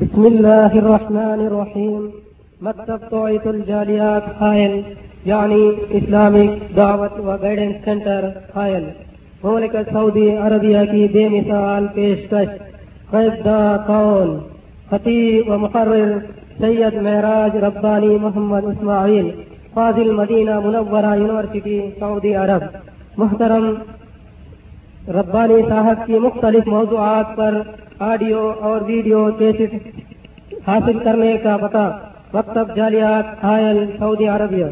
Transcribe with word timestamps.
بسم 0.00 0.24
الله 0.26 0.70
الرحمن 0.78 1.40
الرحيم. 1.46 2.08
مکتب 2.60 2.98
توعیت 3.10 3.46
الجالیات 3.46 4.42
حائل. 4.42 4.80
یعنی 5.24 5.70
اسلامک 5.90 6.76
دعوت 6.76 7.20
و 7.20 7.36
گائیڈنس 7.42 7.76
سینٹر 7.84 8.28
حائل. 8.54 8.84
مملک 9.44 9.76
سعودی 9.92 10.36
عربیہ 10.36 10.78
کی 10.90 11.06
بے 11.12 11.28
مثال 11.28 11.86
پیشکش. 11.94 12.48
قیدہ 13.10 13.84
کون 13.86 14.38
خطیب 14.90 15.50
و 15.50 15.58
مقرر 15.58 16.18
سید 16.58 16.94
معراج 17.02 17.56
ربانی 17.56 18.18
محمد 18.20 18.64
اسماعیل 18.64 19.30
فاضل 19.74 20.10
مدینہ 20.10 20.60
منورہ 20.60 21.16
یونیورسٹی، 21.16 21.80
سعودی 21.98 22.34
عرب. 22.34 22.62
محترم 23.16 23.72
ربانی 25.08 25.62
صاحب 25.68 26.06
کی 26.06 26.18
مختلف 26.18 26.66
موضوعات 26.66 27.36
پر 27.36 27.60
آڈیو 27.98 28.40
اور 28.60 28.80
ویڈیو 28.86 29.26
کیسٹ 29.38 29.74
حاصل 30.68 30.98
کرنے 31.04 31.36
کا 31.42 31.56
پتہ 31.56 31.84
مکتب 32.32 32.74
جالیات 32.76 33.44
حائل 33.44 33.78
سعودی 33.98 34.26
عربیہ۔ 34.28 34.64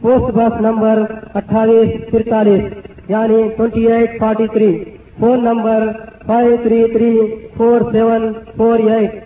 پوسٹ 0.00 0.34
بس 0.36 0.60
نمبر 0.60 1.02
اٹھائیس 1.34 1.90
ترتالیس 2.10 2.62
یعنی 3.08 3.42
twenty 3.56 3.86
eight 3.86 4.18
forty 4.20 4.46
three 4.52 4.72
phone 5.20 5.44
number 5.44 5.86
five 6.26 6.56
three 6.62 6.82
three 6.92 7.12
four 7.56 7.80
seven 7.92 8.32
four 8.56 8.78
eight 8.88 9.22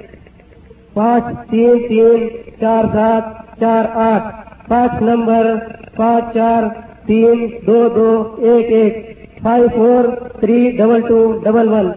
پانچ 0.95 1.25
تین 1.51 1.87
تین 1.89 2.29
چار 2.61 2.85
سات 2.93 3.25
چار 3.61 3.85
آٹھ۔ 4.05 4.27
پانچ 4.69 5.03
نمبر 5.03 5.55
پانچ 5.97 6.35
چار 6.35 6.63
تین 7.07 7.47
دو 7.67 7.89
دو 7.95 8.11
ایک 8.49 8.73
ایک۔ 8.73 8.95
Five 9.43 9.69
four 9.75 10.05
three 10.41 10.61
double 10.79 11.01
two 11.09 11.21
double 11.45 11.69
one 11.69 11.91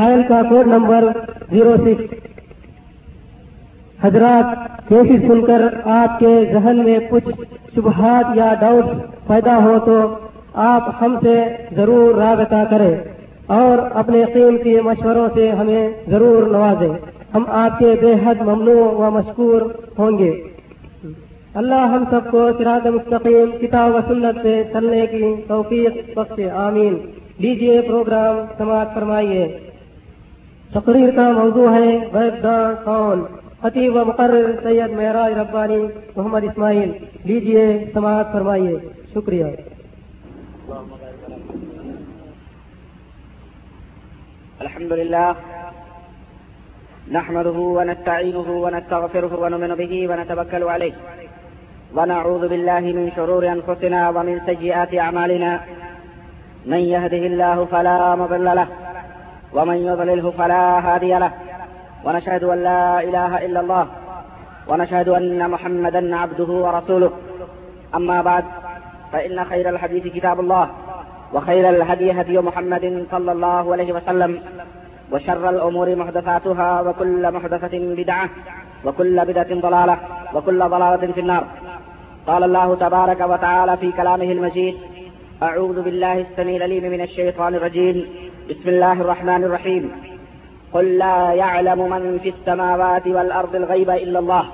file 0.00 0.22
کا 0.28 0.42
کوڈ 0.48 0.66
نمبر 0.66 1.04
زیرو 1.50 1.76
سکس۔ 1.76 2.14
حضرات، 4.04 4.78
کیسی 4.88 5.26
سن 5.26 5.46
کر 5.46 5.62
آپ 5.84 6.18
کے 6.18 6.44
ذہن 6.52 6.84
میں 6.84 6.98
کچھ 7.10 7.28
شبہات 7.74 8.36
یا 8.36 8.54
ڈاؤٹس 8.60 8.88
پیدا 9.26 9.56
ہو 9.56 9.78
تو 9.84 10.14
آپ 10.54 10.90
ہم 11.00 11.16
سے 11.22 11.44
ضرور 11.76 12.14
رابطہ 12.14 12.62
کریں 12.70 12.94
اور 13.46 13.78
اپنے 13.94 14.24
قیمتی 14.24 14.80
مشوروں 14.80 15.28
سے 15.34 15.50
ہمیں 15.50 15.88
ضرور 16.08 16.42
نوازیں۔ 16.42 16.92
ہم 17.34 17.44
آپ 17.48 17.78
کے 17.78 17.94
بے 18.00 18.14
حد 18.24 18.40
ممنوع 18.40 18.90
و 18.90 19.10
مشکور 19.10 19.62
ہوں 19.98 20.18
گے۔ 20.18 20.42
اللہ 21.54 21.74
ہم 21.74 22.04
سب 22.10 22.20
کو 22.30 22.50
سراط 22.58 22.86
مستقیم، 22.86 23.56
کتاب 23.60 23.94
و 23.94 23.98
سنت 24.08 24.42
سے 24.42 24.62
چلنے 24.72 25.06
کی 25.06 25.34
توفیق 25.48 26.18
بخش 26.18 26.40
آمین۔ 26.54 26.98
لیجیے 27.38 27.80
پروگرام 27.80 28.36
سماعت 28.58 28.94
فرمائیے۔ 28.94 29.69
تقریر 30.74 31.10
کا 31.16 31.30
موضوع 31.30 31.72
ہے 31.74 31.96
ویب 32.12 32.42
دان 32.42 32.74
کون 32.84 33.24
خطیب 33.62 33.96
و 33.96 34.04
مقرر 34.04 34.52
سید 34.62 34.90
معراج 34.90 35.32
ربانی 35.38 35.86
محمد 36.16 36.44
اسماعیل۔ 36.44 36.92
لیجیے 37.24 37.84
سماعت 37.92 38.32
فرمائیے۔ 38.32 38.76
شکریہ۔ 39.14 39.44
الحمد 44.58 44.92
لله 44.92 45.32
نحمده 47.10 47.58
ونستعينه 47.58 48.60
ونستغفره 48.64 49.42
ونؤمن 49.42 49.74
به 49.74 50.06
ونتوكل 50.10 50.62
عليه 50.62 50.96
ونعوذ 51.96 52.48
بالله 52.48 52.98
من 52.98 53.08
شرور 53.14 53.42
أنفسنا 53.42 54.08
ومن 54.08 54.38
سيئات 54.46 54.94
أعمالنا 54.98 55.56
من 56.66 56.78
يهده 56.78 57.24
الله 57.26 57.64
فلا 57.70 58.14
مضل 58.14 58.44
له۔ 58.44 58.90
ومن 59.54 59.76
يضلله 59.76 60.30
فلا 60.30 60.94
هادي 60.94 61.14
له. 61.14 61.32
ونشهد 62.04 62.44
أن 62.44 62.62
لا 62.62 63.00
إله 63.00 63.46
إلا 63.46 63.60
الله. 63.60 63.86
ونشهد 64.68 65.08
أن 65.08 65.50
محمدا 65.50 66.16
عبده 66.16 66.44
ورسوله. 66.44 67.10
أما 67.94 68.22
بعد، 68.22 68.44
فإن 69.12 69.44
خير 69.44 69.68
الحديث 69.68 70.06
كتاب 70.06 70.40
الله، 70.40 70.68
وخير 71.32 71.68
الهدي 71.68 72.12
هدي 72.12 72.38
محمد 72.38 73.06
صلى 73.10 73.32
الله 73.32 73.72
عليه 73.72 73.92
وسلم، 73.92 74.40
وشر 75.12 75.48
الأمور 75.50 75.96
محدثاتها، 75.96 76.80
وكل 76.80 77.32
محدثة 77.32 77.94
بدعة، 77.94 78.28
وكل 78.84 79.24
بدعة 79.24 79.60
ضلالة، 79.60 79.98
وكل 80.34 80.68
ضلالة 80.68 81.12
في 81.12 81.20
النار. 81.20 81.44
قال 82.26 82.44
الله 82.44 82.74
تبارك 82.74 83.20
وتعالى 83.20 83.76
في 83.76 83.92
كلامه 83.92 84.32
المجيد 84.32 84.76
أعوذ 85.42 85.82
بالله 85.82 86.20
السميع 86.20 86.56
العليم 86.56 86.84
من 86.84 87.00
الشيطان 87.00 87.54
الرجيم. 87.54 88.29
بسم 88.48 88.68
الله 88.68 88.92
الرحمن 88.92 89.44
الرحيم. 89.44 89.90
قل 90.72 90.98
لا 90.98 91.32
يعلم 91.32 91.90
من 91.90 92.18
في 92.18 92.28
السماوات 92.28 93.06
والأرض 93.06 93.54
الغيب 93.56 93.90
إلا 93.90 94.18
الله. 94.18 94.44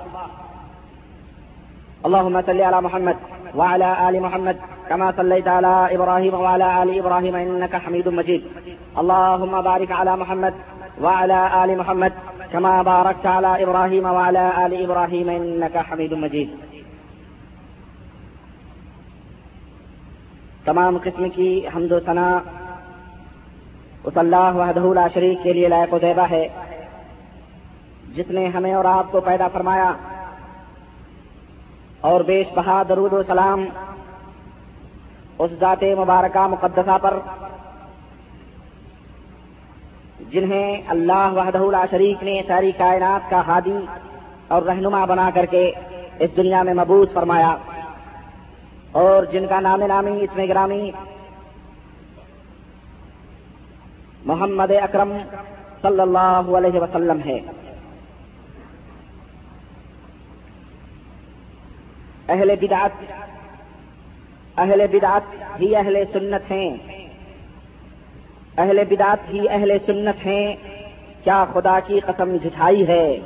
اللهم 2.05 2.41
صل 2.41 2.61
على 2.61 2.81
محمد 2.81 3.17
وعلى 3.55 4.09
آل 4.09 4.21
محمد 4.21 4.57
كما 4.89 5.13
صليت 5.17 5.47
على 5.47 5.95
إبراهيم 5.95 6.33
وعلى 6.33 6.83
آل 6.83 6.99
إبراهيم 6.99 7.35
إنك 7.35 7.75
حميد 7.75 8.07
مجيد. 8.07 8.43
اللهم 8.97 9.61
بارك 9.61 9.91
على 9.91 10.15
محمد 10.15 10.53
وعلى 11.01 11.63
آل 11.63 11.77
محمد 11.77 12.13
كما 12.53 12.81
باركت 12.81 13.25
على 13.25 13.63
إبراهيم 13.63 14.05
وعلى 14.05 14.65
آل 14.65 14.83
إبراهيم 14.83 15.29
إنك 15.29 15.77
حميد 15.77 16.13
مجيد. 16.13 16.49
تمام 20.65 20.97
قسم 20.97 21.29
کی 21.35 21.67
حمد 21.73 21.91
و 21.91 21.99
ثنا 21.99 22.41
اس 24.07 24.17
اللہ 24.17 24.51
وحدہ 24.55 24.85
لا 24.93 25.07
شریک 25.13 25.37
کے 25.43 25.53
لیے 25.53 25.67
لائق 25.67 25.93
و 25.93 25.99
دیبا 25.99 26.25
ہے۔ 26.29 26.47
جس 28.15 28.29
نے 28.29 28.47
ہمیں 28.47 28.73
اور 28.73 28.85
آپ 28.85 29.11
کو 29.11 29.19
پیدا 29.21 29.47
فرمایا 29.47 29.91
اور 32.01 32.21
بیش 32.21 32.47
بہا 32.55 32.81
درود 32.89 33.13
و 33.13 33.21
سلام 33.27 33.65
اس 35.39 35.51
ذات 35.59 35.83
مبارکہ 35.97 36.47
مقدسہ 36.47 36.97
پر، 37.01 37.19
جنہیں 40.29 40.81
اللہ 40.87 41.27
وحدہ 41.35 41.63
لا 41.71 41.83
شریک 41.91 42.23
نے 42.23 42.41
ساری 42.47 42.71
کائنات 42.77 43.29
کا 43.29 43.41
ہادی 43.47 43.79
اور 44.47 44.61
رہنما 44.61 45.05
بنا 45.05 45.29
کر 45.33 45.45
کے 45.45 45.71
اس 46.19 46.29
دنیا 46.37 46.63
میں 46.63 46.73
مبوس 46.73 47.09
فرمایا 47.13 47.55
اور 48.91 49.23
جن 49.23 49.45
کا 49.49 49.59
نام 49.59 49.83
نامی 49.87 50.17
اس 50.21 50.35
میں 50.35 50.47
گرامی 50.47 50.91
محمد 54.27 54.71
اکرم 54.71 55.17
صلی 55.81 55.99
اللہ 55.99 56.57
علیہ 56.57 56.79
وسلم 56.79 57.19
ہے۔ 57.25 57.39
اہل 62.27 62.51
بدعت 62.61 63.13
اہل 64.57 64.85
بدعت 64.91 65.21
ہی 65.59 65.75
اہل 65.75 66.03
سنت 66.13 66.51
ہیں۔ 66.51 66.77
اہل 68.57 68.83
بدعت 68.89 69.33
ہی 69.33 69.49
اہل 69.49 69.77
سنت 69.85 70.25
ہیں۔ 70.25 70.55
کیا 71.23 71.45
خدا 71.53 71.79
کی 71.87 71.99
قسم 71.99 72.35
جھٹائی 72.35 72.87
ہے؟ 72.87 73.19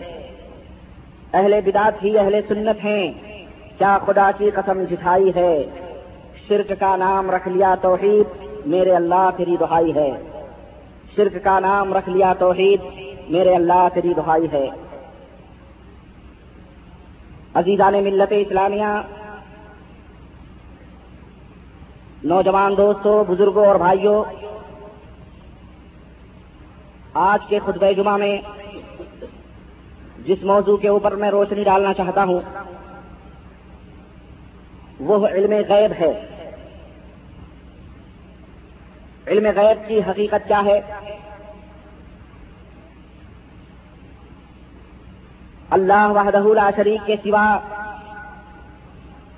اہل 1.33 1.59
بدعت 1.66 2.03
ہی 2.03 2.18
اہل 2.18 2.35
سنت 2.47 2.85
ہیں۔ 2.85 3.12
کیا 3.78 3.97
خدا 4.06 4.31
کی 4.38 4.50
قسم 4.50 4.83
جھٹائی 4.83 5.31
ہے؟ 5.35 5.63
شرک 6.47 6.73
کا 6.79 6.95
نام 6.95 7.31
رکھ 7.31 7.47
لیا 7.47 7.75
توحید، 7.81 8.45
میرے 8.66 8.91
اللہ 8.91 9.29
تیری 9.38 9.57
دہائی 9.59 9.95
ہے۔ 9.95 10.31
شرک 11.16 11.44
کا 11.44 11.59
نام 11.59 11.94
رکھ 11.94 12.09
لیا 12.09 12.33
توحید، 12.33 12.81
میرے 13.29 13.55
اللہ 13.55 13.88
تیری 13.94 14.13
دہائی 14.13 14.47
ہے۔ 14.51 14.67
عزیزان 17.53 17.94
ملت 18.03 18.33
اسلامیہ، 18.38 18.94
نوجوان 22.23 22.77
دوستوں 22.77 23.23
بزرگوں 23.27 23.66
اور 23.66 23.75
بھائیوں، 23.75 24.23
آج 27.13 27.45
کے 27.47 27.59
خطبہ 27.66 27.91
جمعہ 27.91 28.17
میں 28.17 28.38
جس 30.25 30.44
موضوع 30.44 30.77
کے 30.77 30.88
اوپر 30.88 31.15
میں 31.15 31.31
روشنی 31.31 31.63
ڈالنا 31.63 31.94
چاہتا 31.94 32.24
ہوں، 32.24 32.39
وہ 35.00 35.27
علم 35.27 35.53
غیب 35.69 35.91
ہے۔ 36.00 36.12
علم 39.31 39.48
غیب 39.56 39.88
کی 39.88 40.00
حقیقت 40.00 40.48
کیا 40.48 40.62
ہے؟ 40.66 40.81
اللہ 45.69 46.07
وحدہ 46.07 46.38
لا 46.38 46.69
شریک 46.75 47.01
کے 47.06 47.16
سوا 47.24 47.60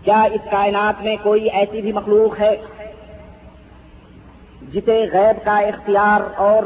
کیا 0.04 0.22
اس 0.22 0.42
کائنات 0.52 1.04
میں 1.04 1.16
کوئی 1.24 1.50
ایسی 1.50 1.82
بھی 1.82 1.92
مخلوق 1.92 2.40
ہے 2.40 2.56
جسے 4.62 5.06
غیب 5.14 5.46
کا 5.46 5.58
اختیار 5.58 6.22
اور 6.36 6.64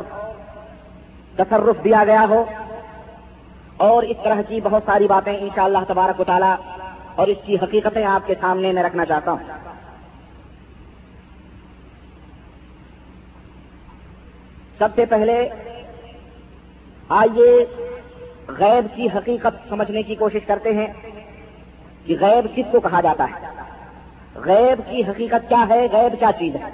تصرف 1.36 1.84
دیا 1.84 2.04
گیا 2.08 2.26
ہو؟ 2.30 2.46
اور 3.78 4.04
اس 4.04 4.18
طرح 4.24 4.42
کی 4.48 4.62
بہت 4.64 4.84
ساری 4.86 5.08
باتیں 5.08 5.38
انشاءاللہ 5.38 5.84
تبارک 5.88 6.20
و 6.20 6.24
تعالی 6.24 6.54
اور 7.16 7.28
اس 7.28 7.38
کی 7.46 7.56
حقیقتیں 7.56 8.06
آپ 8.06 8.28
کے 8.28 8.36
سامنے 8.42 8.72
میں 8.72 8.84
رکھنا 8.84 9.06
چاہتا 9.06 9.32
ہوں۔ 9.32 9.67
سب 14.80 14.90
سے 14.96 15.06
پہلے 15.06 15.50
آئیے 17.10 17.66
غیب 18.48 18.96
کی 18.96 19.08
حقیقت 19.16 19.70
سمجھنے 19.70 20.04
کی 20.04 20.16
کوشش 20.16 20.46
کرتے 20.48 20.70
ہیں 20.74 20.88
کہ 22.06 22.16
غیب 22.20 22.56
کس 22.56 22.66
کو 22.72 22.80
کہا 22.80 23.02
جاتا 23.02 23.24
ہے؟ 23.24 23.46
غیب 24.36 24.90
کی 24.90 25.02
حقیقت 25.02 25.50
کیا 25.50 25.66
ہے؟ 25.70 25.88
غیب 25.92 26.20
کیا 26.20 26.32
چیز 26.40 26.56
ہے؟ 26.56 26.70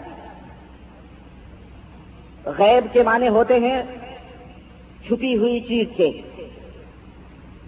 غیب 2.45 2.93
کے 2.93 3.03
معنی 3.03 3.27
ہوتے 3.27 3.59
ہیں 3.59 3.81
چھپی 5.07 5.37
ہوئی 5.37 5.59
چیز 5.59 5.87
کے۔ 5.97 6.21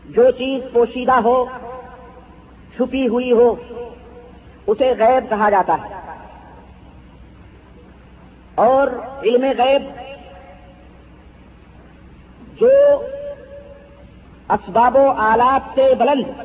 جو 0.06 0.32
چیز 0.32 0.64
پوشیدہ 0.74 1.20
ہو، 1.24 1.46
چھپی 2.76 3.08
ہوئی 3.08 3.32
ہو، 3.32 3.56
اسے 4.68 4.94
غیب 5.00 5.30
کہا 5.30 5.50
جاتا 5.50 5.74
ہے۔ 5.74 5.96
اور 8.56 8.88
علم 9.24 9.46
غیب 9.58 10.05
جو 12.60 12.70
اسباب 14.50 14.96
و 14.96 15.10
آلات 15.10 15.76
سے 15.76 15.96
بلند 15.96 16.42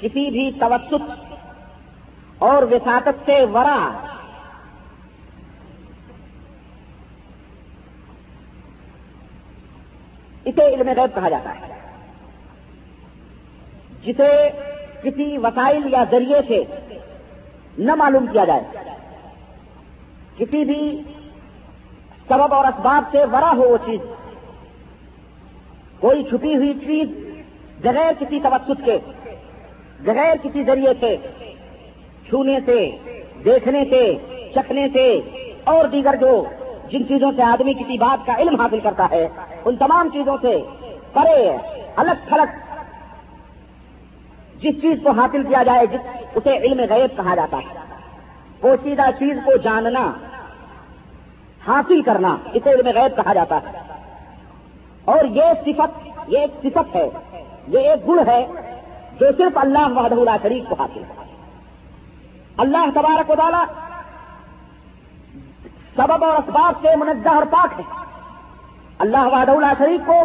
کسی 0.00 0.30
بھی 0.30 0.50
توسط 0.60 1.10
اور 2.38 2.62
وساطت 2.62 3.26
سے 3.26 3.44
ورا 3.54 3.90
اسے 10.44 10.74
علم 10.74 10.88
غیب 10.88 11.14
کہا 11.14 11.28
جاتا 11.28 11.54
ہے۔ 11.54 11.80
جسے 14.04 14.50
کسی 15.02 15.38
وسائل 15.38 15.92
یا 15.92 16.04
ذریعے 16.10 16.40
سے 16.48 16.64
نہ 17.78 17.94
معلوم 17.94 18.26
کیا 18.26 18.44
جائے۔ 18.44 18.64
کسی 20.36 20.64
بھی 20.64 21.02
سبب 22.28 22.54
اور 22.54 22.64
اسباب 22.64 23.02
سے 23.10 23.18
ورا 23.32 23.50
ہو 23.56 23.62
وہ 23.62 23.76
چیز۔ 23.86 24.00
کوئی 26.00 26.22
چھپی 26.22 26.54
ہوئی 26.56 26.72
چیز 26.86 27.08
بغیر 27.82 28.12
کسی 28.18 28.40
توسط 28.42 28.84
کے، 28.84 28.98
بغیر 30.00 30.34
کسی 30.42 30.64
ذریعے 30.64 30.92
سے 31.00 31.16
چھونے 32.28 32.58
سے، 32.64 32.90
دیکھنے 33.44 33.84
سے، 33.90 34.02
چکھنے 34.54 34.86
سے، 34.92 35.20
اور 35.64 35.84
دیگر 35.84 36.16
جو 36.20 36.44
جن 36.88 37.06
چیزوں 37.08 37.30
سے 37.36 37.42
آدمی 37.42 37.74
کسی 37.74 37.98
بات 37.98 38.26
کا 38.26 38.36
علم 38.38 38.60
حاصل 38.60 38.80
کرتا 38.80 39.06
ہے، 39.10 39.28
ان 39.64 39.76
تمام 39.76 40.08
چیزوں 40.12 40.36
سے 40.42 40.56
پرے، 41.12 41.56
الگ 41.96 42.28
تھلگ، 42.28 42.56
جس 44.60 44.80
چیز 44.82 44.98
کو 45.04 45.10
حاصل 45.10 45.42
کیا 45.42 45.62
جائے، 45.62 45.86
جس 45.86 46.00
اسے 46.34 46.56
علم 46.56 46.80
غیب 46.80 47.16
کہا 47.16 47.34
جاتا 47.34 47.56
ہے۔ 47.56 47.84
پوشیدہ 48.60 49.10
چیز 49.18 49.36
کو 49.44 49.56
جاننا، 49.56 50.12
حاصل 51.66 52.02
کرنا، 52.02 52.36
اسے 52.54 52.70
علم 52.70 52.88
غیب 52.94 53.16
کہا 53.16 53.32
جاتا 53.34 53.56
ہے۔ 53.56 53.85
اور 55.06 55.24
یہ 55.24 55.42
صفت، 55.64 56.08
یہ 56.28 56.38
ایک 56.38 56.50
صفت 56.62 56.96
ہے، 56.96 57.08
یہ 57.68 57.78
ایک 57.78 58.08
گڑ 58.08 58.28
ہے 58.28 58.46
جو 59.20 59.26
صرف 59.36 59.58
اللہ 59.58 59.98
وحدہ 59.98 60.14
اللہ 60.14 60.36
شریف 60.42 60.64
کو 60.68 60.74
حاصل 60.78 61.02
ہے۔ 61.02 61.24
اللہ 62.56 62.90
تبارک 62.94 63.30
و 63.30 63.34
تعالی 63.34 63.72
سبب 65.96 66.24
اور 66.24 66.32
اسباب 66.32 66.72
سے 66.82 66.96
منزہ 66.96 67.28
اور 67.28 67.42
پاک 67.50 67.80
ہے۔ 67.80 67.84
اللہ 68.98 69.24
وحدہ 69.24 69.50
اللہ 69.50 69.72
شریف 69.78 70.00
کو 70.06 70.24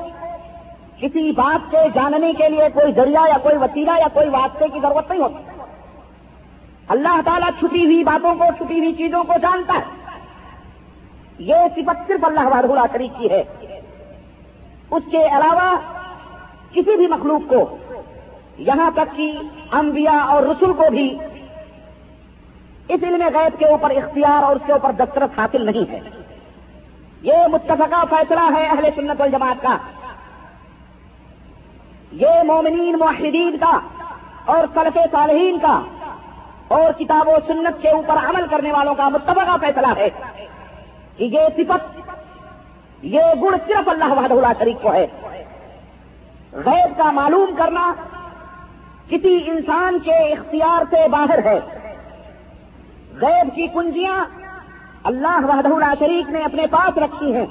کسی 0.99 1.31
بات 1.31 1.71
کے 1.71 1.77
جاننے 1.93 2.33
کے 2.33 2.49
لیے 2.49 2.69
کوئی 2.73 2.93
ذریعہ 2.93 3.27
یا 3.27 3.37
کوئی 3.37 3.57
وسیلہ 3.57 3.91
یا 3.99 4.07
کوئی 4.13 4.29
واسطے 4.29 4.67
کی 4.67 4.79
ضرورت 4.81 5.11
نہیں 5.11 5.21
ہوتی۔ 5.21 5.61
اللہ 6.87 7.21
تعالیٰ 7.25 7.49
چھپی 7.59 7.85
ہوئی 7.85 8.03
باتوں 8.03 8.35
کو، 8.35 8.43
چھپی 8.57 8.79
ہوئی 8.79 8.93
چیزوں 8.93 9.23
کو 9.23 9.33
جانتا 9.41 9.73
ہے۔ 9.73 10.19
یہ 11.39 11.55
صفت 11.75 12.07
صرف 12.07 12.25
اللہ 12.25 12.39
وحدہ 12.39 12.91
شریف 12.91 13.11
کی 13.17 13.29
ہے۔ 13.29 13.43
اس 14.91 15.03
کے 15.11 15.17
علاوہ 15.17 15.75
کسی 16.71 16.95
بھی 16.95 17.07
مخلوق 17.07 17.49
کو 17.49 17.77
یہاں 18.57 18.91
تک 18.91 19.17
کہ 19.17 19.37
انبیاء 19.71 20.25
اور 20.27 20.43
رسول 20.43 20.73
کو 20.73 20.83
بھی 20.89 21.17
اس 22.87 23.03
علم 23.03 23.23
غیب 23.33 23.59
کے 23.59 23.65
اوپر 23.65 23.89
اختیار 23.89 24.43
اور 24.43 24.55
اس 24.55 24.61
کے 24.65 24.73
اوپر 24.73 24.91
دسترس 24.91 25.39
حاصل 25.39 25.65
نہیں 25.65 25.91
ہے۔ 25.91 25.99
یہ 27.21 27.33
متفقہ 27.51 28.03
فیصلہ 28.09 28.57
ہے 28.57 28.67
اہل 28.67 28.85
سنت 28.95 29.21
والجماعت 29.21 29.61
کا۔ 29.61 29.77
یہ 32.11 32.43
مومنین 32.43 32.97
معاہدین 32.99 33.57
کا 33.59 33.79
اور 34.45 34.65
سلف 34.73 34.97
صالحین 35.11 35.59
کا 35.59 35.81
اور 36.67 36.91
کتاب 36.99 37.27
و 37.27 37.37
سنت 37.47 37.81
کے 37.81 37.89
اوپر 37.89 38.15
عمل 38.29 38.47
کرنے 38.49 38.71
والوں 38.71 38.95
کا 38.95 39.09
متفقہ 39.09 39.57
فیصلہ 39.61 39.87
ہے 39.97 40.09
کہ 41.17 41.23
یہ 41.23 41.39
صفت 41.57 41.99
یہ 43.01 43.21
گڑ 43.41 43.55
صرف 43.67 43.89
اللہ 43.89 44.05
وحدہ 44.05 44.33
اللہ 44.33 44.53
شریف 44.59 44.77
کو 44.81 44.93
ہے۔ 44.93 45.07
غیب 46.53 46.97
کا 46.97 47.11
معلوم 47.11 47.55
کرنا 47.57 47.93
کسی 49.09 49.39
انسان 49.45 49.99
کے 49.99 50.15
اختیار 50.15 50.83
سے 50.89 51.07
باہر 51.07 51.45
ہے۔ 51.45 51.59
غیب 53.21 53.55
کی 53.55 53.67
کنجیاں 53.67 54.25
اللہ 55.03 55.45
وحدہ 55.45 55.67
اللہ 55.67 55.93
شریف 55.99 56.29
نے 56.29 56.39
اپنے 56.39 56.67
پاس 56.67 56.97
رکھی 56.97 57.35
ہیں۔ 57.35 57.45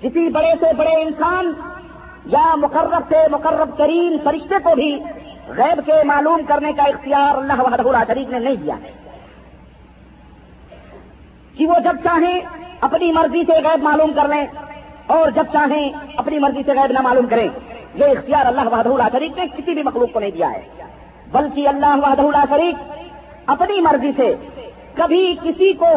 کسی 0.00 0.28
بڑے 0.28 0.52
سے 0.60 0.72
بڑے 0.76 1.02
انسان 1.02 1.52
یا 2.26 2.54
مقرب 2.54 3.02
سے 3.08 3.16
مقرب 3.30 3.68
ترین 3.78 4.16
فرشتے 4.24 4.54
کو 4.62 4.74
بھی 4.74 5.00
غیب 5.48 5.86
کے 5.86 5.92
معلوم 6.04 6.40
کرنے 6.48 6.72
کا 6.72 6.82
اختیار 6.82 7.36
اللہ 7.36 7.62
وحدہ 7.62 7.82
اللہ 7.82 8.04
شریف 8.06 8.28
نے 8.28 8.38
نہیں 8.38 8.56
دیا۔ 8.56 8.74
کہ 11.58 11.66
وہ 11.66 11.74
جب 11.84 11.96
چاہیں 12.04 12.63
اپنی 12.84 13.12
مرضی 13.12 13.42
سے 13.46 13.52
غیب 13.52 13.82
معلوم 13.82 14.12
کر 14.12 14.28
لیں 14.28 14.46
اور 15.06 15.30
جب 15.30 15.44
چاہیں 15.52 15.90
اپنی 16.16 16.38
مرضی 16.38 16.62
سے 16.66 16.72
غیب 16.72 16.92
نہ 16.92 17.00
معلوم 17.00 17.26
کریں۔ 17.26 17.48
یہ 17.94 18.04
اختیار 18.04 18.46
اللہ 18.46 18.60
وحدہ 18.60 18.88
اللہ 18.88 19.08
شریف 19.12 19.38
نے 19.38 19.44
کسی 19.56 19.74
بھی 19.74 19.82
مخلوق 19.82 20.12
کو 20.12 20.20
نہیں 20.20 20.30
دیا 20.30 20.50
ہے۔ 20.50 20.62
بلکہ 21.32 21.68
اللہ 21.68 21.86
وحدہ 21.86 22.22
اللہ 22.22 22.44
شریف 22.48 22.76
اپنی 23.46 23.80
مرضی 23.80 24.10
سے 24.16 24.34
کبھی 24.94 25.36
کسی 25.42 25.72
کو 25.72 25.90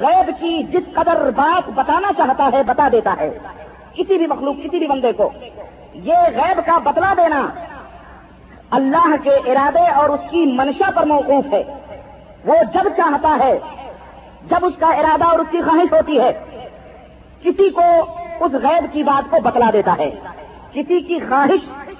غیب 0.00 0.30
کی 0.40 0.62
جس 0.62 0.94
قدر 0.94 1.30
بات 1.36 1.70
بتانا 1.74 2.12
چاہتا 2.16 2.50
ہے، 2.52 2.62
بتا 2.62 2.88
دیتا 2.92 3.14
ہے۔ 3.20 3.38
کسی 3.94 4.18
بھی 4.18 4.26
مخلوق، 4.26 4.56
کسی 4.56 4.78
بھی 4.78 4.86
بندے 4.86 5.12
کو 5.12 5.30
یہ 5.94 6.16
غیب 6.36 6.60
کا 6.66 6.78
بتلا 6.78 7.14
دینا 7.16 7.48
اللہ 8.70 9.14
کے 9.22 9.30
ارادے 9.30 9.88
اور 9.90 10.08
اس 10.08 10.20
کی 10.30 10.44
منشا 10.46 10.90
پر 10.94 11.04
موقوف 11.04 11.52
ہے۔ 11.52 11.62
وہ 12.44 12.54
جب 12.74 12.88
چاہتا 12.96 13.36
ہے 13.44 13.58
جب 14.50 14.66
اس 14.66 14.72
کا 14.78 14.86
ارادہ 14.86 15.24
اور 15.24 15.38
اس 15.38 15.46
کی 15.50 15.62
خواہش 15.62 15.92
ہوتی 15.92 16.20
ہے، 16.20 16.44
کسی 17.42 17.70
کو 17.70 17.82
اس 18.40 18.52
غیب 18.52 18.92
کی 18.92 19.02
بات 19.02 19.30
کو 19.30 19.36
بتلا 19.40 19.70
دیتا 19.72 19.94
ہے۔ 19.98 20.10
کسی 20.72 21.00
کی 21.00 21.18
خواہش، 21.28 21.90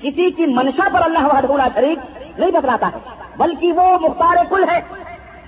کسی 0.00 0.30
کی 0.30 0.46
منشا 0.46 0.88
پر 0.92 1.02
اللہ 1.02 1.18
اللہ 1.18 1.68
شریف 1.74 1.98
نہیں 2.38 2.50
بتلاتا 2.50 2.86
ہے، 2.86 2.98
بلکہ 3.36 3.72
وہ 3.72 3.98
مختار 4.02 4.36
کل 4.48 4.64
ہے۔ 4.68 4.80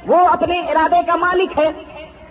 وہ 0.07 0.17
اپنے 0.17 0.61
ارادے 0.61 0.97
کا 1.07 1.17
مالک 1.17 1.59
ہے، 1.59 1.73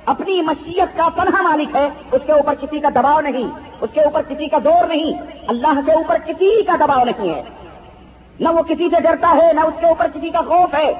اپنی 0.06 0.42
مشیت 0.42 0.98
کا 0.98 1.10
تنہا 1.16 1.42
مالک 1.42 1.76
ہے۔ 1.76 1.90
اس 2.12 2.22
کے 2.26 2.32
اوپر 2.32 2.54
کسی 2.56 2.80
کا 2.80 2.90
دباؤ 2.90 3.22
نہیں، 3.22 3.48
اس 3.82 3.90
کے 3.94 4.02
اوپر 4.02 4.22
کسی 4.28 4.48
کا 4.48 4.58
زور 4.64 4.88
نہیں۔ 4.88 5.14
اللہ 5.48 5.80
کے 5.86 5.92
اوپر 5.92 6.18
کسی 6.26 6.64
کا 6.64 6.76
دباؤ 6.76 7.04
نہیں 7.04 7.36
ہے۔ 7.36 7.44
نہ 8.40 8.50
وہ 8.50 8.62
کسی 8.62 8.90
سے 8.90 9.02
ڈرتا 9.02 9.36
ہے، 9.44 9.54
نہ 9.54 9.62
اس 9.62 9.74
کے 9.80 9.88
اوپر 9.88 10.08
کسی 10.14 10.30
کا 10.30 10.42
خوف 10.42 10.76
ہے۔ 10.76 10.92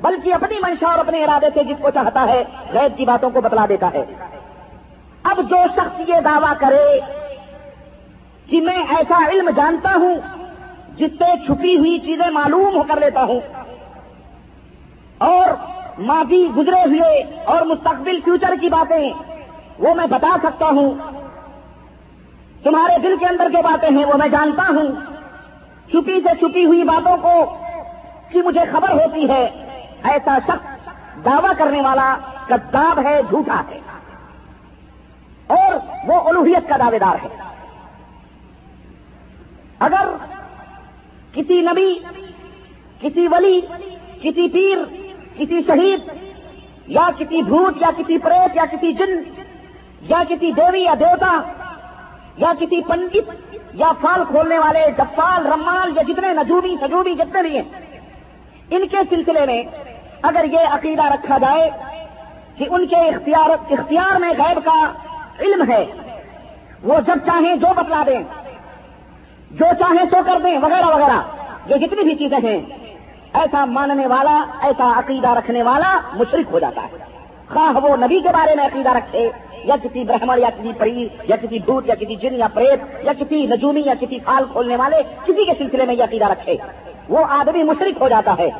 بلکہ 0.00 0.34
اپنی 0.34 0.56
منشا 0.62 0.90
اور 0.90 0.98
اپنے 0.98 1.24
ارادے 1.24 1.46
سے 1.54 1.64
جس 1.64 1.76
کو 1.80 1.90
چاہتا 1.90 2.26
ہے 2.28 2.44
غیر 2.72 2.88
کی 2.96 3.04
باتوں 3.04 3.30
کو 3.30 3.40
بتلا 3.40 3.66
دیتا 3.68 3.88
ہے۔ 3.94 4.04
اب 5.22 5.40
جو 5.50 5.56
شخص 5.76 6.00
یہ 6.08 6.20
دعویٰ 6.24 6.52
کرے 6.58 6.98
کہ 8.46 8.60
میں 8.60 8.76
ایسا 8.76 9.18
علم 9.28 9.50
جانتا 9.50 9.92
ہوں 9.94 10.14
جس 10.96 11.10
سے 11.18 11.46
چھپی 11.46 11.76
ہوئی 11.76 11.98
چیزیں 11.98 12.30
معلوم 12.30 12.76
ہو 12.76 12.82
کر 12.82 13.00
لیتا 13.00 13.22
ہوں 13.22 13.40
اور 15.18 15.46
ماضی 15.98 16.48
گزرے 16.56 16.80
ہوئے 16.80 17.22
اور 17.44 17.62
مستقبل 17.62 18.20
فیوچر 18.24 18.54
کی 18.60 18.68
باتیں، 18.68 19.12
وہ 19.78 19.94
میں 19.94 20.06
بتا 20.06 20.36
سکتا 20.42 20.66
ہوں۔ 20.66 20.90
تمہارے 22.62 22.98
دل 22.98 23.14
کے 23.20 23.26
اندر 23.26 23.48
جو 23.48 23.62
باتیں 23.62 23.90
ہیں، 23.90 24.04
وہ 24.04 24.14
میں 24.14 24.28
جانتا 24.28 24.62
ہوں۔ 24.68 24.88
چھپی 25.90 26.20
سے 26.20 26.34
چھپی 26.40 26.64
ہوئی 26.64 26.82
باتوں 26.82 27.16
کو، 27.16 27.56
کی 28.28 28.42
مجھے 28.42 28.60
خبر 28.72 28.90
ہوتی 28.90 29.28
ہے 29.28 29.67
ایسا 30.04 30.38
شخص 30.46 30.88
دعویٰ 31.24 31.52
کرنے 31.58 31.80
والا 31.80 32.16
کتاب 32.48 33.06
ہے، 33.06 33.20
جھوٹا 33.28 33.62
ہے۔ 33.70 33.80
اور 35.46 35.74
وہ 36.06 36.20
الوحیت 36.20 36.68
کا 36.68 36.76
دعوے 36.76 36.98
دار 36.98 37.16
ہے۔ 37.24 37.28
اگر 39.78 40.08
کسی 41.32 41.60
نبی، 41.60 41.98
کسی 43.00 43.28
ولی، 43.28 43.60
کسی 44.22 44.48
پیر، 44.48 44.78
کسی 45.38 45.60
شہید، 45.66 46.00
یا 46.86 47.10
کسی 47.18 47.42
بھوت، 47.42 47.74
یا 47.80 47.90
کسی 47.96 48.18
پریت، 48.18 48.56
یا 48.56 48.64
کسی 48.66 48.92
جن، 48.92 49.42
یا 50.00 50.22
کسی 50.28 50.52
دیوی 50.52 50.80
یا 50.80 50.94
دیوتا، 51.00 51.40
یا 52.36 52.52
کسی 52.60 52.80
پنڈت، 52.80 53.30
یا 53.74 53.92
فال 54.00 54.24
کھولنے 54.28 54.58
والے 54.58 54.80
جفال 54.98 55.46
رمال، 55.46 55.90
یا 55.96 56.02
جتنے 56.02 56.28
نجوبی 56.28 56.76
سجوبی 56.80 57.14
جتنے 57.14 57.42
بھی 57.42 57.58
ہیں، 57.58 57.64
ان 58.70 58.88
کے 58.88 58.96
سلسلے 59.10 59.46
میں 59.46 59.62
اگر 60.22 60.44
یہ 60.44 60.58
عقیدہ 60.70 61.02
رکھا 61.02 61.38
جائے 61.38 61.70
کہ 62.56 62.66
ان 62.70 62.86
کے 62.86 62.96
اختیار 62.96 63.50
اختیار 63.50 64.20
میں 64.20 64.30
غیب 64.38 64.60
کا 64.64 64.92
علم 65.40 65.70
ہے، 65.70 65.86
وہ 66.82 67.00
جب 67.06 67.14
چاہیں 67.26 67.56
جو 67.56 67.66
بتلا 67.76 68.02
دیں، 68.06 68.22
جو 69.50 69.66
چاہیں 69.78 70.04
سو 70.10 70.16
کر 70.26 70.38
دیں، 70.44 70.58
وغیرہ 70.58 70.86
وغیرہ۔ 70.86 71.22
یہ 71.66 71.86
جتنی 71.86 72.02
بھی 72.02 72.14
چیزیں 72.14 72.38
ہیں، 72.38 72.60
ایسا 73.32 73.64
ماننے 73.64 74.06
والا، 74.06 74.44
ایسا 74.60 74.98
عقیدہ 74.98 75.28
رکھنے 75.28 75.62
والا 75.62 75.98
مشرق 76.12 76.52
ہو 76.52 76.58
جاتا 76.58 76.82
ہے۔ 76.82 76.98
خواہ 77.48 77.84
وہ 77.84 77.96
نبی 77.96 78.20
کے 78.20 78.28
بارے 78.28 78.54
میں 78.54 78.66
عقیدہ 78.66 78.90
رکھے، 78.90 79.30
یا 79.64 79.76
کسی 79.82 80.04
برہمن، 80.04 80.38
یا 80.38 80.50
کسی 80.50 80.72
پری، 80.78 81.08
یا 81.28 81.36
کسی 81.36 81.58
بھوت، 81.58 81.88
یا 81.88 81.94
کسی 81.94 82.16
جن، 82.16 82.34
یا 82.34 82.48
پریت، 82.54 82.80
یا 83.02 83.12
کسی 83.12 83.46
نجومی، 83.46 83.82
یا 83.84 83.94
کسی 84.00 84.18
کھال 84.18 84.44
کھولنے 84.52 84.76
والے، 84.76 84.96
کسی 85.26 85.44
کے 85.44 85.52
سلسلے 85.58 85.84
میں 85.84 85.94
یہ 85.94 86.04
عقیدہ 86.04 86.24
رکھے۔ 86.24 86.56
وہ 87.08 87.24
آدمی 87.28 87.62
مشرق 87.62 88.02
ہو 88.02 88.08
جاتا 88.08 88.34
ہے۔ 88.38 88.50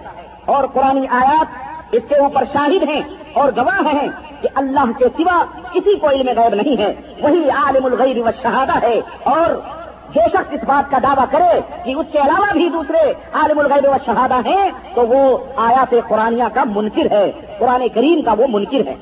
اور 0.49 0.65
قرآن 0.65 1.05
آیات 1.11 1.47
اس 1.93 2.03
کے 2.09 2.15
اوپر 2.15 2.45
شاہد 2.53 2.89
ہیں 2.89 3.03
اور 3.33 3.53
گواہ 3.57 3.95
ہیں 3.95 4.09
کہ 4.41 4.49
اللہ 4.55 4.99
کے 4.99 5.05
سوا 5.17 5.45
کسی 5.73 5.97
کو 5.97 6.11
علم 6.11 6.41
غیب 6.41 6.55
نہیں 6.55 6.81
ہے۔ 6.81 6.95
وہی 7.21 7.51
عالم 7.51 7.85
الغیب 7.85 8.27
و 8.27 8.31
شہادہ 8.43 8.83
ہے۔ 8.83 9.01
اور 9.23 9.51
جو 10.15 10.21
شخص 10.33 10.53
اس 10.53 10.65
بات 10.65 10.91
کا 10.91 10.99
دعویٰ 11.03 11.25
کرے 11.31 11.61
کہ 11.85 11.95
اس 11.95 12.07
کے 12.13 12.19
علاوہ 12.19 12.47
بھی 12.53 12.69
دوسرے 12.69 13.13
عالم 13.33 13.59
الغیب 13.59 13.85
و 13.85 13.95
شہادہ 14.07 14.37
ہیں، 14.47 14.71
تو 14.95 15.07
وہ 15.07 15.39
آیات 15.57 15.95
قرآن 16.09 16.43
کا 16.55 16.65
منکر 16.65 17.11
ہے۔ 17.11 17.33
قرآن 17.59 17.89
کریم 17.95 18.23
کا 18.23 18.33
وہ 18.33 18.47
منکر 18.49 18.87
ہے۔ 18.87 18.95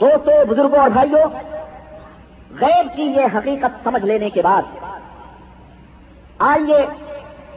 دوستو، 0.00 0.30
بزرگوں 0.48 0.78
اور 0.78 0.90
بھائیوں، 0.90 1.54
غیب 2.60 2.96
کی 2.96 3.02
یہ 3.02 3.38
حقیقت 3.38 3.84
سمجھ 3.84 4.04
لینے 4.04 4.30
کے 4.30 4.42
بعد 4.42 4.62
آئیے 6.38 6.86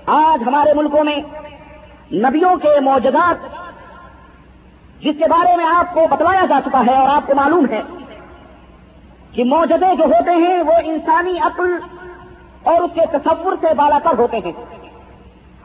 آج 0.07 0.43
ہمارے 0.47 0.73
ملکوں 0.73 1.03
میں 1.03 1.15
نبیوں 2.13 2.55
کے 2.55 2.79
موجودات 2.79 3.35
جس 5.01 5.15
کے 5.19 5.27
بارے 5.29 5.55
میں 5.55 5.65
آپ 5.65 5.93
کو 5.93 6.05
بتلایا 6.09 6.45
جا 6.49 6.59
چکا 6.65 6.81
ہے 6.87 6.93
اور 6.93 7.09
آپ 7.09 7.27
کو 7.27 7.35
معلوم 7.35 7.65
ہے 7.69 7.81
کہ 9.31 9.43
موجودے 9.43 9.95
جو 9.95 10.03
ہوتے 10.03 10.31
ہیں 10.31 10.59
وہ 10.59 10.73
انسانی 10.83 11.39
عقل 11.39 11.77
اور 12.63 12.81
اس 12.81 12.91
کے 12.93 13.01
تصور 13.11 13.53
سے 13.61 13.73
بالا 13.73 13.99
تر 13.99 14.17
ہوتے 14.17 14.39
ہیں۔ 14.45 14.51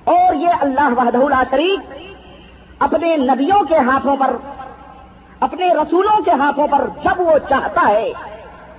اور 0.05 0.35
یہ 0.35 0.49
اللہ 0.61 0.89
وحدہ 0.97 1.43
شریف 1.51 1.81
اپنے 2.79 3.17
نبیوں 3.17 3.65
کے 3.65 3.77
ہاتھوں 3.79 4.17
پر، 4.17 4.37
اپنے 5.41 5.69
رسولوں 5.69 6.23
کے 6.23 6.31
ہاتھوں 6.31 6.67
پر 6.67 6.89
جب 7.05 7.21
وہ 7.21 7.39
چاہتا 7.49 7.89
ہے، 7.89 8.13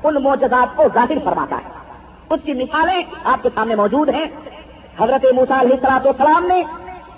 ان 0.03 0.24
موجودات 0.24 0.77
کو 0.77 0.84
ظاہر 0.93 1.17
فرماتا 1.24 1.55
ہے۔ 1.55 1.70
اس 2.29 2.39
کی 2.43 2.53
مثالیں 2.53 3.01
آپ 3.24 3.43
کے 3.43 3.50
سامنے 3.55 3.75
موجود 3.75 4.10
ہیں۔ 4.10 4.25
حضرت 5.00 5.26
علیہ 5.52 5.76
سلاط 5.82 6.08
السلام 6.08 6.46
نے 6.46 6.64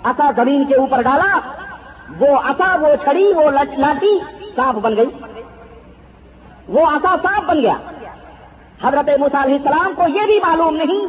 اصا 0.04 0.30
زمین 0.36 0.64
کے 0.64 0.74
اوپر 0.74 1.02
ڈالا، 1.02 1.38
وہ 2.20 2.36
اصا 2.44 2.76
وہ 2.80 2.94
چھڑی، 3.04 3.32
وہ 3.36 3.50
لاٹھی 3.50 4.18
سانپ 4.56 4.78
بن 4.78 4.96
گئی۔ 4.96 5.10
وہ 6.68 6.86
اصا 6.86 7.14
سانپ 7.22 7.48
بن 7.48 7.60
گیا۔ 7.62 7.76
حضرت 8.82 9.08
علیہ 9.08 9.54
السلام 9.54 9.92
کو 9.96 10.02
یہ 10.08 10.26
بھی 10.26 10.38
معلوم 10.42 10.76
نہیں 10.76 11.06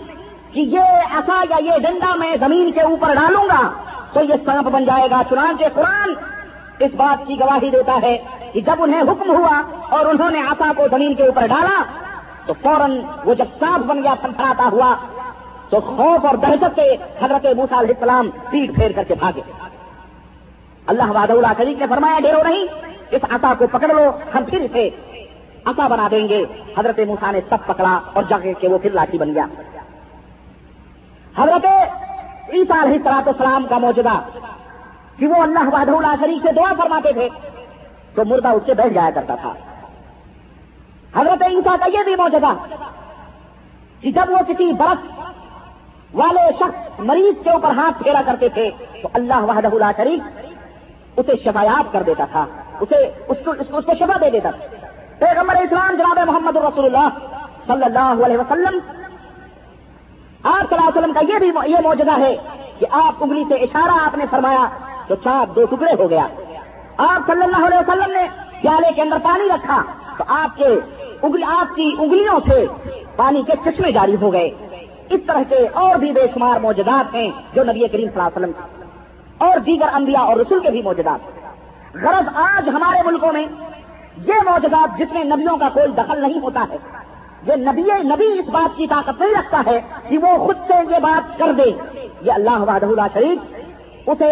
کہ 0.53 0.59
یہ 0.59 1.15
اصا 1.17 1.43
یا 1.49 1.57
یہ 1.65 1.77
ڈنڈا 1.77 2.15
میں 2.15 2.35
زمین 2.39 2.71
کے 2.71 2.81
اوپر 2.81 3.13
ڈالوں 3.13 3.43
گا 3.43 3.61
تو 4.13 4.23
یہ 4.23 4.45
سانپ 4.45 4.67
بن 4.67 4.85
جائے 4.85 5.09
گا۔ 5.09 5.21
چنانچہ 5.29 5.65
قرآن 5.73 6.13
اس 6.79 6.91
بات 6.95 7.27
کی 7.27 7.39
گواہی 7.39 7.69
دیتا 7.69 7.95
ہے 8.01 8.17
کہ 8.53 8.61
جب 8.61 8.83
انہیں 8.83 9.01
حکم 9.01 9.29
ہوا 9.29 9.61
اور 9.89 10.05
انہوں 10.05 10.31
نے 10.31 10.41
آسا 10.41 10.71
کو 10.77 10.87
زمین 10.91 11.13
کے 11.13 11.23
اوپر 11.23 11.47
ڈالا 11.47 11.77
تو 12.45 12.53
فوراً 12.61 13.01
وہ 13.25 13.33
جب 13.33 13.45
سانپ 13.59 13.85
بن 13.85 14.03
گیا 14.03 14.13
تھنتھراتا 14.21 14.69
ہوا 14.71 14.95
تو 15.69 15.79
خوف 15.79 16.25
اور 16.25 16.35
دہشت 16.35 16.75
سے 16.75 16.95
حضرت 17.21 17.45
موسا 17.57 17.79
علیہ 17.79 17.95
السلام 17.95 18.29
پیٹ 18.49 18.75
پھیر 18.75 18.91
کر 18.95 19.03
کے 19.03 19.15
بھاگے۔ 19.15 19.41
اللہ 20.87 21.11
واد 21.11 21.29
اللہ 21.29 21.53
شریف 21.57 21.77
نے 21.77 21.85
فرمایا 21.89 22.19
ڈیرو 22.19 22.43
نہیں، 22.43 22.65
اس 23.11 23.21
آسا 23.29 23.53
کو 23.57 23.67
پکڑ 23.67 23.87
لو، 23.87 24.09
ہم 24.35 24.43
پھر 24.43 24.61
اسے 24.61 24.89
آسا 25.65 25.87
بنا 25.87 26.07
دیں 26.11 26.27
گے۔ 26.29 26.45
حضرت 26.77 26.99
موسا 27.07 27.31
نے 27.31 27.39
سب 27.49 27.57
پکڑا 27.65 27.99
اور 28.13 28.23
جگہ 28.29 28.53
کے 28.59 28.67
وہ 28.67 28.77
پھر 28.77 28.91
لاٹھی 28.91 29.17
بن 29.17 29.33
گیا۔ 29.33 29.45
حضرت 31.37 31.65
عیسا 32.53 32.83
علیہ 32.83 32.97
سلاط 33.03 33.27
السلام 33.27 33.65
کا 33.69 33.77
موجودہ 33.77 34.19
کہ 35.17 35.27
وہ 35.27 35.35
اللہ 35.35 35.67
وحدہ 35.73 35.91
اللہ 35.91 36.15
شریف 36.19 36.41
سے 36.43 36.51
دعا 36.51 36.73
فرماتے 36.77 37.13
تھے 37.13 37.29
تو 38.15 38.25
مردہ 38.25 38.47
اس 38.47 38.61
سے 38.65 38.73
بیٹھ 38.73 38.93
جایا 38.93 39.09
کرتا 39.09 39.35
تھا۔ 39.35 39.53
حضرت 41.15 41.41
عیسیٰ 41.41 41.75
کا 41.79 41.85
یہ 41.85 42.03
بھی 42.03 42.15
موجودہ 42.15 42.53
کہ 44.01 44.11
جب 44.11 44.25
وہ 44.29 44.37
کسی 44.47 44.71
برف 44.71 45.21
والے 46.13 46.41
شخص 46.59 46.99
مریض 46.99 47.43
کے 47.43 47.49
اوپر 47.49 47.71
ہاتھ 47.77 48.03
پھیرا 48.03 48.21
کرتے 48.25 48.49
تھے، 48.49 48.69
تو 49.01 49.07
اللہ 49.13 49.43
وحدہ 49.47 49.67
اللہ 49.67 49.91
شریف 49.97 51.19
اسے 51.19 51.35
شفایاب 51.43 51.91
کر 51.91 52.03
دیتا 52.07 52.25
تھا، 52.31 52.45
اسے 52.81 53.03
اس 53.27 53.37
کو 53.45 53.51
اس 53.59 53.85
کو 53.85 53.93
شفا 53.99 54.17
دے 54.21 54.29
دیتا 54.29 54.51
تھا۔ 54.51 54.75
پیغمبر 55.19 55.55
اسلام 55.55 55.95
جناب 55.95 56.19
محمد 56.27 56.57
رسول 56.57 56.85
اللہ 56.85 57.07
صلی 57.67 57.83
اللہ 57.83 58.25
علیہ 58.25 58.37
وسلم، 58.37 58.77
آپ 60.43 60.69
صلی 60.69 60.77
اللہ 60.77 60.87
علیہ 60.87 60.97
وسلم 60.97 61.13
کا 61.13 61.21
یہ 61.29 61.39
بھی 61.39 61.71
یہ 61.71 61.77
موجودہ 61.83 62.19
ہے 62.19 62.35
کہ 62.79 62.85
آپ 62.91 63.23
انگلی 63.23 63.43
سے 63.49 63.55
اشارہ 63.63 63.97
آپ 64.05 64.17
نے 64.17 64.25
فرمایا 64.31 64.67
تو 65.07 65.15
چاند 65.23 65.55
دو 65.55 65.65
ٹکڑے 65.65 65.93
ہو 65.99 66.09
گیا۔ 66.09 66.27
آپ 66.97 67.27
صلی 67.27 67.43
اللہ 67.43 67.65
علیہ 67.65 67.77
وسلم 67.77 68.11
نے 68.11 68.25
پیالے 68.61 68.91
کے 68.95 69.01
اندر 69.01 69.17
پانی 69.23 69.49
رکھا 69.49 69.81
تو 70.17 70.23
آپ 70.35 70.57
کے 70.57 70.75
آپ 71.47 71.75
کی 71.75 71.89
انگلیوں 71.99 72.39
سے 72.47 72.65
پانی 73.15 73.41
کے 73.43 73.53
چشمے 73.65 73.91
جاری 73.91 74.15
ہو 74.21 74.31
گئے۔ 74.33 74.49
اس 75.09 75.19
طرح 75.27 75.43
کے 75.49 75.65
اور 75.75 75.95
بھی 75.97 76.11
بے 76.11 76.25
شمار 76.33 76.59
موجودات 76.59 77.15
ہیں 77.15 77.29
جو 77.53 77.63
نبی 77.63 77.87
کریم 77.87 78.07
صلی 78.07 78.19
اللہ 78.19 78.37
علیہ 78.37 78.45
وسلم 78.45 79.45
اور 79.47 79.59
دیگر 79.61 79.93
انبیاء 79.93 80.21
اور 80.23 80.37
رسول 80.37 80.59
کے 80.59 80.71
بھی 80.71 80.81
موجودات 80.81 81.95
غرض 81.95 82.29
آج 82.41 82.69
ہمارے 82.69 83.01
ملکوں 83.05 83.33
میں 83.33 83.45
یہ 84.23 84.41
موجودات 84.45 84.97
جس 84.99 85.13
میں 85.13 85.23
نبیوں 85.25 85.57
کا 85.57 85.69
کوئی 85.69 85.91
دخل 85.93 86.21
نہیں 86.21 86.39
ہوتا 86.39 86.65
ہے 86.71 86.77
یہ 87.43 87.55
نبی 87.61 87.83
نبی 88.05 88.27
اس 88.39 88.49
بات 88.49 88.77
کی 88.77 88.87
طاقت 88.87 89.21
نہیں 89.21 89.35
رکھتا 89.35 89.61
ہے 89.65 89.79
کہ 90.09 90.17
وہ 90.17 90.37
خود 90.45 90.63
سے 90.67 90.81
یہ 90.91 90.99
بات 91.01 91.37
کر 91.39 91.51
دے 91.53 91.69
یہ 92.21 92.31
اللہ 92.31 92.63
وحدہ 92.63 93.07
شریف 93.13 94.09
اسے 94.09 94.31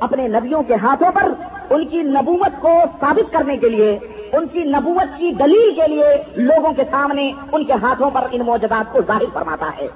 اپنے 0.00 0.28
نبیوں 0.28 0.62
کے 0.62 0.74
ہاتھوں 0.82 1.10
پر 1.12 1.32
ان 1.70 1.84
کی 1.84 2.02
نبوت 2.08 2.60
کو 2.60 2.72
ثابت 3.00 3.32
کرنے 3.32 3.56
کے 3.56 3.68
لیے 3.68 3.98
ان 4.32 4.46
کی 4.46 4.58
نبوت 4.58 5.18
کی 5.18 5.32
دلیل 5.32 5.74
کے 5.74 5.88
لیے 5.88 6.22
لوگوں 6.34 6.72
کے 6.72 6.82
سامنے 6.90 7.32
ان 7.52 7.64
کے 7.64 7.72
ہاتھوں 7.72 8.10
پر 8.10 8.26
ان 8.30 8.40
موجودات 8.40 8.92
کو 8.92 9.00
ظاہر 9.06 9.30
فرماتا 9.32 9.70
ہے 9.78 9.86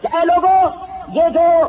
کہ 0.00 0.08
اے 0.12 0.24
لوگوں، 0.24 0.70
یہ 1.14 1.28
جو 1.34 1.66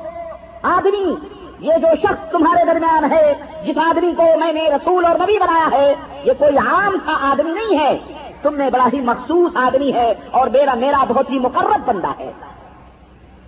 آدمی، 0.62 1.16
یہ 1.60 1.74
جو 1.82 1.88
شخص 2.04 2.32
تمہارے 2.32 2.66
درمیان 2.66 3.12
ہے، 3.12 3.34
جس 3.64 3.78
آدمی 3.78 4.12
کو 4.18 4.24
میں 4.40 4.54
نے 4.54 4.70
رسول 4.70 5.06
اور 5.06 5.16
نبی 5.16 5.40
بنایا 5.40 5.68
ہے، 5.72 5.94
یہ 6.24 6.32
کوئی 6.38 6.58
عام 6.58 6.96
سا 7.06 7.32
آدمی 7.32 7.52
نہیں 7.52 7.80
ہے۔ 7.80 7.98
تم 8.42 8.56
نے 8.56 8.70
بڑا 8.70 8.88
ہی 8.94 9.02
مخصوص 9.02 9.52
آدمی 9.56 9.94
ہے 9.94 10.14
اور 10.32 10.48
میرا 10.48 10.74
میرا 10.74 11.04
بہت 11.08 11.30
ہی 11.30 11.40
مقرر 11.40 11.78
بندہ 11.86 12.12
ہے۔ 12.20 12.32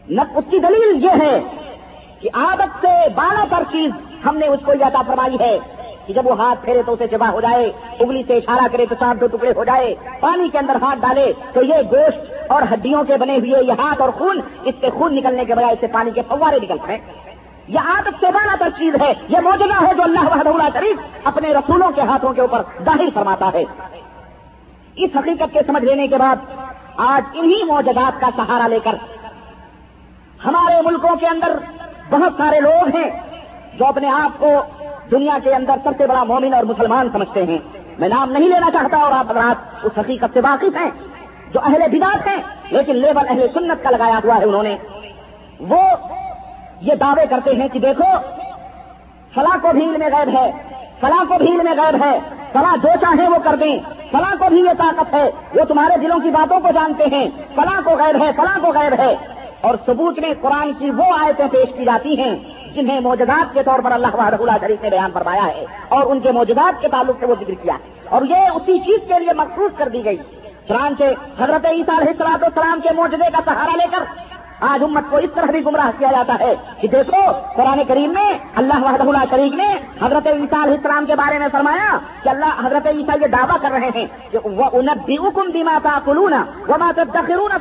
اس 0.09 0.43
کی 0.49 0.59
دلیل 0.59 1.05
یہ 1.05 1.09
ہے 1.09 1.39
کہ 2.19 2.29
عادت 2.33 2.85
سے 2.85 3.09
بالا 3.15 3.45
تر 3.49 3.63
چیز 3.71 3.91
ہم 4.25 4.37
نے 4.37 4.47
اس 4.47 4.59
کو 4.65 4.73
یہ 4.73 4.85
عطا 4.85 5.01
فرمائی 5.07 5.35
ہے۔ 5.39 5.59
کہ 6.05 6.13
جب 6.13 6.27
وہ 6.27 6.35
ہاتھ 6.37 6.63
پھیرے 6.65 6.81
تو 6.85 6.93
اسے 6.93 7.07
چبا 7.07 7.29
ہو 7.31 7.41
جائے، 7.41 7.71
انگلی 7.99 8.23
سے 8.27 8.37
اشارہ 8.37 8.67
کرے 8.71 8.85
تو 8.85 8.95
چاند 8.99 9.21
دو 9.21 9.27
ٹکڑے 9.27 9.51
ہو 9.57 9.63
جائے، 9.63 9.93
پانی 10.19 10.49
کے 10.51 10.57
اندر 10.57 10.75
ہاتھ 10.81 10.99
ڈالے 11.01 11.31
تو 11.53 11.63
یہ 11.63 11.81
گوشت 11.91 12.51
اور 12.51 12.61
ہڈیوں 12.73 13.03
کے 13.03 13.17
بنے 13.17 13.37
ہوئے 13.37 13.63
یہ 13.63 13.81
ہاتھ 13.81 14.01
اور 14.01 14.09
خون، 14.17 14.41
اس 14.63 14.75
سے 14.81 14.89
خون 14.97 15.15
نکلنے 15.15 15.45
کے 15.45 15.55
بجائے 15.55 15.73
اس 15.73 15.79
سے 15.81 15.87
پانی 15.93 16.11
کے 16.15 16.21
فوارے 16.27 16.59
نکل 16.63 16.77
پڑے 16.85 16.97
یہ 17.67 17.79
عادت 17.89 18.19
سے 18.19 18.31
بالا 18.33 18.55
تر 18.59 18.69
چیز 18.77 18.95
ہے، 19.01 19.13
یہ 19.29 19.39
موجودہ 19.43 19.81
ہے 19.83 19.93
جو 19.95 20.03
اللہ 20.03 20.25
وحدہ 20.31 20.49
اللہ 20.49 20.69
شریف 20.73 21.27
اپنے 21.27 21.53
رسولوں 21.53 21.89
کے 21.95 22.01
ہاتھوں 22.09 22.33
کے 22.33 22.41
اوپر 22.41 22.61
ظاہر 22.85 23.09
فرماتا 23.13 23.49
ہے۔ 23.53 23.63
اس 24.95 25.15
حقیقت 25.15 25.53
کے 25.53 25.59
سمجھ 25.67 25.83
لینے 25.83 26.07
کے 26.07 26.17
بعد 26.17 26.51
آج 27.03 27.23
انہی 27.33 27.63
موجودات 27.65 28.19
کا 28.21 28.29
سہارا 28.35 28.67
لے 28.67 28.79
کر 28.83 28.95
ہمارے 30.45 30.81
ملکوں 30.85 31.15
کے 31.19 31.27
اندر 31.27 31.57
بہت 32.09 32.33
سارے 32.37 32.59
لوگ 32.59 32.95
ہیں 32.95 33.09
جو 33.77 33.85
اپنے 33.85 34.09
آپ 34.11 34.39
کو 34.39 34.49
دنیا 35.11 35.37
کے 35.43 35.55
اندر 35.55 35.73
سب 35.83 35.91
سے 35.97 36.07
بڑا 36.07 36.23
مومن 36.23 36.53
اور 36.53 36.63
مسلمان 36.63 37.09
سمجھتے 37.13 37.45
ہیں۔ 37.45 37.57
میں 37.99 38.09
نام 38.09 38.31
نہیں 38.31 38.47
لینا 38.47 38.71
چاہتا 38.71 38.97
اور 38.97 39.11
آپ 39.11 39.31
رات 39.31 39.85
اس 39.85 39.91
حقیقت 39.97 40.25
سے 40.33 40.39
واقف 40.39 40.77
ہیں۔ 40.77 40.91
جو 41.53 41.59
اہل 41.63 41.81
بدات 41.91 42.27
ہیں، 42.27 42.37
لیکن 42.69 42.95
لیبل 42.95 43.27
اہل 43.29 43.47
سنت 43.53 43.83
کا 43.83 43.89
لگایا 43.89 44.19
ہوا 44.23 44.37
ہے 44.37 44.43
انہوں 44.43 44.63
نے۔ 44.63 44.77
وہ 45.59 45.81
یہ 46.81 46.95
دعوے 46.95 47.25
کرتے 47.29 47.51
ہیں 47.51 47.67
کہ 47.67 47.79
دیکھو، 47.79 48.17
فلاں 49.33 49.57
کو 49.61 49.67
بھی 49.73 49.85
میں 49.85 50.09
غیب 50.11 50.37
ہے، 50.37 50.51
فلاں 50.99 51.25
کو 51.27 51.37
بھی 51.37 51.51
میں 51.51 51.73
غیب 51.77 52.03
ہے، 52.05 52.19
فلاں 52.51 52.77
جو 52.77 52.89
چاہیں 53.01 53.27
وہ 53.27 53.37
کر 53.43 53.55
دیں۔ 53.55 53.79
فلاں 54.11 54.35
کو 54.39 54.45
بھی 54.49 54.59
یہ 54.59 54.73
طاقت 54.77 55.13
ہے، 55.13 55.31
وہ 55.55 55.65
تمہارے 55.65 55.97
دلوں 55.97 56.19
کی 56.19 56.29
باتوں 56.29 56.59
کو 56.59 56.67
جانتے 56.73 57.03
ہیں۔ 57.11 57.29
فلاں 57.55 57.81
کو 57.85 57.91
غیر 57.91 58.15
ہے، 58.15 58.31
فلاں 58.35 58.59
کو 58.61 58.67
غیر 58.67 58.99
ہے۔ 58.99 59.15
اور 59.61 59.75
ثبوت 59.85 60.19
میں 60.19 60.33
قرآن 60.41 60.73
کی 60.73 60.91
وہ 60.91 61.03
آیتیں 61.03 61.47
پیش 61.51 61.77
کی 61.77 61.85
جاتی 61.85 62.21
ہیں۔ 62.21 62.35
جنہیں 62.75 62.99
موجودات 62.99 63.53
کے 63.53 63.63
طور 63.63 63.79
پر 63.79 63.91
اللہ 63.91 64.15
وحدہ 64.15 64.39
اللہ 64.39 64.57
شریف 64.61 64.81
نے 64.83 64.89
بیان 64.89 65.11
فرمایا 65.13 65.45
ہے 65.47 65.65
اور 65.89 66.11
ان 66.11 66.19
کے 66.19 66.31
موجودات 66.31 66.81
کے 66.81 66.87
تعلق 66.87 67.19
سے 67.19 67.25
وہ 67.25 67.35
ذکر 67.39 67.53
کیا 67.63 67.77
اور 68.09 68.21
یہ 68.29 68.49
اسی 68.55 68.79
چیز 68.79 69.07
کے 69.07 69.19
لیے 69.19 69.33
مخصوص 69.37 69.77
کر 69.77 69.89
دی 69.93 70.05
گئی۔ 70.05 70.17
چنانچہ 70.67 71.03
حضرت 71.39 71.65
عیسیٰ 71.65 71.97
علیہ 71.99 72.11
السلام 72.11 72.43
السلام 72.43 72.79
کے 72.83 72.93
موجودے 72.95 73.29
کا 73.33 73.41
سہارا 73.45 73.75
لے 73.75 73.87
کر 73.91 74.03
آج 74.65 74.83
امت 74.83 75.09
کو 75.09 75.17
اس 75.17 75.29
طرح 75.35 75.51
بھی 75.51 75.59
گمراہ 75.65 75.89
کیا 75.97 76.09
جاتا 76.11 76.35
ہے 76.39 76.53
کہ 76.81 76.87
دیکھو، 76.87 77.21
قرآن 77.55 77.79
کریم 77.87 78.13
میں 78.13 78.33
اللہ 78.55 78.83
وحدہ 78.83 79.03
اللہ 79.03 79.25
شریف 79.29 79.53
نے 79.53 79.67
حضرت 80.01 80.27
عیسیٰ 80.27 80.61
علیہ 80.63 80.77
السلام 80.77 81.05
کے 81.05 81.15
بارے 81.15 81.39
میں 81.39 81.47
فرمایا 81.51 81.97
کہ 82.23 82.29
اللہ، 82.29 82.65
حضرت 82.65 82.87
عیسیٰ 82.87 83.15
یہ 83.21 83.27
دعویٰ 83.27 83.57
کر 83.61 83.71
رہے 83.71 83.89
ہیں 83.95 84.05
کہ 84.31 84.37
وہ 84.43 84.69
انب 84.73 85.05
بھی 85.05 85.17
حکم 85.17 85.51
دیما 85.53 85.77
کلونا 86.05 86.43
وہ 86.67 86.77
مات 86.79 86.99
دخرون 87.13 87.51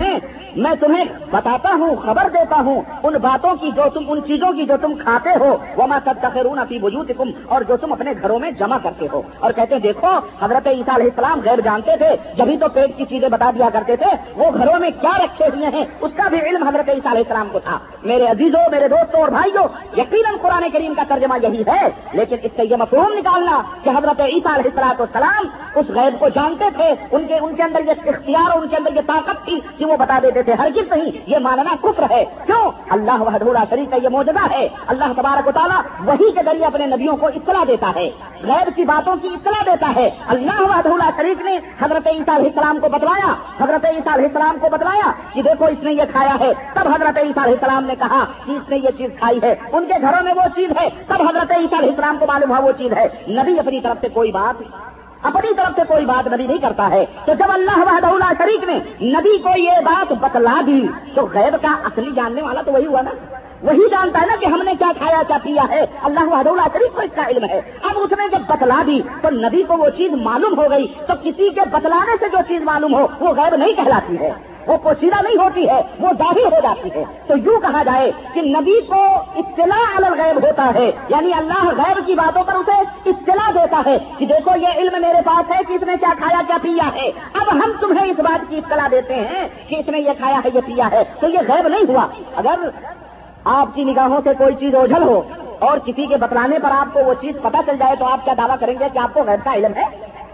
فی 0.00 0.06
وجود 0.06 0.40
میں 0.56 0.70
تمہیں 0.80 1.04
بتاتا 1.30 1.68
ہوں، 1.72 1.96
خبر 1.96 2.28
دیتا 2.32 2.56
ہوں، 2.56 2.82
ان 3.02 3.12
باتوں 3.12 3.56
کی 3.60 3.70
جو 3.76 3.82
تم، 3.94 4.00
ان 4.08 4.20
چیزوں 4.26 4.52
کی 4.52 4.66
جو 4.66 4.74
تم 4.80 4.94
کھاتے 4.94 5.30
ہو۔ 5.40 5.56
وہ 5.76 5.86
ماں 5.86 6.00
سب 6.04 6.14
تخرون 6.22 6.58
اپنی 6.58 6.78
وجود 6.82 7.10
اور 7.46 7.62
جو 7.62 7.76
تم 7.76 7.92
اپنے 7.92 8.12
گھروں 8.22 8.38
میں 8.38 8.50
جمع 8.50 8.76
کرتے 8.82 9.06
ہو۔ 9.12 9.22
اور 9.38 9.52
کہتے 9.52 9.74
ہیں، 9.74 9.82
دیکھو، 9.82 10.08
حضرت 10.40 10.66
عیسیٰ 10.66 10.94
علیہ 10.94 11.06
السلام 11.06 11.40
غیر 11.44 11.60
جانتے 11.60 11.96
تھے، 11.96 12.08
جبھی 12.36 12.56
تو 12.56 12.68
پیٹ 12.68 12.96
کی 12.96 13.04
چیزیں 13.04 13.28
بتا 13.28 13.50
دیا 13.50 13.68
کرتے 13.72 13.96
تھے۔ 13.96 14.16
وہ 14.36 14.50
گھروں 14.54 14.78
میں 14.78 14.90
کیا 15.00 15.18
رکھے 15.18 15.46
ہوئے 15.46 15.68
ہیں؟ 15.68 15.84
اس 16.00 16.10
کا 16.16 16.28
بھی 16.28 16.40
علم 16.40 16.62
حضرت 16.62 16.88
عیسیٰ 16.88 17.10
علیہ 17.10 17.22
السلام 17.28 17.48
کو 17.52 17.58
تھا۔ 17.58 17.78
میرے 18.02 18.26
عزیزوں، 18.26 18.70
میرے 18.70 18.88
دوستوں 18.88 19.20
اور 19.20 19.28
بھائیوں، 19.28 19.64
یقیناً 19.96 20.34
قرآن 20.42 20.70
کریم 20.72 20.94
کا 20.94 21.02
ترجمہ 21.08 21.34
یہی 21.42 21.62
ہے۔ 21.66 21.88
لیکن 22.12 22.36
اس 22.42 22.50
سے 22.56 22.62
یہ 22.70 22.76
مفہوم 22.76 23.12
نکالنا 23.12 23.62
کہ 23.82 23.90
حضرت 23.90 24.20
عیسیٰ 24.20 24.52
علیہ 24.54 24.70
السلام 24.70 24.94
السلام 24.98 25.46
اس 25.74 25.86
غیب 25.88 26.20
کو 26.20 26.28
جانتے 26.28 26.64
تھے۔ 26.76 26.94
ان 27.10 27.24
کے 27.26 27.38
ان 27.38 27.54
کے 27.54 27.62
اندر 27.62 27.80
یہ 27.86 28.08
اختیار 28.08 28.50
اور 28.50 28.62
ان 28.62 28.68
کے 28.68 28.76
اندر 28.76 28.92
یہ 28.92 29.00
طاقت 29.06 29.44
تھی 29.44 29.60
کہ 29.78 29.84
وہ 29.90 29.96
بتا 29.96 30.18
دیتے 30.22 30.42
تھے 30.42 30.52
ہر 30.52 30.68
نہیں، 30.90 31.10
یہ 31.26 31.38
ماننا 31.38 31.74
کفر 31.80 32.02
ہے۔ 32.10 32.24
کیوں؟ 32.46 32.70
اللہ 32.90 33.22
وحدہ 33.22 33.64
شریف 33.70 33.90
کا 33.90 33.96
یہ 34.02 34.08
موجودہ 34.08 34.54
ہے۔ 34.54 34.68
اللہ 34.86 35.04
تبارک 35.16 35.48
و 35.48 35.50
تعالیٰ 35.50 35.82
وہی 36.04 36.32
کے 36.32 36.40
ذریعے 36.44 36.64
اپنے 36.64 36.86
نبیوں 36.86 37.16
کو 37.16 37.26
اطلاع 37.26 37.64
دیتا 37.68 37.92
ہے۔ 37.96 38.10
غیر 38.42 38.70
کی 38.76 38.84
باتوں 38.84 39.16
کی 39.22 39.28
اطلاع 39.28 39.62
دیتا 39.66 39.92
ہے۔ 39.96 40.10
اللہ 40.28 40.62
وحدہ 40.62 41.10
شریف 41.16 41.40
نے 41.42 41.58
حضرت 41.82 42.06
عیسیٰ 42.06 42.34
علیہ 42.36 42.48
السلام 42.48 42.78
کو 42.80 42.88
بتلایا۔ 42.88 43.34
حضرت 43.60 43.84
عیسیٰ 43.84 44.14
علیہ 44.14 44.26
السلام 44.26 44.56
کو 44.60 44.68
بتلایا 44.72 45.12
کہ 45.32 45.42
دیکھو 45.42 45.64
اس 45.64 45.82
نے 45.82 45.92
یہ 45.92 46.02
کھایا 46.12 46.36
ہے۔ 46.40 46.52
تب 46.74 46.88
حضرت 46.88 47.18
عیسیٰ 47.18 47.44
علیہ 47.44 47.54
السلام 47.54 47.84
نے 47.84 47.94
کہا 47.98 48.24
کہ 48.46 48.52
اس 48.52 48.68
نے 48.68 48.76
یہ 48.76 48.88
چیز 48.98 49.10
کھائی 49.18 49.38
ہے۔ 49.42 49.54
ان 49.72 49.86
کے 49.86 49.94
گھروں 50.00 50.24
میں 50.24 50.32
وہ 50.36 50.42
چیز 50.56 50.70
ہے۔ 50.80 50.88
تب 51.06 51.22
حضرت 51.22 51.50
عیسیٰ 51.50 51.78
علیہ 51.78 51.90
السلام 51.90 52.16
کو 52.20 52.26
معلوم 52.26 52.50
ہوا 52.50 52.58
وہ 52.58 52.72
چیز 52.78 52.92
ہے۔ 52.92 53.06
نبی 53.28 53.58
اپنی 53.58 53.80
طرف 53.80 53.96
سے 54.00 54.08
کوئی 54.08 54.32
بات 54.32 54.62
اپنی 55.22 55.54
طرف 55.54 55.72
سے 55.76 55.82
کوئی 55.88 56.04
بات 56.04 56.32
نبی 56.32 56.46
نہیں 56.46 56.58
کرتا 56.58 56.90
ہے 56.90 57.04
تو 57.24 57.32
جب 57.34 57.44
اللہ 57.48 57.78
وحدہ 57.78 58.06
اللہ 58.06 58.32
شریف 58.38 58.64
نے 58.64 58.78
نبی 59.10 59.38
کو 59.38 59.58
یہ 59.58 59.70
بات 59.84 60.12
بتلا 60.12 60.60
دی 60.66 60.86
تو 61.14 61.26
غیب 61.34 61.56
کا 61.62 61.76
اصلی 61.84 62.10
جاننے 62.16 62.42
والا 62.42 62.62
تو 62.62 62.72
وہی 62.72 62.86
ہوا 62.86 63.02
نا؟ 63.02 63.10
وہی 63.62 63.88
جانتا 63.90 64.20
ہے 64.20 64.26
نا 64.26 64.36
کہ 64.40 64.46
ہم 64.46 64.62
نے 64.62 64.72
کیا 64.78 64.92
کھایا، 64.98 65.22
کیا 65.28 65.36
پیا 65.42 65.62
ہے؟ 65.70 65.86
اللہ 66.02 66.20
وحدہ 66.24 66.50
اللہ 66.50 66.62
شریف 66.72 66.96
کو 66.96 67.02
اس 67.02 67.10
کا 67.14 67.22
علم 67.28 67.44
ہے۔ 67.44 67.60
اب 67.82 67.90
اس 67.94 68.12
نے 68.18 68.28
جب 68.32 68.38
بتلا 68.48 68.82
دی 68.86 69.00
تو 69.22 69.30
نبی 69.30 69.62
کو 69.62 69.76
وہ 69.76 69.90
چیز 69.96 70.12
معلوم 70.12 70.58
ہو 70.58 70.70
گئی 70.70 70.94
تو 71.06 71.12
کسی 71.22 71.50
کے 71.50 71.60
بتلانے 71.72 72.16
سے 72.20 72.28
جو 72.28 72.38
چیز 72.48 72.62
معلوم 72.62 72.94
ہو 72.94 73.06
وہ 73.20 73.28
غیب 73.28 73.56
نہیں 73.56 73.72
کہلاتی 73.72 74.18
ہے۔ 74.18 74.32
وہ 74.70 74.78
پوشیدہ 74.78 75.22
نہیں 75.22 75.44
ہوتی 75.44 75.68
ہے، 75.68 75.82
وہ 76.00 76.08
ظاہر 76.18 76.52
ہو 76.52 76.60
جاتی 76.62 76.88
ہے۔ 76.94 77.04
تو 77.26 77.36
یوں 77.36 77.60
کہا 77.60 77.82
جائے 77.82 78.12
کہ 78.34 78.42
نبی 78.42 78.80
کو 78.80 79.04
اطلاع 79.36 80.06
الغیب 80.06 80.46
ہوتا 80.46 80.70
ہے 80.74 80.90
یعنی 81.08 81.32
اللہ 81.32 81.64
غیب 81.64 82.06
کی 82.06 82.14
باتوں 82.14 82.44
پر 82.44 82.54
اسے 82.54 83.10
اطلاع 83.10 83.50
دیتا 83.54 83.82
ہے 83.86 83.98
کہ 84.18 84.26
دیکھو 84.26 84.56
یہ 84.56 84.68
علم 84.76 85.02
میرے 85.02 85.22
پاس 85.24 85.50
ہے 85.50 85.58
کہ 85.68 85.72
اس 85.72 85.82
نے 85.82 85.92
کیا 86.00 86.12
کھایا، 86.18 86.42
کیا 86.46 86.56
پیا 86.62 86.90
ہے۔ 86.94 87.10
اب 87.32 87.52
ہم 87.52 87.72
تمہیں 87.80 88.10
اس 88.10 88.18
بات 88.18 88.50
کی 88.50 88.58
اطلاع 88.58 88.88
دیتے 88.90 89.14
ہیں 89.14 89.48
کہ 89.68 89.76
اس 89.76 89.88
نے 89.88 89.98
یہ 89.98 90.10
کھایا 90.18 90.40
ہے، 90.44 90.48
یہ 90.54 90.60
پیا 90.66 90.88
ہے۔ 90.92 91.04
تو 91.20 91.28
یہ 91.28 91.38
غیب 91.48 91.68
نہیں 91.68 91.84
ہوا۔ 91.88 92.06
اگر 92.36 92.68
آپ 93.44 93.68
کی 93.74 93.84
نگاہوں 93.84 94.20
سے 94.24 94.30
کوئی 94.38 94.54
چیز 94.54 94.74
اوجھل 94.74 95.02
ہو 95.02 95.22
اور 95.58 95.78
کسی 95.78 96.06
کے 96.06 96.16
بتلانے 96.16 96.58
پر 96.58 96.70
آپ 96.70 96.94
کو 96.94 97.00
وہ 97.04 97.14
چیز 97.20 97.36
پتہ 97.42 97.56
چل 97.66 97.76
جائے 97.78 97.96
تو 97.96 98.04
آپ 98.04 98.24
کیا 98.24 98.34
دعویٰ 98.36 98.56
کریں 98.60 98.74
گے 98.80 98.84
کہ 98.92 98.98
آپ 98.98 99.14
کو 99.14 99.22
غیب 99.26 99.44
کا 99.44 99.54
علم 99.54 99.72
ہے؟ 99.76 99.84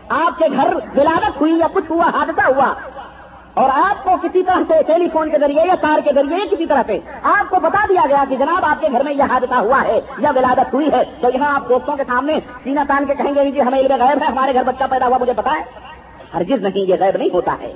آپ 0.08 0.38
کے 0.38 0.44
گھر 0.56 0.74
ولادت 0.74 1.40
ہوئی 1.40 1.52
یا 1.52 1.66
کچھ 1.72 1.90
ہوا، 1.90 2.04
حادثہ 2.04 2.46
ہوا؟ 2.46 2.74
اور 3.56 3.70
آپ 3.72 4.04
کو 4.04 4.10
کسی 4.22 4.42
طرح 4.42 4.60
سے 4.68 4.82
ٹیلی 4.86 5.08
فون 5.12 5.30
کے 5.30 5.38
ذریعے 5.38 5.66
یا 5.66 5.74
کار 5.80 5.98
کے 6.04 6.10
ذریعے 6.14 6.46
کسی 6.50 6.66
طرح 6.66 6.82
سے 6.86 6.98
آپ 7.22 7.50
کو 7.50 7.56
بتا 7.60 7.86
دیا 7.88 8.00
گیا 8.08 8.24
کہ 8.28 8.36
جناب 8.36 8.64
آپ 8.64 8.80
کے 8.80 8.86
گھر 8.92 9.02
میں 9.04 9.12
یہ 9.12 9.22
حادثہ 9.22 9.54
ہوا 9.54 9.82
ہے، 9.84 10.00
یا 10.18 10.30
ولادت 10.36 10.74
ہوئی 10.74 10.92
ہے، 10.92 11.02
تو 11.20 11.28
یہاں 11.34 11.54
آپ 11.54 11.68
دوستوں 11.68 11.96
کے 11.96 12.02
سامنے 12.06 12.38
سینا 12.64 12.84
تان 12.88 13.04
کے 13.06 13.14
کہیں 13.14 13.34
گے 13.34 13.50
جی 13.50 13.60
ہمیں 13.60 13.78
علم 13.78 14.02
غیب 14.02 14.22
ہے، 14.22 14.26
ہمارے 14.26 14.54
گھر 14.54 14.62
بچہ 14.62 14.84
پیدا 14.90 15.06
ہوا، 15.06 15.18
مجھے 15.18 15.32
پتا 15.32 15.50
ہے۔ 15.50 15.62
ہرگز 16.34 16.62
نہیں، 16.62 16.78
یہ 16.78 16.94
غیر 17.00 17.18
نہیں 17.18 17.28
ہوتا 17.32 17.56
ہے۔ 17.60 17.72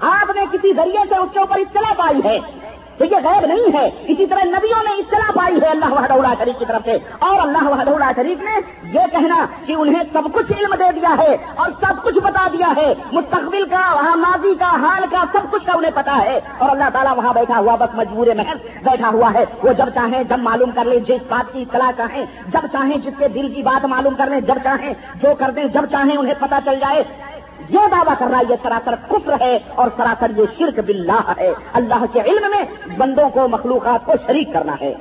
آپ 0.00 0.30
نے 0.34 0.46
کسی 0.52 0.72
ذریعے 0.76 1.04
سے 1.08 1.16
اس 1.16 1.32
کے 1.32 1.38
اوپر 1.38 1.58
اطلاع 1.58 1.92
پائی 1.96 2.20
ہے۔ 2.24 2.38
تو 2.98 3.04
یہ 3.04 3.16
غیر 3.24 3.46
نہیں 3.46 3.74
ہے۔ 3.74 3.90
اسی 4.08 4.26
طرح 4.26 4.44
نبیوں 4.44 4.82
نے 4.82 4.90
اطلاع 4.90 5.30
پائی 5.34 5.60
ہے 5.62 5.66
اللہ 5.66 5.92
وحدہ 5.92 6.12
اللہ 6.12 6.34
شریف 6.38 6.58
کی 6.58 6.64
طرف 6.68 6.82
سے۔ 6.84 6.98
اور 7.18 7.38
اللہ 7.38 7.64
وحدہ 7.64 7.90
اللہ 7.90 8.12
شریف 8.16 8.42
نے 8.42 8.50
یہ 8.92 9.00
کہنا 9.12 9.46
کہ 9.66 9.72
انہیں 9.72 10.02
سب 10.12 10.22
کچھ 10.32 10.52
علم 10.58 10.74
دے 10.78 11.00
دیا 11.00 11.14
ہے 11.18 11.36
اور 11.54 11.70
سب 11.80 12.02
کچھ 12.02 12.18
بتا 12.18 12.48
دیا 12.52 12.72
ہے۔ 12.76 12.94
مستقبل 13.12 13.66
کا، 13.70 13.94
وہاں 13.94 14.16
ماضی 14.16 14.54
کا، 14.54 14.70
حال 14.70 15.02
کا، 15.10 15.24
سب 15.32 15.50
کچھ 15.50 15.66
کا 15.66 15.72
انہیں 15.76 15.90
پتا 15.94 16.18
ہے۔ 16.24 16.40
اور 16.58 16.70
اللہ 16.70 16.84
تعالیٰ 16.92 17.16
وہاں 17.16 17.34
بیٹھا 17.34 17.58
ہوا، 17.58 17.74
بس 17.74 17.94
مجبور 17.94 18.26
محض 18.26 18.56
بیٹھا 18.82 19.08
ہوا 19.08 19.30
ہے۔ 19.34 19.44
وہ 19.62 19.72
جب 19.72 19.86
چاہیں، 19.94 20.24
جب 20.24 20.38
معلوم 20.38 20.70
کر 20.70 20.84
لیں، 20.84 20.98
جس 20.98 21.20
بات 21.28 21.52
کی 21.52 21.62
اطلاع 21.62 21.90
چاہیں، 21.96 22.26
جب 22.48 22.60
چاہیں، 22.72 22.96
جس 22.96 23.12
کے 23.18 23.28
دل 23.28 23.52
کی 23.54 23.62
بات 23.62 23.84
معلوم 23.84 24.14
کر 24.14 24.26
لیں، 24.26 24.40
جب 24.40 24.54
چاہیں، 24.64 24.94
جو 25.14 25.28
کر 25.38 25.50
دیں، 25.50 25.64
جب 25.64 25.84
چاہیں، 25.90 26.16
انہیں 26.16 26.34
پتا 26.40 26.58
چل 26.64 26.74
جائے۔ 26.80 27.02
یہ 27.68 27.78
دعویٰ 27.90 28.14
کر 28.18 28.26
رہا 28.26 28.38
ہے، 28.38 28.44
یہ 28.48 28.56
سراسر 28.62 28.94
کفر 29.08 29.34
ہے 29.40 29.58
اور 29.74 29.88
سراسر 29.96 30.30
یہ 30.36 30.44
شرک 30.58 30.78
باللہ 30.86 31.32
ہے۔ 31.38 31.52
اللہ 31.72 32.04
کے 32.12 32.20
علم 32.20 32.50
میں 32.50 32.64
بندوں 32.98 33.28
کو 33.28 33.48
مخلوقات 33.48 34.06
کو 34.06 34.12
شریک 34.26 34.48
کرنا 34.52 34.74
ہے۔ 34.80 34.94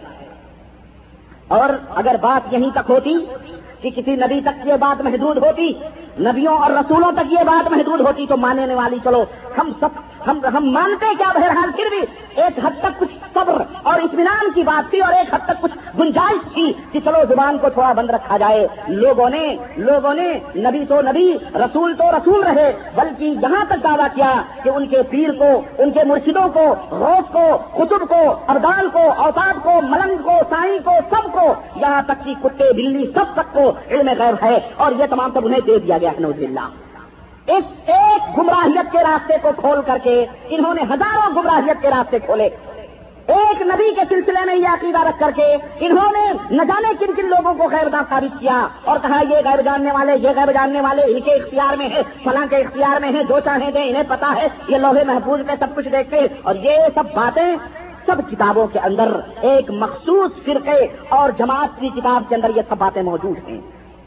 اور 1.48 1.70
اگر 1.96 2.16
بات 2.22 2.54
یہیں 2.54 2.70
تک 2.72 2.90
ہوتی 2.90 3.26
کہ 3.82 3.90
کسی 3.90 4.16
نبی 4.16 4.42
تک 4.42 4.68
یہ 4.68 4.74
بات 4.74 5.02
محدود 5.02 5.38
ہوتی، 5.38 5.74
نبیوں 6.20 6.58
اور 6.58 6.72
رسولوں 6.72 7.12
تک 7.12 7.34
یہ 7.34 7.44
بات 7.46 7.72
محدود 7.72 8.02
ہوتی، 8.02 8.28
تو 8.28 8.38
ماننے 8.38 8.76
والی، 8.76 8.98
چلو، 9.04 9.24
ہم 9.58 9.72
سب، 9.80 9.90
ہم 10.28 10.40
ہم 10.46 10.72
مانتے 10.72 11.06
کیا 11.18 11.32
بہرحال؟ 11.36 11.72
پھر 11.76 11.86
بھی 11.90 12.00
ایک 12.36 12.66
حد 12.66 12.80
تک 12.80 13.00
کچھ 13.00 13.10
صبر 13.34 13.64
اور 13.84 14.00
اطمینان 14.00 14.52
کی 14.56 14.64
بات 14.64 14.90
تھی 14.90 15.00
اور 15.00 15.14
ایک 15.14 15.34
حد 15.34 15.46
تک 15.46 15.62
کچھ 15.62 15.72
گنجائش 16.00 16.54
تھی 16.54 16.74
کہ 16.92 17.00
چلو 17.00 17.18
زبان 17.30 17.58
کو 17.58 17.70
تھوڑا 17.70 17.94
بند 17.94 18.10
رکھا 18.10 18.38
جائے۔ 18.38 18.68
لوگوں 18.88 19.30
نے 19.30 19.58
لوگوں 19.78 20.14
نے، 20.14 20.34
نبی 20.56 20.86
تو 20.90 21.02
نبی، 21.02 21.38
رسول 21.56 21.96
تو 21.96 22.12
رسول 22.12 22.44
رہے، 22.44 22.74
بلکہ 22.96 23.24
یہاں 23.24 23.66
تک 23.66 23.84
دعویٰ 23.84 24.08
کیا 24.14 24.42
کہ 24.64 24.70
ان 24.70 24.88
کے 24.88 25.04
پیر 25.04 25.32
کو، 25.32 25.62
ان 25.78 25.92
کے 25.92 26.04
مرشدوں 26.04 26.48
کو 26.54 26.76
روز 26.92 27.32
کو 27.32 27.58
قطب 27.74 28.10
کو 28.10 28.36
ابدال 28.48 28.90
کو 28.94 29.12
اوتاد 29.18 29.54
کو، 29.64 29.72
ملنگ 29.82 30.18
کو، 30.24 30.40
سائیں 30.50 30.80
کو، 30.86 30.92
سب 31.10 31.32
کو 31.32 31.54
یہاں 31.76 32.02
تک 32.08 32.26
کہ 32.26 32.34
کتے، 32.44 32.74
بلی، 32.74 33.12
سب 33.14 33.26
تک 33.34 33.54
کو 33.54 33.72
علم 33.92 34.10
غیر 34.18 34.34
ہے 34.42 34.60
اور 34.78 34.92
یہ 34.92 35.06
تمام 35.10 35.30
سب 35.34 35.46
انہیں 35.46 35.60
دے 35.68 35.80
دیا 35.80 35.98
گیا 35.98 36.12
نوز 36.20 36.44
اللہ 36.44 36.68
اس 37.48 37.64
ایک 37.86 38.38
گمراہیت 38.38 38.92
کے 38.92 38.98
راستے 38.98 39.34
کو 39.42 39.50
کھول 39.58 39.82
کر 39.86 39.98
کے 40.04 40.26
انہوں 40.50 40.74
نے 40.74 40.82
ہزاروں 40.82 41.36
گمراہیت 41.36 41.82
کے 41.82 41.90
راستے 41.90 42.20
کھولے۔ 42.20 42.50
ایک 43.28 43.62
نبی 43.62 43.94
کے 43.96 44.02
سلسلے 44.10 44.46
میں 44.46 44.56
یہ 44.56 44.68
عقیدہ 44.68 45.08
رکھ 45.08 45.20
کر 45.20 45.32
کے 45.36 45.56
انہوں 45.80 46.12
نے 46.12 46.34
نہ 46.52 46.64
جانے 46.64 46.94
کن 47.00 47.14
کن 47.16 47.26
لوگوں 47.26 47.54
کو 47.54 47.64
غیر 47.70 47.88
دار 47.88 48.02
ثابت 48.10 48.40
کیا 48.40 48.68
اور 48.84 49.00
کہا، 49.02 49.22
یہ 49.30 49.36
غیر 49.46 49.62
جاننے 49.62 49.92
والے، 49.92 50.14
یہ 50.18 50.30
غیر 50.36 50.52
جاننے 50.54 50.82
والے، 50.82 51.02
ان 51.02 51.20
کے 51.20 51.32
اختیار 51.32 51.78
میں 51.78 51.90
ہے 51.90 52.02
فلاں 52.24 52.46
کے 52.50 52.56
اختیار 52.56 53.00
میں 53.02 53.12
ہے 53.12 53.24
جو 53.24 53.40
چاہیں 53.40 53.72
دیں، 53.72 53.90
انہیں 53.90 54.04
پتا 54.08 54.34
ہے، 54.36 54.48
یہ 54.68 54.78
لوہے 54.78 55.04
محفوظ 55.04 55.40
میں 55.46 55.56
سب 55.60 55.68
کچھ 55.76 55.88
دیکھتے 55.88 56.20
اور 56.44 56.56
یہ 56.56 56.78
سب 56.96 57.04
باتیں 57.14 57.56
سب 58.06 58.32
کتابوں 58.32 58.68
کے 58.68 58.80
اندر، 58.80 59.20
ایک 59.42 59.72
مخصوص 59.72 60.32
فرقے 60.46 60.88
اور 61.10 61.30
جماعت 61.30 61.80
کی 61.80 61.90
کتاب 61.90 62.24
کے 62.30 62.36
اندر 62.36 62.52
یہ 62.56 62.62
سب 62.70 62.76
باتیں 62.78 63.02
موجود 63.02 63.50
ہیں۔ 63.50 63.62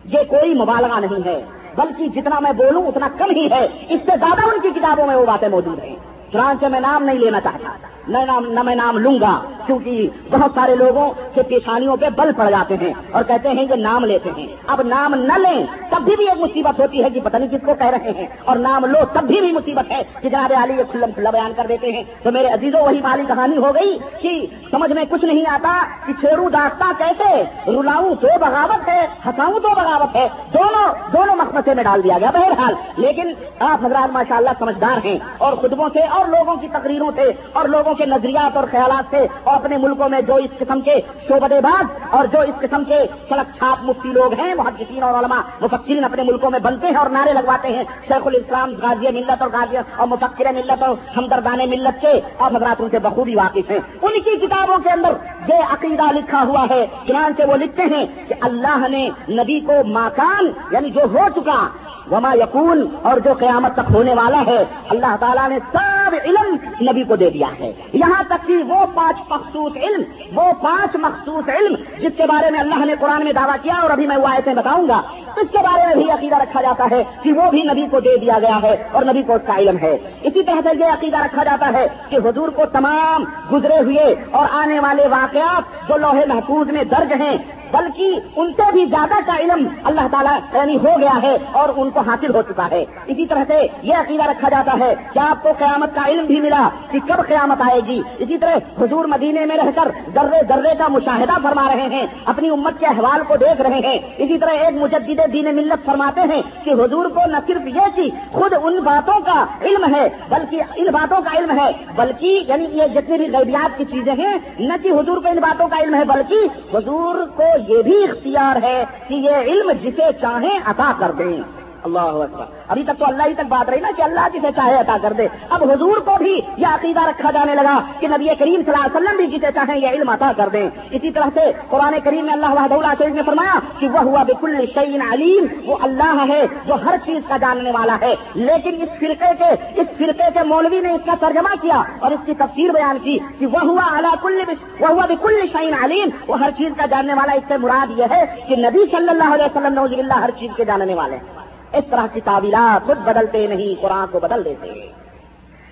یہ 0.04 0.18
کوئی 0.28 0.54
مبالغہ 0.54 1.00
نہیں 1.00 1.26
ہے۔ 1.26 1.65
بلکہ 1.76 2.08
جتنا 2.08 2.40
میں 2.40 2.52
بولوں 2.52 2.86
اتنا 2.86 3.08
کم 3.18 3.30
ہی 3.30 3.50
ہے۔ 3.50 3.64
اس 3.64 4.00
سے 4.00 4.16
زیادہ 4.18 4.46
ان 4.46 4.60
کی 4.62 4.80
کتابوں 4.80 5.06
میں 5.06 5.16
وہ 5.16 5.26
باتیں 5.26 5.48
موجود 5.48 5.78
ہیں۔ 5.84 5.96
چنانچہ 6.32 6.66
میں 6.66 6.80
نام 6.80 7.04
نہیں 7.04 7.18
لینا 7.18 7.40
چاہتا۔ 7.40 7.70
نہ 8.08 8.62
میں 8.62 8.74
نام 8.74 8.98
لوں 8.98 9.18
گا، 9.20 9.40
کیونکہ 9.66 10.08
بہت 10.30 10.50
سارے 10.54 10.76
لوگوں 10.76 11.10
کے 11.34 11.42
پیشانیوں 11.42 11.96
پہ 11.96 12.06
بل 12.16 12.30
پڑ 12.36 12.50
جاتے 12.50 12.76
ہیں 12.82 12.92
اور 13.12 13.22
کہتے 13.22 13.48
ہیں 13.48 13.66
کہ 13.66 13.74
نام 13.74 14.04
لیتے 14.04 14.30
ہیں۔ 14.36 14.46
اب 14.66 14.82
نام 14.82 15.14
نہ 15.14 15.32
لیں، 15.32 15.66
تب 15.90 16.02
بھی 16.02 16.16
بھی 16.16 16.28
ایک 16.28 16.40
مصیبت 16.40 16.80
ہوتی 16.80 17.04
ہے 17.04 17.10
کہ 17.10 17.20
پتہ 17.24 17.36
نہیں 17.36 17.48
کس 17.48 17.66
کو 17.66 17.74
کہہ 17.74 17.86
رہے 17.86 18.10
ہیں۔ 18.10 18.26
اور 18.44 18.56
نام 18.56 18.84
لو، 18.84 18.98
تب 19.12 19.22
بھی 19.22 19.40
بھی 19.40 19.52
مصیبت 19.52 19.90
ہے 19.90 20.02
کہ 20.22 20.28
جناب 20.28 20.52
علی 20.62 20.74
یہ 20.78 20.82
کھلم 20.90 21.10
کھلا 21.12 21.30
بیان 21.30 21.52
کر 21.56 21.66
دیتے 21.68 21.92
ہیں۔ 21.92 22.02
تو 22.22 22.32
میرے 22.32 22.46
عزیزوں، 22.46 22.80
وہی 22.80 23.00
والی 23.02 23.22
کہانی 23.28 23.56
ہو 23.56 23.74
گئی 23.74 23.98
کہ 24.20 24.46
سمجھ 24.70 24.92
میں 24.92 25.04
کچھ 25.10 25.24
نہیں 25.24 25.44
آتا 25.50 25.82
کہ 26.06 26.12
چھیرو 26.20 26.48
داستہ 26.48 26.84
کیسے 26.98 27.42
رلاؤں 27.70 28.14
تو 28.14 28.28
بغاوت 28.40 28.88
ہے، 28.88 29.06
ہنساؤں 29.26 29.52
تو 29.52 29.68
بغاوت 29.76 30.16
ہے۔ 30.16 30.28
دونوں 30.52 30.88
دونوں 31.12 31.36
مقبے 31.36 31.74
میں 31.74 31.84
ڈال 31.84 32.04
دیا 32.04 32.18
گیا 32.18 32.30
بہرحال۔ 32.30 32.74
لیکن 32.96 33.32
آپ 33.58 33.86
حضرات 33.86 34.12
ماشاء 34.12 34.36
اللہ 34.36 34.50
سمجھدار 34.58 35.06
ہیں 35.06 35.18
اور 35.38 35.52
خطبوں 35.52 35.88
سے 35.92 36.00
اور 36.00 36.24
لوگوں 36.24 36.56
کی 36.56 36.68
تقریروں 36.72 37.10
سے 37.16 37.30
اور 37.52 37.68
لوگوں 37.68 37.94
کے 37.98 38.06
نظریات 38.06 38.56
اور 38.56 38.64
خیالات 38.70 39.04
سے 39.10 39.26
اور 39.44 39.56
اپنے 39.56 39.76
ملکوں 39.76 40.08
میں 40.08 40.20
جو 40.20 40.34
اس 40.34 40.50
قسم 40.58 40.80
کے 40.80 40.94
شعبے 41.28 41.60
باز 41.60 41.84
اور 42.10 42.24
جو 42.24 42.40
اس 42.40 42.60
قسم 42.60 42.84
کے 42.84 42.98
سڑک 43.28 43.56
چھاپ 43.58 43.84
مفتی 43.84 44.08
لوگ 44.08 44.40
ہیں، 44.40 44.54
محدثین 44.54 45.02
اور 45.02 45.14
علماء، 45.14 45.40
مفکرین 45.60 46.04
اپنے 46.04 46.22
ملکوں 46.22 46.50
میں 46.50 46.58
بنتے 46.58 46.86
ہیں 46.86 46.94
اور 46.94 47.10
نعرے 47.10 47.32
لگواتے 47.32 47.68
ہیں۔ 47.68 47.84
شیخ 48.08 48.26
الاسلام 48.26 48.70
غازی 48.82 49.10
ملت 49.10 49.42
اور 49.42 49.50
غازی 49.52 49.76
اور 49.76 50.06
مفکر 50.06 50.52
ملت 50.52 50.82
اور 50.82 50.96
ہمدردان 51.16 51.70
ملت 51.70 52.00
کے 52.00 52.20
اور 52.36 52.50
حضرات 52.56 52.76
ان 52.78 52.88
سے 52.90 52.98
بخوبی 52.98 53.34
واقف 53.34 53.70
ہیں۔ 53.70 53.78
ان 54.02 54.20
کی 54.20 54.46
کتابوں 54.46 54.76
کے 54.76 54.90
اندر 54.90 55.12
یہ 55.48 55.54
عقیدہ 55.54 56.12
لکھا 56.12 56.44
ہوا 56.46 56.66
ہے۔ 56.70 56.86
چنانچہ 57.06 57.42
وہ 57.42 57.56
لکھتے 57.56 57.82
ہیں 57.82 58.06
کہ 58.28 58.34
اللہ 58.40 58.88
نے 58.88 59.10
نبی 59.28 59.60
کو 59.60 59.72
ماکان 59.84 60.46
یعنی 60.70 60.90
جو 60.90 61.00
ہو 61.00 61.28
چکا 61.36 61.68
وما 62.10 62.32
یقون 62.34 62.86
اور 63.02 63.18
جو 63.24 63.32
قیامت 63.38 63.74
تک 63.74 63.94
ہونے 63.94 64.14
والا 64.14 64.42
ہے، 64.46 64.62
اللہ 64.90 65.14
تعالیٰ 65.20 65.48
نے 65.48 65.58
سب 65.72 66.14
علم 66.24 66.54
نبی 66.90 67.02
کو 67.04 67.16
دے 67.16 67.30
دیا 67.30 67.48
ہے۔ 67.60 67.70
یہاں 67.92 68.22
تک 68.28 68.46
کہ 68.46 68.56
وہ 68.68 68.84
پانچ 68.94 69.20
مخصوص 69.30 69.76
علم، 69.76 70.02
وہ 70.34 70.50
پانچ 70.62 70.96
مخصوص 71.02 71.48
علم، 71.56 71.74
جس 71.98 72.16
کے 72.16 72.26
بارے 72.26 72.50
میں 72.50 72.60
اللہ 72.60 72.84
نے 72.84 72.94
قرآن 73.00 73.24
میں 73.24 73.32
دعویٰ 73.32 73.56
کیا، 73.62 73.74
اور 73.82 73.90
ابھی 73.90 74.06
میں 74.06 74.16
وہ 74.16 74.28
آیتیں 74.28 74.54
بتاؤں 74.54 74.88
گا، 74.88 75.00
اس 75.36 75.50
کے 75.52 75.58
بارے 75.58 75.86
میں 75.86 75.94
بھی 75.94 76.10
عقیدہ 76.10 76.36
رکھا 76.42 76.62
جاتا 76.62 76.84
ہے 76.90 77.02
کہ 77.22 77.32
وہ 77.32 77.50
بھی 77.50 77.62
نبی 77.62 77.86
کو 77.90 78.00
دے 78.00 78.16
دیا 78.16 78.38
گیا 78.42 78.58
ہے، 78.62 78.74
اور 78.92 79.04
نبی 79.04 79.22
کو 79.22 79.34
اس 79.34 79.46
کا 79.46 79.56
علم 79.56 79.78
ہے۔ 79.82 79.96
اسی 80.22 80.42
طرح 80.42 80.60
سے 80.64 80.76
یہ 80.80 80.92
عقیدہ 80.92 81.24
رکھا 81.24 81.44
جاتا 81.44 81.70
ہے 81.72 81.86
کہ 82.10 82.16
حضور 82.24 82.48
کو 82.56 82.66
تمام 82.72 83.24
گزرے 83.52 83.78
ہوئے 83.80 84.14
اور 84.30 84.46
آنے 84.62 84.78
والے 84.80 85.08
واقعات 85.10 85.88
جو 85.88 85.96
لوہے 85.96 86.24
محفوظ 86.28 86.70
میں 86.70 86.84
درج 86.90 87.12
ہیں 87.20 87.36
بلکہ 87.72 88.20
ان 88.36 88.52
سے 88.56 88.62
بھی 88.72 88.84
زیادہ 88.84 89.18
کا 89.26 89.36
علم 89.36 89.66
اللہ 89.84 90.06
تعالیٰ 90.10 90.38
یعنی 90.54 90.76
ہو 90.76 91.00
گیا 91.00 91.18
ہے 91.22 91.36
اور 91.52 91.68
ان 91.76 91.90
کو 91.90 92.00
حاصل 92.00 92.34
ہو 92.34 92.42
چکا 92.42 92.68
ہے۔ 92.70 92.84
اسی 93.06 93.26
طرح 93.26 93.44
سے 93.48 93.66
یہ 93.82 93.94
عقیدہ 93.94 94.24
رکھا 94.24 94.48
جاتا 94.48 94.72
ہے 94.80 94.94
کہ 95.12 95.18
آپ 95.18 95.42
کو 95.42 95.48
قیامت 95.58 95.94
کا 95.94 96.02
علم 96.08 96.24
بھی 96.26 96.40
ملا 96.40 96.68
کہ 96.90 96.98
کب 97.06 97.26
قیامت 97.28 97.60
آئے 97.60 97.80
گی۔ 97.86 98.02
اسی 98.18 98.38
طرح 98.38 98.82
حضور 98.82 99.04
مدینے 99.04 99.46
میں 99.46 99.56
رہ 99.56 99.70
کر 99.74 99.88
ذرے 100.14 100.40
ذرے 100.48 100.74
کا 100.78 100.88
مشاہدہ 100.88 101.32
فرما 101.42 101.68
رہے 101.74 101.86
ہیں، 101.90 102.06
اپنی 102.24 102.48
امت 102.48 102.80
کے 102.80 102.86
احوال 102.86 103.20
کو 103.28 103.36
دیکھ 103.36 103.60
رہے 103.60 103.80
ہیں۔ 103.84 103.98
اسی 104.16 104.38
طرح 104.38 104.50
ایک 104.50 104.82
مجدد 104.82 105.32
دین 105.32 105.54
ملت 105.56 105.86
فرماتے 105.86 106.20
ہیں 106.20 106.42
کہ 106.64 106.70
حضور 106.70 107.04
کو 107.04 107.20
نہ 107.26 107.36
صرف 107.46 107.66
یہ 107.66 107.96
کہ 107.96 108.10
خود 108.32 108.54
ان 108.62 108.78
باتوں 108.80 109.20
کا 109.20 109.44
علم 109.62 109.94
ہے، 109.94 110.08
بلکہ 110.28 110.62
ان 110.76 110.86
باتوں 110.92 111.20
کا 111.24 111.38
علم 111.38 111.58
ہے، 111.58 111.70
بلکہ 111.96 112.44
یعنی 112.48 112.64
یہ 112.64 112.82
جتنی 112.94 113.18
بھی 113.18 113.26
غیبیات 113.32 113.78
کی 113.78 113.84
چیزیں 113.84 114.12
ہیں، 114.12 114.34
نہ 114.58 114.72
کہ 114.82 114.88
حضور 114.88 115.16
کو 115.16 115.28
ان 115.28 115.38
باتوں 115.38 115.68
کا 115.68 115.76
علم 115.76 115.94
ہے، 115.94 116.04
بلکہ 116.04 116.34
حضور 116.76 117.14
کو 117.36 117.42
یہ 117.68 117.82
بھی 117.82 118.04
اختیار 118.04 118.62
ہے 118.62 118.84
کہ 119.08 119.14
یہ 119.14 119.36
علم 119.36 119.72
جسے 119.82 120.02
چاہیں 120.20 120.58
عطا 120.64 120.92
کر 120.98 121.12
دیں۔ 121.12 121.65
اللہ 121.84 121.98
اکبر۔ 121.98 122.44
ابھی 122.68 122.82
تک 122.82 122.98
تو 122.98 123.04
اللہ 123.06 123.22
ہی 123.26 123.34
تک 123.34 123.46
بات 123.48 123.70
رہی 123.70 123.80
نا 123.80 123.88
کہ 123.96 124.02
اللہ 124.02 124.28
جسے 124.34 124.48
چاہے 124.56 124.74
عطا 124.74 124.96
کر 125.02 125.12
دے۔ 125.12 125.28
اب 125.50 125.70
حضور 125.70 125.96
کو 125.96 126.16
بھی 126.18 126.40
یہ 126.56 126.66
عقیدہ 126.66 127.06
رکھا 127.06 127.30
جانے 127.30 127.54
لگا 127.54 127.78
کہ 128.00 128.08
نبی 128.08 128.26
کریم 128.38 128.62
صلی 128.66 128.72
اللہ 128.72 128.86
علیہ 128.86 128.96
وسلم 128.96 129.16
بھی 129.16 129.26
جسے 129.26 129.46
چاہیں 129.54 129.78
یہ 129.78 129.88
علم 129.88 130.08
عطا 130.08 130.32
کر 130.36 130.48
دیں۔ 130.48 130.70
اسی 130.90 131.10
طرح 131.10 131.26
سے 131.34 131.40
قرآن 131.70 131.94
کریم 132.04 132.24
میں 132.24 132.32
اللہ 132.32 132.46
وحدہ 132.46 132.92
شریف 132.98 133.14
نے 133.14 133.22
فرمایا 133.22 133.58
کہ 133.78 133.88
وہ 133.88 133.98
ہوا 133.98 134.22
بکل 134.22 134.64
شعین 134.74 135.02
علیم، 135.12 135.46
وہ 135.64 135.76
اللہ 135.80 136.24
ہے 136.28 136.46
جو 136.66 136.74
ہر 136.74 136.94
چیز 137.04 137.28
کا 137.28 137.36
جاننے 137.36 137.70
والا 137.70 137.96
ہے۔ 138.02 138.14
لیکن 138.34 138.82
اس 138.82 138.88
فرقے 138.98 139.34
کے، 139.38 139.80
اس 139.80 139.86
فرقے 139.98 140.30
کے 140.34 140.42
مولوی 140.46 140.80
نے 140.80 140.90
اس 140.90 141.00
کا 141.06 141.12
ترجمہ 141.20 141.54
کیا 141.62 141.82
اور 142.00 142.10
اس 142.10 142.20
کی 142.26 142.34
تفسیر 142.34 142.70
بیان 142.70 142.98
کی 142.98 143.18
کہ 143.38 143.46
وہ 143.46 143.60
ہوا 143.60 143.96
اللہ 143.96 144.14
کل 144.22 144.40
وہ 144.80 144.88
ہوا 144.88 145.06
بکل 145.06 145.34
شعین 145.52 145.74
علیم۔ 145.84 146.08
وہ 146.28 146.38
ہر 146.40 146.50
چیز 146.58 146.72
کا 146.76 146.86
جاننے 146.86 147.14
والا، 147.14 147.32
اس 147.32 147.42
سے 147.48 147.56
مراد 147.56 147.98
یہ 147.98 148.04
ہے 148.10 148.24
کہ 148.48 148.56
نبی 148.56 148.78
صلی 148.90 149.08
اللہ 149.08 149.34
علیہ 149.34 149.44
وسلم 149.44 149.74
نوز 149.74 149.92
اللہ 149.92 150.14
ہر 150.14 150.30
چیز 150.38 150.50
کے 150.56 150.64
جاننے 150.64 150.94
والے 150.94 151.16
ہیں۔ 151.16 151.45
اس 151.72 151.84
طرح 151.90 152.06
کی 152.12 152.20
تعویلات 152.20 152.86
خود 152.86 152.98
بدلتے 152.98 153.46
نہیں، 153.46 153.82
قرآن 153.82 154.06
کو 154.12 154.20
بدل 154.20 154.44
دیتے۔ 154.44 154.92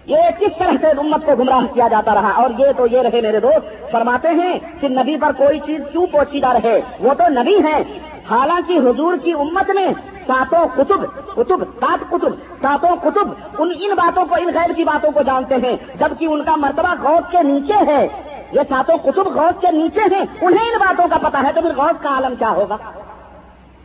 یہ 0.07 0.17
کس 0.41 0.59
طرح 0.59 0.73
سے 0.81 0.87
امت 0.87 1.27
کو 1.27 1.33
گمراہ 1.39 1.75
کیا 1.75 1.89
جاتا 1.89 2.15
رہا؟ 2.15 2.31
اور 2.31 2.51
یہ 2.59 2.67
تو 2.77 2.87
یہ 2.87 3.03
رہے 3.03 3.21
میرے 3.21 3.41
دوست، 3.41 3.91
فرماتے 3.93 4.29
ہیں 4.29 4.59
کہ 4.81 4.89
نبی 4.89 5.17
پر 5.17 5.33
کوئی 5.37 5.61
چیز 5.61 5.81
کیوں 5.93 6.07
پوچھیدہ 6.07 6.53
رہے؟ 6.53 6.81
وہ 7.01 7.15
تو 7.15 7.29
نبی 7.29 7.57
ہیں۔ 7.57 7.85
حالانکہ 8.31 8.73
حضور 8.73 9.17
کی 9.25 9.33
امت 9.33 9.71
میں 9.71 9.89
ساتوں 10.27 10.69
کتب 10.77 11.01
کتب، 11.37 11.65
سات 11.81 12.11
کتب، 12.11 12.35
ساتوں 12.63 12.97
کتب، 12.97 13.29
ان 13.59 13.73
ان 13.81 13.95
باتوں 13.95 14.25
کو، 14.27 14.35
ان 14.35 14.51
غیر 14.55 14.73
کی 14.73 14.85
باتوں 14.85 15.11
کو 15.11 15.23
جانتے 15.23 15.55
ہیں، 15.55 15.77
جبکہ 15.95 16.25
ان 16.25 16.45
کا 16.45 16.57
مرتبہ 16.57 16.95
غوث 17.03 17.31
کے 17.31 17.43
نیچے 17.43 17.85
ہے۔ 17.87 18.09
یہ 18.53 18.61
ساتوں 18.69 18.97
کتب 18.97 19.27
غوث 19.27 19.61
کے 19.61 19.71
نیچے 19.71 20.01
ہیں، 20.01 20.25
انہیں 20.41 20.73
ان 20.73 20.79
باتوں 20.79 21.05
کا 21.09 21.29
پتا 21.29 21.43
ہے 21.47 21.53
تو 21.53 21.61
پھر 21.61 21.73
غوث 21.77 22.03
کا 22.03 22.09
عالم 22.09 22.35
کیا 22.39 22.51
ہوگا۔ 22.51 22.77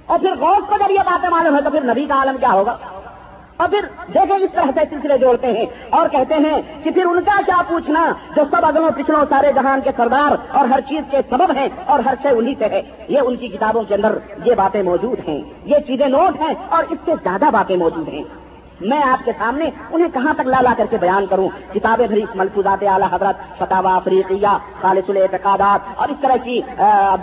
اور 0.09 0.19
پھر 0.19 0.35
غوث 0.39 0.69
کو 0.69 0.75
جب 0.79 0.91
یہ 0.91 1.03
باتیں 1.05 1.29
معلوم 1.29 1.55
ہے 1.55 1.61
تو 1.61 1.69
پھر 1.69 1.83
نبی 1.83 2.05
کا 2.05 2.15
عالم 2.15 2.37
کیا 2.37 2.51
ہوگا؟ 2.51 2.75
اور 3.57 3.67
پھر 3.67 3.85
دیکھیں 4.13 4.37
اس 4.37 4.51
طرح 4.53 4.69
سے 4.73 4.79
سلسلے 4.89 5.17
جوڑتے 5.17 5.47
ہیں 5.47 5.65
اور 5.89 6.07
کہتے 6.07 6.35
ہیں 6.35 6.61
کہ 6.83 6.91
پھر 6.91 7.05
ان 7.05 7.21
کا 7.23 7.39
کیا 7.45 7.61
پوچھنا 7.67 8.05
جو 8.35 8.43
سب 8.51 8.65
اگلوں 8.65 8.89
پچھلوں 8.95 9.23
سارے 9.29 9.51
جہان 9.53 9.81
کے 9.81 9.89
سردار 9.97 10.35
اور 10.51 10.67
ہر 10.67 10.79
چیز 10.89 11.11
کے 11.11 11.17
سبب 11.29 11.51
ہیں 11.55 11.67
اور 11.85 11.99
ہر 11.99 12.13
شے 12.23 12.29
انہیں 12.29 12.55
سے 12.59 12.65
ہے۔ 12.65 12.81
یہ 13.07 13.19
ان 13.19 13.35
کی 13.35 13.47
کتابوں 13.47 13.83
کے 13.83 13.95
اندر 13.95 14.17
یہ 14.45 14.55
باتیں 14.55 14.81
موجود 14.83 15.27
ہیں، 15.27 15.41
یہ 15.65 15.79
چیزیں 15.87 16.07
نوٹ 16.07 16.41
ہیں 16.41 16.53
اور 16.69 16.83
اس 16.89 16.97
سے 17.05 17.11
زیادہ 17.23 17.49
باتیں 17.53 17.77
موجود 17.77 18.07
ہیں۔ 18.07 18.23
میں 18.81 19.01
آپ 19.03 19.25
کے 19.25 19.31
سامنے 19.37 19.69
انہیں 19.91 20.07
کہاں 20.13 20.33
تک 20.33 20.47
لا 20.47 20.61
لا 20.61 20.73
کر 20.77 20.85
کے 20.89 20.97
بیان 20.97 21.25
کروں؟ 21.29 21.47
کتابیں 21.73 22.07
بھری 22.07 22.21
ملفوظات 22.35 22.83
اعلیٰ 22.87 23.07
حضرت 23.11 23.57
فتح 23.57 23.87
افریقیہ، 23.87 24.57
خالص 24.81 25.09
الاعتقادات 25.09 25.99
اور 25.99 26.09
اس 26.09 26.21
طرح 26.21 26.35
کی 26.43 26.61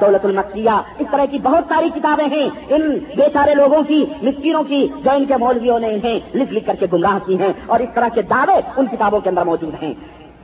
دولت 0.00 0.24
المکیہ 0.24 0.76
اس 0.98 1.06
طرح 1.10 1.24
کی 1.30 1.38
بہت 1.38 1.64
ساری 1.68 1.90
کتابیں 1.94 2.28
ہیں۔ 2.36 2.48
ان 2.68 2.98
بے 3.16 3.28
سارے 3.32 3.54
لوگوں 3.54 3.82
کی، 3.82 4.04
مسکینوں 4.22 4.64
کی، 4.64 4.86
جو 5.04 5.10
ان 5.10 5.24
کے 5.24 5.36
مولویوں 5.36 5.78
نے 5.78 5.94
انہیں 5.94 6.20
لکھ 6.34 6.52
لکھ 6.52 6.66
کر 6.66 6.74
کے 6.80 6.86
گمراہ 6.92 7.18
کی 7.26 7.38
ہیں 7.38 7.52
اور 7.66 7.80
اس 7.80 7.88
طرح 7.94 8.08
کے 8.08 8.22
دعوے 8.22 8.60
ان 8.76 8.86
کتابوں 8.86 9.20
کے 9.20 9.30
اندر 9.30 9.44
موجود 9.44 9.82
ہیں۔ 9.82 9.94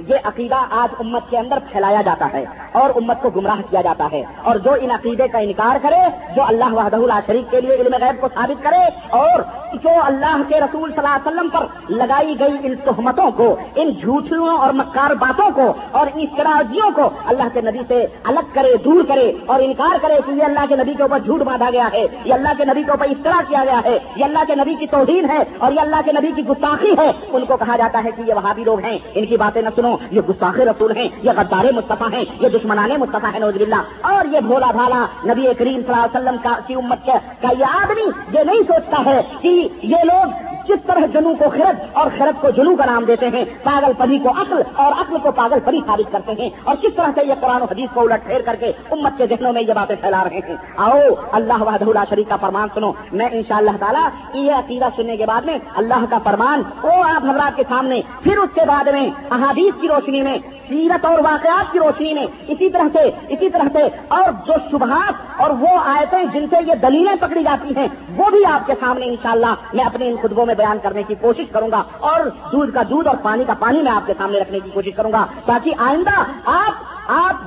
یہ 0.09 0.29
عقیدہ 0.29 0.61
آج 0.81 0.95
امت 1.01 1.31
کے 1.31 1.39
اندر 1.39 1.59
پھیلایا 1.71 2.03
جاتا 2.05 2.27
ہے 2.33 2.45
اور 2.81 2.91
امت 2.97 3.23
کو 3.23 3.31
گمراہ 3.37 3.61
کیا 3.71 3.81
جاتا 3.83 4.07
ہے 4.13 4.23
اور 4.43 4.57
جو 4.65 4.73
ان 4.81 4.91
عقیدے 4.91 5.29
کا 5.33 5.39
انکار 5.39 5.77
کرے، 5.83 6.03
جو 6.37 6.43
اللہ 6.47 6.73
وحدہ 6.75 6.97
اللہ 6.97 7.21
شریف 7.27 7.51
کے 7.51 7.61
لیے 7.61 7.75
علم 7.75 7.95
غیب 8.03 8.21
کو 8.21 8.29
ثابت 8.35 8.63
کرے 8.65 8.83
اور 9.19 9.43
جو 9.83 9.91
اللہ 10.05 10.43
کے 10.49 10.61
رسول 10.61 10.91
صلی 10.91 10.99
اللہ 10.99 11.17
علیہ 11.17 11.27
وسلم 11.27 11.49
پر 11.53 11.93
لگائی 11.93 12.35
گئی 12.41 12.57
ان 12.63 12.75
تہمتوں 12.85 13.31
کو، 13.37 13.55
ان 13.75 13.91
جھوٹیوں 13.91 14.57
اور 14.57 14.73
مکار 14.75 15.15
باتوں 15.21 15.49
کو 15.55 15.73
اور 15.99 16.07
ان 16.15 16.21
استراجیوں 16.23 16.91
کو 16.97 17.09
اللہ 17.27 17.49
کے 17.55 17.61
نبی 17.61 17.83
سے 17.89 18.05
الگ 18.33 18.53
کرے، 18.55 18.75
دور 18.85 19.03
کرے 19.09 19.31
اور 19.47 19.61
انکار 19.61 19.97
کرے 20.03 20.19
کہ 20.27 20.33
یہ 20.33 20.45
اللہ 20.45 20.67
کے 20.69 20.77
نبی 20.77 20.95
کے 20.95 21.03
اوپر 21.03 21.19
جھوٹ 21.19 21.43
باندھا 21.43 21.71
گیا 21.73 21.89
ہے، 21.93 22.05
یہ 22.25 22.35
اللہ 22.35 22.59
کے 22.59 22.65
نبی 22.65 22.83
کے 22.83 22.91
اوپر 22.91 23.09
افطرا 23.11 23.41
کیا 23.49 23.65
گیا 23.65 23.81
ہے، 23.85 23.99
یہ 24.17 24.25
اللہ 24.25 24.45
کے 24.47 24.55
نبی 24.55 24.75
کی 24.81 24.87
توہین 24.87 25.31
ہے 25.31 25.43
اور 25.59 25.73
یہ 25.73 25.81
اللہ 25.81 26.01
کے 26.05 26.13
نبی 26.13 26.33
کی 26.37 26.47
گستاخی 26.49 26.93
ہے۔ 26.99 27.11
ان 27.33 27.45
کو 27.47 27.57
کہا 27.57 27.77
جاتا 27.77 28.03
ہے 28.05 28.11
کہ 28.17 28.29
یہ 28.29 28.35
وہابی 28.35 28.65
لوگ 28.65 28.85
ہیں، 28.85 28.99
ان 29.15 29.27
کی 29.27 29.37
باتیں 29.37 29.63
نہ 29.63 29.69
سنو 29.77 29.92
یہ 30.11 30.21
گستاخ 30.29 30.61
رسول 30.71 30.97
ہیں، 30.97 31.09
یہ 31.23 31.31
غدار 31.37 31.73
مصطفیٰ 31.73 32.13
ہیں، 32.13 32.25
یہ 32.41 32.49
دشمنان 32.49 32.91
مصطفیٰ 33.01 33.33
ہے 33.35 33.39
نوز 33.39 33.61
اللہ 33.61 34.07
اور 34.13 34.33
یہ 34.33 34.41
بھولا 34.47 34.71
بھالا 34.71 35.05
نبی 35.25 35.47
کریم 35.59 35.81
صلی 35.81 35.93
اللہ 35.93 36.05
علیہ 36.05 36.17
وسلم 36.17 36.37
کا 36.43 36.57
کی 36.67 36.75
امت 36.75 37.07
کا 37.07 37.53
یہ 37.59 37.77
آدمی 37.83 38.09
یہ 38.33 38.45
نہیں 38.45 38.63
سوچتا 38.69 39.03
ہے 39.07 39.21
کہ 39.43 39.69
یہ 39.93 40.05
لوگ 40.05 40.52
جس 40.69 40.87
طرح 40.87 41.07
جنو 41.07 41.35
کو 41.35 41.45
خرد 41.51 41.77
اور 41.93 42.11
خرد 42.19 42.41
کو 42.41 42.51
جنو 42.51 42.77
کا 42.77 42.85
نام 42.85 43.05
دیتے 43.05 43.29
ہیں، 43.29 43.45
پاگل 43.63 43.93
پری 43.99 44.19
کو 44.19 44.29
عقل 44.29 44.63
اور 44.75 44.93
عقل 44.93 45.17
کو 45.23 45.31
پاگل 45.31 45.59
پری 45.65 45.81
ثابت 45.87 46.13
کرتے 46.13 46.33
ہیں۔ 46.39 46.51
اور 46.65 46.77
کس 46.77 46.95
طرح 46.97 47.09
سے 47.15 47.21
یہ 47.27 47.35
قرآن 47.41 47.63
و 47.63 47.65
حدیث 47.65 47.95
کو 47.95 48.01
الٹ 48.01 48.27
پھیر 48.27 48.41
کر 48.41 48.57
کے 48.61 48.67
امت 48.67 49.13
کے 49.19 49.27
ذہنوں 49.27 49.53
میں 49.53 49.63
یہ 49.63 49.73
باتیں 49.73 49.97
پھیلا 50.01 50.25
رہے 50.25 50.41
ہیں۔ 50.49 50.57
آؤ، 50.77 50.99
اللہ 51.33 51.63
وحدہ 51.63 51.85
اللہ 51.85 52.05
شریف 52.11 52.29
کا 52.29 52.37
فرمان 52.37 52.69
سنو۔ 52.75 52.93
میں 53.13 53.29
ان 53.33 53.43
شاء 53.49 53.57
اللہ 53.57 53.71
تعالیٰ 53.81 54.09
یہ 54.35 54.53
عقیدہ 54.53 54.85
سننے 54.97 55.17
کے 55.17 55.27
بعد 55.27 55.43
میں 55.43 55.59
اللہ 55.77 56.05
کا 56.11 56.19
فرمان 56.19 56.63
وہ 56.83 56.93
آپ 56.93 57.25
حضرات 57.25 57.57
کے 57.57 57.63
سامنے، 57.69 58.03
پھر 58.23 58.39
اس 58.39 58.51
کے 58.55 58.61
بعد 58.67 58.85
میں 58.85 59.11
احادیث 59.31 59.81
کی 59.81 59.89
روشنی 59.89 60.23
میں، 60.23 60.39
سیرت 60.69 61.05
اور 61.05 61.19
واقعات 61.19 61.73
کی 61.73 61.79
روشنی 61.79 62.15
میں، 62.15 62.27
اسی 62.49 62.71
طرح 62.71 62.89
سے، 62.93 63.11
اسی 63.29 63.51
طرح 63.51 63.69
سے، 63.73 63.83
اور 64.09 64.33
جو 64.47 64.53
شبہات 64.71 65.41
اور 65.41 65.51
وہ 65.51 65.69
آیتیں 65.85 66.25
جن 66.33 66.47
سے 66.51 66.57
یہ 66.67 66.75
دلیلیں 66.75 67.15
پکڑی 67.21 67.43
جاتی 67.43 67.77
ہیں، 67.77 67.89
وہ 68.17 68.31
بھی 68.31 68.45
آپ 68.45 68.67
کے 68.67 68.73
سامنے 68.81 69.07
انشاءاللہ 69.07 69.55
میں 69.73 69.85
اپنے 69.85 70.11
ان 70.11 70.17
خطبوں 70.23 70.47
میں 70.47 70.52
بیان 70.55 70.79
کرنے 70.83 71.03
کی 71.03 71.15
کوشش 71.21 71.53
کروں 71.53 71.71
گا 71.71 71.83
اور 72.01 72.21
دودھ 72.53 72.75
کا 72.75 72.83
دودھ 72.91 73.09
اور 73.09 73.17
پانی 73.23 73.45
کا 73.47 73.55
پانی 73.59 73.83
میں 73.83 73.93
آپ 73.93 74.07
کے 74.07 74.13
سامنے 74.19 74.41
رکھنے 74.41 74.61
کی 74.61 74.71
کوشش 74.71 74.97
کروں 74.97 75.13
گا 75.13 75.27
تاکہ 75.45 75.75
آئندہ 75.79 76.23
آپ 76.45 76.73
آپ 76.73 76.92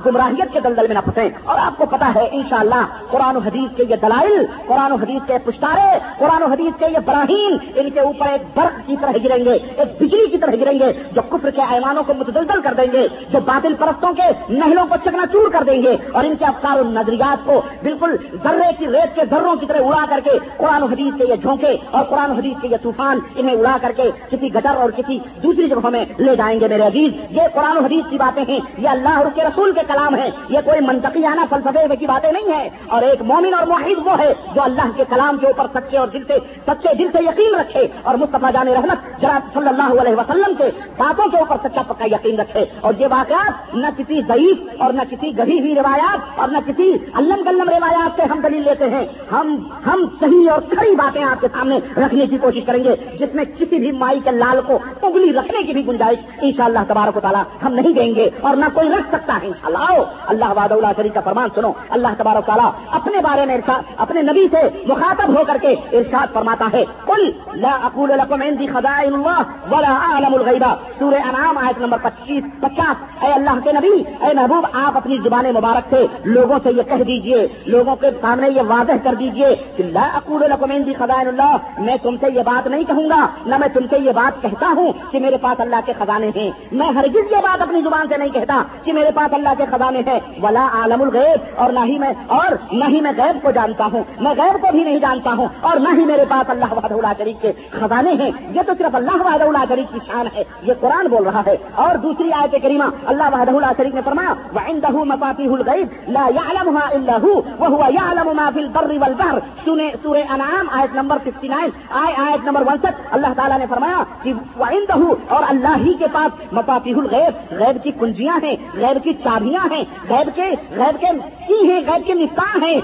گمراہیت 0.06 0.52
کے 0.52 0.60
دلدل 0.60 0.86
میں 0.86 0.94
نہ 0.94 1.00
پھنسیں۔ 1.00 1.28
اور 1.44 1.58
آپ 1.58 1.78
کو 1.78 1.86
پتا 1.86 2.12
ہے، 2.14 2.28
انشاءاللہ، 2.32 2.84
قرآن 3.10 3.36
و 3.36 3.38
حدیث 3.38 3.76
کے 3.76 3.84
یہ 3.90 3.96
دلائل، 3.96 4.46
قرآن 4.66 4.92
و 4.92 4.94
حدیث 4.94 5.26
کے 5.26 5.38
پشتارے، 5.44 5.98
قرآن 6.18 6.42
و 6.42 6.46
حدیث 6.46 6.78
کے 6.78 6.86
یہ 6.92 6.98
براہین، 7.04 7.56
ان 7.74 7.90
کے 7.90 8.00
اوپر 8.00 8.28
ایک 8.28 8.58
برق 8.58 8.86
کی 8.86 8.96
طرح 9.00 9.12
گریں 9.24 9.44
گے، 9.44 9.52
ایک 9.52 10.02
بجلی 10.02 10.26
کی 10.26 10.38
طرح 10.38 10.50
گریں 10.60 10.78
گے، 10.78 10.92
جو 11.12 11.22
کفر 11.28 11.50
کے 11.50 11.62
ایمانوں 11.70 12.02
کو 12.02 12.14
متدلدل 12.14 12.60
کر 12.60 12.74
دیں 12.76 12.92
گے، 12.92 13.08
جو 13.30 13.38
باطل 13.44 13.74
پرستوں 13.78 14.12
کے 14.12 14.22
نہلوں 14.48 14.86
کو 14.86 14.94
چکنا 15.04 15.26
چور 15.26 15.50
کر 15.50 15.62
دیں 15.66 15.82
گے، 15.82 15.96
اور 16.12 16.24
ان 16.24 16.36
کے 16.36 16.44
افکار 16.44 16.80
و 16.80 16.82
نظریات 16.90 17.46
کو 17.46 17.60
بالکل 17.82 18.16
ذرے 18.42 18.70
کی 18.78 18.86
ریت 18.86 19.14
کے 19.14 19.22
ذروں 19.30 19.54
کی 19.56 19.66
طرح 19.66 19.86
اڑا 19.86 20.04
کر 20.08 20.20
کے 20.24 20.30
قرآن 20.56 20.82
و 20.82 20.86
حدیث 20.86 21.18
کے 21.18 21.24
یہ 21.28 21.34
جھونکے 21.34 21.76
اور 21.90 22.04
قرآن 22.04 22.30
و 22.30 22.34
حدیث 22.34 22.60
کے 22.62 22.68
یہ 22.68 22.76
طوفان 22.82 23.18
انہیں 23.36 23.56
اڑا 23.56 23.76
کر 23.80 23.92
کے 23.96 24.10
کسی 24.30 24.54
گٹر 24.54 24.76
اور 24.76 24.90
کسی 24.90 25.18
دوسری 25.42 25.68
جگہوں 25.68 25.90
میں 25.90 26.04
لے 26.18 26.36
جائیں 26.36 26.60
گے، 26.60 26.68
میرے 26.68 26.82
عزیز۔ 26.82 27.12
یہ 27.30 27.42
قرآن 27.54 27.76
و 27.76 27.80
حدیث 27.80 28.10
کی 28.10 28.16
باتیں 28.16 28.44
ہیں، 28.48 28.60
یہ 28.78 28.88
اللہ 28.88 29.08
اور 29.08 29.26
اس 29.26 29.32
کے 29.34 29.42
رسول 29.42 29.72
کے 29.72 29.80
کلام 29.96 30.16
ہے۔ 30.16 30.30
یہ 30.48 30.58
کوئی 30.64 30.80
منطقی 30.80 31.26
آنا 31.26 31.44
فلسفے 31.50 31.96
کی 31.96 32.06
باتیں 32.06 32.32
نہیں 32.32 32.52
ہے 32.52 32.68
اور 32.86 33.02
ایک 33.02 33.22
مومن 33.22 33.54
اور 33.54 33.66
معاہد 33.66 34.06
وہ 34.06 34.18
ہے 34.18 34.34
جو 34.54 34.62
اللہ 34.62 34.88
کے 34.96 35.04
کلام 35.08 35.36
کے 35.38 35.46
اوپر 35.46 35.66
سچے 35.74 35.96
اور 35.98 36.08
دل 36.08 36.22
سے 36.28 36.38
سچے 36.66 36.94
دل 36.94 37.06
سے 37.12 37.24
یقین 37.24 37.54
رکھے 37.54 37.86
اور 38.02 38.14
مصطفیٰ 38.14 38.52
جان 38.52 38.68
رحمت 38.68 39.20
جناب 39.20 39.54
صلی 39.54 39.68
اللہ 39.68 40.00
علیہ 40.00 40.14
وسلم 40.16 40.54
کے 40.58 40.64
باتوں 40.96 41.28
کے 41.30 41.36
اوپر 41.36 41.56
سچا 41.68 41.82
پکا 41.82 42.04
یقین 42.04 42.40
رکھے۔ 42.40 42.64
اور 42.80 42.94
یہ 42.98 43.06
واقعات 43.10 43.74
نہ 43.74 43.86
کسی 43.96 44.20
ضعیف 44.28 44.82
اور 44.82 44.92
نہ 44.92 45.02
کسی 45.10 45.38
گڑھی 45.38 45.60
ہوئی 45.60 45.74
روایات 45.74 46.40
اور 46.40 46.48
نہ 46.48 46.58
کسی 46.66 46.92
علم 47.14 47.48
گلم 47.48 47.68
روایات 47.68 48.16
سے 48.16 48.22
ہم 48.22 48.40
دلیل 48.40 48.62
لیتے 48.62 48.90
ہیں۔ 48.90 49.06
ہم 49.32 49.68
ہم 49.86 50.04
صحیح 50.20 50.50
اور 50.50 50.60
کھڑی 50.60 50.94
باتیں 50.94 51.24
آپ 51.24 51.40
کے 51.40 51.46
سامنے 51.52 51.78
رکھنے 51.96 52.26
کی 52.26 52.38
کوشش 52.38 52.60
کریں 52.66 52.84
گے، 52.84 52.94
جس 53.20 53.34
میں 53.34 53.44
کسی 53.44 53.76
بھی 53.76 53.92
مائی 53.92 54.20
کے 54.24 54.30
لال 54.30 54.60
کو 54.66 54.78
انگلی 55.02 55.32
رکھنے 55.32 55.62
کی 55.62 55.72
بھی 55.72 55.86
گنجائش 55.86 56.18
ان 56.42 56.50
شاء 56.56 56.64
اللہ 56.64 56.78
تبارک 56.88 57.16
و 57.16 57.20
تعالیٰ 57.20 57.42
ہم 57.64 57.74
نہیں 57.74 57.92
دیں 57.92 58.14
گے 58.14 58.30
اور 58.40 58.56
نہ 58.56 58.64
کوئی 58.74 58.88
رکھ 58.88 59.08
سکتا 59.12 59.38
ہے 59.42 59.46
انشاءاللہ۔ 59.46 59.85
آؤ۔ 59.88 60.04
اللہ 60.26 60.44
واد 60.56 60.72
اللہ 60.72 60.86
شریف 60.96 61.14
کا 61.14 61.20
فرمان 61.20 61.48
سنو۔ 61.54 61.72
اللہ 61.90 62.08
تبارک 62.18 62.46
تعالیٰ 62.46 62.70
اپنے 62.90 63.18
بارے 63.18 63.46
میں 63.46 63.54
ارشاد 63.54 63.82
اپنے 63.96 64.22
نبی 64.22 64.48
سے 64.50 64.84
مخاطب 64.86 65.38
ہو 65.38 65.44
کر 65.46 65.56
کے 65.62 65.72
ارشاد 65.92 66.26
فرماتا 66.32 66.64
ہے۔ 66.72 66.84
کل 67.06 67.30
لا 67.54 67.78
اقول 67.82 68.10
لكم 68.10 68.42
عندي 68.42 68.66
خزائن 68.66 69.14
الله 69.14 69.42
ولا 69.70 69.98
اعلم 70.12 70.34
الغیبہ 70.34 70.74
سورہ 70.98 71.14
انعام 71.14 71.58
آیت 71.58 71.80
نمبر 71.80 71.98
پچیس 72.02 72.44
پچاس۔ 72.60 73.24
اے 73.24 73.32
اللہ 73.32 73.50
کے 73.64 73.72
نبی، 73.72 74.02
اے 74.20 74.34
محبوب، 74.34 74.66
آپ 74.72 74.96
اپنی 74.96 75.18
زبان 75.24 75.44
مبارک 75.44 75.84
سے 75.90 76.06
لوگوں 76.24 76.58
سے 76.62 76.70
یہ 76.70 76.82
کہہ 76.82 77.04
دیجیے۔ 77.04 77.48
لوگوں 77.66 77.96
کے 77.96 78.10
سامنے 78.20 78.48
یہ 78.50 78.62
واضح 78.68 78.92
کر 79.04 79.14
دیجیے 79.14 79.56
کہ 79.76 79.82
لا 79.82 80.08
اقول 80.14 80.40
لكم 80.40 80.70
عندي 80.70 80.92
خزائن 80.92 81.28
اللہ۔ 81.28 81.56
میں 81.78 81.96
تم 82.02 82.16
سے 82.20 82.26
یہ 82.34 82.42
بات 82.42 82.66
نہیں 82.66 82.84
کہوں 82.84 83.10
گا۔ 83.10 83.26
نہ 83.46 83.54
میں 83.58 83.68
تم 83.68 83.80
سے 83.90 83.98
یہ 83.98 84.12
بات 84.12 84.42
کہتا 84.42 84.66
ہوں 84.76 84.92
کہ 85.10 85.20
میرے 85.20 85.36
پاس 85.36 85.60
اللہ 85.60 85.76
کے 85.86 85.92
خزانے 85.98 86.30
ہیں۔ 86.36 86.50
میں 86.72 86.88
ہرگز 86.88 87.32
یہ 87.32 87.36
بات 87.36 87.62
اپنی 87.62 87.82
زبان 87.82 88.08
سے 88.08 88.16
نہیں 88.16 88.28
کہتا 88.28 88.62
کہ 88.84 88.92
میرے 88.92 89.10
پاس 89.14 89.34
اللہ 89.34 89.48
کے 89.58 89.64
خزانے 89.76 90.00
ہیں۔ 90.06 90.20
ولا 90.42 90.68
عالم 90.72 91.02
الغیب 91.02 91.40
اور 91.56 91.72
نہ 91.72 91.80
ہی 91.84 91.98
میں 91.98 92.12
اور 92.26 92.74
نہ 92.74 92.84
ہی 92.88 93.00
میں 93.00 93.12
غیب 93.16 93.42
کو 93.42 93.50
جانتا 93.50 93.86
ہوں۔ 93.92 94.04
میں 94.20 94.34
غیب 94.38 94.62
کو 94.62 94.68
بھی 94.72 94.84
نہیں 94.84 94.98
جانتا 94.98 95.30
ہوں 95.38 95.48
اور 95.60 95.76
نہ 95.76 95.88
ہی 95.88 96.04
میرے 96.04 96.24
پاس 96.28 96.50
اللہ 96.50 96.64
وحدہ 96.70 96.94
اللہ 96.94 97.12
شریف 97.18 97.42
کے 97.42 97.52
خزانے 97.70 98.10
ہیں۔ 98.10 98.30
یہ 98.54 98.60
تو 98.66 98.72
صرف 98.78 98.94
اللہ 98.94 99.16
وحدہ 99.16 99.44
اللہ 99.44 99.64
شریف 99.68 99.92
کی 99.92 99.98
شان 100.06 100.26
ہے۔ 100.36 100.44
یہ 100.62 100.72
قرآن 100.80 101.06
بول 101.06 101.22
رہا 101.22 101.42
ہے۔ 101.46 101.56
اور 101.74 101.96
دوسری 101.96 102.32
آیت 102.32 102.62
کریمہ 102.62 102.84
اللہ 103.06 103.22
وحدہ 103.32 103.50
اللہ 103.50 103.72
شریف 103.76 103.94
نے 103.94 104.00
فرمایا، 104.04 104.32
وعنده 104.54 105.04
مفاتيح 105.04 105.52
الغیب 105.52 105.88
لا 106.08 106.28
يعلمها 106.34 106.88
الا 106.90 107.18
هو 107.22 107.40
وهو 107.58 107.84
يعلم 107.90 108.36
ما 108.36 108.50
في 108.54 108.60
البر 108.60 108.90
والبحر۔ 109.00 109.38
سورہ 109.64 109.96
سورہ 110.02 110.32
انعام 110.32 110.66
آیت 110.72 110.94
نمبر 110.94 111.18
59 111.24 111.68
آئے 111.90 112.14
آیت 112.16 112.44
نمبر 112.44 112.62
61 112.62 112.92
اللہ 113.10 113.26
تعالیٰ 113.36 113.58
نے 113.58 113.66
فرمایا 113.70 114.02
کہ 114.22 114.32
وعنده 114.58 115.14
اور 115.28 115.42
اللہ 115.48 115.76
ہی 115.86 115.94
کے 115.94 116.06
پاس 116.12 116.52
مفاتیح 116.52 116.94
الغیب، 116.96 117.54
غیب 117.60 117.84
کی 117.84 117.90
کنجیاں 117.90 118.38
ہیں، 118.42 118.56
غیب 118.74 119.04
کی 119.04 119.12
چابیاں 119.12 119.65
ہیں۔ 119.72 119.84
غیب 120.08 120.36
کے 120.36 120.42
غیب 120.70 121.00
کے 121.00 121.06
کی 121.48 121.70
ہیں 121.70 121.80
غیب 121.80 122.06
کے 122.06 122.14
نفاح 122.14 122.58
ہیں۔ 122.64 122.80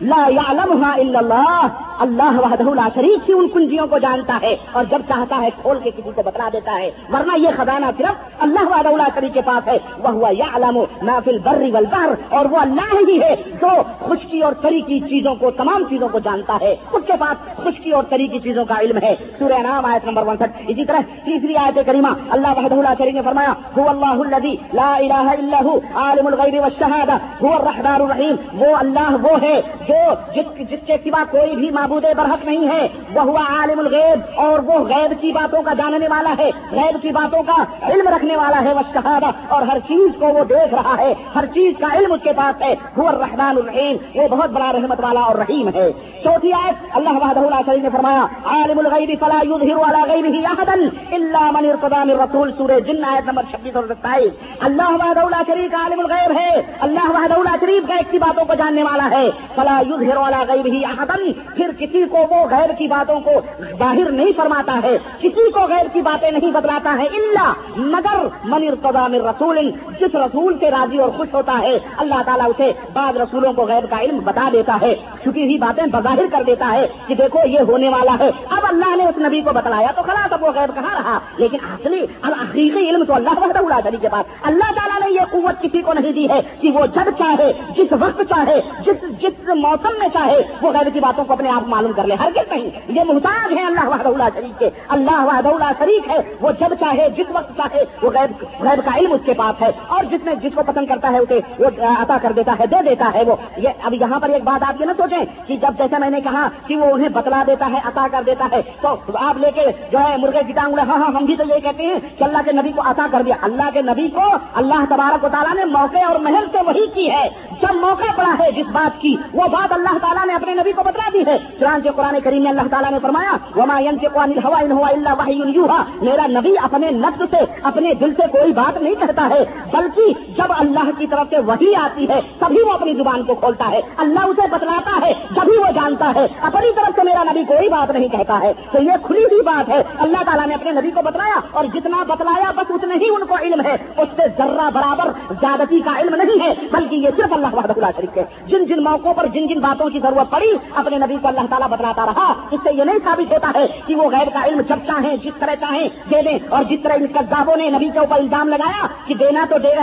لا 0.00 0.28
يعلمها 0.28 0.92
الا 0.96 1.18
اللہ۔ 1.18 1.66
اللہ 1.98 2.40
وحدہ 2.40 2.74
لا 2.74 2.88
شریک 2.94 3.30
ہی 3.30 3.34
ان 3.34 3.48
کنجیوں 3.48 3.86
کو 3.86 3.98
جانتا 3.98 4.38
ہے 4.42 4.56
اور 4.72 4.84
جب 4.84 5.02
چاہتا 5.08 5.36
ہے 5.40 5.48
کھول 5.62 5.78
کے 5.84 5.90
کسی 5.90 6.10
کو 6.14 6.22
بتلا 6.22 6.48
دیتا 6.52 6.78
ہے۔ 6.78 6.90
ورنہ 7.12 7.38
یہ 7.38 7.48
خزانہ 7.56 7.86
صرف 7.98 8.42
اللہ 8.42 8.68
وحدہ 8.68 8.88
لا 8.88 9.08
شریک 9.14 9.34
کے 9.34 9.40
پاس 9.44 9.68
ہے۔ 9.68 9.78
وہ 9.98 10.10
ہوا 10.10 10.30
یعلم 10.30 10.84
ما 11.02 11.18
فی 11.24 11.30
البر 11.30 11.62
والبحر۔ 11.72 12.08
اور 12.28 12.44
وہ 12.44 12.58
اللہ 12.58 13.10
ہی 13.10 13.22
ہے 13.22 13.34
جو 13.62 13.68
خشکی 14.00 14.40
اور 14.40 14.52
تری 14.52 14.80
کی 14.80 15.00
چیزوں 15.00 15.34
کو، 15.34 15.50
تمام 15.50 15.84
چیزوں 15.88 16.08
کو 16.08 16.18
جانتا 16.18 16.58
ہے۔ 16.60 16.76
اس 16.92 17.02
کے 17.06 17.12
پاس 17.20 17.56
خشکی 17.56 17.90
اور 17.90 18.02
تری 18.02 18.26
کی 18.26 18.38
چیزوں 18.38 18.64
کا 18.64 18.74
علم 18.80 18.98
ہے۔ 19.02 19.14
سورہ 19.38 19.62
نام 19.62 19.84
آیت 19.84 20.04
نمبر 20.04 20.22
61 20.22 20.50
اسی 20.68 20.84
طرح 20.84 21.00
تیسری 21.24 21.56
آیت 21.56 21.78
کریمہ۔ 21.86 22.08
اللہ 22.30 22.48
وحدہ 22.56 22.74
لا 22.74 22.94
شریک 22.98 23.14
نے 23.14 23.22
فرمایا، 23.24 23.52
هو 23.78 23.88
اللہ 23.88 24.34
الذی 24.34 24.56
لا 24.72 24.96
الہ 24.96 25.30
الا 25.30 25.60
هو، 25.68 25.78
عالم 25.94 26.26
الغیب 26.26 26.60
والشہادہ۔ 26.60 27.12
هو 27.42 27.54
الرحمن 27.54 28.02
الرحیم۔ 28.02 28.62
وہ 28.62 28.76
اللہ 28.76 29.16
وہ 29.22 29.42
ہے 29.42 29.60
جو 29.90 30.00
جس, 30.34 30.70
جس 30.70 30.86
کے 30.86 30.96
سوا 31.04 31.22
کوئی 31.30 31.56
بھی 31.56 31.70
معبود 31.70 32.04
برحق 32.16 32.44
نہیں 32.44 32.68
ہے 32.68 32.86
وہ 33.14 33.22
ہوا 33.22 33.44
عالم 33.58 33.78
الغیب 33.78 34.40
اور 34.40 34.58
وہ 34.58 34.78
غیب 34.88 35.14
کی 35.20 35.32
باتوں 35.32 35.62
کا 35.62 35.72
جاننے 35.78 36.08
والا 36.10 36.34
ہے 36.38 36.50
غیب 36.72 37.02
کی 37.02 37.10
باتوں 37.12 37.42
کا 37.42 37.56
علم 37.92 38.08
رکھنے 38.14 38.36
والا 38.36 38.62
ہے 38.64 38.72
وہ 38.72 38.82
شہادہ 38.94 39.30
اور 39.48 39.62
ہر 39.62 39.78
چیز 39.88 40.10
کو 40.18 40.26
وہ 40.26 40.44
دیکھ 40.44 40.74
رہا 40.74 40.94
ہے 40.98 41.12
ہر 41.34 41.46
چیز 41.54 41.74
کا 41.80 41.92
علم 41.98 42.12
اس 42.12 42.22
کے 42.22 42.32
پاس 42.36 42.62
ہے 42.62 42.74
وہ 42.96 43.08
الرحمن 43.08 43.58
الرحیم 43.62 43.96
وہ 44.14 44.28
بہت 44.28 44.50
بڑا 44.50 44.72
رحمت 44.72 45.00
والا 45.04 45.20
اور 45.20 45.36
رحیم 45.36 45.68
ہے۔ 45.74 45.90
چوتھی 46.24 46.52
آیت 46.52 46.96
اللہ 46.96 47.18
وحدہ 47.22 47.40
اللہ 47.40 47.60
شریف 47.66 47.82
نے 47.82 47.88
فرمایا 47.92 48.24
عالم 48.54 48.78
الغیب 48.78 49.10
فلا 49.20 49.38
یظہر 49.42 49.94
علی 50.02 50.22
غیبہ 50.22 50.54
احدا 50.58 50.72
الا 51.18 51.50
من 51.50 51.70
ارتضى 51.70 52.02
من 52.04 52.20
رسول 52.20 52.52
سورہ 52.58 52.80
جن 52.80 53.04
آیت 53.04 53.28
نمبر 53.28 53.42
26 53.52 53.76
اور 53.76 53.84
27 53.84 54.28
اللہ 54.68 54.90
وحدہ 55.02 55.20
اللہ 55.20 55.42
شریف 55.46 55.74
عالم 55.74 56.00
الغیب 56.00 56.38
ہے۔ 56.38 56.50
اللہ 56.80 57.10
وحدہ 57.10 57.34
اللہ 57.34 57.56
شریف 57.60 57.88
غیب 57.88 58.10
کی 58.10 58.18
باتوں 58.18 58.44
کو 58.44 58.54
جاننے 58.54 58.82
والا 58.82 59.08
ہے۔ 59.10 59.30
فلا 59.54 59.79
یظہر 59.88 60.16
علی 60.16 60.42
غیبہ 60.48 60.86
احدا 60.90 61.16
پھر 61.56 61.70
کسی 61.78 62.04
کو 62.10 62.18
وہ 62.30 62.44
غیر 62.50 62.72
کی 62.78 62.86
باتوں 62.86 63.20
کو 63.20 63.30
ظاہر 63.78 64.10
نہیں 64.10 64.32
فرماتا 64.36 64.78
ہے، 64.82 64.96
کسی 65.20 65.50
کو 65.50 65.60
غیر 65.60 65.86
کی 65.92 66.00
باتیں 66.02 66.30
نہیں 66.30 66.50
بدلاتا 66.50 66.94
ہے 66.98 67.06
اللہ 67.06 67.52
مگر 67.76 68.26
من 68.44 68.64
ارتضى 68.68 69.06
من 69.08 69.26
رسول، 69.26 69.58
جس 70.00 70.14
رسول 70.14 70.58
سے 70.60 70.70
راضی 70.70 70.98
اور 70.98 71.08
خوش 71.16 71.34
ہوتا 71.34 71.58
ہے، 71.62 71.78
اللہ 71.96 72.22
تعالیٰ 72.26 72.46
اسے 72.48 72.72
بعض 72.92 73.16
رسولوں 73.16 73.52
کو 73.52 73.64
غیر 73.64 73.86
کا 73.90 74.00
علم 74.00 74.18
بتا 74.24 74.48
دیتا 74.52 74.76
ہے 74.82 74.94
چھٹی 75.22 75.42
ہوئی 75.42 75.58
باتیں 75.58 75.84
بظاہر 75.92 76.24
کر 76.32 76.42
دیتا 76.46 76.70
ہے 76.72 76.86
کہ 77.06 77.14
دیکھو 77.14 77.46
یہ 77.46 77.60
ہونے 77.68 77.88
والا 77.88 78.14
ہے۔ 78.20 78.30
اب 78.50 78.66
اللہ 78.68 78.96
نے 78.96 79.04
اس 79.04 79.18
نبی 79.18 79.40
کو 79.40 79.52
بتلایا 79.52 79.90
تو 79.96 80.02
خلاص، 80.02 80.32
اب 80.32 80.44
وہ 80.44 80.50
غیر 80.54 80.70
کہاں 80.74 80.94
رہا؟ 80.94 81.18
لیکن 81.36 81.58
اصلی 81.72 82.04
حقیقی 82.24 82.88
علم 82.90 83.04
تو 83.04 83.14
اللہ 83.14 83.38
وحدہ 83.38 83.58
اللہ 83.58 83.80
شریف 83.84 84.00
کے 84.00 84.08
پاس۔ 84.08 84.24
اللہ 84.42 84.72
تعالیٰ 84.76 85.00
نے 85.00 85.14
یہ 85.14 85.24
قوت 85.30 85.62
کسی 85.62 85.82
کو 85.82 85.92
نہیں 85.92 86.12
دی 86.12 86.28
ہے 86.28 86.40
کہ 86.60 86.70
وہ 86.70 86.86
جب 86.86 87.10
چاہے، 87.18 87.52
جس 87.76 87.92
وقت 87.92 88.22
چاہے، 88.28 88.60
جس 88.86 89.20
جس 89.22 89.48
موسم 89.60 89.88
میں 89.98 90.08
چاہے، 90.12 90.36
وہ 90.62 90.70
غیر 90.70 90.88
کی 90.88 91.00
باتوں 91.00 91.24
کو 91.24 91.32
اپنے 91.32 91.50
آپ 91.50 91.68
معلوم 91.68 91.92
کر 91.92 92.04
لے۔ 92.04 92.14
ہر 92.14 92.28
کس 92.34 92.52
نہیں۔ 92.52 92.70
یہ 92.88 93.00
محتاج 93.04 93.52
ہے 93.52 93.62
اللہ 93.62 93.88
وحدہ 93.88 94.08
اللہ 94.08 94.24
شریف 94.34 94.58
کے۔ 94.58 94.70
اللہ 94.88 95.24
وحدہ 95.24 95.48
اللہ 95.48 95.72
شریف 95.78 96.10
ہے۔ 96.10 96.34
وہ 96.40 96.50
جب 96.60 96.74
چاہے، 96.80 97.08
جس 97.16 97.26
وقت 97.28 97.56
چاہے، 97.56 97.84
وہ 98.02 98.10
غیب 98.10 98.44
غیب 98.60 98.84
کا 98.84 98.98
علم 98.98 99.12
اس 99.12 99.20
کے 99.24 99.34
پاس 99.34 99.62
ہے۔ 99.62 99.70
اور 99.86 100.04
جس 100.04 100.24
نے، 100.24 100.34
جس 100.34 100.52
کو 100.54 100.62
پسند 100.66 100.86
کرتا 100.86 101.10
ہے، 101.12 101.18
اسے 101.18 101.40
وہ 101.58 101.66
عطا 101.82 102.16
کر 102.22 102.32
دیتا 102.32 102.54
ہے، 102.60 102.66
دے 102.66 102.76
دیتا 102.88 103.10
ہے 103.14 103.22
وہ۔ 103.24 103.36
یہ، 103.56 103.68
اب 103.82 103.94
یہاں 103.94 104.20
پر 104.20 104.28
ایک 104.28 104.44
بات 104.44 104.64
آپ 104.68 104.80
یہ 104.80 104.86
نہ 104.86 104.92
سوچیں 104.96 105.48
کہ 105.48 105.56
جب 105.56 105.68
جیسے 105.78 105.98
میں 105.98 106.10
نے 106.10 106.20
کہا 106.20 106.48
کہ 106.66 106.76
وہ 106.76 106.86
انہیں 106.86 107.08
بتلا 107.08 107.42
دیتا 107.46 107.68
ہے، 107.72 107.78
عطا 107.84 108.06
کر 108.12 108.22
دیتا 108.26 108.48
ہے، 108.52 108.62
تو 108.80 108.96
آپ 109.14 109.38
لے 109.38 109.50
کے 109.54 109.62
جو 109.92 109.98
ہے 109.98 110.16
مرغے 110.16 110.40
کی 110.46 110.52
ٹانگ 110.52 110.78
ہاں 110.78 110.96
ہاں 110.96 111.06
ہم 111.06 111.24
بھی 111.24 111.36
تو 111.36 111.44
یہ 111.48 111.60
کہتے 111.60 111.82
ہیں 111.82 111.98
کہ 112.18 112.24
اللہ 112.24 112.38
کے 112.44 112.52
نبی 112.52 112.72
کو 112.72 112.82
عطا 112.84 113.06
کر 113.10 113.22
دیا۔ 113.22 113.34
اللہ 113.42 113.70
کے 113.72 113.82
نبی 113.82 114.08
کو 114.08 114.22
اللہ 114.54 114.84
تبارک 114.88 115.24
و 115.24 115.28
تعالیٰ 115.28 115.54
نے 115.54 115.64
موقع 115.64 115.98
اور 116.08 116.20
محل 116.20 116.44
سے 116.52 116.58
وہی 116.66 116.86
کی 116.94 117.10
ہے۔ 117.10 117.28
جب 117.62 117.74
موقع 117.74 118.12
پڑا 118.16 118.44
ہے 118.44 118.52
جس 118.52 118.66
بات 118.72 119.00
کی، 119.00 119.16
وہ 119.34 119.42
بات 119.50 119.72
اللہ 119.72 119.98
تعالیٰ 120.00 120.26
نے 120.26 120.34
اپنے 120.34 120.54
نبی 120.54 120.72
کو 120.72 120.82
بتلا 120.82 121.08
دی 121.12 121.22
ہے۔ 121.26 121.38
چنانچہ 121.60 121.88
قرآن 121.88 122.20
کریم 122.24 122.42
میں 122.42 122.50
اللہ 122.50 122.68
تعالیٰ 122.70 122.90
نے 122.90 122.98
فرمایا، 123.02 123.36
وما 123.56 123.76
ان 123.76 125.52
يوحى۔ 125.54 125.82
میرا 126.02 126.26
نبی 126.26 126.54
اپنے 126.62 126.90
نفس 126.90 127.22
سے، 127.30 127.36
اپنے 127.62 127.94
دل 127.94 128.14
سے 128.14 128.22
کوئی 128.32 128.52
بات 128.52 128.82
نہیں 128.82 128.94
کہتا 128.94 129.28
ہے، 129.30 129.44
بلکہ 129.72 130.32
جب 130.36 130.44
اللہ 130.48 130.90
کی 130.98 131.06
طرف 131.06 131.26
سے 131.30 131.38
وہی 131.38 131.74
آتی 131.74 132.08
ہے، 132.08 132.20
تبھی 132.38 132.62
وہ 132.62 132.72
اپنی 132.72 132.94
زبان 132.94 133.22
کو 133.22 133.34
کھولتا 133.34 133.70
ہے۔ 133.70 133.80
اللہ 133.96 134.20
اسے 134.20 134.42
بتلاتا 134.50 135.06
ہے، 135.06 135.12
جبھی 135.30 135.58
وہ 135.58 135.72
جانتا 135.74 136.12
ہے۔ 136.16 136.26
اپنی 136.40 136.72
طرف 136.76 136.90
سے 136.94 137.02
میرا 137.02 137.22
نبی 137.22 137.44
کوئی 137.44 137.68
بات 137.68 137.90
نہیں 137.90 138.08
کہتا 138.08 138.38
ہے۔ 138.42 138.52
تو 138.72 138.82
یہ 138.82 138.92
کھلی 139.02 139.24
ہوئی 139.24 139.42
بات 139.42 139.68
ہے۔ 139.68 139.82
اللہ 139.98 140.24
تعالیٰ 140.24 140.46
نے 140.46 140.54
اپنے 140.54 140.70
نبی 140.70 140.90
کو 140.90 141.02
بتلایا، 141.02 141.40
اور 141.50 141.64
جتنا 141.64 142.02
بتلایا 142.08 142.50
بس 142.50 142.70
اتنے 142.70 142.94
ہی 142.94 143.08
ان 143.08 143.26
کو 143.26 143.34
علم 143.42 143.60
ہے۔ 143.60 143.76
اس 143.96 144.08
سے 144.16 144.22
ذرہ 144.38 144.70
برابر 144.74 145.10
زیادتی 145.40 145.80
کا 145.80 146.00
علم 146.00 146.14
نہیں 146.14 146.48
ہے، 146.48 146.54
بلکہ 146.72 146.96
یہ 146.96 147.08
صرف 147.16 147.32
اللہ 147.32 147.46
وحدہ 147.52 147.72
اللہ 147.76 147.86
شریف 147.96 148.16
ہے۔ 148.16 148.24
جن 148.46 148.64
جن 148.64 148.84
موقعوں 148.84 149.14
پر 149.14 149.26
جن 149.26 149.39
جن 149.46 149.60
باتوں 149.60 149.88
کی 149.90 150.00
ضرورت 150.00 150.30
پڑی، 150.30 150.50
اپنے 150.74 150.96
نبی 150.98 151.16
کو 151.22 151.28
اللہ 151.28 151.46
تعالیٰ 151.50 151.68
بتلاتا 151.68 152.06
رہا۔ 152.06 152.32
اس 152.50 152.60
سے 152.62 152.70
یہ 152.74 152.84
نہیں 152.84 152.98
ثابت 153.04 153.32
ہوتا 153.32 153.50
ہے 153.54 153.66
کہ 153.86 153.94
وہ 153.94 154.10
غیر 154.10 154.28
کا 154.32 154.44
علم 154.44 154.60
جب 154.60 154.86
چاہیں، 154.86 155.16
جس 155.16 155.32
طرح 155.38 155.54
چاہیں 155.60 155.88
دے 156.10 156.22
دیں 156.22 156.38
اور 156.48 156.64
جس 156.64 156.80
طرح 156.82 156.92
ان 156.92 157.06
کا 157.06 157.54
نے 157.56 157.70
نبی 157.70 157.88
کے 157.92 157.98
اوپر 157.98 158.16
الزام 158.16 158.48
لگایا 158.48 158.86
کہ 159.06 159.14
دینا 159.14 159.44
تو 159.50 159.58
دے 159.58 159.74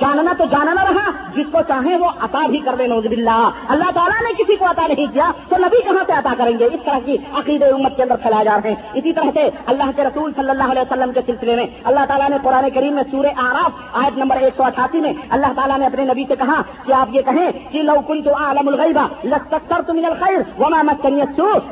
جاننا 0.00 0.32
تو 0.38 0.44
جاننا 0.50 0.84
رہا۔ 0.84 1.10
جس 1.34 1.46
کو 1.52 1.58
چاہیں 1.68 1.96
وہ 1.98 2.10
عطا 2.20 2.46
بھی 2.46 2.58
کر 2.58 2.74
دیں 2.78 2.86
نوز 2.88 3.06
اللہ 3.06 3.50
اللہ 3.68 3.90
تعالیٰ 3.94 4.20
نے 4.22 4.32
کسی 4.38 4.56
کو 4.56 4.64
عطا 4.64 4.86
نہیں 4.86 5.06
کیا، 5.12 5.30
تو 5.48 5.56
نبی 5.58 5.80
کہاں 5.84 6.04
سے 6.06 6.12
عطا 6.12 6.34
کریں 6.38 6.58
گے؟ 6.58 6.64
اس 6.64 6.84
طرح 6.84 6.98
کی 7.04 7.16
عقید 7.34 7.62
امت 7.62 7.96
کے 7.96 8.02
اندر 8.02 8.16
پھیلائے 8.22 8.44
جا 8.44 8.56
رہے 8.56 8.70
ہیں۔ 8.70 8.76
اسی 8.94 9.12
طرح 9.12 9.30
سے 9.34 9.48
اللہ 9.66 9.90
کے 9.96 10.04
رسول 10.04 10.32
صلی 10.36 10.50
اللہ 10.50 10.70
علیہ 10.70 10.82
وسلم 10.82 11.12
کے 11.12 11.20
سلسلے 11.26 11.56
میں 11.56 11.66
اللہ 11.84 12.04
تعالیٰ 12.08 12.28
نے 12.30 12.36
قرآن 12.42 12.68
کریم 12.74 12.94
میں 12.94 13.02
سورہ 13.10 13.32
آراف 13.46 13.72
آیت 13.92 14.18
نمبر 14.18 14.36
ایک 14.36 14.54
سو 14.56 14.64
اٹھاسی 14.64 15.00
میں 15.00 15.12
اللہ 15.30 15.52
تعالیٰ 15.56 15.78
نے 15.78 15.86
اپنے 15.86 16.04
نبی 16.04 16.24
سے 16.28 16.36
کہا 16.36 16.60
کہ 16.86 16.92
آپ 16.92 17.14
یہ 17.14 17.22
کہیں 17.22 17.50
کہ 17.72 17.82
لو 17.82 17.94
کن 18.18 18.30
تو 18.30 18.44
عالم 18.44 18.68
الغیبہ 18.68 19.06
لستر 19.24 19.82
تو 19.86 19.94
من 19.94 20.04
الخیر 20.04 20.38
وما 20.60 20.82
مسکنی 20.82 21.22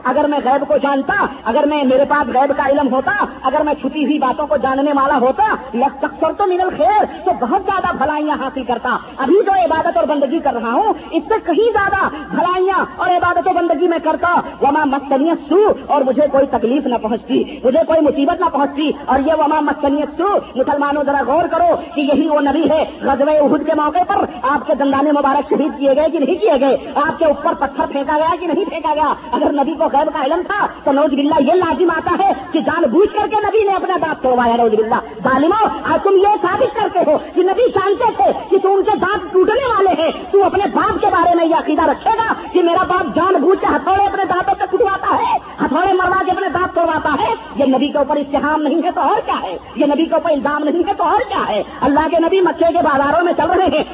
اگر 0.04 0.24
میں 0.24 0.38
غیب 0.44 0.68
کو 0.68 0.76
جانتا، 0.76 1.26
اگر 1.44 1.64
میں 1.66 1.84
میرے 1.84 2.04
پاس 2.08 2.28
غیب 2.34 2.52
کا 2.56 2.66
علم 2.66 2.94
ہوتا، 2.94 3.24
اگر 3.42 3.60
میں 3.64 3.74
چھٹی 3.74 4.04
ہوئی 4.04 4.18
باتوں 4.18 4.46
کو 4.46 4.56
جاننے 4.56 4.90
والا 4.90 5.18
ہوتا 5.18 5.54
لستر 5.74 6.32
تو 6.32 6.46
من 6.46 6.60
الخیر، 6.60 7.04
تو 7.24 7.30
بہت 7.40 7.62
زیادہ 7.66 7.96
بھلائیاں 7.96 8.36
حاصل 8.40 8.64
کرتا۔ 8.64 8.96
ابھی 9.16 9.34
جو 9.46 9.64
عبادت 9.64 9.96
اور 9.96 10.04
بندگی 10.04 10.38
کر 10.38 10.54
رہا 10.54 10.72
ہوں، 10.72 10.92
اس 11.10 11.22
سے 11.28 11.34
کہیں 11.46 11.72
زیادہ 11.72 12.08
بھلائیاں 12.30 12.84
اور 12.96 13.10
عبادت 13.10 13.48
و 13.48 13.50
بندگی 13.54 13.88
میں 13.88 13.98
کرتا۔ 14.04 14.40
وما 14.62 14.84
مسکنیت 14.84 15.48
سو 15.48 15.72
اور 15.86 16.02
مجھے 16.02 16.22
کوئی 16.32 16.46
تکلیف 16.46 16.86
نہ 16.86 16.94
پہنچتی، 17.02 17.44
مجھے 17.64 17.80
کوئی 17.86 18.00
مصیبت 18.00 18.40
نہ 18.40 18.46
پہنچتی۔ 18.52 18.90
اور 19.04 19.20
یہ 19.26 19.32
وما 19.38 19.60
مسکنیت 19.60 20.08
سو 20.18 20.26
مسلمانوں 20.54 21.02
ذرا 21.04 21.22
غور 21.26 21.48
کرو 21.48 21.76
کہ 21.94 22.00
یہی 22.00 22.28
وہ 22.28 22.40
نبی 22.40 22.70
ہے 22.70 22.84
غزب 23.00 23.30
عہد 23.30 23.66
کے 23.66 23.72
موقع 23.76 24.02
پر 24.06 24.24
آپ 24.42 24.66
کے 24.66 24.74
دندانے 24.74 25.12
مبارک 25.12 25.48
شہید 25.50 25.78
کیے 25.78 25.96
گئے 25.96 26.10
کہ 26.10 26.18
نہیں؟ 26.18 26.35
نہیں 26.36 26.58
کیے 26.58 26.68
گئے؟ 26.68 26.92
آپ 26.94 27.18
کے 27.18 27.24
اوپر 27.24 27.54
پتھر 27.54 27.84
پھینکا 27.92 28.16
گیا 28.16 28.34
کہ 28.40 28.46
نہیں 28.46 28.64
پھینکا 28.64 28.94
گیا؟ 28.94 29.14
اگر 29.32 29.52
نبی 29.52 29.74
کو 29.74 29.84
غیب 29.84 30.12
کا 30.12 30.24
علم 30.24 30.42
تھا 30.46 30.66
تو 30.84 30.92
نوز 30.92 31.12
بلّہ 31.12 31.42
یہ 31.42 31.52
لازم 31.52 31.90
آتا 31.90 32.24
ہے 32.24 32.32
کہ 32.52 32.60
جان 32.60 32.82
بوجھ 32.90 33.14
کر 33.14 33.26
کے 33.30 33.36
نبی 33.36 33.64
نے 33.64 33.72
اپنا 33.72 33.96
دانت 34.02 34.22
توڑوایا 34.22 34.56
نوز 34.56 34.74
بلّہ 34.74 35.00
ظالمو 35.24 35.64
آج 35.84 36.02
تم 36.02 36.14
یہ 36.14 36.36
ثابت 36.42 36.74
کرتے 36.74 36.98
ہو 37.06 37.18
کہ 37.34 37.42
نبی 37.42 37.70
جانتے 37.70 38.04
تھے 38.16 38.32
کہ 38.50 38.58
تم 38.58 38.68
ان 38.68 38.82
کے 38.82 38.96
دانت 38.96 39.32
ٹوٹنے 39.32 39.66
والے 39.66 40.02
ہیں۔ 40.02 40.10
تو 40.30 40.44
اپنے 40.44 40.64
باپ 40.74 41.00
کے 41.00 41.06
بارے 41.06 41.34
میں 41.34 41.44
یہ 41.44 41.54
عقیدہ 41.54 41.82
رکھے 41.82 42.10
گا 42.18 42.32
کہ 42.52 42.62
میرا 42.62 42.82
باپ 42.82 43.16
جان 43.16 43.34
بوجھ 43.34 43.60
کے 43.60 43.66
ہتھوڑے 43.66 44.06
اپنے 44.06 44.24
دانتوں 44.24 44.54
سے 44.58 44.76
کٹواتا 44.76 45.16
ہے، 45.16 45.36
ہتھوڑے 45.64 45.92
مروا 45.92 46.22
کے 46.24 46.30
اپنے 46.30 46.48
دانت 46.48 46.74
توڑواتا 46.74 47.16
ہے۔ 47.22 47.34
یہ 47.56 47.64
نبی 47.64 47.88
کے 47.88 47.98
اوپر 47.98 48.16
اتحام 48.16 48.62
نہیں 48.62 48.82
ہے 48.84 48.90
تو 48.90 49.00
اور 49.00 49.20
کیا 49.26 49.42
ہے؟ 49.42 49.56
یہ 49.76 49.86
نبی 49.86 50.04
کے 50.04 50.14
اوپر 50.14 50.30
الزام 50.30 50.64
نہیں 50.64 50.82
ہے 50.88 50.94
تو 50.94 51.04
اور 51.04 51.20
کیا 51.28 51.44
ہے؟ 51.48 51.62
اللہ 51.80 52.08
کے 52.10 52.16
نبی 52.18 52.40
مکے 52.40 52.72
کے 52.72 52.82
بازاروں 52.82 53.24
میں 53.24 53.32
چل 53.36 53.50
رہے 53.50 53.78
ہیں 53.78 53.84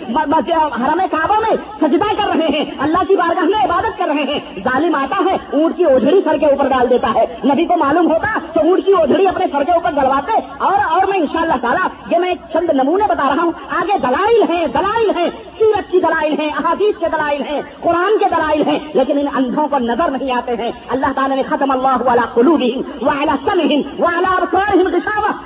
حرم 0.72 1.00
کعبوں 1.10 1.40
میں 1.40 1.56
سجدہ 1.80 2.22
کر 2.22 2.31
رہے 2.32 2.58
ہیں۔ 2.58 2.64
اللہ 2.78 2.98
کی 3.08 3.16
بارگاہ 3.16 3.44
میں 3.44 3.64
عبادت 3.64 3.98
کر 3.98 4.04
رہے 4.06 4.22
ہیں۔ 4.22 4.38
ظالم 4.64 4.94
آتا 4.94 5.16
ہے، 5.30 5.36
اونٹ 5.52 5.76
کی 5.76 5.84
اوجھڑی 5.84 6.20
سر 6.24 6.36
کے 6.36 6.46
اوپر 6.46 6.68
ڈال 6.68 6.90
دیتا 6.90 7.12
ہے۔ 7.14 7.24
نبی 7.44 7.64
کو 7.64 7.76
معلوم 7.76 8.12
ہوتا 8.12 8.38
تو 8.52 8.60
اونٹ 8.60 8.86
کی 8.86 8.92
اوجھڑی 8.92 9.28
اپنے 9.28 9.46
سر 9.52 9.64
کے 9.64 9.72
اوپر 9.72 9.90
ڈلواتے 9.90 10.32
اور 10.58 10.78
اور 10.90 11.06
میں 11.08 11.18
انشاءاللہ 11.18 11.54
تعالیٰ 11.60 11.88
یہ 12.10 12.18
میں 12.18 12.34
چند 12.52 12.70
نمونے 12.70 13.04
بتا 13.08 13.32
رہا 13.36 13.42
ہوں۔ 13.42 13.52
آگے 13.70 13.98
دلائل 13.98 14.42
ہیں 14.50 14.66
دلائل 14.66 15.10
ہیں۔ 15.16 15.30
سیرت 15.58 15.92
کی 15.92 16.00
دلائل 16.00 16.40
ہیں، 16.40 16.50
احادیث 16.58 17.00
کے 17.00 17.06
دلائل 17.12 17.42
ہیں، 17.42 17.62
قرآن 17.80 18.18
کے 18.18 18.24
دلائل 18.24 18.62
ہیں، 18.68 18.78
لیکن 18.94 19.18
ان 19.18 19.26
اندھوں 19.34 19.68
کو 19.68 19.78
نظر 19.78 20.10
نہیں 20.10 20.32
آتے 20.32 20.54
ہیں۔ 20.58 20.70
اللہ 20.88 21.06
تعالیٰ 21.14 21.36
نے 21.36 21.42
ختم 21.42 21.70
اللہ 21.70 22.02
والا 22.04 22.22
کلو 22.34 22.56
بھی 22.56 22.82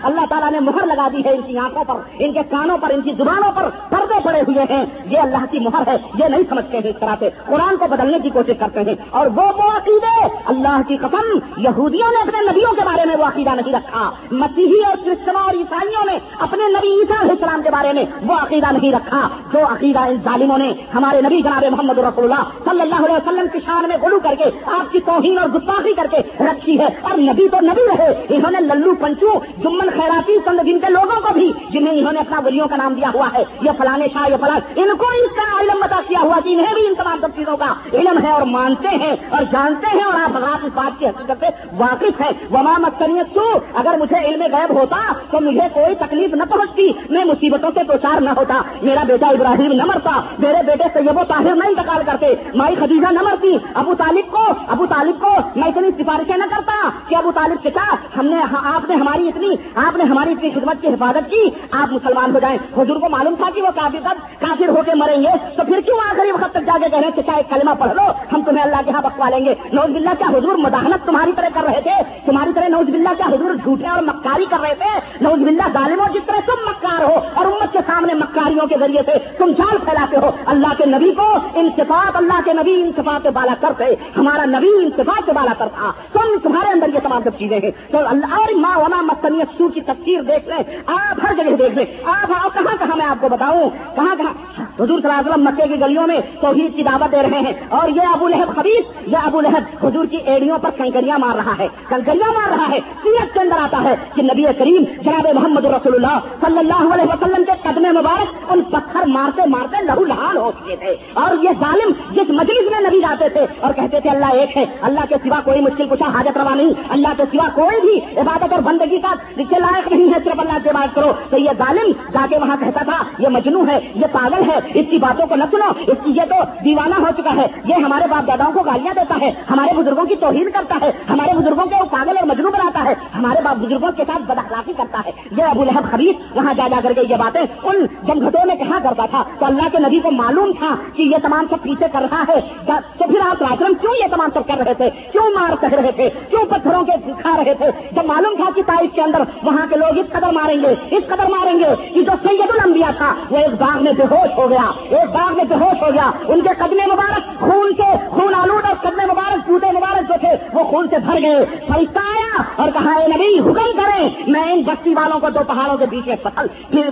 اللہ 0.02 0.24
تعالیٰ 0.28 0.50
نے 0.50 0.60
مہر 0.60 0.86
لگا 0.86 1.08
دی 1.12 1.24
ہے 1.24 1.34
ان 1.34 1.42
کی 1.42 1.58
آنکھوں 1.58 1.84
پر، 1.84 1.94
ان 2.18 2.32
کے 2.32 2.40
کانوں 2.50 2.78
پر، 2.78 2.90
ان 2.94 3.00
کی 3.00 3.12
زبانوں 3.18 3.52
پر۔ 3.54 3.68
پردے 3.90 4.14
پڑے 4.24 4.40
ہوئے 4.40 4.64
ہیں۔ 4.70 4.84
یہ 5.04 5.18
اللہ 5.18 5.44
کی 5.50 5.58
مہر 5.58 5.82
ہے، 5.86 5.96
یہ 6.18 6.24
نہیں 6.24 6.42
سمجھتے۔ 6.48 6.75
ہیں 6.78 6.90
اس 6.90 7.00
طرح 7.00 7.14
سے۔ 7.18 7.28
قرآن 7.46 7.76
کو 7.76 7.84
بدلنے 7.90 8.18
کی 8.22 8.30
کوشش 8.30 8.52
کرتے 8.58 8.80
ہیں۔ 8.80 8.94
اور 9.10 9.26
وہ 9.26 9.42
وہ 9.42 9.70
عقیدے۔ 9.76 10.26
اللہ 10.46 10.80
کی 10.88 10.96
قسم، 10.96 11.38
یہودیوں 11.56 12.10
نے 12.10 12.20
اپنے 12.20 12.50
نبیوں 12.50 12.72
کے 12.72 12.80
بارے 12.84 13.06
میں 13.06 13.16
وہ 13.16 13.24
عقیدہ 13.24 13.50
نہیں 13.50 13.72
رکھا۔ 13.72 14.10
مسیحی 14.30 14.84
اور 14.86 14.96
کرسچنوں 15.04 15.40
اور 15.40 15.54
عیسائیوں 15.54 16.12
نے 16.12 16.18
اپنے 16.38 16.68
نبی 16.68 16.88
عیسیٰ 16.88 17.20
علیہ 17.20 17.30
السلام 17.30 17.62
کے 17.62 17.70
بارے 17.70 17.92
میں 17.92 18.04
وہ 18.26 18.34
عقیدہ 18.34 18.72
نہیں 18.72 18.92
رکھا۔ 18.92 19.28
جو 19.52 19.58
عقیدہ 19.66 19.98
ان 19.98 20.16
ظالموں 20.24 20.58
نے 20.58 20.72
ہمارے 20.94 21.20
نبی 21.20 21.42
جناب 21.42 21.64
محمد 21.70 21.98
رسول 21.98 22.24
اللہ 22.24 22.70
صلی 22.70 22.80
اللہ 22.80 22.94
علیہ 22.94 23.14
وسلم 23.14 23.46
کی 23.52 23.58
شان 23.66 23.88
میں 23.88 23.96
غلو 24.02 24.20
کر 24.20 24.34
کے 24.38 24.44
آپ 24.66 24.92
کی 24.92 25.00
توہین 25.00 25.38
اور 25.38 25.48
گستاخی 25.48 25.94
کر 25.94 26.06
کے 26.10 26.44
رکھی 26.44 26.78
ہے۔ 26.78 26.86
اور 27.02 27.18
نبی 27.18 27.48
تو 27.48 27.56
نبی 27.62 27.82
رہے۔ 27.88 28.26
انہوں 28.28 28.50
نے 28.50 28.60
للو 28.60 28.94
پنچو 28.94 29.32
جمن 29.58 29.90
خیراتی 29.90 30.36
سنگ 30.44 30.64
جن 30.64 30.78
کے 30.78 30.92
لوگوں 30.92 31.20
کو 31.20 31.32
بھی، 31.32 31.52
جنہیں 31.70 31.98
انہوں 31.98 32.12
نے 32.12 32.20
اپنا 32.20 32.40
ولیوں 32.44 32.68
کا 32.68 32.76
نام 32.76 32.94
دیا 32.94 33.10
ہوا 33.14 33.28
ہے۔ 33.34 33.44
یہ 33.62 33.70
فلانے 33.78 34.08
شاہ، 34.12 34.30
یہ 34.30 34.36
فلاں، 34.40 34.60
ان 34.76 34.96
کو 34.96 35.04
اس 35.04 35.36
کا 35.36 35.60
علم 35.60 35.80
بتا 35.80 36.00
کیا 36.08 36.20
ہوا 36.22 36.40
کہ 36.44 36.48
انہیں 36.66 36.74
بھی 36.74 36.86
ان 36.86 36.94
تمام 36.94 37.18
سب 37.20 37.36
چیزوں 37.36 37.56
کا 37.56 37.72
علم 37.92 38.18
ہے 38.24 38.30
اور 38.30 38.42
مانتے 38.42 38.88
ہیں 38.88 39.16
اور 39.30 39.42
جانتے 39.52 39.96
ہیں 39.96 40.04
اور 40.04 40.20
آپ 40.20 40.36
آپ 40.36 40.64
اس 40.64 40.72
بات 40.74 40.98
کی 40.98 41.06
حقیقت 41.06 41.40
سے 41.40 41.46
واقف 41.76 42.20
ہیں۔ 42.20 42.32
وما 42.50 42.74
مستنیت 42.78 43.34
سو 43.34 43.44
اگر 43.74 43.94
مجھے 43.98 44.18
علم 44.26 44.42
غیب 44.52 44.72
ہوتا 44.74 45.00
تو 45.30 45.40
مجھے 45.40 45.66
کوئی 45.74 45.94
تکلیف 45.94 46.34
نہ 46.34 46.42
پہنچتی، 46.50 46.88
میں 47.10 47.24
مصیبتوں 47.24 47.70
سے 47.74 47.84
پرچار 47.88 48.20
نہ 48.20 48.30
ہوتا۔ 48.36 48.60
میرا 48.82 49.02
بیٹا 49.06 49.28
ابراہیم 49.28 49.72
نہ 49.72 49.84
مرتا، 49.84 50.20
میرے 50.38 50.62
بیٹے 50.66 50.84
سیب 50.94 51.18
و 51.18 51.24
طاہر 51.28 51.54
نہ 51.54 51.68
انتقال 51.68 52.02
کرتے، 52.06 52.34
مائی 52.54 52.74
خدیجہ 52.74 53.12
نہ 53.12 53.22
مرتی۔ 53.22 53.56
ابو 53.74 53.94
طالب 53.94 54.30
کو، 54.30 54.44
ابو 54.68 54.86
طالب 54.86 55.20
کو 55.20 55.32
میں 55.56 55.68
اتنی 55.68 55.90
سفارشیں 55.98 56.36
نہ 56.36 56.44
کرتا 56.50 56.88
کہ 57.08 57.16
ابو 57.16 57.30
طالب 57.34 57.62
کے 57.62 57.70
ساتھ 57.74 58.18
ہم 58.18 58.26
نے، 58.26 58.40
آپ 58.74 58.88
نے 58.88 58.94
ہماری 58.94 59.28
اتنی، 59.28 59.54
آپ 59.74 59.96
نے 59.96 60.04
ہماری 60.04 60.32
اتنی 60.32 60.50
خدمت 60.50 60.82
کی 60.82 60.88
حفاظت 60.88 61.30
کی، 61.30 61.44
آپ 61.70 61.92
مسلمان 61.92 62.34
ہو 62.34 62.38
جائیں۔ 62.38 62.58
حضور 62.76 62.96
کو 62.96 63.08
معلوم 63.10 63.34
تھا 63.34 63.50
کہ 63.54 63.62
وہ 63.62 63.70
کافی 63.74 63.98
کافر 64.38 64.68
ہو 64.68 64.82
کے 64.86 64.94
مریں 64.94 65.22
گے، 65.22 65.32
تو 65.56 65.62
پھر 65.66 65.80
کیوں 65.80 65.98
آخری 66.10 66.30
وقت 66.30 66.55
تک 66.56 66.66
جا 66.66 66.78
کے 66.84 66.88
کہہ 66.88 66.98
رہے 66.98 67.08
ہیں 67.08 67.16
کہ 67.16 67.22
چاہے 67.22 67.42
کلمہ 67.48 67.70
پڑھ 67.78 67.94
لو، 67.94 68.02
ہم 68.32 68.42
تمہیں 68.42 68.64
اللہ 68.64 68.76
کے 68.76 68.90
یہاں 68.90 69.02
بخوا 69.02 69.28
لیں 69.28 69.44
گے۔ 69.44 69.54
نوز 69.72 69.90
بلّہ 69.90 70.10
کیا 70.18 70.26
حضور 70.28 70.54
مداحنت 70.54 71.06
تمہاری 71.06 71.32
طرح 71.36 71.48
کر 71.54 71.64
رہے 71.64 71.80
تھے؟ 71.82 72.02
تمہاری 72.26 72.50
طرح 72.54 72.68
نوز 72.68 72.90
بلّہ 72.90 73.08
کیا 73.16 73.26
حضور 73.26 73.54
جھوٹے 73.54 73.86
اور 73.86 74.02
مکاری 74.02 74.44
کر 74.44 74.56
رہے 74.62 74.74
تھے؟ 74.74 75.00
نوز 75.20 75.38
بلّہ 75.38 75.62
ظالم 75.72 76.00
ہو 76.00 76.04
جس 76.14 76.26
طرح 76.26 76.36
تم 76.46 76.70
مکار 76.70 77.04
ہو 77.04 77.14
اور 77.34 77.46
امت 77.46 77.72
کے 77.72 77.78
سامنے 77.86 78.14
مکاریوں 78.14 78.66
کے 78.66 78.76
ذریعے 78.80 79.02
سے 79.06 79.12
تم 79.38 79.50
جال 79.50 79.76
پھیلاتے 79.78 80.16
ہو۔ 80.16 80.30
اللہ 80.46 80.74
کے 80.78 80.86
نبی 80.86 81.12
کو 81.12 81.36
انصفات 81.54 82.16
اللہ 82.16 82.40
کے 82.44 82.52
نبی 82.52 82.74
انصفات 82.74 83.20
سے 83.22 83.30
بالا 83.30 83.54
کرتے 83.60 83.84
ہمارا 84.16 84.44
نبی 84.44 84.68
انصفات 84.68 85.22
سے 85.26 85.32
بالا 85.32 85.52
کر 85.58 85.66
تھا۔ 85.74 85.92
تم 86.12 86.38
تمہارے 86.42 86.70
اندر 86.70 86.88
یہ 86.94 86.98
تمام 87.02 87.22
سب 87.24 87.38
چیزیں 87.38 87.60
ہیں۔ 87.62 87.70
تو 87.92 87.98
اللہ 88.06 88.26
اور 88.26 88.54
ماں 88.54 88.78
وما 88.78 89.00
مستنیت 89.00 89.48
سو 89.58 89.68
کی 89.68 89.80
تفسیر 89.80 90.22
دیکھ 90.22 90.48
لیں۔ 90.48 90.76
آپ 90.86 91.26
ہر 91.28 91.34
جگہ 91.34 91.56
دیکھ 91.56 91.74
لیں۔ 91.74 91.84
آپ 92.04 92.32
آؤ، 92.32 92.48
کہاں 92.54 92.76
کہاں 92.78 92.96
میں 92.96 93.06
آپ 93.06 93.16
کو 93.20 93.28
بتاؤں؟ 93.28 93.70
کہاں 93.96 94.16
کہاں؟ 94.16 94.32
حضور 94.58 95.00
صلی 95.00 95.10
اللہ 95.10 95.12
علیہ 95.12 95.30
وسلم 95.30 95.44
مکے 95.44 95.68
کی 95.68 95.80
گلیوں 95.80 96.06
میں 96.06 96.16
توحید 96.40 96.76
کی 96.76 96.82
دعوت 96.82 97.12
دے 97.12 97.22
رہے 97.22 97.38
ہیں۔ 97.38 97.52
اور 97.68 97.88
یہ 97.88 98.00
ابو 98.14 98.28
لہب 98.28 98.56
خبیص 98.56 98.84
یہ 99.06 99.16
ابو 99.24 99.40
لہب 99.40 99.86
حضور 99.86 100.04
کی 100.04 100.16
ایڑیوں 100.16 100.58
پر 100.58 100.70
کنکریاں 100.70 101.18
مار 101.18 101.36
رہا 101.36 101.52
ہے۔ 101.58 101.68
کنکریاں 101.88 102.32
مار 102.32 102.48
رہا 102.48 102.68
ہے۔ 102.70 102.78
سیرت 103.02 103.34
کے 103.34 103.40
اندر 103.40 103.58
آتا 103.58 103.82
ہے 103.84 103.94
کہ 104.14 104.22
نبی 104.22 104.44
کریم 104.58 104.84
جناب 105.02 105.26
محمد 105.34 105.64
رسول 105.64 105.94
اللہ 105.94 106.18
صلی 106.40 106.58
اللہ 106.58 106.94
علیہ 106.94 107.04
وسلم 107.04 107.44
کے 107.44 107.52
قدم 107.62 107.82
مبارک 107.82 108.52
ان 108.52 108.62
پتھر 108.62 109.06
مارتے 109.06 109.42
مارتے 109.46 109.84
لہو 109.84 110.04
لہان 110.04 110.36
ہو 110.36 110.50
چکے 110.50 110.76
تھے۔ 110.76 110.96
اور 111.14 111.44
یہ 111.44 111.50
ظالم 111.60 111.92
جس 112.10 112.30
مجلس 112.30 112.70
میں 112.70 112.80
نبی 112.80 113.00
جاتے 113.00 113.28
تھے 113.28 113.46
اور 113.60 113.72
کہتے 113.72 114.00
تھے 114.00 114.10
اللہ 114.10 114.26
ایک 114.26 114.56
ہے، 114.56 114.64
اللہ 114.80 115.00
کے 115.08 115.14
سوا 115.24 115.40
کوئی 115.44 115.60
مشکل 115.60 115.88
کچھ 115.88 116.02
حاجت 116.02 116.38
روا 116.38 116.54
نہیں، 116.54 116.70
اللہ 116.88 117.08
کے 117.16 117.22
سوا 117.32 117.48
کوئی 117.54 117.80
بھی 117.80 118.20
عبادت 118.20 118.52
اور 118.52 118.62
بندگی 118.62 118.98
کا 118.98 119.14
کے 119.36 119.60
لائق 119.60 119.88
نہیں 119.88 120.08
ہے، 120.08 120.18
صرف 120.24 120.40
اللہ 120.40 120.58
سے 120.64 120.72
بات 120.72 120.94
کرو۔ 120.94 121.12
تو 121.30 121.38
یہ 121.38 121.50
ظالم 121.58 121.92
جا 122.12 122.26
کے 122.30 122.38
وہاں 122.38 122.56
کہتا 122.60 122.84
تھا، 122.84 123.02
یہ 123.18 123.28
مجنو 123.28 123.66
ہے، 123.68 123.80
یہ 123.94 124.06
پاگل 124.12 124.50
ہے، 124.50 124.58
اس 124.74 124.86
کی 124.90 124.98
باتوں 124.98 125.26
کو 125.26 125.36
نہ 125.36 125.44
سنو، 125.50 125.70
اس 125.86 125.98
کی 126.04 126.10
یہ 126.10 126.22
تو 126.28 126.34
دیوانہ 126.64 126.94
ہو 126.94 127.08
چکا 127.16 127.30
ہے۔ 127.36 127.46
یہ 127.64 127.74
ہمارے 127.74 128.04
باپ 128.10 128.28
داداؤں 128.28 128.52
کو 128.52 128.60
گالیاں 128.62 128.94
دیتا 128.94 129.14
ہے۔ 129.20 129.30
ہمارے 129.50 129.74
بزرگوں 129.76 130.04
کی 130.04 130.16
توہین 130.16 130.50
کرتا 130.50 130.78
ہے۔ 130.82 130.90
ہمارے 131.10 131.38
بزرگوں 131.38 131.64
کو 131.64 131.84
پاگل 131.84 132.18
اور 132.18 132.26
مجنو 132.26 132.50
بناتا 132.50 132.84
ہے۔ 132.84 132.94
ہمارے 133.18 133.40
باپ 133.44 133.56
بزرگوں 133.56 133.92
کے 133.96 134.04
ساتھ 134.06 134.22
بداخلاقی 134.22 134.72
کرتا 134.76 135.00
ہے۔ 135.06 135.10
یہ 135.30 135.42
ابو 135.42 135.64
لہب 135.64 135.90
خبیص 135.90 136.36
وہاں 136.36 136.54
جا 136.54 136.68
جا 136.68 136.80
کر 136.82 136.92
کے 136.92 137.00
یہ 137.10 137.16
باتیں 137.16 137.40
ان 137.62 137.86
جمگھٹوں 138.02 138.46
میں 138.46 138.54
کہا 138.54 138.78
کرتا 138.82 139.06
تھا 139.10 139.22
تو 139.38 139.46
اللہ 139.46 139.62
کے 139.72 139.78
نبی 139.78 140.00
کو 140.00 140.10
معلوم 140.10 140.52
تھا 140.58 140.74
کہ 140.94 141.02
یہ 141.02 141.16
تمام 141.22 141.46
سب 141.50 141.62
پیچھے 141.62 141.86
کر 141.92 142.06
رہا 142.10 142.24
ہے۔ 142.28 142.40
تو 142.66 143.04
پھر 143.08 143.20
آپ 143.30 143.42
راشرم 143.42 143.74
کیوں 143.80 143.94
یہ 143.94 144.06
تمام 144.10 144.28
سب 144.34 144.46
کر 144.46 144.64
رہے 144.66 144.74
تھے؟ 144.74 144.90
کیوں 145.12 145.24
مار 145.34 145.56
کر 145.60 145.68
رہے 145.70 145.92
تھے؟ 145.92 146.10
کیوں 146.30 146.44
پتھروں 146.44 146.84
کے 146.84 146.92
کھا 147.22 147.36
رہے 147.36 147.54
تھے؟ 147.54 147.66
جب 147.92 148.04
معلوم 148.04 148.36
تھا 148.36 148.50
کہ 148.54 148.62
تاریخ 148.66 148.94
کے 148.94 149.02
اندر 149.02 149.22
وہاں 149.42 149.66
کے 149.70 149.76
لوگ 149.76 149.98
اس 149.98 150.06
قدر 150.12 150.32
ماریں 150.32 150.56
گے، 150.62 150.96
اس 150.96 151.02
قدر 151.06 151.30
ماریں 151.30 151.58
گے 151.58 151.90
کہ 151.94 152.02
جو 152.02 152.12
سید 152.28 152.50
الانبیاء 152.54 152.90
تھا 152.96 153.14
وہ 153.30 153.36
ایک 153.36 153.60
باغ 153.60 153.84
میں 153.84 153.92
بے 153.92 154.02
ہوش 154.02 154.38
ہو 154.38 154.50
گیا۔ 154.50 154.70
ایک 154.90 155.10
باغ 155.14 155.36
میں 155.36 155.44
بے 155.44 155.54
ہوش 155.54 155.82
ہو 155.82 155.92
گیا۔ 155.94 156.10
ان 156.28 156.40
کے 156.40 156.54
قدمے 156.58 156.86
مبارک، 156.92 157.40
خون 157.40 157.72
سے 157.76 157.90
خون 158.10 158.34
آلود 158.34 158.64
اور 158.64 158.74
قدمے 158.82 159.04
مبارک 159.06 159.46
ٹوٹے 159.46 159.72
مبارک 159.72 160.08
جو 160.08 160.14
تھے، 160.20 160.32
وہ 160.52 160.64
خون 160.64 160.88
سے 160.90 160.96
بھر 161.06 161.20
گئے۔ 161.22 161.44
فرشتہ 161.68 161.98
آیا 161.98 162.42
اور 162.56 162.68
کہا، 162.74 162.92
اے 162.92 163.06
نبی، 163.06 163.38
حکم 163.38 163.70
کریں، 163.76 164.08
میں 164.26 164.52
ان 164.52 164.62
بستی 164.66 164.94
والوں 164.94 165.20
کو 165.20 165.30
دو 165.30 165.40
پہاڑوں 165.46 165.76
کے 165.76 165.86
بیچ 165.90 166.06
میں 166.06 166.16
پتھر 166.22 166.46
پھر 166.70 166.90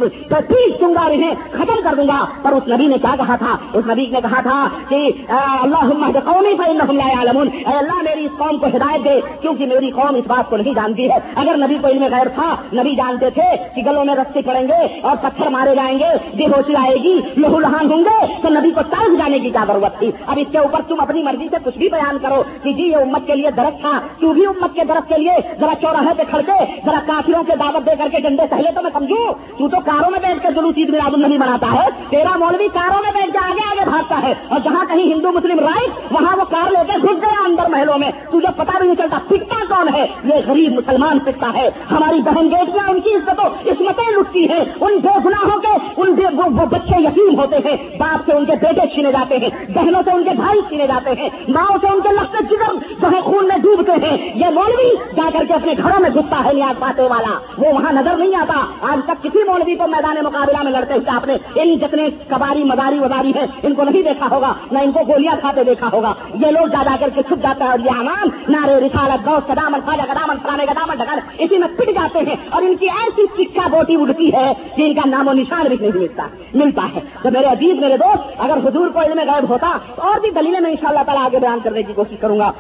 پیس 0.49 0.81
دوں 0.81 0.95
گا، 0.95 1.07
انہیں 1.07 1.35
ختم 1.53 1.81
کر 1.85 1.95
دوں 1.97 2.07
گا۔ 2.09 2.25
پر 2.43 2.53
اس 2.53 2.69
نبی 2.69 2.87
نے 2.87 2.99
کیا 3.03 3.15
کہا 3.19 3.37
تھا؟ 3.37 3.57
اس 3.73 3.85
نبی 3.87 4.07
نے 4.13 4.21
کہا 4.21 4.41
تھا 4.41 4.59
کہ 4.89 5.11
اللہ 5.29 6.19
قومی 6.25 6.55
پر 6.59 6.83
عالمون 7.17 7.49
اے 7.53 7.75
اللہ، 7.79 8.03
میری 8.03 8.25
اس 8.25 8.37
قوم 8.39 8.59
کو 8.59 8.67
ہدایت 8.67 9.05
دے، 9.05 9.21
کیونکہ 9.41 9.67
میری 9.67 9.91
قوم 9.91 10.15
اس 10.15 10.27
بات 10.27 10.51
کو 10.51 10.57
نہیں 10.57 10.75
جانتی 10.75 11.11
ہے۔ 11.11 11.19
اگر 11.35 11.57
نبی 11.57 11.79
کو 11.83 11.89
علم 11.89 12.05
غیر 12.13 12.29
تھا، 12.35 12.55
نبی 12.75 12.95
جانتے 12.95 13.31
تھے 13.31 13.49
کہ 13.75 13.83
گلوں 13.87 14.05
میں 14.05 14.15
رستے 14.15 14.41
پڑیں 14.47 14.67
گے 14.69 15.01
اور 15.01 15.17
پتھر 15.23 15.51
مارے 15.51 15.75
جائیں 15.75 15.99
گے، 15.99 16.11
بے 16.37 16.47
ہوشی 16.47 16.77
آئے 16.77 16.97
گی، 17.03 17.15
لہو 17.37 17.59
لہان 17.61 17.91
ہوں 17.93 18.05
گے، 18.05 18.19
تو 18.43 18.49
نبی 18.49 18.71
کو 18.71 18.81
طرف 18.91 19.14
جانے 19.17 19.39
کی 19.39 19.51
کیا 19.51 19.65
ضرورت 19.69 19.99
تھی؟ 19.99 20.11
اب 20.27 20.39
اس 20.41 20.47
کے 20.53 20.59
اوپر 20.59 20.81
تم 20.89 21.01
اپنی 21.01 21.23
مرضی 21.23 21.49
سے 21.51 21.57
کچھ 21.65 21.79
بھی 21.79 21.89
بیان 21.89 22.17
کرو 22.23 22.43
کہ 22.63 22.73
جی 22.73 22.83
یہ 22.83 22.97
امت 22.97 23.27
کے 23.27 23.35
لیے 23.35 23.51
درخت 23.51 23.81
تھا۔ 23.81 24.01
تو 24.21 24.33
بھی 24.33 24.47
امت 24.47 24.75
کے 24.75 24.85
درخت 24.89 25.09
کے 25.09 25.15
لیے 25.19 25.33
ذرا 25.61 25.75
چوراہے 25.81 26.15
پہ 26.17 26.23
کھڑکے 26.31 26.65
ذرا 26.87 26.99
کافروں 27.07 27.45
کے 27.45 27.53
دعوت 27.59 27.87
دے 27.87 27.91
کر 27.99 28.09
کے 28.13 28.21
ڈنڈے 28.21 28.43
سہلے 28.51 28.73
تو 28.75 28.83
میں 28.83 28.91
سمجھوں۔ 28.93 29.35
تو 29.59 29.69
تو 29.69 29.77
کاروں 29.85 30.11
میں 30.11 30.19
بیٹھ 30.19 30.43
کر 30.43 30.51
جلوس 30.51 30.75
عید 30.77 30.89
میلاد 30.89 31.19
نہیں 31.19 31.39
مناتا 31.39 31.73
ہے۔ 31.73 31.89
تیرا 32.11 32.37
مولوی 32.37 32.69
کاروں 32.69 33.03
میں 33.03 33.13
بیٹھ 33.13 33.33
کے 33.33 33.39
آگے 33.39 33.61
آگے 33.71 33.91
بھاگتا 33.91 34.21
ہے۔ 34.23 34.35
اور 34.49 34.61
جہاں 34.65 34.85
کہیں 34.85 35.15
ہندو 35.15 35.33
مسلم 35.33 35.59
رائٹ 35.59 36.13
وہاں 36.13 36.37
وہ 36.37 36.45
کار 36.45 36.71
لے 36.71 36.93
کے 36.93 36.99
گھس 37.03 37.23
گیا 37.23 37.45
اندر 37.47 37.69
محلوں 37.69 37.99
میں۔ 37.99 38.11
تجھے 38.11 38.53
پتا 38.57 38.79
بھی 38.79 38.87
نہیں 38.87 38.97
چلتا 38.97 39.19
پکتا 39.29 39.75
کون 39.75 39.95
ہے، 39.95 40.07
یہ 40.25 40.35
غریب 40.47 40.73
مسلمان 40.73 41.19
پکتا 41.19 41.51
ہے۔ 41.55 41.69
ہماری 41.91 42.21
بہن 42.21 42.49
بیٹیاں 42.49 42.91
ان 42.91 43.01
کی 43.01 43.11
عزتوں، 43.15 43.45
عصمتیں 43.45 44.13
لٹتی 44.19 44.49
ہیں۔ 44.49 44.65
ان 44.81 44.99
بے 45.03 45.09
گناہوں 45.25 45.61
کے، 45.61 45.73
ان 45.97 46.13
بے 46.13 46.25
وہ 46.25 46.67
بچے 46.67 47.03
یتیم 47.03 47.41
ہوتے 47.41 47.57
ہیں۔ 47.57 47.99
باپ 47.99 48.23
سے 48.27 48.33
ان 48.33 48.45
کے 48.45 48.53
بیٹے 48.53 48.95
چھینے 49.05 49.19
جاتے 49.19 49.39
ہیں، 49.39 49.73
بہنوں 49.75 50.03
سے 50.05 50.11
ان 50.11 50.25
کے 50.25 50.31
بھائی 50.31 50.61
چھینے 50.69 50.87
جاتے 50.87 51.11
ہیں، 51.19 51.29
ماؤں 51.49 51.79
سے 51.81 51.87
ان 51.87 52.01
کے 52.01 52.09
لگتے 52.13 52.45
جگر 52.51 52.75
جو 53.03 53.17
ہے 53.17 53.21
خون 53.21 53.49
میں 53.49 53.59
ڈوبتے 53.59 53.93
ہیں۔ 53.93 54.33
یہ 54.35 54.47
مولوی 54.47 54.95
جا 55.17 55.31
کر 55.33 55.45
کے 55.49 55.55
اپنے 55.55 55.75
گھروں 55.83 56.01
میں 56.01 56.11
گھستا 56.15 56.43
ہے 56.45 56.53
نیاز 56.53 56.79
پاتے 56.79 57.03
والا۔ 57.03 57.39
وہ 57.59 57.73
وہاں 57.75 57.93
نظر 57.93 58.17
نہیں 58.17 58.35
آتا۔ 58.35 58.65
آج 58.93 58.99
تک 59.07 59.25
کسی 59.25 59.39
مولوی 59.45 59.75
کو 59.75 59.87
میدان 59.87 60.17
مقابلہ 60.25 60.63
میں 60.63 60.73
لڑتے 60.73 60.95
ہوئے 60.95 61.11
آپ 61.11 61.27
نے 61.27 61.37
ان 61.55 61.79
جتنے 61.79 62.09
کباری 62.29 62.65
مداری 62.65 62.99
وزاری 62.99 63.33
ہیں، 63.37 63.47
ان 63.63 63.75
کو 63.75 63.85
نہیں 63.85 64.03
دیکھا 64.03 64.29
ہوگا، 64.31 64.53
نہ 64.73 64.79
ان 64.79 64.93
کو 64.93 65.01
گولیاں 65.09 65.37
کھاتے 65.41 65.65
دیکھا 65.65 65.89
ہوگا۔ 65.93 66.15
یہ 66.35 66.47
لوگ 66.47 66.67
جا 66.67 66.83
جا 66.83 66.97
کر 67.01 67.09
کے 67.15 67.23
چھپ 67.23 67.43
جاتا 67.43 67.65
ہے 67.65 67.71
اور 67.71 67.79
یہ 67.79 67.91
امام 67.91 68.29
نارے 68.49 68.77
رسالت 68.77 69.29
گوس 69.29 69.47
کا 69.47 69.55
دامن 69.55 69.81
خواجہ 69.85 70.03
کا 70.03 70.13
دامن 70.13 70.37
فلانے 70.43 70.67
کا 70.67 70.73
دامن 70.73 71.19
اسی 71.39 71.59
میں 71.59 71.69
پٹ 71.77 71.89
جاتے 71.89 72.19
ہیں 72.19 72.37
اور 72.51 72.63
ان 72.63 72.77
کی 72.77 72.87
ایسی 72.87 73.45
سکا 73.45 73.69
بوٹی 73.69 73.95
اڑتی 73.95 74.33
ہے 74.33 74.53
کہ 74.77 74.83
ان 74.83 74.95
کا 74.95 75.01
نام 75.07 75.29
و 75.29 75.33
نشان 75.33 75.67
بھی 75.67 75.77
نہیں 75.81 75.99
ملتا۔ 75.99 76.27
ملتا 76.55 76.83
ہے۔ 76.95 77.01
تو 77.23 77.31
میرے 77.31 77.45
عزیز، 77.45 77.81
میرے 77.81 77.97
دوست، 77.97 78.33
اگر 78.39 78.57
حضور 78.57 78.89
کو 78.95 79.01
علم 79.01 79.19
غیب 79.31 79.49
ہوتا 79.49 79.77
تو 79.97 80.03
اور 80.03 80.21
بھی 80.21 80.31
دلیلیں 80.31 80.61
میں 80.61 80.71
ان 80.71 80.77
شاء 80.81 80.89
اللہ 80.89 81.05
تعالیٰ 81.07 81.25
آگے 81.25 81.39
بیان 81.39 81.59
کرنے 81.65 81.83
کی 81.83 81.93
کوشش 81.93 82.19
کروں 82.21 82.39
گا۔ 82.39 82.51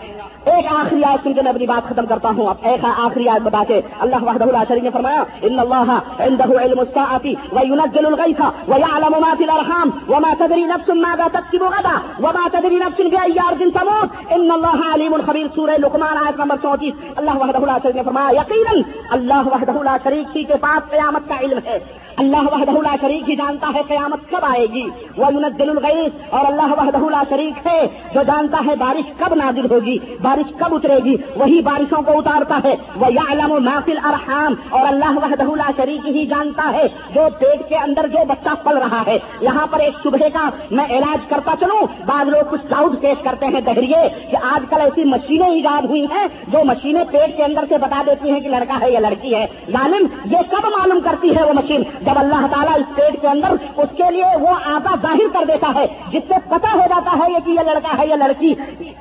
ایک 0.44 0.66
آخری 0.76 1.04
آیت 1.04 1.24
سن 1.24 1.32
کے 1.32 1.42
میں 1.42 1.50
اپنی 1.50 1.66
بات 1.66 1.88
ختم 1.88 2.06
کرتا 2.06 2.28
ہوں۔ 2.28 2.46
اب 2.46 2.56
ایک 2.62 2.84
آخری 2.84 3.28
آیت 3.28 3.42
بتا 3.42 3.62
کے 3.68 3.80
اللہ 4.00 4.16
وحدہ 4.22 4.44
اللہ 4.44 4.64
شریف 4.68 4.82
نے 4.82 4.90
فرمایا، 4.90 5.24
ان 5.42 5.58
اللہ 5.58 5.98
عنده 6.24 6.62
علم 6.62 6.78
الساعة 6.78 7.32
وينزل 7.52 8.06
الغيث 8.06 8.40
ويعلم 8.68 9.16
ما 9.20 9.34
في 9.38 9.44
الارحام 9.44 9.90
وما 10.08 10.34
تدري 10.38 10.64
نفس 10.64 10.88
ماذا 10.88 11.26
تكسب 11.32 11.62
غدا 11.62 11.96
وما 12.22 12.48
تدري 12.52 12.76
نفس 12.76 13.00
باي 13.00 13.38
ارض 13.46 13.58
تموت۔ 13.58 14.32
ان 14.32 14.50
اللہ 14.50 14.94
علیم 14.94 15.16
خبیر 15.26 15.46
سورہ 15.54 15.70
لقمان 15.70 16.16
آیت 16.26 16.40
نمبر 16.40 16.56
34 16.62 16.94
اللہ 17.16 17.30
وحدہ 17.36 17.56
اللہ 17.56 17.78
شریف 17.82 17.94
نے 17.94 18.02
فرمایا، 18.02 18.40
یقینا 18.40 18.80
اللہ 19.10 19.46
وحدہ 19.46 19.78
اللہ 19.78 19.96
شریف 20.04 20.36
ہی 20.36 20.44
کے 20.44 20.54
پاس 20.60 20.90
قیامت 20.90 21.28
کا 21.28 21.34
علم 21.40 21.58
ہے۔ 21.64 21.78
اللہ 22.16 22.36
وحدہ 22.36 22.70
اللہ 22.70 22.94
شریک 23.00 23.30
ہی 23.30 23.36
جانتا 23.36 23.70
ہے 23.74 23.82
قیامت 23.88 24.30
کب 24.30 24.44
آئے 24.44 24.66
گی۔ 24.66 24.88
وہ 25.16 25.26
ينزل 25.32 25.70
الغیث 25.70 26.12
اور 26.30 26.44
اللہ 26.46 26.74
وحدہ 26.78 26.96
اللہ 26.96 27.22
شریک 27.28 27.66
ہے 27.66 27.86
جو 28.14 28.22
جانتا 28.22 28.58
ہے 28.66 28.76
بارش 28.76 29.12
کب 29.18 29.34
نازل 29.34 29.70
ہوگی۔ 29.70 29.98
بارش 30.22 30.33
بارش 30.34 30.54
کب 30.58 30.74
اترے 30.74 30.98
گی؟ 31.04 31.16
وہی 31.36 31.60
بارشوں 31.60 32.02
کو 32.02 32.18
اتارتا 32.18 32.60
ہے۔ 32.64 32.76
وہ 32.96 33.12
یعلم 33.12 33.64
ما 33.64 33.80
فی 33.84 33.92
الارحام 33.92 34.54
اور 34.70 34.80
اللہ 34.86 35.18
وحدہ 35.18 35.42
اللہ 35.42 35.70
شریک 35.76 36.08
ہی 36.08 36.26
جانتا 36.26 36.70
ہے۔ 36.72 36.82
جو 37.14 37.20
پیٹ 37.38 37.68
کے 37.68 37.76
اندر 37.76 38.06
جو 38.06 38.18
بچہ 38.28 38.48
پل 38.62 38.78
رہا 38.78 39.02
ہے۔ 39.06 39.18
یہاں 39.40 39.66
پر 39.70 39.78
ایک 39.78 39.94
صبح 40.02 40.28
کا 40.32 40.50
میں 40.70 40.84
علاج 40.84 41.28
کرتا 41.28 41.52
چلوں۔ 41.60 41.86
بعض 42.06 42.28
لوگ 42.28 42.42
کچھ 42.50 42.66
ڈاؤٹ 42.68 43.00
پیش 43.00 43.22
کرتے 43.22 43.46
ہیں 43.46 43.60
دہریے 43.60 44.08
کہ 44.30 44.36
آج 44.42 44.64
کل 44.70 44.80
ایسی 44.80 45.04
مشینیں 45.04 45.48
ایجاد 45.48 45.84
ہوئی 45.84 46.04
ہیں۔ 46.04 46.26
جو 46.48 46.58
مشینیں 46.64 47.04
پیٹ 47.10 47.36
کے 47.36 47.44
اندر 47.44 47.64
سے 47.68 47.78
بتا 47.78 48.02
دیتی 48.06 48.30
ہیں 48.30 48.40
کہ 48.40 48.48
لڑکا 48.48 48.78
ہے 48.82 48.90
یا 48.90 49.00
لڑکی 49.00 49.34
ہے۔ 49.34 49.46
ظالم 49.70 50.06
یہ 50.24 50.38
کب 50.50 50.64
معلوم 50.64 51.00
کرتی 51.04 51.36
ہے 51.36 51.44
وہ 51.44 51.52
مشین؟ 51.52 51.82
جب 52.00 52.12
اللہ 52.16 52.46
تعالیٰ 52.50 52.74
اس 52.74 52.96
پیٹ 52.96 53.20
کے 53.20 53.28
اندر 53.28 53.52
اس 53.76 53.88
کے 53.96 54.10
لیے 54.10 54.36
وہ 54.40 54.48
آتا 54.64 54.94
ظاہر 55.02 55.28
کر 55.32 55.44
دیتا 55.48 55.72
ہے۔ 55.74 55.86
جس 56.10 56.22
سے 56.28 56.34
پتہ 56.48 56.66
ہو 56.74 56.82
جاتا 56.88 57.10
ہے 57.12 57.32
یہ 57.32 57.38
کہ 57.44 57.50
یہ 57.50 57.60
لڑکا 57.60 57.98
ہے 57.98 58.06
یا 58.06 58.16
لڑکی۔ 58.16 58.54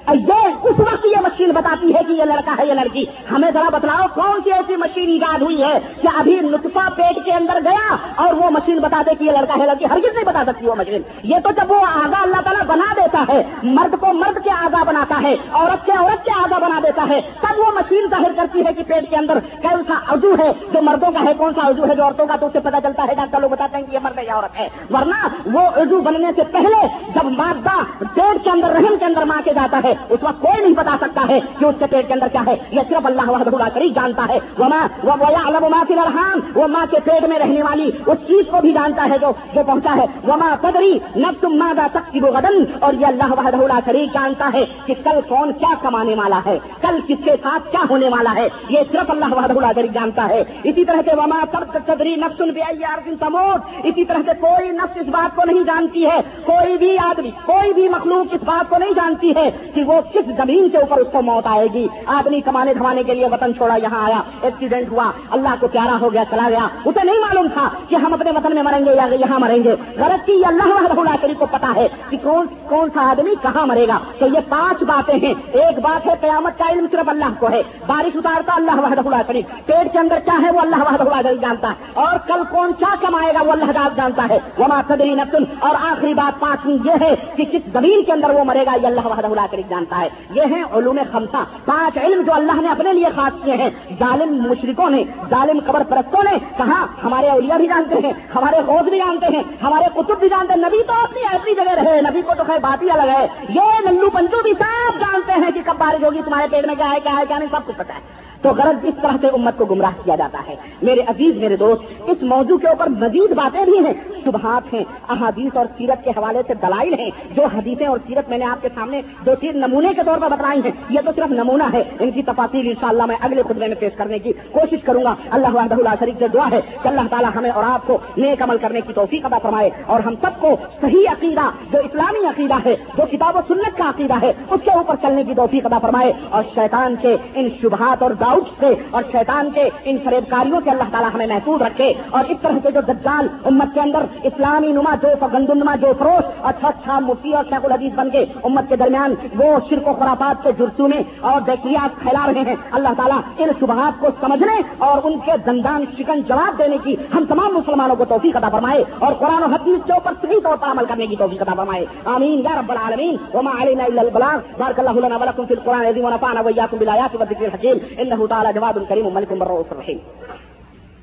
یہ 0.07 0.47
اس 0.63 0.79
وقت 0.79 1.05
یہ 1.05 1.22
مشین 1.24 1.51
بتاتی 1.55 1.93
ہے 1.95 2.01
کہ 2.07 2.13
یہ 2.13 2.32
لڑکا 2.32 2.55
ہے 2.59 2.67
یا 2.67 2.74
لڑکی۔ 2.74 3.05
ہمیں 3.32 3.49
ذرا 3.53 3.69
بتلاؤ، 3.74 4.07
کون 4.13 4.41
سی 4.43 4.51
ایسی 4.51 4.76
مشین 4.78 5.09
ایجاد 5.09 5.41
ہوئی 5.41 5.61
ہے 5.63 5.74
کہ 6.01 6.07
ابھی 6.19 6.39
نطفہ 6.43 6.88
پیٹ 6.95 7.24
کے 7.26 7.32
اندر 7.34 7.59
گیا 7.65 7.95
اور 8.24 8.34
وہ 8.34 8.49
مشین 8.51 8.80
بتا 8.80 9.01
دے 9.05 9.15
کہ 9.19 9.24
یہ 9.24 9.38
لڑکا 9.38 9.59
ہے، 9.59 9.65
لڑکی 9.67 9.86
ہرگز 9.86 10.13
نہیں 10.13 10.26
بتا 10.26 10.43
سکتی 10.47 10.67
وہ 10.67 10.76
مشین 10.78 11.01
یہ 11.32 11.43
تو 11.43 11.51
جب 11.57 11.71
وہ 11.71 11.80
آگا 11.86 12.21
اللہ 12.21 12.41
تعالیٰ 12.43 12.65
بنا 12.67 12.91
دیتا 12.95 13.24
ہے، 13.30 13.41
مرد 13.63 13.95
کو 13.99 14.13
مرد 14.13 14.43
کے 14.43 14.51
آگا 14.51 14.84
بناتا 14.84 15.19
ہے، 15.24 15.36
عورت 15.53 15.86
کے 15.86 15.91
عورت 15.99 16.26
کے 16.26 16.32
آگا 16.36 16.57
بنا 16.59 16.80
دیتا 16.84 17.05
ہے، 17.09 17.19
تب 17.41 17.59
وہ 17.59 17.71
مشین 17.76 18.07
ظاہر 18.09 18.32
کرتی 18.38 18.65
ہے 18.65 18.74
کہ 18.74 18.84
پیٹ 18.88 19.09
کے 19.09 19.15
اندر 19.15 19.39
کون 19.61 19.84
سا 19.88 19.99
عضو 20.13 20.34
ہے، 20.39 20.51
جو 20.74 20.82
مردوں 20.82 21.11
کا 21.11 21.24
ہے، 21.24 21.34
کون 21.38 21.53
سا 21.55 21.67
عضو 21.67 21.89
ہے، 21.89 21.95
جو 21.95 22.03
عورتوں 22.03 22.26
کا، 22.28 22.36
تو 22.39 22.45
اسے 22.45 22.59
پتا 22.59 22.82
چلتا 22.84 23.05
ہے، 23.07 23.15
ڈاکٹر 23.15 23.39
لوگ 23.39 23.49
بتاتے 23.49 23.78
ہیں 23.78 23.86
کہ 23.86 23.95
یہ 23.95 23.99
مرد 24.03 24.17
ہے 24.17 24.26
یا 24.26 24.36
عورت 24.36 24.59
ہے۔ 24.59 24.67
ورنہ 24.91 25.28
وہ 25.53 25.67
عضو 25.82 26.01
بننے 26.01 26.32
سے 26.36 26.43
پہلے 26.51 26.88
جب 27.15 27.32
مادہ 27.38 27.78
پیٹ 27.99 28.43
کے 28.43 28.49
اندر 28.49 28.76
رحم 28.76 28.95
کے 28.99 29.05
اندر 29.05 29.26
ماں 29.26 29.41
کے 29.45 29.53
جاتا 29.53 29.80
ہے، 29.84 29.93
اس 30.09 30.24
وقت 30.24 30.41
کوئی 30.41 30.61
نہیں 30.61 30.74
بتا 30.76 30.95
سکتا 31.01 31.12
سکتا 31.14 31.28
ہے 31.30 31.39
کہ 31.59 31.66
اس 31.66 31.76
کے 31.80 31.86
پیٹ 31.89 32.07
کے 32.07 32.14
اندر 32.14 32.28
کیا 32.32 32.43
ہے؟ 32.47 32.55
یہ 32.72 32.82
صرف 32.89 33.05
اللہ 33.05 33.30
وحدہ 33.30 33.49
اللہ 33.49 33.70
شریف 33.74 33.95
جانتا 33.95 34.26
ہے۔ 34.30 34.39
وہ 34.57 34.68
ماں 34.70 34.88
وہ 35.03 35.26
الگ 35.45 35.66
ماں 35.72 35.84
فی 35.88 35.93
الرحام 35.93 36.39
وہ 36.55 36.68
ماں 36.68 36.86
کے 36.91 36.99
پیٹ 37.03 37.28
میں 37.30 37.39
رہنے 37.39 37.61
والی 37.64 37.89
اس 38.05 38.28
چیز 38.28 38.45
کو 38.51 38.61
بھی 38.61 38.72
جانتا 38.74 39.07
ہے 39.09 39.18
جو 39.22 39.32
جو 39.53 39.61
پہنچا 39.68 39.95
ہے۔ 39.97 40.05
وہ 40.24 40.36
ماں 40.38 40.55
قدری 40.61 40.93
نب 41.16 41.41
تم 41.41 41.57
مادا 41.57 41.88
تک 41.93 42.16
غدن، 42.26 42.57
اور 42.80 42.93
یہ 42.93 43.05
اللہ 43.05 43.32
وحدہ 43.32 43.57
اللہ 43.57 43.80
شریف 43.86 44.14
جانتا 44.14 44.49
ہے 44.53 44.64
کہ 44.86 44.93
کل 45.03 45.20
کون 45.28 45.51
کیا 45.53 45.74
کمانے 45.82 46.16
والا 46.16 46.39
ہے، 46.45 46.57
کل 46.82 46.99
کس 47.07 47.24
کے 47.26 47.36
ساتھ 47.43 47.72
کیا 47.72 47.84
ہونے 47.89 48.09
والا 48.09 48.34
ہے۔ 48.36 48.47
یہ 48.70 48.91
صرف 48.91 49.11
اللہ 49.11 49.34
وحدہ 49.36 49.53
اللہ 49.53 49.74
شریف 49.76 49.93
جانتا 49.93 50.28
ہے۔ 50.30 50.41
اسی 50.64 50.86
طرح 50.86 51.01
سے 51.05 51.16
وما 51.18 51.39
تب 51.51 51.78
قدری 51.86 52.16
نفس 52.16 52.41
بے 52.55 53.16
تموت۔ 53.20 53.61
اسی 53.84 54.05
طرح 54.05 54.22
سے 54.26 54.39
کوئی 54.41 54.70
نفس 54.72 54.97
اس 54.97 55.07
بات 55.07 55.36
کو 55.36 55.45
نہیں 55.45 55.64
جانتی 55.64 56.05
ہے، 56.05 56.20
کوئی 56.45 56.78
بھی 56.78 56.97
آدمی، 56.99 57.32
کوئی 57.45 57.74
بھی 57.74 57.88
مخلوق 57.89 58.34
اس 58.34 58.43
بات 58.45 58.70
کو 58.70 58.78
نہیں 58.78 58.93
جانتی 58.95 59.34
ہے 59.36 59.49
کہ 59.74 59.84
وہ 59.84 59.99
کس 60.14 60.30
زمین 60.38 60.70
کے 60.70 60.78
اوپر 60.78 61.02
اس 61.03 61.11
کو 61.11 61.21
موت 61.21 61.47
آئے 61.47 61.67
گی۔ 61.73 61.87
آدمی 62.05 62.41
کمانے 62.41 62.73
دھمانے 62.73 63.03
کے 63.03 63.13
لیے 63.13 63.25
وطن 63.25 63.55
چھوڑا، 63.55 63.75
یہاں 63.75 64.05
آیا۔ 64.05 64.21
ایکسیڈنٹ 64.41 64.91
ہوا۔ 64.91 65.11
اللہ 65.31 65.49
کو 65.59 65.67
پیارا 65.67 65.97
ہو 66.01 66.13
گیا، 66.13 66.23
چلا 66.29 66.49
گیا۔ 66.49 66.67
اسے 66.85 66.99
نہیں 67.03 67.19
معلوم 67.19 67.47
تھا 67.53 67.69
کہ 67.89 67.95
ہم 67.95 68.13
اپنے 68.13 68.31
وطن 68.31 68.55
میں 68.55 68.63
مریں 68.63 68.85
گے 68.85 68.93
یا 68.93 69.05
یہاں 69.11 69.39
مریں 69.39 69.63
گے۔ 69.63 69.75
غلط 69.97 70.25
کی 70.25 70.45
اللہ 70.45 70.63
اللہ 70.63 71.15
شریف 71.21 71.39
کو 71.39 71.45
پتا 71.51 71.73
ہے 71.75 71.87
کہ 72.09 72.17
کون 72.21 72.47
کون 72.69 72.89
سا 72.93 73.09
آدمی 73.09 73.31
کہاں 73.41 73.67
مرے 73.67 73.87
گا۔ 73.87 73.99
تو 74.19 74.27
یہ 74.27 74.39
پانچ 74.49 74.83
باتیں 74.83 75.15
ہیں۔ 75.15 75.33
ایک 75.51 75.79
بات 75.79 76.07
ہے، 76.07 76.13
قیامت 76.21 76.57
کا 76.57 76.65
علم 76.69 76.85
صرف 76.91 77.09
اللہ 77.09 77.25
کو 77.39 77.49
ہے۔ 77.49 77.61
بارش 77.87 78.15
اتارتا 78.15 78.55
اللہ 78.55 78.71
وحدہ 78.71 78.99
اللہ 78.99 79.21
شریف 79.27 79.65
پیٹ 79.65 79.93
کے 79.93 79.99
اندر 79.99 80.19
کیا 80.25 80.39
ہے 80.41 80.51
وہ 80.51 80.59
اللہ 80.59 80.75
وحدہ 80.75 81.01
اللہ 81.01 81.29
شریف 81.29 81.41
جانتا 81.41 81.69
ہے۔ 81.69 81.73
اور 81.93 82.17
کل 82.27 82.41
کون 82.51 82.71
کیا 82.73 82.95
کمائے 83.01 83.33
گا، 83.33 83.43
وہ 83.43 83.51
اللہ 83.51 83.87
جانتا 83.95 84.27
ہے۔ 84.29 84.39
وہ 84.57 84.65
قدری 84.87 85.15
نفسن۔ 85.15 85.43
اور 85.59 85.75
آخری 85.75 86.13
بات 86.13 86.39
پانچویں 86.39 86.77
یہ 86.85 86.91
ہے 87.01 87.15
کہ 87.35 87.45
کس 87.51 87.61
زمین 87.73 88.03
کے 88.03 88.11
اندر 88.11 88.29
وہ 88.29 88.43
مرے 88.43 88.65
گا، 88.65 88.71
یہ 88.81 88.87
اللہ 88.87 89.07
وحدہ 89.07 89.27
اللہ 89.27 89.41
شریف 89.51 89.69
جانتا 89.69 89.97
ہے۔ 89.97 90.09
یہ 90.29 90.41
ہیں 90.41 90.63
علوم 90.84 90.99
خمسہ۔ 91.11 91.43
پانچ 91.65 91.97
علم 91.97 92.21
جو 92.21 92.34
اللہ 92.34 92.61
نے 92.61 92.69
اپنے 92.69 92.93
لیے 92.93 93.07
خاص 93.15 93.43
کیے 93.43 93.53
ہیں۔ 93.53 93.69
ظالم 93.99 94.47
مشرکوں 94.49 94.89
نے، 94.89 95.03
ظالم 95.29 95.59
قبر 95.65 95.84
پرستوں 95.89 96.23
نے 96.23 96.38
کہا، 96.57 96.86
ہمارے 97.03 97.27
اولیاء 97.29 97.57
بھی 97.57 97.67
جانتے 97.67 98.07
ہیں، 98.07 98.13
ہمارے 98.36 98.57
غوث 98.67 98.89
بھی 98.89 98.97
جانتے 98.97 99.38
ہیں، 99.38 99.43
ہمارے 99.61 99.86
قطب 99.93 100.19
بھی 100.19 100.29
جانتے 100.29 100.53
ہیں۔ 100.53 100.61
نبی 100.61 100.84
تو 100.88 100.93
اپنی 101.03 101.21
ایسی 101.31 101.55
جگہ 101.55 101.73
رہے، 101.73 102.01
نبی 102.01 102.21
کو 102.21 102.31
تو 102.38 102.43
خیر 102.47 102.59
بات 102.59 102.84
ہی 102.84 102.89
الگ 102.89 103.09
ہے۔ 103.19 103.27
یہ 103.49 103.89
نلو 103.89 104.09
پنجو 104.09 104.43
بھی 104.43 104.53
سب 104.59 104.99
جانتے 104.99 105.31
ہیں 105.31 105.51
کہ 105.51 105.61
کب 105.65 105.75
بارش 105.77 106.03
ہوگی، 106.03 106.21
تمہارے 106.25 106.47
پیٹ 106.51 106.65
میں 106.65 106.75
کیا 106.75 106.91
ہے 106.91 106.99
کیا 106.99 107.17
ہے، 107.17 107.23
کیا 107.27 107.38
نہیں، 107.38 107.49
سب 107.51 107.67
کچھ 107.67 107.77
پتا 107.77 107.93
ہے۔ 107.93 108.22
تو 108.43 108.49
غرض 108.49 108.77
اس 108.83 108.93
طرح 109.01 109.17
سے 109.21 109.27
امت 109.27 109.57
کو 109.57 109.65
گمراہ 109.65 109.91
کیا 110.03 110.15
جاتا 110.15 110.39
ہے۔ 110.47 110.55
میرے 110.81 111.01
عزیز، 111.07 111.35
میرے 111.35 111.55
دوست، 111.55 111.83
اس 112.07 112.23
موضوع 112.23 112.57
کے 112.57 112.67
اوپر 112.67 112.87
مزید 112.87 113.33
باتیں 113.33 113.65
بھی 113.65 113.79
ہیں۔ 113.79 113.93
صبحات 114.23 114.73
ہیں، 114.73 114.83
احادیث 115.09 115.57
اور 115.57 115.65
سیرت 115.77 116.03
کے 116.03 116.09
حوالے 116.09 116.39
سے 116.47 116.53
دلائل 116.53 116.93
ہیں۔ 116.93 117.09
جو 117.35 117.43
حدیثیں 117.45 117.87
اور 117.87 117.97
سیرت 118.07 118.29
میں 118.29 118.37
نے 118.37 118.45
آپ 118.45 118.61
کے 118.61 118.69
سامنے 118.75 119.01
دو 119.25 119.35
تین 119.35 119.57
نمونے 119.57 119.89
کے 119.95 120.01
طور 120.05 120.17
پر 120.17 120.29
بتلائی 120.29 120.59
ہیں، 120.65 120.71
یہ 120.89 120.99
تو 121.05 121.11
صرف 121.15 121.31
نمونہ 121.31 121.63
ہے۔ 121.73 121.83
ان 121.99 122.11
کی 122.11 122.23
تفاصیل 122.23 122.67
انشاءاللہ 122.67 123.05
میں 123.05 123.15
اگلے 123.21 123.43
خطبے 123.43 123.67
میں 123.67 123.75
پیش 123.79 123.93
کرنے 123.95 124.19
کی 124.19 124.33
کوشش 124.51 124.83
کروں 124.83 125.03
گا۔ 125.03 125.15
اللہ 125.29 125.47
وحدہ 125.53 125.75
اللہ 125.75 125.89
شریف 125.99 126.15
سے 126.19 126.27
دعا 126.27 126.47
ہے 126.51 126.61
کہ 126.83 126.87
اللہ 126.87 127.01
تعالیٰ 127.09 127.29
ہمیں 127.35 127.49
اور 127.49 127.63
آپ 127.67 127.87
کو 127.87 127.97
نیک 128.17 128.41
عمل 128.41 128.57
کرنے 128.57 128.81
کی 128.81 128.93
توفیق 128.93 129.25
ادا 129.25 129.37
فرمائے 129.37 129.69
اور 129.85 129.99
ہم 129.99 130.13
سب 130.21 130.41
کو 130.41 130.55
صحیح 130.81 131.05
عقیدہ، 131.11 131.49
جو 131.71 131.79
اسلامی 131.79 132.25
عقیدہ 132.25 132.55
ہے، 132.65 132.75
جو 132.97 133.03
کتاب 133.11 133.35
و 133.35 133.39
سنت 133.47 133.77
کا 133.77 133.89
عقیدہ 133.89 134.13
ہے، 134.21 134.33
اس 134.49 134.59
کے 134.63 134.71
اوپر 134.71 134.95
چلنے 135.01 135.23
کی 135.23 135.33
توفیق 135.35 135.65
ادا 135.65 135.79
فرمائے 135.79 136.13
اور 136.29 136.43
شیطان 136.55 136.95
کے 137.01 137.17
ان 137.35 137.49
شبہات 137.61 138.03
اور 138.03 138.11
ڈاؤٹ 138.34 138.49
سے 138.59 138.84
اور 138.91 139.03
شیطان 139.11 139.51
کے 139.51 139.69
ان 139.84 139.97
فریب 140.03 140.29
کاریوں 140.29 140.61
سے 140.63 140.69
اللہ 140.69 140.84
تعالیٰ 140.91 141.09
ہمیں 141.13 141.27
محفوظ 141.27 141.61
رکھے 141.61 141.93
اور 142.09 142.23
اس 142.29 142.38
طرح 142.41 142.57
کے 142.63 142.71
جو 142.71 142.81
دجال 142.88 143.27
امت 143.45 143.67
کے 143.73 143.81
اندر 143.81 143.99
اسلامی 144.23 144.67
نما 144.67 144.95
جو 145.01 145.07
گندم 145.34 145.53
نما 145.53 145.75
جو 145.75 145.88
فروش 145.99 146.23
اچھا 146.43 146.67
اچھا 146.67 146.99
مفتی 146.99 147.34
اور 147.34 147.43
شیخ 147.49 147.65
الحدیث 147.65 147.93
بن 147.93 148.09
کے 148.09 148.25
امت 148.43 148.69
کے 148.69 148.75
درمیان 148.75 149.15
وہ 149.36 149.59
شرک 149.69 149.88
و 149.88 149.93
خرافات 149.93 150.43
کے 150.43 150.51
جرسومے 150.51 151.03
اور 151.19 151.41
دیکھیات 151.41 151.99
پھیلا 151.99 152.27
رہے 152.27 152.41
ہیں۔ 152.41 152.55
اللہ 152.71 152.89
تعالیٰ 152.97 153.19
ان 153.38 153.49
شبہات 153.59 154.01
کو 154.01 154.07
سمجھنے 154.21 154.61
اور 154.77 155.01
ان 155.03 155.19
کے 155.19 155.31
دندان 155.45 155.86
شکن 155.97 156.21
جواب 156.21 156.59
دینے 156.59 156.77
کی 156.84 156.95
ہم 157.15 157.25
تمام 157.29 157.53
مسلمانوں 157.53 157.95
کو 157.95 158.05
توفیق 158.05 158.36
ادا 158.36 158.49
فرمائے 158.49 158.84
اور 158.99 159.13
قرآن 159.13 159.43
و 159.43 159.45
حدیث 159.45 159.86
کے 159.86 159.93
اوپر 159.93 160.11
صحیح 160.21 160.39
طور 160.43 160.57
پر 160.57 160.67
عمل 160.67 160.86
کرنے 160.86 161.07
کی 161.07 161.15
توفیق 161.15 161.41
ادا 161.41 161.53
فرمائے۔ 161.53 161.86
آمین۔ 162.05 162.39
یا 162.39 162.59
رب 162.59 162.71
العالمین۔ 162.71 163.17
وما 163.34 163.51
علينا 163.61 163.84
الا 163.84 164.01
البلاغ۔ 164.01 164.38
بارك 164.57 164.79
الله 164.79 165.07
لنا 165.07 165.17
ولكم 165.17 165.45
في 165.45 165.53
القران 165.53 165.79
العظيم 165.79 166.05
ونفعنا 166.05 166.41
واياكم 166.41 166.77
بالايات 166.77 167.15
والذكر 167.15 167.45
الحكيم 167.45 167.77
انه 167.97 168.22
تعالى 168.28 168.49
جواد 168.55 168.89
کریم 168.89 169.13
ملک 169.13 169.32
الرؤوف 169.32 169.71
الرحیم۔ 169.71 169.97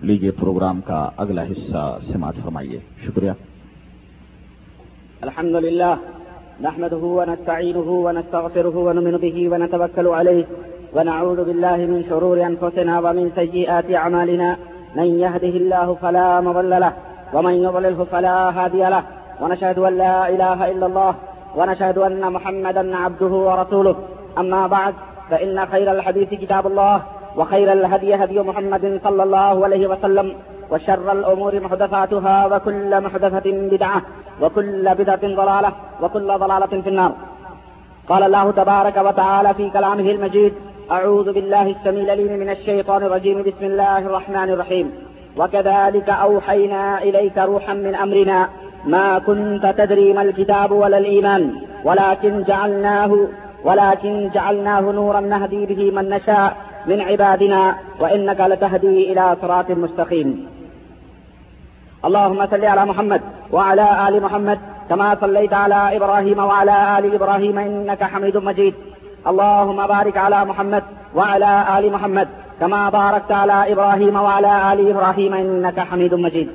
لیجیے 0.01 0.31
پروگرام 0.31 0.81
کا 0.81 1.11
اگلا 1.17 1.43
حصہ 1.43 1.99
سماعت 2.13 2.35
فرمائیے۔ 2.43 2.79
شکریہ۔ 3.07 3.31
الحمد 5.21 5.55
لله 5.55 5.95
نحمده 6.61 7.01
ونستعينه 7.03 7.91
ونستغفره 7.91 8.81
ونؤمن 8.83 9.17
به 9.17 9.49
ونتوكل 9.51 10.07
عليه 10.07 10.43
ونعوذ 10.93 11.45
بالله 11.45 11.93
من 11.93 12.03
شرور 12.09 12.39
أنفسنا 12.39 12.99
ومن 12.99 13.29
سيئات 13.35 13.91
أعمالنا 13.91 14.55
من 14.95 15.07
يهده 15.07 15.57
الله 15.57 15.93
فلا 16.01 16.41
مضل 16.41 16.71
له 16.71 16.93
ومن 17.33 17.53
يضلله 17.53 18.05
فلا 18.11 18.51
هادي 18.51 18.83
له۔ 18.83 19.21
ونشهد 19.41 19.79
أن 19.79 19.99
لا 19.99 20.29
إله 20.29 20.71
إلا 20.75 20.87
الله 20.87 21.13
ونشهد 21.57 21.99
أن 21.99 22.33
محمدا 22.33 22.97
عبده 22.97 23.33
ورسوله 23.33 23.95
أما 24.39 24.67
بعد 24.67 25.10
فإن 25.31 25.67
خير 25.67 25.93
الحديث 25.93 26.29
كتاب 26.29 26.67
الله 26.67 27.03
وخير 27.37 27.73
الهدي 27.73 28.15
هدي 28.15 28.41
محمد 28.41 29.01
صلى 29.05 29.23
الله 29.23 29.65
عليه 29.65 29.87
وسلم 29.87 30.35
وشر 30.71 31.13
الأمور 31.13 31.61
محدثاتها 31.61 32.47
وكل 32.47 33.01
محدثة 33.01 33.47
بدعة 33.47 34.03
وكل 34.43 34.95
بدعة 34.95 35.21
ضلالة 35.23 35.73
وكل 36.03 36.29
ضلالة 36.39 36.67
في 36.67 36.89
النار. 36.89 37.13
قال 38.09 38.23
الله 38.23 38.51
تبارك 38.51 38.97
وتعالى 38.97 39.55
في 39.55 39.71
كلامه 39.71 40.11
المجيد 40.11 40.53
أعوذ 40.91 41.33
بالله 41.33 41.71
السميع 41.71 42.05
العليم 42.05 42.33
من 42.33 42.51
الشيطان 42.51 43.03
الرجيم. 43.03 43.43
بسم 43.43 43.65
الله 43.65 43.99
الرحمن 43.99 44.51
الرحيم. 44.51 44.93
وكذلك 45.39 46.09
أوحينا 46.09 47.03
إليك 47.03 47.39
روحا 47.39 47.75
من 47.75 47.95
أمرنا 47.95 48.49
ما 48.87 49.19
كنت 49.19 49.75
تدري 49.79 50.13
ما 50.13 50.23
الكتاب 50.23 50.71
ولا 50.73 50.99
الإيمان، 50.99 51.55
ولكن 51.85 52.43
جعلناه 52.43 53.29
ولكن 53.65 54.31
جعلناه 54.35 54.81
نورا 54.81 55.21
نهدي 55.21 55.67
به 55.67 55.91
من 55.91 56.09
نشاء 56.09 56.57
من 56.87 57.01
عبادنا 57.01 57.77
وإنك 58.01 58.41
لتهدي 58.41 59.13
إلى 59.13 59.37
صراط 59.43 59.71
مستقيم. 59.71 60.47
اللهم 62.05 62.47
صل 62.47 62.65
على 62.65 62.85
محمد 62.87 63.21
وعلى 63.53 64.09
آل 64.09 64.23
محمد 64.23 64.59
كما 64.89 65.17
صليت 65.21 65.53
على 65.53 65.97
إبراهيم 65.97 66.39
وعلى 66.39 66.99
آل 66.99 67.15
إبراهيم 67.15 67.59
إنك 67.59 68.05
حميد 68.05 68.37
مجيد. 68.37 68.75
اللهم 69.27 69.87
بارك 69.87 70.17
على 70.17 70.45
محمد 70.45 70.85
وعلى 71.15 71.79
آل 71.79 71.93
محمد 71.93 72.29
كما 72.61 72.91
باركت 72.91 73.33
على 73.33 73.73
إبراهيم 73.73 74.17
وعلى 74.17 74.73
آل 74.73 74.91
إبراهيم 74.91 75.35
إنك 75.35 75.81
حميد 75.81 76.15
مجيد. 76.15 76.49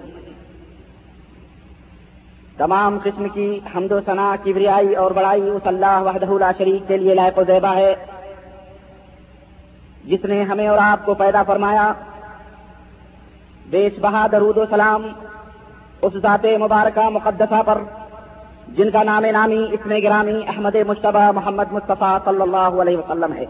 تمام 2.57 2.97
قسم 3.03 3.29
کی 3.29 3.59
حمد 3.75 3.91
و 3.91 3.99
ثنا 4.05 4.35
کبریائی 4.43 4.95
اور 4.95 5.11
بڑائی، 5.11 5.49
اس 5.49 5.67
اللہ 5.67 6.01
وحدہ 6.01 6.33
لا 6.39 6.51
شریک 6.57 6.87
کے 6.87 6.97
لیے 6.97 7.15
لائق 7.15 7.37
و 7.37 7.43
زیبہ 7.43 7.75
ہے۔ 7.75 7.95
جس 10.03 10.25
نے 10.25 10.43
ہمیں 10.43 10.67
اور 10.67 10.77
آپ 10.77 11.05
کو 11.05 11.13
پیدا 11.13 11.43
فرمایا 11.43 11.93
بیش 13.69 13.99
بہا 13.99 14.27
درود 14.31 14.57
و 14.57 14.65
سلام 14.69 15.07
اس 16.01 16.13
ذات 16.13 16.45
مبارکہ 16.59 17.09
مقدسہ 17.09 17.61
پر، 17.65 17.77
جن 18.67 18.89
کا 18.91 19.03
نام 19.03 19.25
نامی 19.25 19.65
اسم 19.71 19.93
گرامی 20.03 20.41
احمد 20.47 20.75
مشتبہ 20.87 21.31
محمد 21.31 21.71
مصطفیٰ 21.71 22.17
صلی 22.25 22.41
اللہ 22.41 22.81
علیہ 22.81 22.97
وسلم 22.97 23.33
ہے۔ 23.33 23.45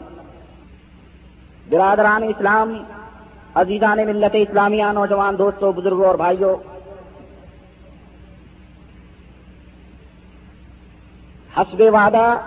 برادران 1.70 2.24
اسلام، 2.24 2.78
عزیزان 3.56 3.98
ملت 3.98 4.36
اسلامیہ، 4.36 4.86
نوجوان 4.94 5.38
دوستوں 5.38 5.74
بزرگوں 5.74 6.06
اور 6.06 6.16
بھائیوں 6.16 6.75
حسب 11.58 11.82
وعدہ 11.82 12.38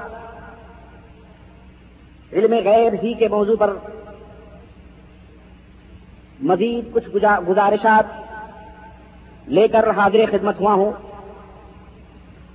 علم 2.33 2.55
غیر 2.65 2.93
ہی 3.03 3.15
کے 3.15 3.29
موضوع 3.29 3.55
پر 3.59 3.75
مزید 6.43 6.95
کچھ 6.95 7.09
گزارشات 7.49 8.05
لے 9.49 9.69
کر 9.69 9.91
حاضر 9.91 10.19
خدمت 10.31 10.61
ہوا 10.61 10.73
ہوں 10.73 10.93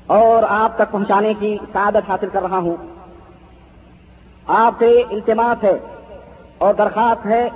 اور 0.07 0.43
آپ 0.49 0.75
تک 0.75 0.91
پہنچانے 0.91 1.33
کی 1.39 1.57
سعادت 1.73 2.09
حاصل 2.09 2.27
کر 2.33 2.41
رہا 2.41 2.57
ہوں۔ 2.57 2.77
آپ 4.47 4.73
سے 4.79 5.03
التماس 5.11 5.63
ہے 5.63 5.77
اور 6.57 6.73
درخواست 6.73 7.25
ہے 7.25 7.49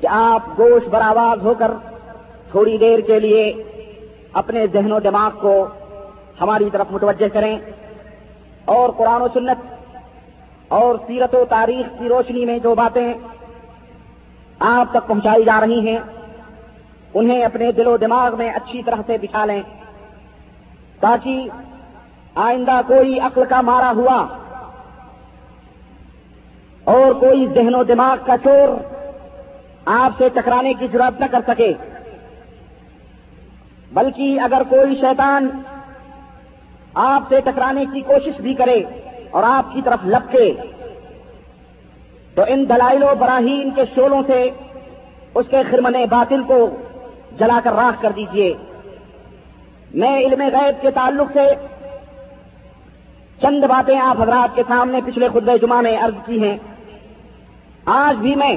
کہ 0.00 0.06
آپ 0.06 0.42
گوش 0.58 0.88
برآواز 0.88 1.42
ہو 1.42 1.54
کر 1.54 1.70
تھوڑی 2.50 2.78
دیر 2.78 2.98
کے 2.98 3.20
لیے 3.20 3.62
اپنے 4.32 4.66
ذہن 4.72 4.92
و 4.92 5.00
دماغ 5.00 5.30
کو 5.40 5.66
ہماری 6.42 6.70
طرف 6.72 6.86
متوجہ 6.90 7.28
کریں 7.32 7.58
اور 8.64 8.88
قرآن 8.90 9.22
و 9.22 9.26
سنت 9.34 9.74
اور 10.68 10.94
سیرت 11.06 11.34
و 11.34 11.44
تاریخ 11.48 11.98
کی 11.98 12.08
روشنی 12.08 12.44
میں 12.44 12.58
جو 12.58 12.74
باتیں 12.74 13.12
آپ 14.58 14.86
تک 14.90 15.06
پہنچائی 15.06 15.44
جا 15.44 15.60
رہی 15.60 15.88
ہیں، 15.88 15.98
انہیں 17.14 17.44
اپنے 17.44 17.72
دل 17.72 17.86
و 17.86 17.96
دماغ 17.96 18.36
میں 18.36 18.50
اچھی 18.50 18.82
طرح 18.82 19.00
سے 19.06 19.16
بچھا 19.22 19.44
لیں۔ 19.44 19.62
تاکہ 21.00 21.48
آئندہ 22.34 22.80
کوئی 22.86 23.18
عقل 23.20 23.42
کا 23.48 23.60
مارا 23.60 23.92
ہوا 23.96 24.18
اور 26.84 27.12
کوئی 27.12 27.46
ذہن 27.54 27.74
و 27.74 27.82
دماغ 27.84 28.16
کا 28.26 28.36
چور 28.44 28.68
آپ 29.84 30.12
سے 30.18 30.28
ٹکرانے 30.28 30.74
کی 30.74 30.86
ضرورت 30.92 31.20
نہ 31.20 31.26
کر 31.30 31.40
سکے۔ 31.46 31.72
بلکہ 33.92 34.40
اگر 34.40 34.62
کوئی 34.68 34.94
شیطان 35.00 35.48
آپ 36.94 37.22
سے 37.28 37.40
ٹکرانے 37.40 37.84
کی 37.92 38.00
کوشش 38.00 38.40
بھی 38.40 38.54
کرے 38.54 38.82
اور 39.30 39.42
آپ 39.42 39.72
کی 39.72 39.82
طرف 39.84 39.98
لپکے۔ 40.04 40.54
تو 42.34 42.42
ان 42.48 42.68
دلائل 42.68 43.02
و 43.02 43.06
براہین 43.18 43.70
کے 43.70 43.82
شولوں 43.94 44.22
سے 44.26 44.50
اس 45.34 45.46
کے 45.50 45.56
خرمن 45.70 45.92
باطل 46.10 46.42
کو 46.42 46.68
جلا 47.38 47.60
کر 47.64 47.72
راہ 47.72 48.02
کر 48.02 48.10
دیجیے۔ 48.16 48.54
میں 49.94 50.18
علم 50.18 50.42
غیب 50.42 50.82
کے 50.82 50.90
تعلق 50.90 51.32
سے 51.32 51.52
چند 53.42 53.64
باتیں 53.64 53.98
آپ 53.98 54.22
حضرات 54.22 54.56
کے 54.56 54.62
سامنے 54.68 55.00
پچھلے 55.06 55.28
خطب 55.28 55.50
جمعہ 55.62 55.80
میں 55.80 55.98
عرض 55.98 56.26
کی 56.26 56.42
ہیں۔ 56.42 56.58
آج 57.86 58.16
بھی 58.16 58.34
میں 58.34 58.56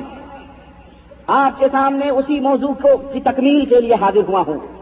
آپ 1.27 1.59
کے 1.59 1.65
سامنے 1.71 2.09
اسی 2.09 2.39
موضوع 2.39 2.73
کو 2.73 2.97
کی 3.13 3.19
تکمیل 3.19 3.65
کے 3.65 3.81
لیے 3.81 3.93
حاضر 3.93 4.21
ہوا 4.27 4.43
ہوں۔ 4.47 4.74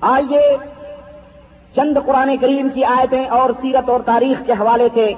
آئیے، 0.00 0.56
چند 1.76 1.98
قرآن 2.06 2.36
کریم 2.36 2.68
کی 2.74 2.84
آیتیں 2.84 3.26
اور 3.26 3.50
سیرت 3.60 3.88
اور 3.88 4.00
تاریخ 4.00 4.46
کے 4.46 4.52
حوالے 4.52 4.88
سے 4.94 5.14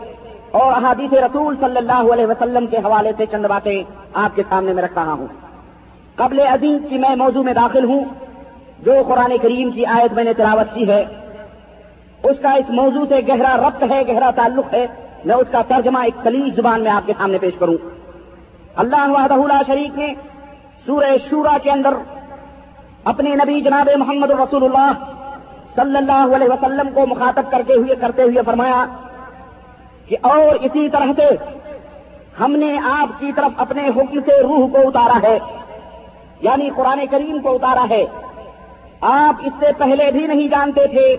اور 0.51 0.72
احادیث 0.72 1.12
رسول 1.12 1.57
صلی 1.61 1.76
اللہ 1.76 2.12
علیہ 2.12 2.26
وسلم 2.26 2.66
کے 2.66 2.76
حوالے 2.76 3.12
سے 3.16 3.26
چند 3.26 3.47
باتیں 3.47 3.83
آپ 4.14 4.37
کے 4.37 4.43
سامنے 4.49 4.72
میں 4.72 4.83
رکھ 4.83 4.93
رہا 4.95 5.12
ہوں۔ 5.12 5.26
قبل 6.16 6.41
عظیم 6.41 6.79
کی 6.89 6.99
میں 6.99 7.16
موضوع 7.16 7.43
میں 7.43 7.55
داخل 7.55 7.85
ہوں، 7.85 8.05
جو 8.79 8.93
قرآن 9.09 9.33
کریم 9.43 9.70
کی 9.70 9.87
آیت 9.87 10.12
میں 10.12 10.24
نے 10.24 10.33
تلاوت 10.35 10.74
کی 10.74 10.89
ہے، 10.89 11.05
اس 12.22 12.37
کا 12.43 12.51
اس 12.51 12.70
موضوع 12.70 13.05
سے 13.09 13.16
گہرا 13.29 13.57
ربط 13.57 13.83
ہے، 13.91 14.03
گہرا 14.09 14.31
تعلق 14.31 14.74
ہے، 14.74 14.87
میں 15.24 15.37
اس 15.37 15.47
کا 15.51 15.62
ترجمہ 15.68 15.99
ایک 15.99 16.14
سلیج 16.22 16.57
زبان 16.57 16.81
میں 16.81 16.91
آپ 16.91 17.07
کے 17.07 17.12
سامنے 17.18 17.39
پیش 17.39 17.55
کروں۔ 17.59 17.76
اللہ 18.76 19.09
وحدہ 19.09 19.61
شریف 19.66 19.97
نے 19.97 20.14
سورہ 20.87 21.16
شورا 21.31 21.57
کے 21.62 21.70
اندر 21.70 21.95
اپنے 23.09 23.34
نبی 23.34 23.61
جناب 23.61 23.88
محمد 23.96 24.30
رسول 24.30 24.64
اللہ 24.64 24.92
صلی 25.76 25.96
اللہ 25.96 26.36
علیہ 26.36 26.48
وسلم 26.48 26.88
کو 26.94 27.06
مخاطب 27.06 27.42
کرتے 27.50 27.74
ہوئے 27.74 27.94
کرتے 27.94 28.22
ہوئے 28.22 28.42
فرمایا 28.46 28.86
کہ 30.09 30.16
اور 30.20 30.54
اسی 30.54 30.88
طرح 30.88 31.06
سے 31.16 31.28
ہم 32.40 32.52
نے 32.52 32.78
آپ 32.84 33.20
کی 33.20 33.32
طرف 33.32 33.52
اپنے 33.56 33.88
حکم 33.88 34.20
سے 34.20 34.42
روح 34.42 34.68
کو 34.68 34.88
اتارا 34.88 35.18
ہے 35.22 35.38
یعنی 36.40 36.68
قرآن 36.76 37.00
کریم 37.11 37.38
کو 37.42 37.54
اتارا 37.54 37.86
ہے۔ 37.90 38.06
آپ 39.00 39.42
اس 39.44 39.52
سے 39.61 39.66
پہلے 39.78 40.11
بھی 40.11 40.26
نہیں 40.26 40.48
جانتے 40.48 40.86
تھے، 40.86 41.16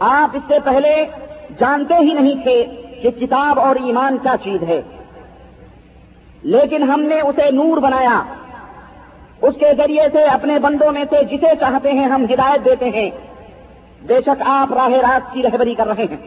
آپ 0.00 0.36
اس 0.36 0.42
سے 0.48 0.58
پہلے 0.64 1.04
جانتے 1.58 1.94
ہی 1.94 2.12
نہیں 2.12 2.42
تھے 2.42 2.66
کہ 3.02 3.10
کتاب 3.10 3.60
اور 3.60 3.76
ایمان 3.76 4.18
کیا 4.22 4.34
چیز 4.44 4.62
ہے۔ 4.62 4.82
لیکن 6.42 6.82
ہم 6.82 7.00
نے 7.00 7.20
اسے 7.20 7.50
نور 7.50 7.78
بنایا۔ 7.78 8.22
اس 9.42 9.54
کے 9.60 9.74
ذریعے 9.76 10.08
سے 10.12 10.24
اپنے 10.24 10.58
بندوں 10.58 10.92
میں 10.92 11.04
سے 11.10 11.24
جسے 11.24 11.56
چاہتے 11.60 11.92
ہیں 11.92 12.06
ہم 12.06 12.24
ہدایت 12.24 12.64
دیتے 12.64 12.90
ہیں۔ 12.90 13.10
بے 14.02 14.20
شک 14.20 14.42
آپ 14.46 14.72
راہ 14.72 14.88
رات 14.88 15.32
کی 15.32 15.42
رہبری 15.42 15.74
کر 15.74 15.86
رہے 15.86 16.04
ہیں۔ 16.04 16.26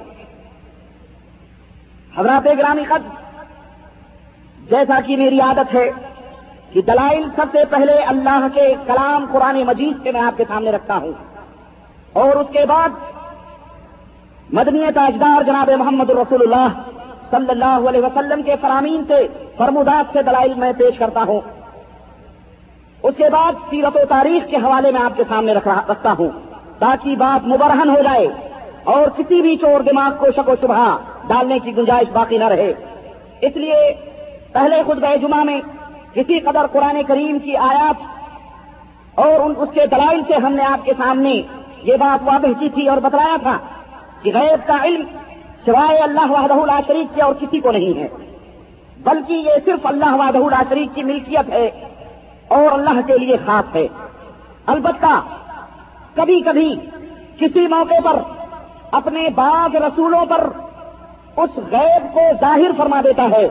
حضرات 2.18 2.48
گرامی 2.58 2.84
خط، 2.84 3.08
جیسا 4.70 5.00
کہ 5.06 5.18
میری 5.18 5.40
عادت 5.40 5.76
ہے 5.76 5.92
کہ 6.72 6.82
دلائل 6.82 7.24
سب 7.36 7.46
سے 7.52 7.58
پہلے 7.70 7.94
اللہ 7.94 8.48
کے 8.54 8.74
کلام 8.88 9.26
قرآن 9.32 9.64
مجید 9.64 10.04
سے 10.04 10.12
میں 10.12 10.22
آپ 10.22 10.38
کے 10.38 10.44
سامنے 10.48 10.72
رکھتا 10.72 10.98
ہوں۔ 10.98 11.12
اور 12.14 12.30
اس 12.30 12.48
کے 12.52 12.66
بعد 12.66 12.90
مدنی 14.54 14.84
تاجدار 14.96 15.44
جناب 15.44 15.70
محمد 15.70 16.10
رسول 16.10 16.42
اللہ 16.42 16.68
صلی 17.32 17.50
اللہ 17.50 17.90
علیہ 17.90 18.02
وسلم 18.02 18.42
کے 18.42 18.56
فرامین 18.62 19.04
سے، 19.08 19.28
فرمودات 19.58 20.14
سے 20.14 20.22
دلائل 20.22 20.54
میں 20.54 20.72
پیش 20.78 20.98
کرتا 20.98 21.24
ہوں۔ 21.24 21.42
اس 23.04 23.16
کے 23.18 23.30
بعد 23.30 23.54
سیرت 23.70 23.96
و 23.96 24.06
تاریخ 24.10 24.50
کے 24.50 24.58
حوالے 24.58 24.92
میں 24.92 25.02
آپ 25.02 25.16
کے 25.18 25.24
سامنے 25.30 25.54
رکھتا 25.54 26.14
ہوں، 26.20 26.30
تاکہ 26.80 27.16
بات 27.16 27.48
مبرہن 27.48 27.90
ہو 27.90 28.02
جائے 28.04 28.28
اور 28.94 29.08
کسی 29.18 29.42
بھی 29.42 29.56
چور 29.56 29.82
دماغ 29.82 30.12
کو 30.20 30.32
شک 30.36 30.50
و 30.50 30.56
شبہ 30.62 30.86
ڈالنے 31.28 31.58
کی 31.64 31.76
گنجائش 31.78 32.12
باقی 32.14 32.38
نہ 32.38 32.48
رہے۔ 32.48 32.72
اس 33.42 33.56
لیے 33.56 33.80
پہلے 34.54 34.82
خود 34.86 35.04
جمعہ 35.22 35.44
میں 35.44 35.60
کسی 36.14 36.40
قدر 36.40 36.68
قرآن 36.72 37.02
کریم 37.08 37.38
کی 37.40 37.56
آیات 37.70 39.20
اور 39.20 39.40
ان 39.40 39.54
اس 39.58 39.70
کے 39.74 39.86
دلائل 39.92 40.22
سے 40.28 40.36
ہم 40.44 40.54
نے 40.54 40.66
آپ 40.66 40.86
کے 40.86 40.94
سامنے 40.98 41.42
یہ 41.84 41.96
بات 42.00 42.28
واضح 42.28 42.60
کی 42.60 42.70
تھی 42.70 42.88
اور 42.88 42.98
بتلایا 42.98 43.38
تھا 43.44 43.58
کہ 44.24 44.32
غیب 44.34 44.68
کا 44.68 44.78
علم 44.84 45.04
سوائے 45.66 45.98
اللہ 46.00 46.32
وحدہ 46.32 46.66
لا 46.66 46.80
شریک 46.88 47.16
کے 47.16 47.22
اور 47.22 47.34
کسی 47.40 47.60
کو 47.60 47.72
نہیں 47.72 48.00
ہے، 48.00 48.08
بلکہ 49.04 49.34
یہ 49.48 49.66
صرف 49.66 49.86
اللہ 49.86 50.16
وحدہ 50.16 50.44
لا 50.50 50.62
شریک 50.70 50.96
کی 50.96 51.04
ملکیت 51.04 51.50
ہے۔ 51.50 51.70
اور 52.52 52.72
اللہ 52.72 53.02
کے 53.08 53.18
لیے 53.18 53.36
خاص 53.46 53.76
ہے۔ 53.76 53.88
البتہ 54.66 55.22
کبھی 56.16 56.42
کبھی 56.42 56.76
کسی 57.40 57.68
موقع 57.68 58.00
پر 58.04 58.20
اپنے 58.92 59.30
بعض 59.36 59.76
رسولوں 59.76 60.26
پر 60.26 60.48
اس 61.36 61.50
غیب 61.56 62.14
کو 62.14 62.20
ظاہر 62.42 62.72
فرما 62.78 63.02
دیتا 63.04 63.24
ہے۔ 63.24 63.48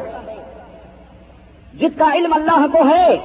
جس 1.74 1.90
کا 1.98 2.12
علم 2.14 2.32
اللہ 2.32 2.66
کو 2.72 2.78
ہے، 2.88 3.16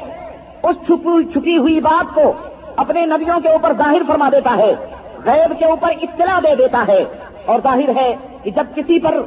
اس 0.64 0.88
چھپی 1.34 1.58
ہوئی 1.58 1.80
بات 1.80 2.16
کو 2.16 2.34
اپنے 2.76 3.06
نبیوں 3.06 3.40
کے 3.40 3.50
اوپر 3.50 3.74
ظاہر 3.78 4.02
فرما 4.08 4.30
دیتا 4.32 4.58
ہے۔ 4.58 4.76
غیب 5.26 5.60
کے 5.60 5.66
اوپر 5.66 5.88
اطلاع 6.02 6.40
دے 6.40 6.56
دیتا 6.56 6.86
ہے۔ 6.88 7.06
اور 7.46 7.60
ظاہر 7.64 7.90
ہے 7.96 8.16
کہ 8.44 8.52
جب 8.52 8.66
کسی 8.76 9.00
پر 9.00 9.22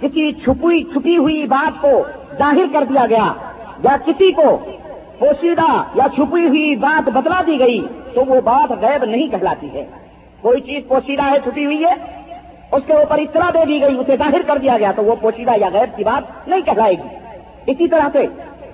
کسی 0.00 0.32
چھپی 0.32 0.84
چھپی 0.84 1.16
ہوئی 1.16 1.46
بات 1.46 1.82
کو 1.82 2.02
ظاہر 2.38 2.64
کر 2.72 2.84
دیا 2.84 3.06
گیا 3.06 3.32
یا 3.82 3.96
کسی 4.06 4.32
کو 4.32 4.58
پوشیدہ 5.18 5.82
یا 5.94 6.06
چھپی 6.14 6.48
ہوئی 6.48 6.76
بات 6.76 7.08
بتلا 7.08 7.42
دی 7.46 7.58
گئی 7.58 7.86
تو 8.14 8.24
وہ 8.24 8.40
بات 8.40 8.72
غیب 8.72 9.04
نہیں 9.04 9.28
کہلاتی 9.28 9.68
ہے۔ 9.74 9.84
کوئی 10.40 10.60
چیز 10.60 10.88
پوشیدہ 10.88 11.22
ہے، 11.22 11.38
چھپی 11.44 11.64
ہوئی 11.64 11.84
ہے، 11.84 11.94
اس 12.72 12.82
کے 12.86 12.92
اوپر 12.92 13.18
اطلاع 13.18 13.50
دے 13.54 13.64
دی 13.68 13.80
گئی، 13.80 13.96
اسے 13.96 14.16
ظاہر 14.16 14.42
کر 14.46 14.58
دیا 14.58 14.78
گیا 14.78 14.92
تو 14.96 15.04
وہ 15.04 15.14
پوشیدہ 15.20 15.50
یا 15.60 15.68
غیب 15.72 15.96
کی 15.96 16.04
بات 16.04 16.48
نہیں 16.48 16.60
کہلائے 16.60 16.94
گی۔ 16.94 17.08
اسی 17.66 17.88
طرح 17.88 18.08
سے 18.12 18.26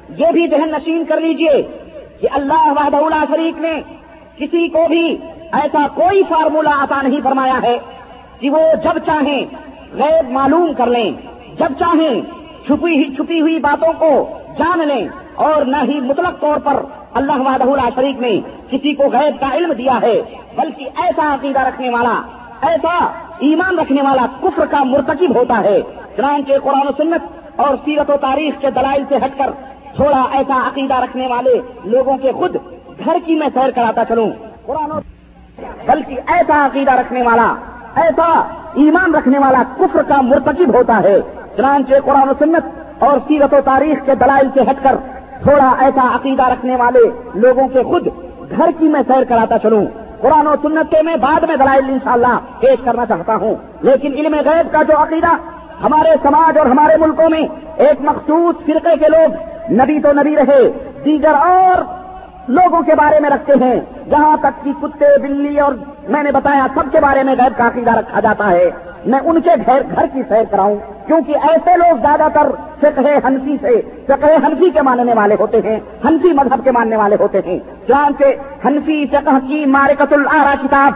یہ 0.08 0.26
بھی 0.32 0.46
ذہن 0.48 0.70
نشین 0.70 1.04
کر 1.04 1.20
لیجیے 1.20 1.62
کہ 2.20 2.28
اللہ 2.32 2.72
وحدہ 2.76 3.24
شریف 3.28 3.60
نے 3.60 3.80
کسی 4.36 4.68
کو 4.68 4.88
بھی 4.88 5.16
ایسا 5.52 5.86
کوئی 5.94 6.22
فارمولہ 6.28 6.68
عطا 6.68 7.02
نہیں 7.02 7.20
فرمایا 7.24 7.58
ہے 7.62 7.78
کہ 8.40 8.50
وہ 8.50 8.58
جب 8.84 8.98
چاہیں 9.06 9.44
غیر 9.92 10.30
معلوم 10.30 10.74
کر 10.74 10.86
لیں، 10.86 11.10
جب 11.58 11.72
چاہیں 11.78 12.20
چھپی 12.66 13.04
چھپی 13.16 13.40
ہوئی 13.40 13.58
باتوں 13.58 13.92
کو 13.98 14.38
جان 14.58 14.88
لیں۔ 14.88 15.08
اور 15.42 15.64
نہ 15.64 15.76
ہی 15.82 16.00
مطلق 16.00 16.40
طور 16.40 16.58
پر 16.64 16.82
اللہ 17.14 17.40
وحدہ 17.46 17.88
شریف 17.94 18.20
نے 18.20 18.40
کسی 18.70 18.94
کو 18.94 19.04
غیب 19.12 19.40
کا 19.40 19.48
علم 19.54 19.72
دیا 19.72 19.98
ہے، 20.02 20.22
بلکہ 20.56 20.88
ایسا 20.96 21.34
عقیدہ 21.34 21.60
رکھنے 21.60 21.90
والا، 21.90 22.20
ایسا 22.62 22.96
ایمان 23.38 23.78
رکھنے 23.78 24.02
والا 24.02 24.26
کفر 24.40 24.66
کا 24.66 24.82
مرتکب 24.82 25.36
ہوتا 25.36 25.60
ہے۔ 25.64 25.80
چنانچہ 26.16 26.52
قرآن 26.62 26.88
و 26.88 26.90
سنت 26.96 27.60
اور 27.60 27.74
سیرت 27.84 28.10
و 28.10 28.16
تاریخ 28.20 28.60
کے 28.60 28.70
دلائل 28.70 29.04
سے 29.08 29.16
ہٹ 29.16 29.38
کر 29.38 29.50
تھوڑا 29.96 30.22
ایسا 30.32 30.68
عقیدہ 30.68 30.94
رکھنے 30.94 31.26
والے 31.26 31.60
لوگوں 31.84 32.16
کے 32.16 32.32
خود 32.32 32.56
گھر 33.04 33.16
کی 33.24 33.34
میں 33.34 33.48
سیر 33.54 33.70
کراتا 33.70 34.04
چلوں۔ 34.04 34.30
قرآن 34.66 34.90
و 34.92 35.00
بلکہ 35.86 36.16
ایسا 36.26 36.66
عقیدہ 36.66 36.92
رکھنے 36.92 37.22
والا، 37.22 37.54
ایسا 37.94 38.28
ایمان 38.74 39.14
رکھنے 39.14 39.38
والا 39.38 39.62
کفر 39.76 40.02
کا 40.02 40.20
مرتکب 40.20 40.74
ہوتا 40.74 41.00
ہے۔ 41.04 41.16
چنانچہ 41.56 41.94
قرآن 42.04 42.28
و 42.28 42.32
سنت 42.38 42.64
اور 43.02 43.18
سیرت 43.28 43.54
و 43.54 43.60
تاریخ 43.64 44.06
کے 44.06 44.14
دلائل 44.14 44.48
سے 44.54 44.60
ہٹ 44.60 44.82
کر 44.82 44.94
تھوڑا 45.42 45.74
ایسا 45.78 46.14
عقیدہ 46.14 46.42
رکھنے 46.42 46.76
والے 46.76 47.00
لوگوں 47.34 47.68
کے 47.68 47.82
خود 47.82 48.06
گھر 48.56 48.70
کی 48.78 48.88
میں 48.88 49.02
سیر 49.06 49.24
کراتا 49.24 49.58
چلوں۔ 49.58 49.86
قرآن 50.20 50.46
و 50.46 50.54
سنت 50.62 50.90
کے 50.90 51.02
میں 51.02 51.16
بعد 51.16 51.40
میں 51.40 51.56
دلائل 51.56 51.84
انشاءاللہ 51.88 52.38
پیش 52.60 52.84
کرنا 52.84 53.06
چاہتا 53.06 53.36
ہوں۔ 53.36 53.54
لیکن 53.80 54.12
علم 54.12 54.34
غیب 54.34 54.72
کا 54.72 54.82
جو 54.82 55.02
عقیدہ 55.02 55.28
ہمارے 55.82 56.08
سماج 56.22 56.58
اور 56.58 56.66
ہمارے 56.66 56.96
ملکوں 56.96 57.30
میں 57.30 57.42
ایک 57.76 58.00
مخصوص 58.00 58.54
فرقے 58.66 58.96
کے 58.96 59.08
لوگ 59.08 59.32
نبی 59.72 60.00
تو 60.00 60.12
نبی 60.12 60.36
رہے، 60.36 60.70
دیگر 61.04 61.34
اور 61.34 61.82
لوگوں 62.48 62.82
کے 62.82 62.94
بارے 62.94 63.20
میں 63.20 63.30
رکھتے 63.30 63.52
ہیں۔ 63.64 63.80
جہاں 64.10 64.36
تک 64.36 64.64
کہ 64.64 64.72
کتے، 64.82 65.18
بلی 65.22 65.60
اور 65.60 65.72
میں 66.08 66.22
نے 66.22 66.32
بتایا 66.32 66.66
سب 66.74 66.92
کے 66.92 67.00
بارے 67.00 67.22
میں 67.22 67.34
غیب 67.38 67.58
کا 67.58 67.66
عقیدہ 67.66 67.98
رکھا 67.98 68.20
جاتا 68.20 68.50
ہے۔ 68.50 68.70
میں 69.06 69.20
ان 69.24 69.40
کے 69.40 69.50
گھر 69.66 69.82
گھر 69.94 70.06
کی 70.12 70.22
سیر 70.28 70.42
کراؤں۔ 70.50 70.76
کیونکہ 71.06 71.34
ایسے 71.42 71.76
لوگ 71.76 71.96
زیادہ 71.96 72.26
تر 72.32 72.50
فقہ 72.80 73.26
ہنسی 73.26 73.56
سے، 73.60 73.80
فقہ 74.06 74.26
ہنسی 74.46 74.70
کے 74.70 74.82
ماننے 74.82 75.14
والے 75.14 75.36
ہوتے 75.40 75.60
ہیں 75.64 75.80
ہنسی 76.04 76.32
مذہب 76.32 76.64
کے 76.64 76.70
ماننے 76.70 76.96
والے 76.96 77.16
ہوتے 77.20 77.40
ہیں۔ 77.46 77.58
جان 77.88 78.12
سے 78.18 78.36
ہنسی 78.64 79.06
فقہ 79.06 79.38
کی 79.48 79.64
مارکت 79.66 80.12
العرا 80.12 80.54
کتاب، 80.62 80.92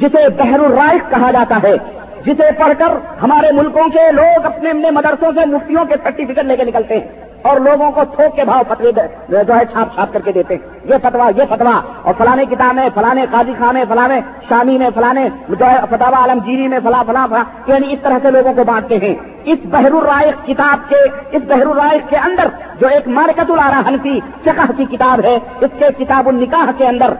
جسے 0.00 0.28
بحر 0.28 0.58
الرائق 0.58 1.10
کہا 1.10 1.30
جاتا 1.30 1.58
ہے، 1.62 1.76
جسے 2.24 2.50
پڑھ 2.58 2.72
کر 2.78 2.96
ہمارے 3.22 3.52
ملکوں 3.52 3.88
کے 3.88 4.12
لوگ 4.12 4.46
اپنے 4.46 4.70
اپنے 4.70 4.90
مدرسوں 4.90 5.32
سے 5.40 5.46
مفتیوں 5.46 5.84
کے 5.84 5.94
سرٹیفکیٹ 6.02 6.44
لے 6.44 6.56
کے 6.56 6.64
نکلتے 6.64 6.98
ہیں۔ 6.98 7.31
اور 7.42 7.60
لوگوں 7.60 7.90
کو 7.90 8.00
تھوک 8.04 8.36
کے 8.36 8.44
بھاؤ 8.44 8.62
فتوے 8.68 8.92
جو 9.28 9.54
ہے 9.54 9.64
چھاپ 9.64 9.94
چھاپ 9.94 10.12
کر 10.12 10.20
کے 10.24 10.32
دیتے 10.32 10.54
ہیں۔ 10.54 10.78
یہ 10.84 10.94
فتوا 11.02 11.30
یہ 11.36 11.42
فتوا 11.48 11.80
اور 12.02 12.14
فلانے 12.18 12.44
کتاب 12.44 12.74
میں، 12.74 12.88
فلانے 12.94 13.26
قاضی 13.30 13.52
خان 13.58 13.74
میں، 13.74 13.84
فلانے 13.88 14.20
شامی 14.48 14.78
میں، 14.78 14.90
فلانے 14.94 15.28
جو 15.48 15.66
ہے 15.66 15.76
فتوا 15.90 16.18
عالم 16.18 16.38
جیری 16.38 16.68
میں، 16.68 16.78
فلاں 16.84 17.04
فلاں 17.06 17.26
فلاں۔ 17.28 17.44
یعنی 17.66 17.92
اس 17.92 17.98
طرح 18.02 18.18
سے 18.22 18.30
لوگوں 18.30 18.54
کو 18.54 18.64
بانٹتے 18.64 18.98
ہیں۔ 19.02 19.14
اس 19.44 19.58
بحر 19.64 19.92
الرائق 19.92 20.46
کتاب 20.46 20.88
کے، 20.88 20.96
اس 21.36 21.42
بحر 21.48 21.66
الرائق 21.66 22.10
کے 22.10 22.16
اندر 22.16 22.48
جو 22.80 22.88
ایک 22.88 23.08
مارکت 23.08 23.50
الارا 23.50 23.80
حنفی 23.88 24.20
فقہ 24.44 24.72
کی 24.76 24.84
کتاب 24.84 25.20
ہے، 25.24 25.38
اس 25.60 25.70
کے 25.78 26.04
کتاب 26.04 26.28
النکاح 26.28 26.70
کے 26.78 26.86
اندر 26.86 27.14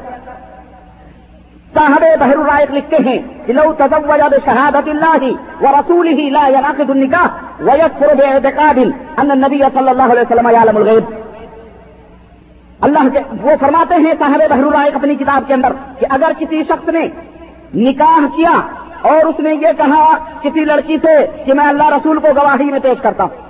صاحب 1.74 2.04
بحر 2.20 2.36
الرائق 2.36 2.70
لکھتے 2.70 2.96
ہیں 3.06 3.18
کہ 3.46 3.52
لو 3.52 3.72
تزوج 3.72 4.20
بشهادة 4.32 4.86
الله 4.94 5.36
ورسوله 5.64 6.28
لا 6.36 6.44
ينعقد 6.54 6.90
النكاح 6.90 7.28
ويكفر 7.66 8.14
باعتقاد 8.14 8.78
ان 9.18 9.30
النبي 9.30 9.62
صلى 9.76 9.90
الله 9.90 10.08
عليه 10.12 10.22
وسلم 10.22 10.48
يعلم 10.56 10.76
الغيب 10.76 11.04
اللہ 12.86 13.08
کے 13.12 13.20
وہ 13.42 13.54
فرماتے 13.60 14.00
ہیں 14.04 14.12
صاحب 14.18 14.42
بحر 14.50 14.64
الرائق 14.64 14.96
اپنی 14.96 15.14
کتاب 15.14 15.46
کے 15.46 15.54
اندر 15.54 15.72
کہ 15.98 16.06
اگر 16.10 16.32
کسی 16.38 16.62
شخص 16.68 16.88
نے 16.88 17.04
نکاح 17.74 18.26
کیا 18.36 18.54
اور 19.10 19.24
اس 19.26 19.40
نے 19.40 19.54
یہ 19.54 19.72
کہا 19.78 20.02
کسی 20.42 20.64
لڑکی 20.64 20.96
سے 21.04 21.14
کہ 21.44 21.54
میں 21.60 21.68
اللہ 21.68 21.88
رسول 21.94 22.18
کو 22.18 22.28
گواہی 22.36 22.70
میں 22.70 22.80
پیش 22.82 22.98
کرتا 23.02 23.24
ہوں۔ 23.24 23.40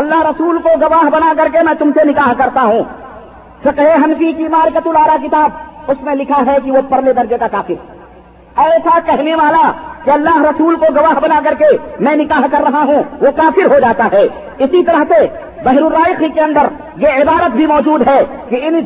اللہ 0.00 0.22
رسول 0.22 0.58
کو 0.58 0.70
گواہ 0.80 1.10
بنا 1.10 1.32
کر 1.36 1.48
کے 1.52 1.62
میں 1.62 1.74
تم 1.78 1.90
سے 1.98 2.04
نکاح 2.10 2.32
کرتا 2.38 2.62
ہوں۔ 2.62 2.82
فقہ 3.62 3.88
حنفی 4.04 4.32
کی 4.32 4.48
مارکت 4.48 4.86
الارا 4.86 5.16
کتاب 5.22 5.50
اس 5.88 6.02
میں 6.02 6.14
لکھا 6.14 6.42
ہے 6.46 6.56
کہ 6.64 6.70
وہ 6.70 6.80
پرلے 6.88 7.12
درجے 7.12 7.38
کا 7.38 7.48
کافر 7.48 7.74
ایسا 8.56 8.98
کہنے 9.06 9.34
والا 9.34 9.72
کہ 10.04 10.10
اللہ 10.10 10.40
رسول 10.40 10.76
کو 10.76 10.86
گواہ 10.94 11.20
بنا 11.20 11.40
کر 11.44 11.54
کے 11.58 11.64
میں 12.00 12.16
نکاح 12.16 12.46
کر 12.50 12.60
رہا 12.70 12.82
ہوں، 12.82 13.02
وہ 13.20 13.30
کافر 13.36 13.74
ہو 13.74 13.78
جاتا 13.78 14.08
ہے۔ 14.12 14.28
اسی 14.58 14.84
طرح 14.84 15.02
سے 15.08 15.26
بحر 15.64 15.82
الرائقی 15.82 16.28
کے 16.28 16.40
اندر 16.40 16.66
یہ 16.96 17.08
عبارت 17.08 17.50
بھی 17.50 17.66
موجود 17.66 18.08
ہے 18.08 18.24
کہ 18.48 18.60
ان 18.62 18.80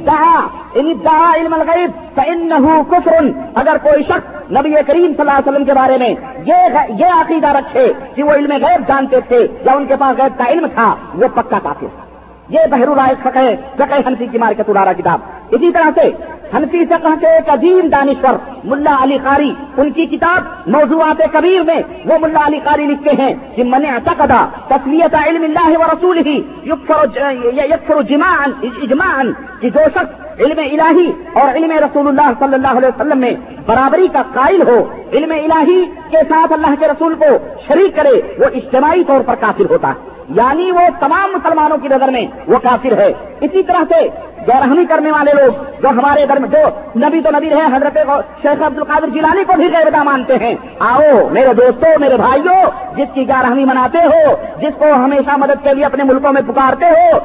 ان 0.75 0.87
علم 1.07 1.55
الغیب 1.55 1.91
فإنه 2.15 2.69
کفر۔ 2.91 3.29
اگر 3.55 3.77
کوئی 3.83 4.03
شخص 4.03 4.51
نبی 4.51 4.71
کریم 4.71 5.13
صلی 5.13 5.21
اللہ 5.21 5.31
علیہ 5.31 5.49
وسلم 5.49 5.65
کے 5.65 5.75
بارے 5.75 5.99
میں 5.99 6.15
یہ 6.45 6.79
یہ 6.89 7.07
عقیدہ 7.07 7.47
رکھے 7.47 7.93
کہ 8.15 8.23
وہ 8.23 8.31
علم 8.31 8.53
غیب 8.53 8.89
جانتے 8.89 9.21
تھے 9.29 9.47
یا 9.65 9.73
ان 9.73 9.87
کے 9.87 9.97
پاس 9.97 10.23
غیب 10.23 10.39
کا 10.39 10.45
علم 10.45 10.67
تھا، 10.67 10.95
وہ 11.15 11.29
پکا 11.35 11.59
کافر۔ 11.63 11.87
تھا 11.97 12.05
یہ 12.49 12.61
بحر 12.71 12.89
الرائق 12.89 13.19
فقہ 13.23 13.39
فقہ 13.77 14.09
حنفی 14.09 14.27
کی 14.27 14.39
مارکت 14.39 14.71
الارا 14.71 14.93
کتاب۔ 14.93 15.38
اسی 15.51 15.73
طرح 15.73 15.91
سے 15.95 16.11
حنفی 16.57 16.85
فقہ 16.87 17.15
کے 17.21 17.27
ایک 17.27 17.51
عظیم 17.51 17.89
دانشور 17.89 18.37
ملا 18.65 18.97
علی 19.03 19.19
قاری، 19.25 19.53
ان 19.77 19.91
کی 19.91 20.07
کتاب 20.07 20.69
موضوعات 20.69 21.23
کبیر 21.33 21.63
میں 21.63 21.83
وہ 22.05 22.19
ملا 22.21 22.47
علی 22.47 22.59
قاری 22.65 22.87
لکھتے 22.87 23.11
ہیں 23.23 23.35
کہ 23.57 23.65
من 23.65 23.87
اعتقد 23.87 24.33
تسلیت 24.69 25.15
علم 25.27 25.43
اللہ 25.43 25.79
و 25.79 25.83
رسول 25.83 26.19
ہی 26.27 26.43
یکفر 26.67 28.03
جماعن 28.03 28.51
اجماعن 28.83 29.33
کہ 29.61 29.71
جو 29.71 29.81
شخص 29.95 30.41
علم 30.41 30.59
الہی 30.59 31.13
اور 31.33 31.57
علم 31.57 31.71
رسول 31.71 32.09
اللہ 32.09 32.31
صلی 32.39 32.55
اللہ 32.55 32.79
علیہ 32.79 32.89
وسلم 32.89 33.19
میں 33.19 33.31
برابری 33.67 34.09
کا 34.13 34.23
قائل 34.35 34.69
ہو، 34.69 34.85
علم 35.13 35.31
الہی 35.31 35.85
کے 36.11 36.19
ساتھ 36.29 36.53
اللہ 36.53 36.75
کے 36.81 36.87
رسول 36.87 37.15
کو 37.15 37.37
شریک 37.69 37.97
کرے، 37.97 38.21
وہ 38.39 38.45
اجتماعی 38.55 39.05
طور 39.05 39.21
پر 39.27 39.35
کافر 39.35 39.71
ہوتا 39.71 39.89
ہے۔ 39.89 40.09
یعنی 40.29 40.71
وہ 40.71 40.81
تمام 41.01 41.33
مسلمانوں 41.33 41.77
کی 41.79 41.89
نظر 41.89 42.09
میں 42.09 42.27
وہ 42.47 42.59
کافر 42.63 42.99
ہے۔ 42.99 43.13
اسی 43.41 43.63
طرح 43.63 43.83
سے 43.89 44.09
گرہمی 44.49 44.85
کرنے 44.85 45.11
والے 45.11 45.33
لوگ 45.33 45.65
جو 45.83 45.89
ہمارے 45.89 46.25
گھر 46.29 46.39
میں 46.39 46.49
جو 46.49 46.63
نبی 47.01 47.21
تو 47.21 47.31
نبی 47.31 47.51
رہے، 47.51 47.77
حضرت 47.77 47.99
شیخ 48.43 48.63
عبد 48.63 48.79
القادر 48.79 49.09
جیلانی 49.09 49.45
کو 49.45 49.53
بھی 49.57 49.69
غیردا 49.73 50.03
مانتے 50.03 50.37
ہیں۔ 50.41 50.55
آؤ، 50.79 51.29
میرے 51.31 51.53
دوستوں 51.53 51.91
میرے 52.01 52.17
بھائیوں 52.17 52.61
جس 52.97 53.09
کی 53.15 53.29
گارہمی 53.29 53.65
مناتے 53.65 53.99
ہو، 53.99 54.35
جس 54.61 54.75
کو 54.79 54.93
ہمیشہ 54.95 55.37
مدد 55.37 55.63
کے 55.63 55.75
لیے 55.75 55.85
اپنے 55.85 56.05
ملکوں 56.05 56.33
میں 56.33 56.43
پکارتے 56.47 56.87
ہو، 56.87 57.19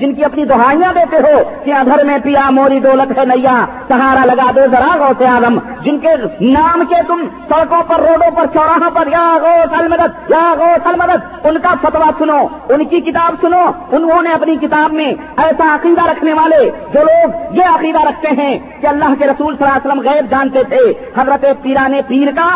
جن 0.00 0.14
کی 0.14 0.24
اپنی 0.24 0.44
دہائیاں 0.44 0.92
دیتے 0.92 1.16
ہو، 1.16 1.42
کہ 1.64 1.72
گھر 1.86 2.04
میں 2.04 2.18
پیا 2.24 2.48
موری 2.50 2.80
دولت 2.80 3.18
ہے 3.18 3.24
نیا، 3.24 3.64
سہارا 3.88 4.24
لگا 4.24 4.50
دو 4.56 4.60
ذرا 4.70 4.96
گو 4.98 5.12
سے 5.18 5.26
آدم 5.26 5.58
جن 5.82 5.98
کے 5.98 6.14
نام 6.40 6.82
کے 6.88 7.02
تم 7.08 7.26
سڑکوں 7.48 7.82
پر، 7.86 8.00
روڈوں 8.00 8.30
پر، 8.36 8.46
چوراہوں 8.52 8.90
پر، 8.94 9.06
یا 9.06 9.26
گو 9.42 9.54
سل 9.76 9.88
مدد 9.88 10.30
یا 10.30 10.54
گو 10.58 10.72
المدد، 10.84 11.46
ان 11.46 11.58
کا 11.58 11.74
فتوا 11.82 12.10
سنو، 12.18 12.46
ان 12.68 12.84
کی 12.84 13.00
کتاب 13.00 13.34
سنو، 13.40 13.64
انہوں 13.92 14.22
نے 14.22 14.32
اپنی 14.32 14.56
کتاب 14.56 14.92
میں 14.92 15.12
ایسا 15.36 15.74
عقیدہ 15.74 16.04
رکھنے 16.10 16.32
والے 16.32 16.51
جو 16.92 17.02
لوگ 17.02 17.54
یہ 17.54 17.64
عقیدہ 17.64 18.02
رکھتے 18.08 18.28
ہیں 18.38 18.58
کہ 18.80 18.86
اللہ 18.86 19.14
کے 19.18 19.26
رسول 19.26 19.56
صلی 19.56 19.66
اللہ 19.66 19.76
علیہ 19.76 19.86
وسلم 19.86 20.00
غیب 20.08 20.30
جانتے 20.30 20.62
تھے، 20.68 20.82
حضرت 21.16 21.44
پیرانے 21.62 22.00
پیر 22.08 22.30
کا 22.36 22.50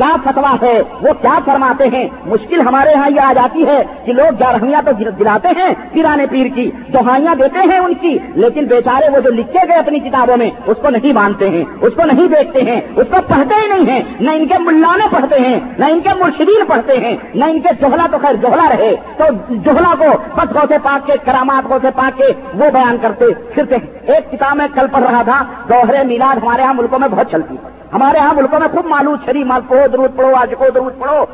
کیا 0.00 0.14
فتوا 0.24 0.54
ہے؟ 0.62 0.82
وہ 1.02 1.12
کیا 1.20 1.38
فرماتے 1.44 1.84
ہیں؟ 1.92 2.08
مشکل 2.26 2.60
ہمارے 2.60 2.94
ہاں 2.94 3.10
یہ 3.10 3.20
آ 3.20 3.32
جاتی 3.32 3.66
ہے 3.66 3.82
کہ 4.04 4.12
لوگ 4.12 4.36
جارہمیاں 4.38 4.82
تو 4.86 4.92
دلاتے 5.18 5.48
ہیں 5.56 5.74
پیرانے 5.92 6.26
پیر 6.30 6.46
کی 6.54 6.70
دوہائیاں 6.92 7.34
دیتے 7.34 7.58
ہیں 7.70 7.78
ان 7.78 7.94
کی، 7.94 8.18
لیکن 8.34 8.64
بیچارے 8.64 9.10
وہ 9.10 9.20
جو 9.20 9.30
لکھے 9.30 9.68
گئے 9.68 9.78
اپنی 9.78 9.98
کتابوں 9.98 10.36
میں، 10.36 10.50
اس 10.66 10.76
کو 10.82 10.90
نہیں 10.90 11.12
مانتے 11.12 11.50
ہیں، 11.50 11.64
اس 11.80 11.92
کو 11.96 12.04
نہیں 12.04 12.28
دیکھتے 12.28 12.62
ہیں، 12.62 12.80
اس 12.96 13.06
کو 13.10 13.16
پڑھتے 13.28 13.54
ہی 13.62 13.68
نہیں 13.68 13.90
ہیں، 13.90 14.02
نہ 14.20 14.30
ان 14.30 14.46
کے 14.46 14.58
ملانے 14.58 15.06
پڑھتے 15.10 15.40
ہیں، 15.40 15.60
نہ 15.78 15.84
ان 15.84 16.00
کے 16.00 16.08
مرشدین 16.20 16.64
پڑھتے 16.68 16.96
ہیں، 16.96 17.16
نہ 17.34 17.44
ان 17.44 17.60
کے 17.60 17.68
جوہلا 17.80 18.06
تو 18.10 18.18
خیر 18.22 18.36
جوہلا 18.36 18.68
رہے۔ 18.68 18.94
تو 19.16 19.24
جوہلا 19.48 19.94
کو 19.98 20.04
بس 20.36 20.56
سے 20.68 20.74
پاک 20.82 21.06
کے، 21.06 21.12
کرامات 21.24 21.70
گو 21.70 21.78
سے 21.82 21.88
پاک 21.96 22.18
کے 22.18 22.32
وہ 22.54 22.70
بیان 22.70 22.96
کرتے۔ 23.02 23.24
پھرتے 23.54 23.76
ایک 24.06 24.30
کتاب 24.32 24.56
میں 24.56 24.66
کل 24.74 24.86
پڑھ 24.92 25.04
رہا 25.10 25.22
تھا 25.22 25.42
دوہرے 25.68 26.04
میلاد 26.04 26.36
ہمارے 26.36 26.62
ہاں 26.62 26.74
ملکوں 26.74 26.98
میں 26.98 27.08
بہت 27.08 27.30
چلتی۔ 27.30 27.54
ہے 27.54 27.78
ہمارے 27.94 28.18
ہاں 28.18 28.34
ملکوں 28.34 28.58
میں 28.60 28.68
خوب 28.68 28.86
معلوم 28.86 29.16
چھری 29.24 29.44
مال 29.44 29.60
درود 29.92 30.16
پڑھو، 30.16 30.34
آج 30.34 30.54
کو 30.58 30.64
درود 30.74 30.98
پڑھو۔ 30.98 31.24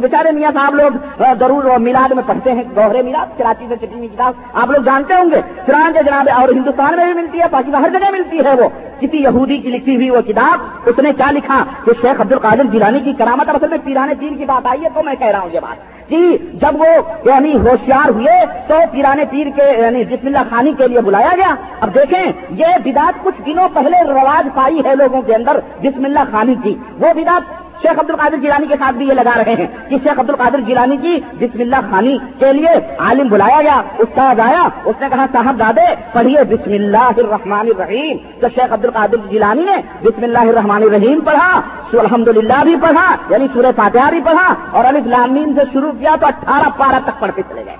بیچارے 0.00 0.30
میاں 0.30 0.50
صاحب 0.54 0.74
لوگ 0.74 1.22
ضرور 1.40 1.78
میلاد 1.78 2.12
میں 2.12 2.22
پڑھتے 2.26 2.52
ہیں، 2.52 2.62
دوہرے 2.76 3.02
میلاد، 3.02 3.38
کراچی 3.38 3.66
سے 3.68 3.76
چٹنی 3.76 4.08
کتاب۔ 4.08 4.34
آپ 4.52 4.70
لوگ 4.70 4.82
جانتے 4.82 5.14
ہوں 5.14 5.30
گے 5.30 5.40
فران 5.66 5.92
کے 5.92 6.02
جناب، 6.02 6.28
اور 6.34 6.48
ہندوستان 6.48 6.96
میں 6.96 7.04
بھی 7.04 7.14
ملتی 7.14 7.38
ہے، 7.38 7.44
باقی 7.50 7.72
ہر 7.72 7.88
جگہ 7.92 8.10
ملتی 8.12 8.38
ہے 8.38 8.54
وہ۔ 8.54 8.68
کسی 9.00 9.16
یہودی 9.16 9.58
کی 9.58 9.70
لکھی 9.70 9.96
ہوئی 9.96 10.10
وہ 10.10 10.20
کتاب، 10.20 10.58
اس 10.86 10.98
نے 10.98 11.12
کیا 11.12 11.30
لکھا؟ 11.30 11.64
کہ 11.84 11.92
شیخ 12.02 12.20
عبد 12.20 12.32
القادر 12.32 12.64
جیلانی 12.64 13.00
کی 13.00 13.12
کرامت 13.12 13.48
اصل 13.48 13.68
میں 13.68 13.78
پیرانے 13.84 14.14
پیر 14.20 14.36
کی 14.38 14.44
بات 14.44 14.66
آئی 14.66 14.84
ہے، 14.84 14.88
تو 14.94 15.02
میں 15.02 15.14
کہہ 15.18 15.26
رہا 15.26 15.40
ہوں 15.40 15.48
یہ 15.52 15.60
بات۔ 15.60 15.94
کہ 16.08 16.38
جب 16.52 16.80
وہ 16.80 16.86
یعنی 17.24 17.58
ہوشیار 17.58 18.08
ہوئے، 18.08 18.46
تو 18.68 18.74
پیرانے 18.92 19.24
پیر 19.24 19.46
کے 19.56 19.82
یعنی 19.82 20.04
بسم 20.04 20.26
اللہ 20.26 20.38
خانی 20.50 20.72
کے 20.78 20.88
لیے 20.88 21.00
بلایا 21.00 21.30
گیا۔ 21.36 21.54
اب 21.80 21.94
دیکھیں، 21.94 22.32
یہ 22.50 22.66
بدات 22.84 23.24
کچھ 23.24 23.42
دنوں 23.46 23.68
پہلے 23.74 24.04
رواج 24.08 24.48
پائی 24.54 24.80
ہے 24.84 24.96
لوگوں 24.96 25.22
کے 25.22 25.34
اندر، 25.34 25.58
بسم 25.82 26.04
اللہ 26.04 26.20
خانی 26.30 26.54
کی۔ 26.62 26.74
وہ 27.00 27.12
بدات 27.14 27.63
شیخ 27.84 27.98
عبد 28.00 28.10
القادر 28.10 28.36
جیلانی 28.42 28.66
کے 28.66 28.76
ساتھ 28.80 28.96
بھی 28.96 29.08
یہ 29.08 29.14
لگا 29.20 29.32
رہے 29.38 29.54
ہیں 29.58 29.66
کہ 29.88 29.96
شیخ 30.04 30.18
عبد 30.20 30.30
القادر 30.30 30.60
جیلانی 30.66 30.96
کی 31.04 31.14
بسم 31.40 31.60
اللہ 31.60 31.90
خانی 31.90 32.16
کے 32.38 32.52
لیے 32.52 32.72
عالم 33.06 33.28
بلایا 33.28 33.60
گیا، 33.62 33.80
استاد 34.04 34.40
آیا، 34.48 34.62
اس 34.84 35.00
نے 35.00 35.08
کہا 35.12 35.26
صاحب 35.32 35.58
دادے 35.60 35.86
پڑھیے 36.12 36.44
بسم 36.50 36.72
اللہ 36.80 37.20
الرحمن 37.22 37.66
الرحیم. 37.74 38.16
تو 38.40 38.48
شیخ 38.54 38.72
عبد 38.72 38.84
القادر 38.84 39.26
جیلانی 39.30 39.64
نے 39.70 39.76
بسم 40.02 40.22
اللہ 40.28 40.50
الرحمن 40.52 40.82
الرحیم 40.82 41.20
پڑھا 41.30 41.50
الحمد 41.98 42.28
للہ 42.36 42.62
بھی 42.64 42.74
پڑھا 42.82 43.06
یعنی 43.30 43.46
سورہ 43.52 43.70
فاتحہ 43.76 44.10
بھی 44.10 44.20
پڑھا، 44.24 44.48
اور 44.72 44.84
علی 44.88 45.00
لامین 45.06 45.54
سے 45.56 45.64
شروع 45.72 45.92
کیا 45.98 46.14
تو 46.20 46.26
اٹھارہ 46.26 46.68
پارہ 46.78 46.98
تک 47.04 47.20
پڑھ 47.20 47.32
کے 47.36 47.42
چلے 47.48 47.64
گئے۔ 47.66 47.76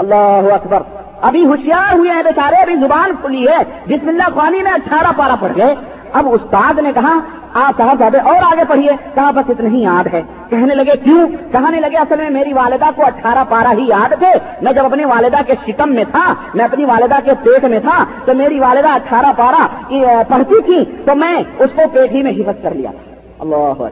اللہ 0.00 0.52
اکبر۔ 0.54 0.82
ابھی 1.28 1.44
ہوشیار 1.46 1.92
ہوئے 1.98 2.10
ہیں 2.10 2.22
بیچارے، 2.22 2.56
ابھی 2.62 2.74
زبان 2.76 3.12
کھلی 3.20 3.46
ہے۔ 3.48 3.58
بسم 3.88 4.08
اللہ 4.08 4.28
خوانی 4.34 4.62
میں 4.62 4.72
اٹھارہ 4.72 5.12
پارہ 5.16 5.36
پڑھ 5.40 5.52
گئے 5.56 5.74
اب 6.14 6.26
استاد 6.32 6.78
نے 6.78 6.92
کہا، 6.92 7.18
آپ 7.54 7.78
صاحب 7.78 7.98
زیادہ 7.98 8.22
اور 8.24 8.36
آگے 8.36 8.62
پڑھیے. 8.68 8.92
کہا، 9.14 9.30
بس 9.30 9.50
اتنا 9.50 9.68
ہی 9.68 9.82
یاد 9.82 10.14
ہے. 10.14 10.22
کہنے 10.50 10.74
لگے، 10.74 10.96
کیوں؟ 11.04 11.28
کہنے 11.52 11.80
لگے، 11.80 11.96
اصل 11.96 12.16
میں 12.16 12.30
میری 12.30 12.52
والدہ 12.52 12.84
کو 12.96 13.06
اٹھارہ 13.06 13.44
پارہ 13.48 13.68
ہی 13.78 13.88
یاد 13.88 14.12
تھے۔ 14.18 14.30
میں 14.62 14.72
جب 14.72 14.84
اپنی 14.84 15.04
والدہ 15.04 15.36
کے 15.46 15.54
شکم 15.66 15.92
میں 15.92 16.04
تھا، 16.10 16.34
میں 16.54 16.64
اپنی 16.64 16.84
والدہ 16.84 17.14
کے 17.24 17.32
پیٹ 17.42 17.64
میں 17.64 17.80
تھا، 17.80 18.04
تو 18.24 18.34
میری 18.34 18.58
والدہ 18.58 18.88
اٹھارہ 18.88 19.32
پارہ 19.36 19.92
پڑھتی 20.28 20.62
تھی، 20.62 20.84
تو 21.04 21.14
میں 21.14 21.42
اس 21.58 21.70
کو 21.74 21.82
پیٹ 21.92 22.12
ہی 22.12 22.22
میں 22.22 22.32
حفظ 22.32 22.62
کر 22.62 22.70
لیا۔ 22.70 22.90
اللہ 23.38 23.82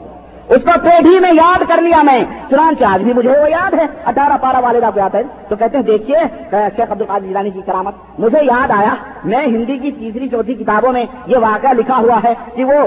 اس 0.48 0.62
کو 0.64 0.70
پیڑھی 0.82 1.20
میں 1.20 1.32
یاد 1.32 1.62
کر 1.68 1.80
لیا 1.80 2.02
میں۔ 2.02 2.24
چنانچہ 2.50 2.84
آج 2.84 3.02
بھی 3.02 3.12
مجھے 3.12 3.30
وہ 3.30 3.50
یاد 3.50 3.74
ہے۔ 3.74 3.86
اٹھارہ 4.04 4.32
پارہ 4.40 4.56
والے 4.60 4.80
کا 4.80 4.90
یاد 4.96 5.14
ہے۔ 5.14 5.22
تو 5.48 5.56
کہتے 5.56 5.76
ہیں، 5.76 5.84
دیکھیے 5.84 6.16
شیخ 6.50 6.92
عبد 6.92 7.00
القادر 7.00 7.24
جیلانی 7.24 7.50
کی 7.50 7.60
کرامت، 7.66 7.94
مجھے 8.18 8.38
یاد 8.42 8.70
آیا 8.70 8.94
میں 9.24 9.46
ہندی 9.46 9.78
کی 9.78 9.90
تیسری 9.90 10.28
چوتھی 10.28 10.54
کتابوں 10.54 10.92
میں 10.92 11.04
یہ 11.26 11.36
واقعہ 11.36 11.72
لکھا 11.72 11.96
ہوا 11.96 12.18
ہے 12.24 12.34
کہ 12.56 12.64
وہ 12.64 12.80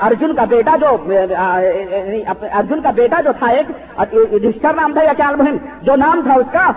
ارجن 0.00 0.34
کا 0.34 0.44
بیٹا 0.44 0.76
جو 0.80 0.96
یعنی 1.12 2.22
ارجن 2.52 2.80
کا 2.80 2.90
بیٹا 2.90 3.20
جو 3.20 3.32
تھا 3.38 3.46
ایک 3.46 3.70
نام 4.64 4.92
تھا 4.92 5.02
یا 5.02 5.12
کیا 5.12 5.30
جو 5.82 5.96
نام 5.96 6.20
تھا 6.24 6.34
اس 6.34 6.52
کا 6.52 6.70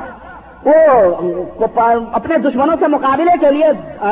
وہ 0.66 1.66
اپنے 2.12 2.38
دشمنوں 2.38 2.76
سے 2.80 2.88
مقابلے 2.88 3.32
کے 3.39 3.51
لیے 3.51 3.66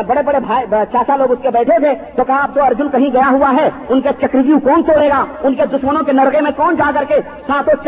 بڑے 0.07 0.21
بڑے 0.25 0.39
بھائی 0.39 0.67
چاچا 0.91 1.15
لوگ 1.15 1.31
اس 1.31 1.39
کے 1.41 1.49
بیٹھے 1.49 1.79
تھے 1.79 1.93
تو 2.15 2.23
کہا، 2.23 2.35
اب 2.35 2.55
تو 2.55 2.63
ارجن 2.63 2.89
کہیں 2.89 3.13
گیا 3.13 3.31
ہوا 3.31 3.53
ہے؟ 3.61 3.69
ان 3.89 4.01
کے 4.01 4.09
چکرویو 4.21 4.59
کون 4.63 4.83
توڑے 4.83 5.09
گا؟ 5.09 5.25
ان 5.43 5.53
کے 5.53 5.63
دشمنوں 5.65 6.03
کے 6.03 6.11
نرگے 6.11 6.41
میں 6.41 6.51
کون 6.55 6.75
جا 6.75 6.91
کر 6.95 7.03
کے 7.07 7.15
ساتوں 7.47 7.83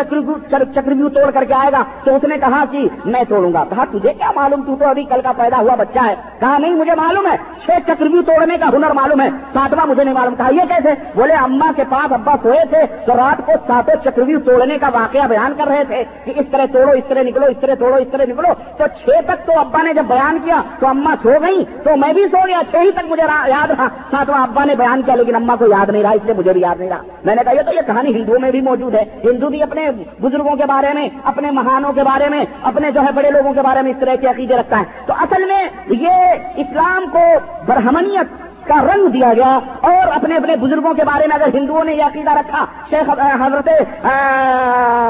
چکرویو 0.74 1.10
توڑ 1.10 1.32
کر 1.32 1.44
کے 1.44 1.54
آئے 1.54 1.72
گا؟ 1.72 1.84
تو 2.04 2.16
اس 2.16 2.24
نے 2.24 2.38
کہا 2.38 2.64
کہ 2.72 2.88
میں 3.06 3.24
توڑوں 3.30 3.54
گا۔ 3.54 3.64
کہا، 3.70 3.84
تجھے 3.84 4.14
کیا 4.14 4.32
معلوم؟ 4.36 4.62
تو 4.62 4.76
تو 4.76 4.90
ابھی 4.90 5.04
کل 5.04 5.22
کا 5.24 5.32
پیدا 5.38 5.58
ہوا 5.58 5.76
بچہ 5.76 6.00
ہے۔ 6.06 6.16
کہا، 6.40 6.58
نہیں، 6.58 6.74
مجھے 6.74 6.96
معلوم 6.96 7.28
ہے۔ 7.32 7.38
چھ 7.66 7.70
چکرویو 7.88 8.22
توڑنے 8.22 8.58
کا 8.58 8.70
ہنر 8.70 8.92
معلوم 8.92 9.22
ہے۔ 9.22 9.30
ساتواں 9.54 9.86
مجھے 9.86 10.04
نہیں 10.04 10.14
معلوم۔ 10.14 10.36
کہا، 10.36 10.50
یہ 10.52 10.62
کیسے؟ 10.68 10.90
بولے 11.16 11.34
اما 11.34 11.72
کے 11.76 11.84
پاس 11.90 12.12
ابا 12.12 12.36
سوئے 12.44 12.66
تھے 12.70 12.96
تو 13.06 13.14
رات 13.14 13.46
کو 13.46 13.52
ساتوں 13.68 14.04
چکرویو 14.04 14.40
توڑنے 14.40 14.78
کا 14.78 14.90
واقعہ 14.94 15.28
بیان 15.28 15.54
کر 15.58 15.68
رہے 15.68 15.84
تھے 15.84 16.04
کہ 16.26 16.34
اس 16.36 16.46
طرح 16.52 16.66
توڑو، 16.72 16.92
اس 16.92 17.04
طرح 17.08 17.22
نکلو، 17.24 17.46
اس 17.46 17.58
طرح 17.62 17.74
توڑو، 17.76 17.96
اس 17.96 18.08
طرح 18.12 18.24
نکلو۔ 18.24 18.47
تو 18.78 18.84
چھ 19.02 19.10
تک 19.26 19.46
تو 19.46 19.60
ابا 19.60 19.82
نے 19.82 19.94
جب 19.94 20.06
بیان 20.08 20.38
کیا 20.44 20.62
تو 20.80 20.88
اما 20.88 21.16
سو 21.24 21.30
گئی 21.30 21.66
تو 21.84 21.98
میں 21.98 22.14
بھی 22.14 22.24
سو 22.32 22.48
گیا، 22.48 22.62
چھ 22.72 22.76
ہی 22.76 22.92
تک 22.92 23.06
مجھے 23.10 23.24
یاد 23.48 23.72
رہا۔ 23.72 23.88
ساتواں 24.12 24.44
ابا 24.44 24.66
نے 24.66 24.76
بیان 24.76 25.02
کیا، 25.02 25.16
لیکن 25.16 25.36
اما 25.36 25.56
کو 25.56 25.66
یاد 25.66 25.90
نہیں 25.90 26.04
رہا، 26.04 26.12
اس 26.12 26.26
لیے 26.26 26.34
مجھے 26.34 26.54
بھی 26.54 26.62
یاد 26.62 26.80
نہیں 26.80 26.90
رہا۔ 26.90 27.02
میں 27.26 27.36
نے 27.36 27.42
کہا، 27.44 27.54
یہ 27.54 27.62
تو 27.62 27.74
یہ 27.74 27.82
کہانی 27.88 28.14
ہندوؤں 28.14 28.40
میں 28.40 28.52
بھی 28.52 28.62
موجود 28.62 28.96
ہے۔ 28.96 29.04
ہندو 29.24 29.50
بھی 29.50 29.64
اپنے 29.64 29.92
بزرگوں 30.22 30.56
کے 30.56 30.66
بارے 30.66 30.94
میں، 30.94 31.10
اپنے 31.24 31.52
مہانوں 31.52 31.94
کے 31.94 32.04
بارے 32.04 32.30
میں، 32.30 32.46
اپنے 32.62 32.92
جو 32.92 33.02
ہے 33.02 33.12
بڑے 33.12 33.32
لوگوں 33.32 33.54
کے 33.54 33.62
بارے 33.62 33.82
میں 33.82 33.92
اس 33.92 33.98
طرح 34.00 34.16
کے 34.16 34.28
عقیدے 34.28 34.56
رکھتا 34.56 34.80
ہے۔ 34.80 34.84
تو 35.06 35.14
اصل 35.14 35.46
میں 35.46 35.68
یہ 35.90 36.14
اسلام 36.56 37.06
کو 37.12 37.20
برہمنیت 37.66 38.47
کا 38.68 38.76
رنگ 38.84 39.08
دیا 39.08 39.34
گیا 39.34 39.58
اور 39.90 40.12
اپنے 40.16 40.36
اپنے 40.36 40.56
بزرگوں 40.56 40.94
کے 40.94 41.04
بارے 41.04 41.28
میں 41.28 41.36
اگر 41.36 41.56
ہندوؤں 41.56 41.84
نے 41.84 41.94
یہ 41.94 42.04
عقیدہ 42.04 42.38
رکھا، 42.38 42.66
شیخ 42.90 43.10
حضرت 43.42 43.70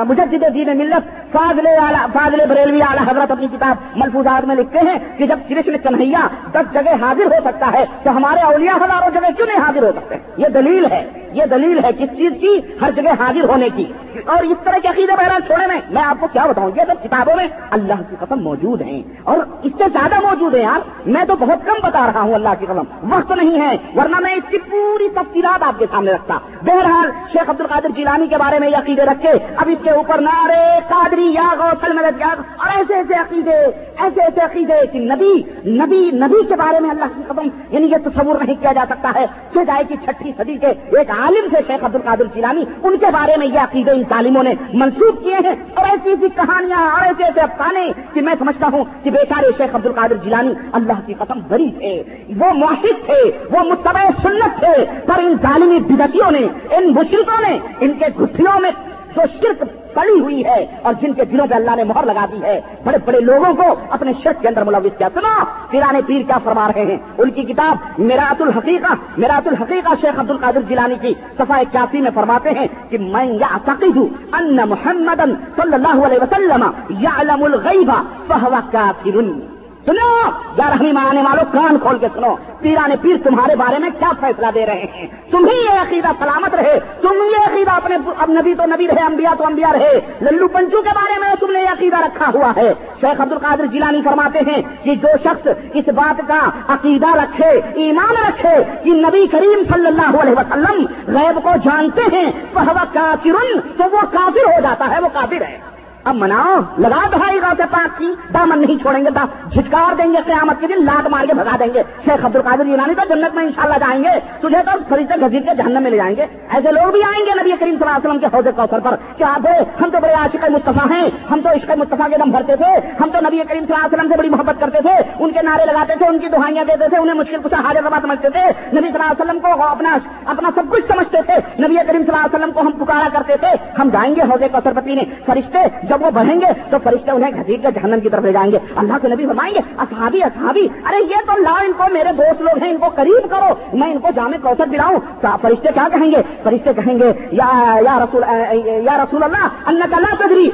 مجدد 0.09 0.43
دین 0.53 0.77
ملت، 0.77 1.09
فاضل 1.31 1.67
فاضل 2.13 2.45
بریلوی 2.49 2.81
اعلی 2.81 3.09
حضرت 3.09 3.31
اپنی 3.31 3.47
کتاب 3.47 3.75
ملفوظات 3.95 4.45
میں 4.47 4.55
لکھتے 4.55 4.79
ہیں 4.79 4.97
کہ 5.17 5.27
جب 5.27 5.39
کرشن 5.49 5.77
کنہیا 5.83 6.27
دس 6.51 6.73
جگہ 6.73 6.93
حاضر 7.01 7.25
ہو 7.25 7.39
سکتا 7.45 7.71
ہے 7.73 7.85
تو 8.03 8.17
ہمارے 8.17 8.41
اولیاء 8.41 8.77
ہزاروں 8.85 9.09
جگہ 9.13 9.31
کیوں 9.37 9.47
نہیں 9.47 9.63
حاضر 9.65 9.83
ہو 9.83 9.91
سکتے؟ 9.95 10.15
یہ 10.37 10.47
دلیل 10.53 10.85
ہے۔ 10.91 11.03
یہ 11.37 11.45
دلیل 11.45 11.85
ہے 11.85 11.89
کس 11.91 12.17
چیز 12.17 12.31
کی؟ 12.41 12.59
ہر 12.81 12.91
جگہ 12.91 13.09
حاضر 13.09 13.49
ہونے 13.49 13.69
کی۔ 13.75 13.85
اور 14.25 14.43
اس 14.43 14.57
طرح 14.63 14.77
کے 14.81 14.87
عقیدے 14.87 15.13
بہرحال 15.13 15.41
چھوڑے 15.41 15.67
میں۔ 15.67 15.81
میں 15.89 16.03
آپ 16.03 16.17
کو 16.19 16.27
کیا 16.33 16.45
بتاؤں؟ 16.45 16.71
یہ 16.75 16.81
سب 16.87 17.03
کتابوں 17.03 17.35
میں 17.35 17.47
اللہ 17.71 17.93
کی 18.09 18.15
قسم 18.19 18.39
موجود 18.43 18.81
ہیں۔ 18.81 19.03
اور 19.23 19.37
اس 19.63 19.71
سے 19.77 19.83
زیادہ 19.93 20.19
موجود 20.19 20.55
ہے 20.55 20.61
یار۔ 20.61 21.09
میں 21.09 21.25
تو 21.25 21.35
بہت 21.35 21.65
کم 21.65 21.73
بتا 21.83 22.11
رہا 22.13 22.21
ہوں 22.21 22.33
اللہ 22.33 22.49
کی 22.59 22.65
قسم۔ 22.65 23.13
وقت 23.13 23.31
نہیں 23.31 23.61
ہے۔ 23.61 23.77
ورنہ 23.95 24.19
میں 24.19 24.33
اس 24.33 24.49
کی 24.49 24.57
پوری 24.57 25.09
تفصیلات 25.09 25.63
آپ 25.63 25.79
کے 25.79 25.85
سامنے 25.91 26.11
رکھتا۔ 26.11 26.37
بہرحال 26.61 27.11
شیخ 27.31 27.49
عبد 27.49 27.61
القادر 27.61 27.89
جیلانی 27.89 28.27
کے 28.27 28.37
بارے 28.37 28.59
میں 28.59 28.69
یہ 28.69 28.77
عقیدے 28.77 29.03
رکھے 29.03 29.29
اب 29.57 29.69
اس 29.69 29.83
کے 29.83 29.89
اوپر 29.89 30.21
نارے 30.21 30.79
قادری 30.87 31.33
یا 31.33 31.53
غوثل 31.59 31.93
مدد 31.93 32.19
یاد 32.19 32.35
اور 32.57 32.67
ایسے 32.75 32.95
ایسے 32.95 33.13
عقیدے، 33.13 33.55
ایسے 33.97 34.21
ایسے 34.21 34.41
عقیدے 34.41 34.85
کہ 34.91 34.99
نبی 34.99 35.33
نبی 35.69 36.09
نبی 36.13 36.45
کے 36.47 36.55
بارے 36.55 36.79
میں 36.79 36.89
اللہ 36.89 37.05
کی 37.15 37.21
قدم 37.27 37.47
یعنی 37.69 37.87
یہ 37.87 37.97
تصور 38.05 38.35
نہیں 38.45 38.55
کیا 38.61 38.73
جا 38.73 38.83
سکتا 38.89 39.11
ہے۔ 39.15 39.25
کہ 39.53 39.63
جائے 39.63 39.83
کی 39.83 39.95
چھٹی 40.05 40.31
صدی 40.37 40.57
کے 40.57 40.67
ایک 40.67 41.11
عالم 41.27 41.47
تھے 41.49 41.61
شیخ 41.67 41.83
عبد 41.83 41.95
القادر 41.95 42.25
جیلانی، 42.33 42.63
ان 42.83 42.97
کے 42.97 43.11
بارے 43.13 43.37
میں 43.37 43.47
یہ 43.47 43.59
عقیدے 43.59 43.91
ان 43.91 44.03
تعلیموں 44.09 44.43
نے 44.43 44.53
منسوخ 44.73 45.19
کیے 45.23 45.39
ہیں 45.45 45.55
اور 45.75 45.85
ایسی 45.89 46.09
ایسی 46.09 46.27
کہانیاں 46.35 46.81
اور 46.89 47.05
ایسے 47.05 47.23
ایسے 47.23 47.41
افسانے 47.41 47.85
کہ 48.13 48.21
میں 48.21 48.35
سمجھتا 48.39 48.67
ہوں 48.73 48.83
کہ 49.03 49.11
بیچارے 49.11 49.51
شیخ 49.57 49.75
عبد 49.75 49.85
القادر 49.85 50.23
جیلانی 50.23 50.53
اللہ 50.79 50.99
کی 51.05 51.13
قسم 51.19 51.39
بری 51.47 51.69
تھے، 51.77 51.93
وہ 52.39 52.51
معاہد 52.53 53.05
تھے، 53.05 53.21
وہ 53.51 53.63
متبع 53.69 54.03
سنت 54.23 54.59
تھے، 54.59 54.75
پر 55.07 55.23
ان 55.23 55.35
ظالمی 55.41 55.79
بدتیوں 55.89 56.31
نے، 56.31 56.45
ان 56.77 56.91
مشرقوں 56.93 57.41
نے، 57.41 57.57
ان 57.79 57.97
کے 57.99 58.05
گٹھیوں 58.21 58.59
میں 58.61 58.71
جو 59.15 59.21
شرک 59.33 59.63
پڑی 59.97 60.19
ہوئی 60.19 60.45
ہے 60.45 60.59
اور 60.81 60.93
جن 61.01 61.13
کے 61.13 61.25
دلوں 61.25 61.47
پہ 61.47 61.55
اللہ 61.55 61.75
نے 61.75 61.83
مہر 61.83 62.05
لگا 62.05 62.25
دی 62.31 62.41
ہے، 62.43 62.59
بڑے 62.83 62.97
بڑے 63.05 63.19
لوگوں 63.19 63.53
کو 63.53 63.67
اپنے 63.89 64.11
شرط 64.23 64.41
کے 64.41 64.47
اندر 64.47 64.63
ملوث 64.63 64.97
کیا۔ 64.97 65.09
سنا 65.13 65.33
پیرانے 65.71 66.01
پیر 66.07 66.21
کیا 66.27 66.37
فرما 66.43 66.67
رہے 66.67 66.85
ہیں؟ 66.85 66.97
ان 67.17 67.29
کی 67.29 67.43
کتاب 67.43 68.01
میرات 68.01 68.41
الحقیقہ 68.41 68.93
میرات 69.17 69.47
الحقیقہ 69.47 69.93
شیخ 70.01 70.19
عبد 70.19 70.31
القادر 70.31 70.61
جیلانی 70.69 70.95
کی 71.01 71.13
صفحہ 71.37 71.59
اکیاسی 71.59 72.01
میں 72.01 72.11
فرماتے 72.15 72.49
ہیں 72.49 72.67
کہ 72.89 72.97
میں 72.97 73.25
یا 73.25 73.55
عقید 73.55 73.97
ان 73.97 74.55
محمد 74.69 75.21
صلی 75.55 75.73
اللہ 75.73 76.05
علیہ 76.05 76.23
وسلم 76.23 76.63
یعلم 76.89 77.43
الغیبہ 77.43 78.01
فہو 78.27 78.55
کافر۔ 78.71 79.56
سنو 79.87 80.29
گیارہویں 80.57 80.93
مانے 80.93 81.21
والوں 81.21 81.43
کان 81.53 81.79
کھول 81.79 81.97
کے 81.97 82.07
سنو۔ 82.13 82.35
پیرا 82.61 82.87
نے 82.87 82.95
پیر 83.01 83.15
تمہارے 83.23 83.55
بارے 83.55 83.77
میں 83.79 83.89
کیا 83.99 84.11
فیصلہ 84.19 84.47
دے 84.55 84.65
رہے 84.65 84.85
ہیں؟ 84.93 85.07
تم 85.31 85.47
ہی 85.47 85.57
یہ 85.65 85.79
عقیدہ 85.79 86.07
سلامت 86.19 86.55
رہے۔ 86.55 86.79
تم 87.01 87.13
یہ 87.13 87.53
عقیدہ 87.53 87.71
اپنے 87.71 87.97
اب 88.17 88.29
نبی 88.29 88.55
تو 88.55 88.65
نبی 88.65 88.87
رہے، 88.87 89.05
انبیاء 89.05 89.35
تو 89.37 89.45
انبیاء 89.45 89.71
رہے۔ 89.71 89.99
للو 90.21 90.47
پنچو 90.47 90.81
کے 90.81 90.89
بارے 90.95 91.19
میں 91.19 91.35
تم 91.39 91.51
نے 91.51 91.59
یہ 91.59 91.69
عقیدہ 91.69 91.97
رکھا 91.99 92.31
ہوا 92.33 92.51
ہے۔ 92.57 92.73
شیخ 93.01 93.21
عبد 93.21 93.31
القادر 93.31 93.65
جیلانی 93.65 94.01
فرماتے 94.01 94.39
ہیں 94.39 94.61
کہ 94.83 94.95
جو 94.95 95.07
شخص 95.23 95.47
اس 95.73 95.87
بات 95.87 96.21
کا 96.27 96.39
عقیدہ 96.67 97.17
رکھے، 97.17 97.61
ایمان 97.75 98.27
رکھے، 98.27 98.63
کہ 98.83 98.89
نبی 98.89 99.27
کریم 99.27 99.63
صلی 99.73 99.87
اللہ 99.87 100.21
علیہ 100.21 100.33
وسلم 100.33 100.85
غیب 101.07 101.39
کو 101.43 101.49
جانتے 101.63 102.01
ہیں 102.01 102.31
وہ 102.53 102.59
کافر 102.93 103.59
تو 103.77 103.83
وہ 103.91 104.01
کافر 104.11 104.53
ہو 104.53 104.61
جاتا 104.63 104.89
ہے، 104.91 104.99
وہ 104.99 105.07
کافر 105.13 105.41
ہے۔ 105.41 105.76
اب 106.07 106.15
مناؤ، 106.15 106.59
لگا 106.77 107.09
بھائی 107.09 107.41
گاؤں 107.41 107.67
پاک 107.71 107.99
کی، 107.99 108.13
دامن 108.33 108.59
نہیں 108.59 108.77
چھوڑیں 108.77 109.05
گے 109.05 109.09
جھٹکار 109.53 109.95
دیں 109.95 110.13
گے، 110.13 110.17
قیامت 110.25 110.61
کے 110.61 110.67
دن 110.67 110.85
لات 110.85 111.07
مار 111.09 111.25
کے 111.25 111.33
بھگا 111.33 111.55
دیں 111.59 111.73
گے۔ 111.73 111.83
شیخ 112.05 112.25
عبد 112.25 112.35
القادر 112.35 112.65
یونانی 112.65 112.93
تو 112.95 113.15
جنت 113.15 113.35
میں 113.35 113.43
انشاءاللہ 113.43 113.77
جائیں 113.77 114.03
گے۔ 114.03 114.19
تجھے 114.39 114.57
تو 114.65 114.71
فریضے 114.89 115.25
گزیر 115.25 115.39
کے 115.39 115.55
جہنم 115.57 115.83
میں 115.83 115.91
لے 115.91 115.97
جائیں 115.97 116.15
گے۔ 116.15 116.25
ایسے 116.49 116.71
لوگ 116.71 116.91
بھی 116.91 117.03
آئیں 117.03 117.25
گے 117.25 117.31
نبی 117.41 117.51
کریم 117.59 117.75
صلی 117.79 117.87
اللہ 117.87 117.95
علیہ 117.95 118.09
وسلم 118.09 118.19
کے 118.19 118.25
حوضے 118.33 118.51
کوثر 118.55 118.79
پر 118.79 118.95
کیا 119.17 119.37
دے 119.43 119.63
ہم 119.81 119.89
تو 119.89 119.97
بڑے 120.01 120.13
عاشق 120.13 120.49
مصطفیٰ 120.49 120.91
ہیں۔ 120.91 121.09
ہم 121.31 121.41
تو 121.41 121.49
عشق 121.49 121.71
مصطفیٰ 121.77 122.09
کے 122.09 122.17
دم 122.17 122.31
بھرتے 122.31 122.55
تھے۔ 122.55 122.87
ہم 122.99 123.09
تو 123.09 123.19
نبی 123.19 123.37
کریم 123.49 123.65
صلی 123.65 123.73
اللہ 123.73 123.85
علیہ 123.85 123.97
وسلم 123.97 124.11
سے 124.11 124.17
بڑی 124.17 124.29
محبت 124.29 124.55
کرتے 124.59 124.77
تھے۔ 124.81 125.23
ان 125.23 125.31
کے 125.31 125.41
نعرے 125.41 125.65
لگاتے 125.65 125.93
تھے، 125.97 126.05
ان 126.07 126.19
کی 126.19 126.27
دہائیاں 126.27 126.63
دیتے 126.63 126.89
تھے، 126.89 126.97
انہیں 126.97 127.15
مشکل 127.15 127.37
کچھ 127.43 127.53
حاضر 127.53 127.83
ربا 127.83 127.97
سمجھتے 128.01 128.29
تھے۔ 128.29 128.41
نبی 128.47 128.87
صلی 128.87 128.99
اللہ 128.99 129.03
علیہ 129.03 129.21
وسلم 129.21 129.39
کو 129.39 129.63
اپنا 129.63 129.97
اپنا 130.25 130.49
سب 130.55 130.61
کچھ 130.69 130.85
سمجھتے 130.87 131.17
تھے۔ 131.25 131.33
نبی 131.35 131.75
کریم 131.75 132.01
صلی 132.01 132.11
اللہ 132.11 132.25
علیہ 132.25 132.35
وسلم 132.35 132.51
کو 132.51 132.61
ہم 132.61 132.71
پکارا 132.71 133.07
کرتے 133.13 133.33
تھے۔ 133.37 133.47
ہم 133.79 133.89
جائیں 133.89 134.15
گے 134.15 134.21
حوضے 134.21 134.47
کوثر 134.47 134.73
پر 134.75 134.81
پینے۔ 134.85 135.03
فرشتے 135.25 135.59
جب 135.83 135.96
جب 135.97 136.05
وہ 136.05 136.11
بڑھیں 136.11 136.41
گے 136.41 136.45
تو 136.69 136.77
فرشتے 136.83 137.11
انہیں 137.11 137.31
گھسیٹ 137.31 137.63
کر 137.63 137.71
جہنم 137.71 137.99
کی 137.99 138.09
طرف 138.09 138.23
لے 138.23 138.31
جائیں 138.31 138.51
گے۔ 138.51 138.57
اللہ 138.75 138.93
کے 139.01 139.07
نبی 139.07 139.27
فرمائیں 139.27 139.55
گے، 139.55 139.59
اصحابی 139.77 140.23
اصحابی، 140.23 140.67
ارے 140.85 141.03
یہ 141.03 141.15
تو 141.25 141.41
لا، 141.41 141.53
ان 141.65 141.71
کو 141.77 141.83
میرے 141.91 142.09
دوست 142.17 142.41
لوگ 142.41 142.63
ہیں، 142.63 142.71
ان 142.71 142.77
کو 142.77 142.85
قریب 142.95 143.29
کرو، 143.29 143.77
میں 143.77 143.91
ان 143.91 143.99
کو 143.99 144.07
جامع 144.15 144.37
کوثر 144.41 144.65
دلاؤں۔ 144.65 144.97
فرشتے 145.41 145.69
کیا 145.73 145.87
کہیں 145.93 146.11
گے؟ 146.11 146.21
فرشتے 146.43 146.73
کہیں 146.73 146.99
گے، 146.99 147.13
یا 147.31 147.75
یا 147.85 147.97
رسول 148.03 148.23
یا 148.65 149.03
رسول 149.03 149.23
اللہ 149.23 149.47
اللہ 149.65 149.83
کا 149.91 149.99
لا 149.99 150.15
تدری 150.19 150.49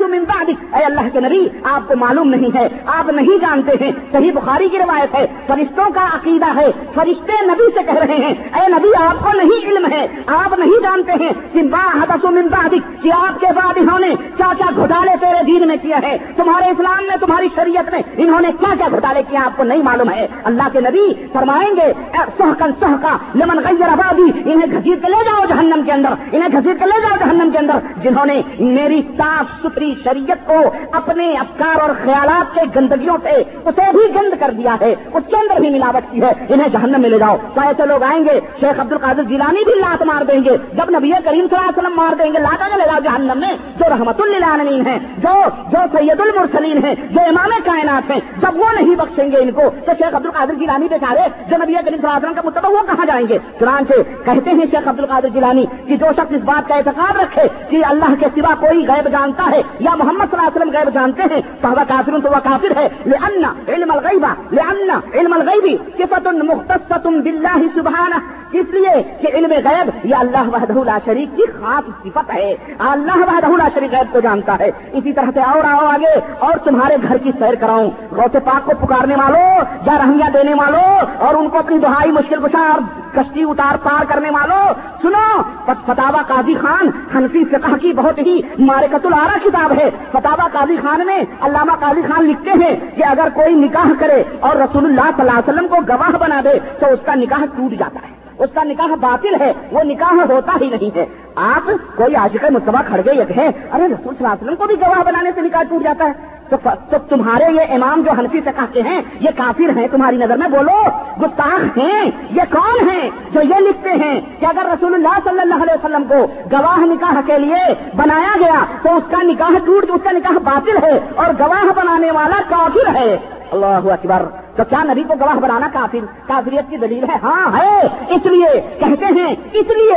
من 0.00 0.24
بعدک۔ 0.24 0.74
اے 0.74 0.84
اللہ 0.84 1.00
کے 1.12 1.20
نبی، 1.20 1.48
آپ 1.64 1.88
کو 1.88 1.96
معلوم 1.96 2.28
نہیں 2.28 2.56
ہے، 2.56 2.68
آپ 2.86 3.10
نہیں 3.10 3.38
جانتے 3.40 3.84
ہیں۔ 3.84 3.92
صحیح 4.12 4.32
بخاری 4.32 4.68
کی 4.68 4.78
روایت 4.78 5.14
ہے، 5.14 5.26
فرشتوں 5.46 5.90
کا 5.94 6.06
عقیدہ 6.14 6.60
ہے، 6.60 6.66
فرشتے 6.94 7.44
نبی 7.44 7.70
سے 7.74 7.82
کہہ 7.82 7.94
رہے 7.94 8.14
ہیں۔ 8.14 8.34
اے 8.54 8.68
نبی، 8.68 9.04
آپ 9.04 9.24
کو 9.24 9.30
نہیں 9.36 9.70
علم 9.70 9.86
ہے، 9.92 10.06
آپ 10.26 10.58
نہیں 10.58 10.82
جانتے 10.82 11.12
ہیں۔ 11.12 11.32
کہ 11.52 11.62
با 11.62 12.02
حدث 12.02 12.24
من 12.24 12.46
بعدک، 12.46 13.02
کہ 13.02 13.12
آپ 13.12 13.40
کے 13.40 13.46
بعد 13.54 13.72
انہوں 13.76 13.98
نے 13.98 14.14
کیا 14.36 14.52
کیا 14.62 14.76
گھوٹالے 14.76 15.10
تیرے 15.20 15.44
دین 15.44 15.68
میں 15.68 15.76
کیے 15.82 15.94
ہیں؟ 15.94 16.18
تمہارے 16.36 16.64
اسلام 16.64 17.04
میں، 17.06 17.16
تمہاری 17.16 17.48
شریعت 17.54 17.92
میں، 17.92 18.02
انہوں 18.16 18.40
نے 18.40 18.48
کیا 18.60 18.74
کیا 18.78 18.86
گھوٹالے 18.90 19.22
کیا 19.30 19.40
آپ 19.46 19.56
کو 19.56 19.62
نہیں 19.62 19.82
معلوم 19.82 20.10
ہے۔ 20.10 20.26
اللہ 20.44 20.62
کے 20.72 20.80
نبی 20.80 21.14
فرمائیں 21.32 21.70
گے 21.76 21.92
سہکن 22.38 22.70
سہکا 22.80 23.16
لمن 23.34 23.58
غیر 23.58 23.88
آبادی 23.88 24.22
انہیں 24.22 24.70
گھسیٹ 24.70 25.02
کے 25.04 25.10
لے 25.10 25.24
جاؤ 25.24 25.44
جہنم 25.48 25.82
کے 25.86 25.92
اندر، 25.92 26.08
انہیں 26.32 26.48
گھسیٹ 26.52 26.78
کے 26.78 26.84
لے 26.84 27.00
جاؤ 27.00 27.16
جہنم 27.18 27.50
کے 27.50 27.58
اندر۔ 27.58 27.74
جنہوں 28.02 28.26
نے 28.26 28.42
میری 28.58 29.02
صاف 29.18 29.44
ستھری 29.62 29.94
شریعت 30.04 30.46
کو 30.46 30.58
اپنے 30.92 31.32
افکار 31.32 31.80
اور 31.80 31.90
خیالات 32.04 32.54
کے 32.54 32.60
گندگیوں 32.76 33.16
سے 33.22 33.30
اسے 33.64 33.90
بھی 33.92 34.14
گند 34.14 34.34
کر 34.40 34.50
دیا 34.58 34.76
ہے، 34.80 34.94
اس 35.14 35.22
کے 35.30 35.36
اندر 35.36 35.60
بھی 35.60 35.70
ملاوٹ 35.70 36.12
کی 36.12 36.22
ہے۔ 36.22 36.32
انہیں 36.48 36.68
جہنم 36.68 37.00
میں 37.00 37.10
لے 37.10 37.18
جاؤ۔ 37.18 37.36
تو 37.54 37.60
ایسے 37.60 37.86
لوگ 37.86 38.02
آئیں 38.02 38.24
گے، 38.24 38.40
شیخ 38.60 38.80
عبد 38.80 38.92
القادر 38.92 39.22
جیلانی 39.22 39.64
بھی 39.64 39.74
لات 39.74 40.02
مار 40.02 40.24
دیں 40.24 40.40
گے، 40.44 40.56
جب 40.72 40.90
نبی 40.90 41.10
کریم 41.10 41.46
صلی 41.50 41.56
اللہ 41.56 41.68
علیہ 41.68 41.78
وسلم 41.78 41.96
مار 41.96 42.14
دیں 42.14 42.32
گے 42.32 42.38
لاتا 42.38 42.68
نہ 42.68 42.74
لے 42.74 42.84
جاؤ 42.86 42.98
جہنم 43.04 43.40
میں، 43.40 43.52
جو 43.52 43.84
رحمت 43.88 44.20
اللہ 44.20 44.51
العالمین 44.52 44.86
ہیں، 44.86 44.98
جو 45.18 45.34
جو 45.72 45.84
سید 45.92 46.20
المرسلین 46.20 46.84
ہیں، 46.84 46.94
جو 47.10 47.20
امام 47.28 47.50
کائنات 47.64 48.10
ہیں، 48.10 48.20
جب 48.42 48.60
وہ 48.60 48.70
نہیں 48.72 48.94
بخشیں 48.96 49.30
گے 49.32 49.42
ان 49.42 49.50
کو، 49.52 49.68
تو 49.86 49.92
شیخ 49.98 50.14
عبد 50.14 50.26
القادر 50.26 50.54
جیلانی 50.54 50.88
بیچارے 50.88 51.28
جو 51.50 51.56
نبی 51.62 51.72
کریم 51.74 51.84
صلی 51.84 51.94
اللہ 51.94 52.08
علیہ 52.08 52.28
وسلم 52.28 52.34
کا 52.34 52.42
مطلب 52.44 52.70
وہ 52.72 52.82
کہاں 52.86 53.06
جائیں 53.06 53.26
گے؟ 53.28 53.38
چنانچہ 53.60 54.00
کہتے 54.24 54.50
ہیں 54.50 54.66
شیخ 54.70 54.88
عبد 54.88 55.00
القادر 55.00 55.28
جیلانی 55.34 55.64
کہ 55.88 55.96
جو 55.96 56.12
شخص 56.16 56.34
اس 56.34 56.42
بات 56.44 56.68
کا 56.68 56.74
اعتقاد 56.74 57.20
رکھے 57.20 57.46
کہ 57.70 57.84
اللہ 57.86 58.14
کے 58.20 58.26
سوا 58.34 58.54
کوئی 58.60 58.86
غیب 58.88 59.08
جانتا 59.12 59.50
ہے 59.52 59.60
یا 59.80 59.94
محمد 59.94 60.30
صلی 60.30 60.38
اللہ 60.38 60.48
علیہ 60.48 60.56
وسلم 60.56 60.76
غیب 60.76 60.94
جانتے 60.94 61.22
ہیں، 61.34 61.40
تو 61.62 61.68
وہ 61.70 61.84
کافر 61.88 62.18
تو 62.22 62.30
وہ 62.32 62.40
کافر 62.44 62.76
ہے۔ 62.76 62.88
لأن 63.06 63.44
علم 63.68 63.90
الغیبہ 63.90 64.34
لأن 64.50 64.90
علم 65.14 65.32
الغیبی 65.32 65.76
صفت 65.98 66.26
مختص 66.44 67.06
باللہ 67.06 67.60
سبحانہ 67.74 68.20
اس 68.58 68.66
لیے 68.70 69.02
کہ 69.20 69.36
علم 69.36 69.50
غیب 69.50 70.06
یہ 70.06 70.14
اللہ 70.14 70.48
وحدہ 70.52 70.84
لا 70.84 70.98
شریک 71.04 71.36
کی 71.36 71.42
خاص 71.46 72.02
صفت 72.02 72.34
ہے۔ 72.34 72.54
اللہ 72.78 73.16
وحدہ 73.16 73.46
لا 73.46 73.68
شریک 73.74 73.92
غیب 73.92 74.12
کو 74.12 74.20
جانتا 74.20 74.56
ہے۔ 74.60 74.70
اسی 74.92 75.12
طرح 75.12 75.30
سے 75.34 75.40
اور 75.40 75.64
آؤ 75.64 75.86
آگے۔ 75.86 76.20
اور 76.38 76.52
تمہارے 76.64 76.96
گھر 77.08 77.18
کی 77.18 77.30
سیر 77.38 77.54
کراؤں۔ 77.54 77.90
غوث 78.10 78.32
پاک 78.32 78.70
کو 78.70 78.86
پکارنے 78.86 79.14
والوں 79.14 79.60
یا 79.86 79.98
رہنگیاں 79.98 80.30
دینے 80.30 80.54
والوں 80.54 80.98
اور 81.18 81.34
ان 81.34 81.48
کو 81.48 81.58
اپنی 81.58 81.78
دہائی 81.78 82.10
مشکل 82.10 82.40
کشا 82.42 82.58
اور 82.58 82.80
کشتی 83.14 83.42
اتار 83.42 83.76
پار 83.82 84.04
کرنے 84.08 84.30
والوں۔ 84.30 84.72
سنو 85.02 85.42
فتوا 85.66 86.22
قاضی 86.28 86.54
خان 86.54 86.90
حنفی 87.14 87.44
فقہ 87.44 87.76
کی 87.82 87.92
بہت 87.92 88.18
ہی 88.18 88.40
مارکت 88.58 89.06
الارا 89.06 89.38
کتاب 89.44 89.72
ہے۔ 89.72 89.90
فتوا 90.12 90.48
قاضی 90.52 90.76
خان 90.76 91.06
میں 91.06 91.18
علامہ 91.40 91.72
قاضی 91.72 92.02
خان 92.02 92.24
لکھتے 92.24 92.50
ہیں 92.50 92.76
کہ 92.96 93.04
اگر 93.04 93.28
کوئی 93.34 93.54
نکاح 93.54 93.92
کرے 93.98 94.22
اور 94.40 94.56
رسول 94.56 94.84
اللہ 94.84 95.10
صلی 95.16 95.20
اللہ 95.20 95.32
علیہ 95.32 95.52
وسلم 95.52 95.68
کو 95.68 95.76
گواہ 95.88 96.18
بنا 96.18 96.40
دے 96.44 96.58
تو 96.80 96.86
اس 96.86 96.98
کا 97.04 97.14
نکاح 97.14 97.44
ٹوٹ 97.44 97.70
جاتا 97.70 98.00
ہے۔ 98.06 98.11
اس 98.42 98.50
کا 98.54 98.62
نکاح 98.64 98.94
باطل 98.94 99.40
ہے، 99.40 99.52
وہ 99.72 99.80
نکاح 99.82 100.32
ہوتا 100.32 100.52
ہی 100.60 100.70
نہیں 100.70 100.96
ہے۔ 100.96 101.06
آپ 101.34 101.70
کوئی 101.96 102.14
عاشق 102.14 102.44
مصطفیٰ 102.50 102.84
کھڑ 102.86 103.00
گئے 103.04 103.20
ارے 103.20 103.86
رسول 103.86 104.14
صلی 104.14 104.16
اللہ 104.18 104.28
علیہ 104.28 104.42
وسلم 104.42 104.56
کو 104.56 104.66
بھی 104.66 104.80
گواہ 104.80 105.02
بنانے 105.02 105.30
سے 105.34 105.40
نکاح 105.40 105.62
ٹوٹ 105.62 105.82
جاتا 105.82 106.04
ہے۔ 106.04 106.32
تو 106.50 106.96
تمہارے 107.08 107.52
یہ 107.52 107.60
امام 107.70 108.00
جو 108.00 108.10
حنفی 108.10 108.40
سے 108.44 108.50
کہتے 108.56 108.82
ہیں، 108.82 109.00
یہ 109.20 109.30
کافر 109.36 109.78
ہیں 109.78 109.86
تمہاری 109.90 110.16
نظر 110.16 110.36
میں؟ 110.36 110.48
بولو، 110.48 110.84
گستاخ 111.22 111.78
ہیں، 111.78 112.10
یہ 112.30 112.42
کون 112.50 112.88
ہیں 112.88 113.10
جو 113.32 113.40
یہ 113.40 113.54
لکھتے 113.54 113.90
ہیں 113.90 114.20
کہ 114.40 114.46
اگر 114.46 114.66
رسول 114.66 114.94
اللہ 114.94 115.18
صلی 115.24 115.40
اللہ 115.40 115.54
علیہ 115.54 115.74
وسلم 115.74 116.04
کو 116.08 116.26
گواہ 116.52 116.78
نکاح 116.78 117.20
کے 117.26 117.38
لیے 117.38 117.74
بنایا 117.96 118.36
گیا، 118.40 118.64
تو 118.82 118.96
اس 118.96 119.04
کا 119.10 119.22
نکاح 119.22 119.58
ٹوٹ، 119.64 119.84
اس 119.90 120.00
کا 120.04 120.10
نکاح 120.10 120.38
باطل 120.38 120.76
ہے 120.82 120.98
اور 121.14 121.26
گواہ 121.38 121.72
بنانے 121.76 122.10
والا 122.10 122.40
کافر 122.48 122.94
ہے۔ 122.94 123.16
اللہ 123.50 123.92
اکبر۔ 123.92 124.41
تو 124.56 124.62
کیا 124.68 124.82
نبی 124.82 125.02
کو 125.02 125.14
گواہ 125.20 125.34
بنانا 125.34 125.68
کافر 125.72 126.04
کافریت 126.26 126.70
کی 126.70 126.76
دلیل 126.76 127.04
ہے؟ 127.04 127.16
ہاں 127.22 127.58
ہے۔ 127.58 127.78
اس 128.08 128.26
لیے 128.26 128.60
کہتے 128.80 129.04
ہیں، 129.04 129.34
اس 129.52 129.70
لیے 129.70 129.94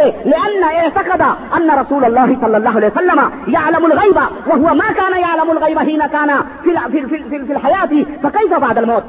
ایسا 0.77 1.33
ان 1.51 1.69
رسول 1.69 2.05
اللہ 2.05 2.33
صلی 2.41 2.55
اللہ 2.55 2.77
علیہ 2.77 2.87
وسلم 2.87 3.19
یا 3.47 3.59
علم 3.67 3.85
الغیبہ 3.85 4.27
وہ 4.45 4.55
ہوا 4.55 4.73
ماں 4.73 4.91
کانا 4.95 5.17
یا 5.17 5.33
علم 5.33 5.49
الغیبہ 5.49 5.81
ہی 5.87 5.95
نہ 5.95 6.03
کانا 6.11 6.41
پھر 6.63 6.73
تو 6.87 8.27
فقی 8.27 8.47
کا 8.47 8.57
بادل 8.57 8.85
موت 8.85 9.03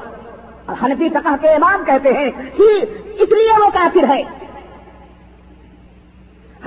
حنفی 0.84 1.08
فقہ 1.08 1.34
کے 1.40 1.48
امام 1.48 1.84
کہتے 1.84 2.12
ہیں 2.12 2.30
کہ 2.56 2.84
اس 3.18 3.28
لیے 3.28 3.64
وہ 3.64 3.70
کافر 3.70 4.04
ہے۔ 4.08 4.22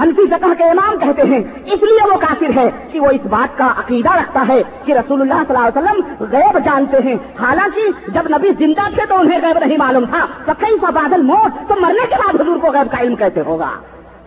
حنفی 0.01 0.27
فقہ 0.27 0.53
کے 0.57 0.63
امام 0.63 0.97
کہتے 0.97 1.21
ہیں۔ 1.21 1.39
اس 1.65 1.83
لیے 1.83 2.13
وہ 2.13 2.17
کافر 2.17 2.57
ہے 2.57 2.69
کہ 2.91 2.99
وہ 2.99 3.07
اس 3.07 3.25
بات 3.25 3.57
کا 3.57 3.73
عقیدہ 3.77 4.11
رکھتا 4.15 4.45
ہے 4.49 4.61
کہ 4.85 4.91
رسول 4.91 5.21
اللہ 5.21 5.43
صلی 5.47 5.55
اللہ 5.55 5.79
علیہ 5.79 5.79
وسلم 5.79 6.27
غیب 6.31 6.57
جانتے 6.65 6.97
ہیں۔ 7.03 7.15
حالانکہ 7.39 8.11
جب 8.11 8.23
نبی 8.29 8.49
زندہ 8.59 8.95
تھے 8.95 9.05
تو 9.09 9.15
انہیں 9.15 9.39
غیب 9.41 9.59
نہیں 9.65 9.77
معلوم 9.77 10.05
تھا۔ 10.05 10.25
تو 10.45 10.51
کئی 10.59 10.77
سا 10.81 10.89
بادل 10.89 11.21
موت 11.21 11.69
تو 11.69 11.75
مرنے 11.81 12.07
کے 12.09 12.15
بعد 12.15 12.41
حضور 12.41 12.57
کو 12.57 12.67
غیب 12.67 12.91
کا 12.91 13.01
علم 13.01 13.15
کہتے 13.15 13.41
ہوگا۔ 13.41 13.69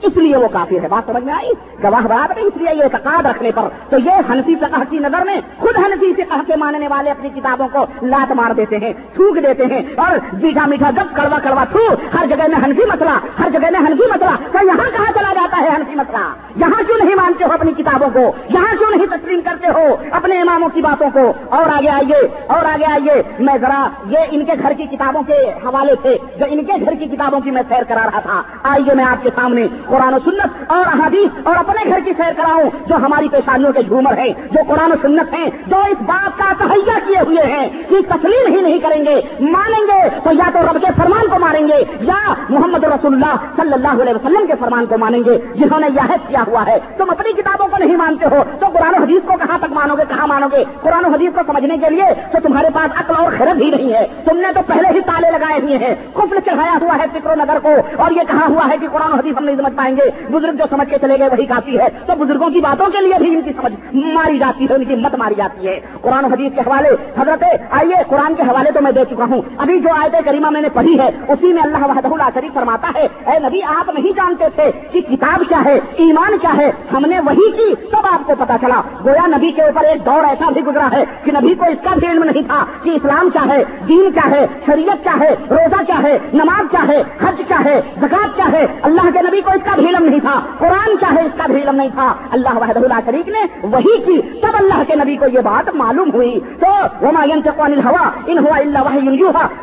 اس 0.03 0.17
لیے 0.17 0.37
وہ 0.37 0.49
کافی 0.49 0.81
ہے۔ 0.83 0.89
بات 0.89 1.11
سمجھ 1.11 1.25
میں 1.25 1.35
آئی؟ 1.35 1.51
گواہ 1.85 2.07
بات 2.07 2.37
نہیں 2.37 2.47
اس 2.47 2.57
لیے 2.57 2.77
یہ 2.77 2.85
اعتقاد 2.85 3.27
رکھنے 3.27 3.51
پر۔ 3.55 3.63
تو 3.91 3.99
یہ 3.99 4.13
حنفی 4.31 4.55
فقہ 4.57 4.83
کی 4.91 4.99
نظر 4.99 5.25
میں 5.25 5.41
خود 5.59 5.77
حنفی 5.79 6.13
سے 6.17 6.23
کہا 6.23 6.43
کے 6.47 6.57
ماننے 6.57 6.89
والے 6.89 7.11
اپنی 7.11 7.29
کتابوں 7.29 7.69
کو 7.73 7.87
لات 8.03 8.33
مار 8.33 8.51
دیتے 8.51 8.77
ہیں، 8.77 8.93
تھوک 9.15 9.37
دیتے 9.37 9.67
ہیں 9.67 9.83
اور 9.97 10.17
میٹھا 10.33 10.67
میٹھا 10.67 10.91
جب 10.91 11.17
کڑوا 11.17 11.39
کڑوا 11.39 11.65
تھو، 11.65 11.87
ہر 12.19 12.27
جگہ 12.27 12.49
میں 12.49 12.57
حنفی 12.57 12.87
مسئلہ، 12.87 13.43
ہر 13.43 13.51
جگہ 13.51 13.71
میں 13.71 13.81
حنفی 13.81 14.09
مسئلہ۔ 14.09 14.31
تو 14.53 14.67
یہاں 14.67 14.91
کہاں 14.97 15.13
چلا 15.15 15.33
جاتا 15.35 15.61
ہے 15.61 15.69
حنفی 15.69 15.95
مسئلہ؟ 15.95 16.35
یہاں 16.57 16.83
کیوں 16.87 17.05
نہیں 17.05 17.15
مانتے 17.15 17.45
ہو 17.45 17.53
اپنی 17.53 17.73
کتابوں 17.73 18.09
کو؟ 18.13 18.33
یہاں 18.49 18.75
کیوں 18.79 18.91
نہیں 18.91 19.07
تسلیم 19.07 19.41
کرتے 19.45 19.67
ہو 19.69 19.97
اپنے 20.11 20.41
اماموں 20.41 20.69
کی 20.75 20.81
باتوں 20.81 21.11
کو؟ 21.13 21.33
اور 21.49 21.63
آگے 21.63 21.89
آئیے، 21.89 22.29
اور 22.47 22.65
آگے 22.65 22.85
آئیے۔ 22.85 23.23
میں 23.39 23.55
ذرا 23.61 23.89
یہ 24.07 24.19
ان 24.31 24.45
کے 24.45 24.53
گھر 24.63 24.73
کی 24.73 24.85
کتابوں 24.85 25.23
کے 25.23 25.51
حوالے 25.65 25.95
سے 26.03 26.17
جو 26.39 26.45
ان 26.49 26.65
کے 26.65 26.73
گھر 26.85 26.95
کی 26.95 27.07
کتابوں 27.07 27.41
کی 27.41 27.51
میں 27.51 27.63
سیر 27.69 27.83
کرا 27.89 28.03
رہا 28.05 28.21
تھا۔ 28.21 28.43
آئیے 28.63 28.95
میں 28.95 29.05
آپ 29.05 29.23
کے 29.23 29.31
سامنے 29.35 29.67
قرآن 29.93 30.15
و 30.15 30.19
سنت 30.25 30.49
اور 30.67 30.87
احادیث 30.87 31.31
اور 31.45 31.57
اپنے 31.57 31.91
گھر 31.91 31.99
کی 32.05 32.13
سیر 32.17 32.33
کراؤں 32.37 32.71
جو 32.87 32.95
ہماری 32.95 33.29
پیشانیوں 33.29 33.73
کے 33.73 33.83
جھومر 33.83 34.19
ہیں، 34.19 34.33
جو 34.51 34.61
قرآن 34.69 34.93
و 34.93 34.95
سنت 35.03 35.35
ہیں، 35.35 35.51
جو 35.67 35.77
اس 35.77 36.03
بات 36.03 36.39
کا 36.39 36.53
تہیا 36.59 36.99
کیے 37.07 37.21
ہوئے 37.27 37.43
ہیں 37.43 37.69
کہ 37.89 37.97
تسلیم 38.09 38.55
ہی 38.55 38.61
نہیں 38.61 38.79
کریں 38.79 39.05
گے، 39.05 39.21
مانیں 39.41 39.87
گے 39.87 40.09
تو 40.25 40.31
یا 40.33 40.51
تو 40.53 40.59
رب 40.63 40.81
کے 40.81 40.87
فرمان 40.97 41.29
کو 41.31 41.39
مانیں 41.39 41.69
گے 41.69 41.85
یا 42.01 42.35
محمد 42.49 42.85
رسول 42.85 43.15
اللہ 43.15 43.35
صلی 43.57 43.73
اللہ 43.73 44.03
علیہ 44.03 44.15
وسلم 44.15 44.47
کے 44.47 44.53
فرمان 44.61 44.87
کو 44.87 44.99
مانیں 44.99 45.21
گے، 45.25 45.39
جنہوں 45.55 45.81
نے 45.81 45.87
یہ 45.87 46.15
کیا 46.29 46.45
ہوا 46.49 46.65
ہے۔ 46.67 46.79
تم 46.97 47.11
اپنی 47.11 47.33
کتابوں 47.33 47.67
کو 47.67 47.77
نہیں 47.79 47.97
مانتے 47.97 48.27
ہو، 48.33 48.43
تو 48.61 48.67
قرآن 48.67 48.95
و 48.95 49.05
حدیث 49.05 49.29
کو 49.29 49.35
کہاں 49.37 49.59
تک 49.59 49.73
مانو 49.73 49.95
گے، 49.95 50.03
کہاں 50.09 50.27
مانو 50.27 50.47
گے؟ 50.53 50.65
قرآن 50.83 51.05
و 51.05 51.09
حدیث 51.09 51.31
کو 51.35 51.41
سمجھنے 51.47 51.77
کے 51.77 51.91
لیے 51.91 52.05
تو 52.33 52.39
تمہارے 52.43 52.69
پاس 52.75 53.01
عقل 53.01 53.15
اور 53.25 53.33
خرد 53.39 53.63
ہی 53.63 53.71
نہیں 53.71 53.93
ہے۔ 53.93 54.07
تم 54.25 54.37
نے 54.37 54.49
تو 54.55 54.61
پہلے 54.67 54.89
ہی 54.95 55.01
تالے 55.01 55.31
لگائے 55.31 55.61
ہوئے 55.61 55.77
ہیں۔ 55.77 55.95
کفل 56.15 56.39
چڑھایا 56.45 56.79
ہوا 56.83 56.97
ہے 56.99 57.05
فکر 57.13 57.31
و 57.31 57.35
نظر 57.35 57.59
کو 57.63 58.03
اور 58.03 58.11
یہ 58.11 58.23
کہا 58.29 58.47
ہوا 58.49 58.69
ہے 58.73 58.79
کہ 58.79 58.87
قرآن 58.93 59.13
و 59.13 59.15
حدیث 59.15 59.39
ہم 59.39 59.45
نہیں 59.45 59.57
سمجھ 59.57 59.73
پائیں 59.83 59.97
گے۔ 59.97 60.11
بزرگ 60.31 60.53
جو 60.53 60.65
سمجھ 60.71 60.91
کے 60.91 60.97
چلے 61.01 61.19
گئے، 61.19 61.29
وہی 61.29 61.47
کافی 61.47 61.79
ہے۔ 61.79 61.89
تو 62.07 62.25
بزرگوں 62.25 62.51
کی 62.51 62.61
باتوں 62.61 62.87
کے 62.87 62.99
لیے 63.01 63.15
بھی 63.19 63.35
ان 63.35 63.43
کی 63.43 63.51
سمجھ 63.61 63.97
ماری 64.15 64.39
جاتی 64.39 64.65
ہے، 64.65 64.75
ان 64.75 64.85
کی 64.85 64.95
مت 64.95 65.15
ماری 65.15 65.35
جاتی 65.37 65.69
ہے۔ 65.69 65.81
قرآن 66.01 66.25
و 66.25 66.29
حدیث 66.29 66.53
کے 66.55 66.61
حوالے، 66.61 66.89
حضرت 67.21 67.45
آئیے، 67.71 67.95
قرآن 68.09 68.35
کے 68.35 68.43
حوالے 68.43 68.71
تو 68.71 68.83
میں 68.83 68.93
دے 68.93 69.01
چکا 69.11 69.25
ہوں۔ 69.25 69.43
ابھی 69.59 69.81
جو 69.81 69.89
آیت 70.01 70.17
کریمہ 70.25 70.51
میں 70.51 70.61
نے 70.61 70.69
پڑھی 70.69 70.99
ہے، 70.99 71.11
اسی 71.29 71.53
میں 71.53 71.63
اللہ 71.63 71.87
وحدہ 71.87 72.09
اللہ 72.13 72.29
شریف 72.35 72.55
فرماتا 72.55 72.89
ہے، 72.95 73.09
اے 73.27 73.39
نبی، 73.39 73.63
آپ 73.63 73.91
نہیں 73.99 74.13
جانتے 74.17 74.45
تھے 74.57 74.71
کہ 74.93 75.01
کتاب 75.01 75.43
کیا 75.49 75.65
ہے، 75.65 75.79
ایمان 75.97 76.39
کیا 76.39 76.57
ہے۔ 76.57 76.73
ہم 76.93 77.05
نے 77.07 77.21
وہی 77.21 77.51
کی 77.51 77.87
تب 77.87 78.07
آپ 78.13 78.27
کو 78.27 78.33
پتا 78.39 78.57
چلا۔ 78.61 78.81
گویا 79.05 79.27
نبی 79.27 79.53
کے 79.53 79.63
اوپر 79.63 79.85
ایک 79.85 80.07
دور 80.07 80.25
ایسا 80.25 80.51
بھی 80.51 80.61
گزرا 80.67 80.89
ہے 80.93 81.05
کہ 81.25 81.33
نبی 81.33 81.55
کو 81.55 81.65
اس 81.65 81.79
کا 81.85 81.91
بھی 81.95 82.09
علم 82.09 82.23
نہیں 82.23 82.43
تھا 82.43 82.65
کہ 82.83 82.91
اسلام 82.91 83.31
کیا 83.31 83.55
ہے، 83.55 83.65
دین 83.89 84.11
کیا 84.13 84.31
ہے، 84.31 84.47
شریعت 84.67 85.05
کیا 85.05 85.17
ہے، 85.21 85.35
روزہ 85.51 85.83
کیا 85.83 86.03
ہے، 86.03 86.19
نماز 86.33 86.71
کیا 86.71 86.85
ہے، 86.89 87.03
حج 87.27 87.43
کیا 87.49 87.65
ہے 87.65 87.81
زکات 88.01 88.37
کیا 88.37 88.53
ہے۔ 88.53 88.67
اللہ 88.83 89.11
کے 89.15 89.23
نبی 89.23 89.41
کو 89.41 89.51
اس 89.51 89.65
کا 89.65 89.72
بھی 89.75 89.89
علم 89.89 90.05
نہیں 90.05 90.21
تھا، 90.21 90.41
قرآن 90.59 90.97
کیا 90.97 91.15
ہے، 91.15 91.23
اس 91.23 91.33
کا 91.37 91.45
بھی 91.47 91.63
علم 91.63 91.77
نہیں 91.77 91.89
تھا۔ 91.95 92.15
اللہ 92.31 92.59
وحدہ 92.59 92.79
اللہ 92.79 93.01
شریف 93.05 93.29
نے 93.29 93.41
وہی 93.63 93.99
کی، 93.99 94.41
تب 94.41 94.49
اللہ 94.55 94.83
کے 94.87 94.95
نبی 94.95 95.17
کو 95.17 95.27
یہ 95.33 95.41
بات 95.41 95.75
معلوم 95.75 96.11
ہوئی۔ 96.15 96.41
تو 96.61 96.67
وہ 97.01 97.13
ماین 97.13 97.41
ہوا 97.85 98.11
ان 98.27 98.39
ہوا 98.39 98.57
اللہ 98.57 98.79
وحی 98.83 98.99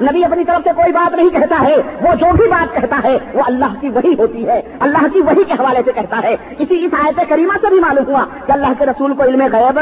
نبی 0.02 0.24
اپنی 0.24 0.44
طرف 0.44 0.62
سے 0.64 0.70
کوئی 0.76 0.92
بات 0.92 1.16
نہیں 1.16 1.30
کہتا 1.30 1.66
ہے، 1.66 1.76
وہ 2.02 2.16
جو 2.16 2.26
بھی 2.34 2.48
بات 2.48 2.76
کہتا 2.76 3.00
ہے، 3.04 3.18
وہ 3.34 3.44
اللہ 3.48 3.82
کی 3.82 3.90
وہی 3.90 4.14
ہوتی 4.20 4.48
ہے۔ 4.48 4.62
اللہ 4.80 5.08
کی 5.14 5.22
وہی 5.22 5.44
کے 5.44 5.54
حوالے 5.54 5.80
سے 5.86 5.92
کہتا 5.92 6.20
ہے۔ 6.24 6.36
اسی 6.60 6.86
اس 6.86 6.94
آیت 7.06 7.30
کریمہ 7.30 7.54
سے 7.62 7.68
بھی 7.70 7.80
معلوم 7.80 8.04
ہوا 8.08 8.26
کہ 8.46 8.52
اللہ 8.52 8.68
کے 8.80 8.86
رسول 8.86 9.14
کو 9.14 9.24
علم 9.24 9.42
غیب 9.42 9.80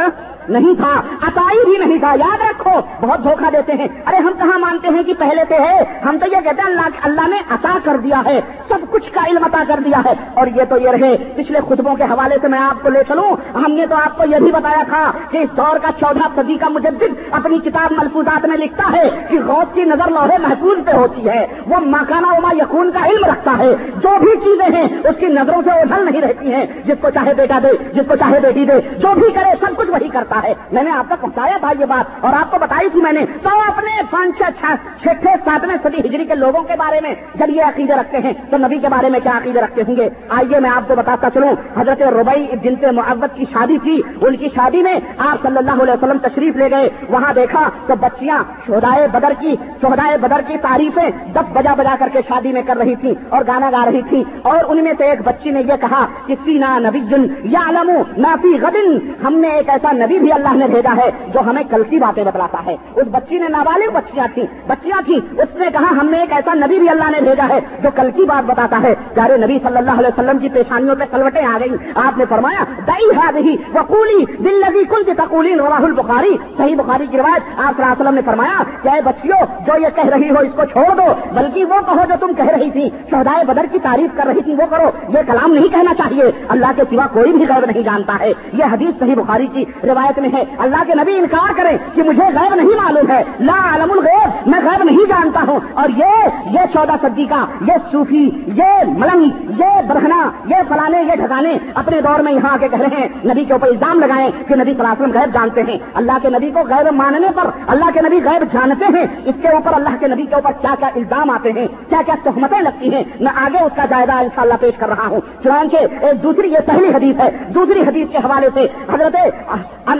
نہیں 0.49 0.75
تھا، 0.75 1.01
عطائی 1.21 1.65
بھی 1.65 1.85
نہیں 1.85 1.97
تھا۔ 1.97 2.15
یاد 2.19 2.37
رکھو، 2.49 3.07
بہت 3.07 3.23
دھوکہ 3.23 3.51
دیتے 3.51 3.73
ہیں۔ 3.73 3.87
ارے، 4.07 4.17
ہم 4.17 4.31
کہاں 4.37 4.59
مانتے 4.59 4.87
ہیں 4.87 5.03
کہ 5.03 5.13
پہلے 5.19 5.41
سے 5.49 5.55
ہے؟ 5.55 5.99
ہم 6.05 6.17
تو 6.17 6.25
یہ 6.25 6.35
کہتے 6.35 6.61
ہیں، 6.61 6.69
اللہ 6.69 6.81
اللہ 7.01 7.27
نے 7.27 7.37
عطا 7.49 7.77
کر 7.83 7.97
دیا 7.97 8.21
ہے۔ 8.25 8.41
سب 8.69 8.77
کچھ 8.91 9.13
کا 9.13 9.21
علم 9.27 9.43
عطا 9.43 9.63
کر 9.67 9.79
دیا 9.85 10.01
ہے۔ 10.05 10.13
اور 10.33 10.47
یہ 10.47 10.61
تو 10.69 10.77
یہ 10.77 10.89
رہے، 10.89 11.17
پچھلے 11.35 11.59
خطبوں 11.69 11.95
کے 11.95 12.03
حوالے 12.03 12.35
سے 12.41 12.47
میں 12.47 12.59
آپ 12.59 12.83
کو 12.83 12.89
لے 12.89 12.99
چلوں۔ 13.07 13.35
ہم 13.53 13.71
نے 13.71 13.85
تو 13.87 13.95
آپ 13.95 14.17
کو 14.17 14.23
یہ 14.31 14.37
بھی 14.37 14.51
بتایا 14.51 14.83
تھا 14.83 15.11
کہ 15.31 15.37
اس 15.37 15.57
دور 15.57 15.77
کا 15.77 15.89
چودہ 15.99 16.41
صدی 16.41 16.57
کا 16.57 16.67
مجدد 16.69 17.03
اپنی 17.31 17.59
کتاب 17.59 17.91
ملفوظات 17.91 18.45
میں 18.45 18.57
لکھتا 18.57 18.97
ہے 18.97 19.09
کہ 19.29 19.39
غوث 19.47 19.73
کی 19.73 19.83
نظر 19.83 20.09
لوہے 20.09 20.37
محفوظ 20.37 20.77
پہ 20.85 20.91
ہوتی 20.91 21.29
ہے۔ 21.29 21.47
وہ 21.67 21.75
مکانا 21.79 22.27
اما 22.27 22.49
یقون 22.57 22.91
کا 22.91 23.05
علم 23.05 23.25
رکھتا 23.25 23.55
ہے۔ 23.57 23.75
جو 23.95 24.19
بھی 24.19 24.31
چیزیں 24.43 24.75
ہیں، 24.75 24.87
اس 25.03 25.15
کی 25.19 25.25
نظروں 25.25 25.61
سے 25.61 25.69
اوجھل 25.69 26.05
نہیں 26.05 26.21
رہتی 26.21 26.53
ہیں۔ 26.53 26.65
جس 26.85 26.95
کو 27.01 27.09
چاہے 27.09 27.33
بیٹا 27.33 27.59
دے، 27.63 27.83
جس 27.93 28.03
کو 28.07 28.15
چاہے 28.15 28.39
بیٹی 28.39 28.65
دے، 28.65 28.73
جو 28.97 29.07
بھی 29.13 29.31
کرے، 29.33 29.51
سب 29.59 29.77
کچھ 29.77 29.89
وہی 29.89 30.07
کرتا 30.07 30.36
بتاتا 30.37 30.47
ہے۔ 30.47 30.53
میں 30.71 30.83
نے 30.83 30.91
آپ 30.91 31.05
تک 31.07 31.21
پہنچایا 31.21 31.57
تھا 31.57 31.71
یہ 31.79 31.85
بات 31.85 32.25
اور 32.25 32.33
آپ 32.33 32.51
کو 32.51 32.57
بتائی 32.59 32.89
تھی 32.89 33.01
میں 33.01 33.11
نے۔ 33.11 33.25
تو 33.43 33.49
اپنے 33.67 34.01
پانچ 34.09 34.37
چھ 34.37 35.07
ساتویں 35.45 35.77
صدی 35.83 36.07
ہجری 36.07 36.25
کے 36.25 36.35
لوگوں 36.35 36.63
کے 36.63 36.73
بارے 36.77 36.99
میں 37.01 37.13
جب 37.35 37.49
یہ 37.49 37.63
عقیدے 37.63 37.93
رکھتے 37.93 38.17
ہیں، 38.17 38.33
تو 38.49 38.57
نبی 38.57 38.79
کے 38.79 38.89
بارے 38.89 39.09
میں 39.09 39.19
کیا 39.23 39.37
عقیدے 39.37 39.61
رکھتے 39.61 39.81
ہوں 39.87 39.95
گے؟ 39.95 40.09
آئیے 40.29 40.59
میں 40.59 40.69
آپ 40.69 40.87
کو 40.87 40.95
بتاتا 40.95 41.29
چلوں۔ 41.33 41.53
حضرت 41.77 42.01
ربئی 42.01 42.47
جن 42.63 42.75
سے 42.79 42.91
محبت 42.91 43.35
کی 43.35 43.45
شادی 43.53 43.77
تھی۔ 43.83 44.01
ان 44.21 44.35
کی 44.35 44.47
شادی 44.55 44.81
میں 44.81 44.99
آپ 45.17 45.37
صلی 45.41 45.57
اللہ 45.57 45.83
علیہ 45.83 45.93
وسلم 45.93 46.17
تشریف 46.17 46.55
لے 46.55 46.69
گئے۔ 46.71 46.89
وہاں 47.09 47.33
دیکھا 47.33 47.69
تو 47.87 47.93
بچیاں 47.99 48.43
شہدائے 48.67 49.07
بدر 49.07 49.33
کی، 49.39 49.55
شہدائے 49.81 50.17
بدر 50.17 50.41
کی 50.47 50.57
تعریفیں 50.61 51.09
دس 51.33 51.47
بجا 51.53 51.73
بجا 51.73 51.95
کر 51.99 52.09
کے 52.13 52.19
شادی 52.27 52.51
میں 52.51 52.61
کر 52.67 52.77
رہی 52.77 52.95
تھی 52.95 53.13
اور 53.29 53.41
گانا 53.47 53.69
گا 53.71 53.85
رہی 53.85 54.01
تھی 54.09 54.23
اور 54.41 54.57
ان 54.67 54.83
میں 54.83 54.93
سے 54.97 55.03
ایک 55.03 55.21
بچی 55.21 55.49
نے 55.49 55.59
یہ 55.59 55.77
کہا 55.81 56.05
کہ 56.25 56.35
سینا 56.45 56.79
نبی 56.79 56.99
جن 56.99 57.25
یا 57.43 57.71
نافی 58.17 58.57
غدن 58.61 59.11
ہم 59.25 59.33
نے 59.33 59.47
ایک 59.47 59.69
ایسا 59.69 59.91
نبی 59.91 60.19
بھی 60.19 60.26
بھی 60.27 60.33
اللہ 60.33 60.57
نے 60.57 60.67
بھیجا 60.67 60.95
ہے 60.97 61.11
جو 61.27 61.39
ہمیں 61.39 61.63
کل 61.69 61.83
کی 61.89 61.99
باتیں 61.99 62.23
بتلاتا 62.23 62.57
ہے۔ 62.65 62.77
اس 62.95 63.07
بچی 63.11 63.37
نے 63.37 63.47
نابالغ 63.49 63.91
بچیاں 63.93 64.27
تھیں۔ 64.33 64.45
بچیاں 64.67 65.01
تھیں۔ 65.01 65.41
اس 65.41 65.55
نے 65.55 65.67
کہا، 65.73 65.91
ہم 65.91 66.09
نے 66.09 66.19
ایک 66.19 66.33
ایسا 66.33 66.53
نبی 66.53 66.79
بھی 66.79 66.89
اللہ 66.89 67.11
نے 67.11 67.21
بھیجا 67.21 67.47
ہے 67.49 67.59
جو 67.83 67.89
کل 67.95 68.11
کی 68.15 68.25
بات 68.25 68.45
بتاتا 68.45 68.79
ہے۔ 68.83 68.95
پیارے 69.13 69.37
نبی 69.37 69.59
صلی 69.63 69.77
اللہ 69.77 69.91
علیہ 69.91 70.07
وسلم 70.07 70.37
کی 70.37 70.49
پیشانیوں 70.49 70.95
پہ 70.95 71.03
کلوٹیں 71.11 71.45
آ 71.45 71.57
گئی 71.59 71.75
آپ 71.95 72.17
نے 72.17 72.25
فرمایا 72.29 72.63
دئی 72.87 73.17
ہے 73.17 73.31
نہیں 73.31 73.57
وقولی 73.73 74.25
دل 74.25 74.59
لگی 74.59 74.83
کل 74.83 75.03
کی 75.03 75.13
تقولی 75.13 75.55
راہل 75.55 75.91
بخاری 75.91 76.37
صحیح 76.57 76.75
بخاری 76.75 77.05
کی 77.05 77.17
روایت۔ 77.17 77.41
آپ 77.57 77.73
صلی 77.75 77.83
اللہ 77.83 77.91
علیہ 77.91 78.01
وسلم 78.01 78.15
نے 78.15 78.21
فرمایا، 78.25 78.63
کہ 78.81 79.01
بچیوں 79.05 79.45
جو 79.67 79.81
یہ 79.81 79.87
کہہ 79.95 80.09
رہی 80.09 80.29
ہو 80.29 80.39
اس 80.39 80.53
کو 80.55 80.65
چھوڑ 80.65 80.95
دو، 80.95 81.13
بلکہ 81.33 81.65
وہ 81.65 81.75
کہو 81.85 82.03
جو 82.09 82.13
تم 82.19 82.33
کہہ 82.33 82.45
رہی 82.45 82.71
تھی۔ 82.71 82.89
شہدائے 83.09 83.45
بدر 83.45 83.65
کی 83.71 83.79
تعریف 83.79 84.17
کر 84.17 84.27
رہی 84.27 84.41
تھی، 84.41 84.53
وہ 84.53 84.65
کرو۔ 84.69 84.89
یہ 85.09 85.19
کلام 85.27 85.53
نہیں 85.53 85.67
کہنا 85.67 85.93
چاہیے۔ 85.93 86.23
اللہ 86.47 86.67
کے 86.75 86.81
سوا 86.89 87.07
کوئی 87.13 87.31
بھی 87.31 87.45
غیب 87.49 87.65
نہیں 87.65 87.83
جانتا 87.83 88.17
ہے۔ 88.19 88.33
یہ 88.53 88.63
حدیث 88.63 88.99
صحیح 88.99 89.15
بخاری 89.15 89.47
کی 89.47 89.65
روایت 89.83 90.16
روایت 90.17 90.33
میں 90.33 90.39
ہے 90.39 90.55
اللہ 90.57 90.83
کے 90.87 90.93
نبی 90.95 91.15
انکار 91.15 91.53
کریں 91.57 91.77
کہ 91.95 92.03
مجھے 92.03 92.23
غیب 92.23 92.55
نہیں 92.55 92.83
معلوم 92.83 93.11
ہے۔ 93.11 93.23
لا 93.39 93.71
عالم 93.71 93.91
الغیب، 93.91 94.29
میں 94.45 94.59
غیب 94.59 94.83
نہیں 94.83 95.05
جانتا 95.09 95.39
ہوں۔ 95.47 95.59
اور 95.73 95.89
یہ 95.97 96.27
یہ 96.45 96.59
چودہ 96.73 96.93
صدی 97.01 97.25
کا، 97.25 97.45
یہ 97.67 97.73
صوفی، 97.91 98.29
یہ 98.47 98.83
ملنگ، 98.87 99.51
یہ 99.59 99.81
برہنا 99.87 100.29
یہ 100.45 100.55
فلانے، 100.67 101.03
یہ 101.03 101.15
ٹھکانے 101.15 101.57
اپنے 101.75 102.01
دور 102.01 102.19
میں 102.19 102.31
یہاں 102.31 102.53
آ 102.53 102.57
کے 102.59 102.67
کہہ 102.67 102.79
رہے 102.79 102.97
ہیں۔ 102.97 103.07
نبی 103.25 103.45
کے 103.45 103.53
اوپر 103.53 103.67
الزام 103.67 103.99
لگائیں 103.99 104.31
کہ 104.47 104.55
نبی 104.55 104.63
صلی 104.63 104.79
اللہ 104.79 104.93
علیہ 104.93 105.01
وسلم 105.01 105.21
غیب 105.21 105.33
جانتے 105.33 105.61
ہیں۔ 105.67 105.77
اللہ 105.93 106.11
کے 106.21 106.29
نبی 106.29 106.49
کو 106.49 106.59
غیب 106.59 106.93
ماننے 106.93 107.27
پر، 107.35 107.49
اللہ 107.67 107.85
کے 107.93 108.01
نبی 108.01 108.19
غیب 108.23 108.53
جانتے 108.53 108.85
ہیں۔ 108.85 109.05
اس 109.25 109.35
کے 109.41 109.47
اوپر 109.47 109.73
اللہ 109.73 109.97
کے 109.99 110.07
نبی 110.07 110.25
کے 110.25 110.35
اوپر 110.35 110.51
کیا 110.61 110.75
کیا 110.79 110.89
الزام 110.95 111.29
آتے 111.29 111.51
ہیں، 111.51 111.67
کیا 111.89 112.01
کیا 112.05 112.15
تہمتیں 112.23 112.61
لگتی 112.61 112.95
ہیں، 112.95 113.03
میں 113.19 113.31
آگے 113.35 113.63
اس 113.63 113.71
کا 113.75 113.85
جائزہ 113.85 114.11
انشاءاللہ 114.11 114.53
پیش 114.61 114.77
کر 114.77 114.89
رہا 114.89 115.07
ہوں۔ 115.07 115.19
چنانچہ 115.43 115.75
ایک 115.75 116.23
دوسری، 116.23 116.47
یہ 116.47 116.57
پہلی 116.65 116.87
حدیث 116.87 117.19
ہے۔ 117.19 117.31
دوسری 117.47 117.81
حدیث 117.81 118.07
کے 118.11 118.17
حوالے 118.17 118.49
سے 118.53 118.67
حضرت 118.93 119.15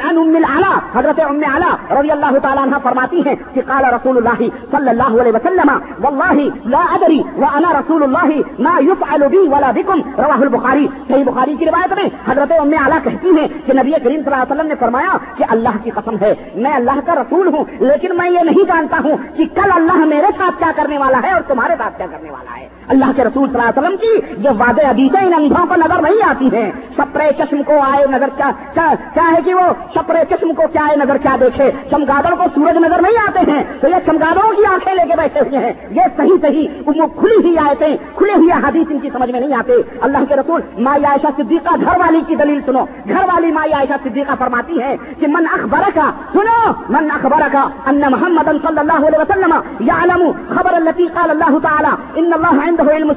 عن 0.02 0.18
ام 0.18 0.36
العلا 0.36 0.74
حضرت 0.96 1.20
ام 1.26 1.42
اعلیٰ 1.52 1.74
رضی 2.00 2.12
اللہ 2.12 2.38
تعالیٰ 2.44 2.64
عنہ 2.64 2.78
فرماتی 2.84 3.22
ہیں 3.28 3.36
کہ 3.54 3.62
قال 3.68 3.86
رسول 3.94 4.18
اللہ 4.18 4.44
صلی 4.72 4.90
اللہ 4.90 5.20
علیہ 5.22 5.34
وسلم، 5.36 5.70
واللہ 6.04 6.50
لا 6.76 6.84
ادری 6.96 7.22
وانا 7.38 7.72
رسول 7.80 8.04
اللہ 8.04 8.32
ما 8.68 8.76
يفعل 8.90 9.28
بي 9.36 9.44
ولا 9.54 9.72
بكم 9.78 10.02
رواہ 10.18 10.42
البخاری، 10.48 10.88
صحیح 11.08 11.24
بخاری 11.32 11.56
کی 11.60 11.66
روایت 11.66 11.94
میں 12.00 12.08
حضرت 12.28 12.52
ام 12.60 12.74
اعلیٰ 12.84 13.00
کہتی 13.04 13.38
ہیں 13.38 13.48
کہ 13.66 13.74
نبی 13.80 13.92
کریم 13.92 14.22
صلی 14.22 14.32
اللہ 14.32 14.44
علیہ 14.44 14.54
وسلم 14.54 14.68
نے 14.68 14.76
فرمایا 14.80 15.18
کہ 15.38 15.52
اللہ 15.56 15.78
کی 15.84 15.92
قسم 15.96 16.16
ہے، 16.22 16.34
میں 16.56 16.74
اللہ 16.74 17.00
کا 17.06 17.16
رسول 17.22 17.48
ہوں، 17.54 17.64
لیکن 17.90 18.18
میں 18.18 18.30
یہ 18.30 18.50
نہیں 18.50 18.66
جانتا 18.68 18.98
ہوں 19.04 19.18
کہ 19.38 19.46
کل 19.56 19.72
اللہ 19.76 20.06
میرے 20.14 20.32
ساتھ 20.38 20.60
کیا 20.60 20.72
کرنے 20.76 20.98
والا 20.98 21.20
ہے 21.24 21.32
اور 21.34 21.42
تمہارے 21.48 21.76
ساتھ 21.78 21.98
کیا 21.98 22.08
کرنے 22.12 22.32
والا 22.32 22.60
ہے۔ 22.60 22.66
اللہ 22.94 23.10
کے 23.16 23.24
رسول 23.24 23.48
صلی 23.50 23.60
اللہ 23.60 23.70
علیہ 23.70 23.80
وسلم 23.80 23.98
کی 24.02 24.44
یہ 24.44 24.54
وعدے 24.60 24.86
حدیثیں 24.88 25.20
ان 25.22 25.34
اندھوں 25.38 25.66
کو 25.70 25.76
نظر 25.80 26.02
نہیں 26.02 26.22
آتی 26.28 26.50
ہیں۔ 26.54 26.70
سپرے 26.98 27.30
چشم 27.38 27.64
کو 27.68 27.80
آئے 27.84 28.06
نظر 28.12 28.30
کیا 28.38 28.50
کیا 29.14 29.26
ہے 29.32 29.42
کہ 29.46 29.54
وہ 29.54 29.66
سپرے 29.94 30.20
چشم 30.30 30.54
کو 30.54 30.64
کیا 30.74 30.82
آئے 30.84 30.96
نظر 30.96 31.18
کیا 31.18 31.36
دیکھے؟ 31.40 31.72
چمگادڑ 31.90 32.36
کو 32.36 32.44
سورج 32.56 32.78
نظر 32.78 33.02
نہیں 33.02 33.18
آتے 33.28 33.52
ہیں، 33.52 33.64
تو 33.82 33.88
یہ 33.88 33.96
چمگادڑوں 34.06 34.56
کی 34.56 34.66
آنکھیں 34.66 34.96
لے 34.96 35.04
کے 35.10 35.16
بیٹھے 35.18 35.40
ہوئے 35.40 35.60
ہیں۔ 35.60 35.74
یہ 35.92 36.02
صحیح 36.18 36.38
صحیح 36.42 36.68
وہ 36.86 37.08
کھلی 37.08 37.36
ہوئی 37.36 37.58
آئے 37.58 37.76
تھے 37.76 37.98
کھلے 38.16 38.34
حدیث 38.68 38.88
ان 38.90 39.00
کی 39.00 39.10
سمجھ 39.14 39.32
میں 39.32 39.40
نہیں 39.40 39.56
آتے۔ 39.56 39.74
اللہ 40.02 40.18
کے 40.30 40.36
رسول 40.36 40.62
مائی 40.78 41.06
عائشہ 41.06 41.28
صدیقہ 41.38 41.76
گھر 41.76 42.00
والی 42.00 42.22
کی 42.28 42.36
دلیل 42.36 42.62
سنو۔ 42.66 42.86
گھر 43.10 43.24
والی 43.24 43.52
مائی 43.52 43.74
عائشہ 43.74 43.94
صدیقہ 44.04 44.32
فرماتی 44.40 44.82
ہے 44.82 44.96
کہ 45.20 45.28
من 45.28 45.46
اخبر 45.52 45.90
کا 45.94 46.12
سنو! 46.34 46.72
من 46.90 47.12
اخبر 47.12 47.48
کا 47.52 47.68
ان 47.86 48.02
محمد 48.12 48.46
صلی 48.46 48.80
اللہ 48.80 49.08
علیہ 49.08 49.20
وسلم 49.20 49.54
یا 49.80 50.02
خبر 50.50 50.74
اللہ 50.74 50.90
قال 51.14 51.30
اللہ 51.30 51.58
تعالی، 51.64 52.20
ان 52.20 52.34
اللہ 52.34 52.60
عنده 52.68 52.96
علم 52.96 53.12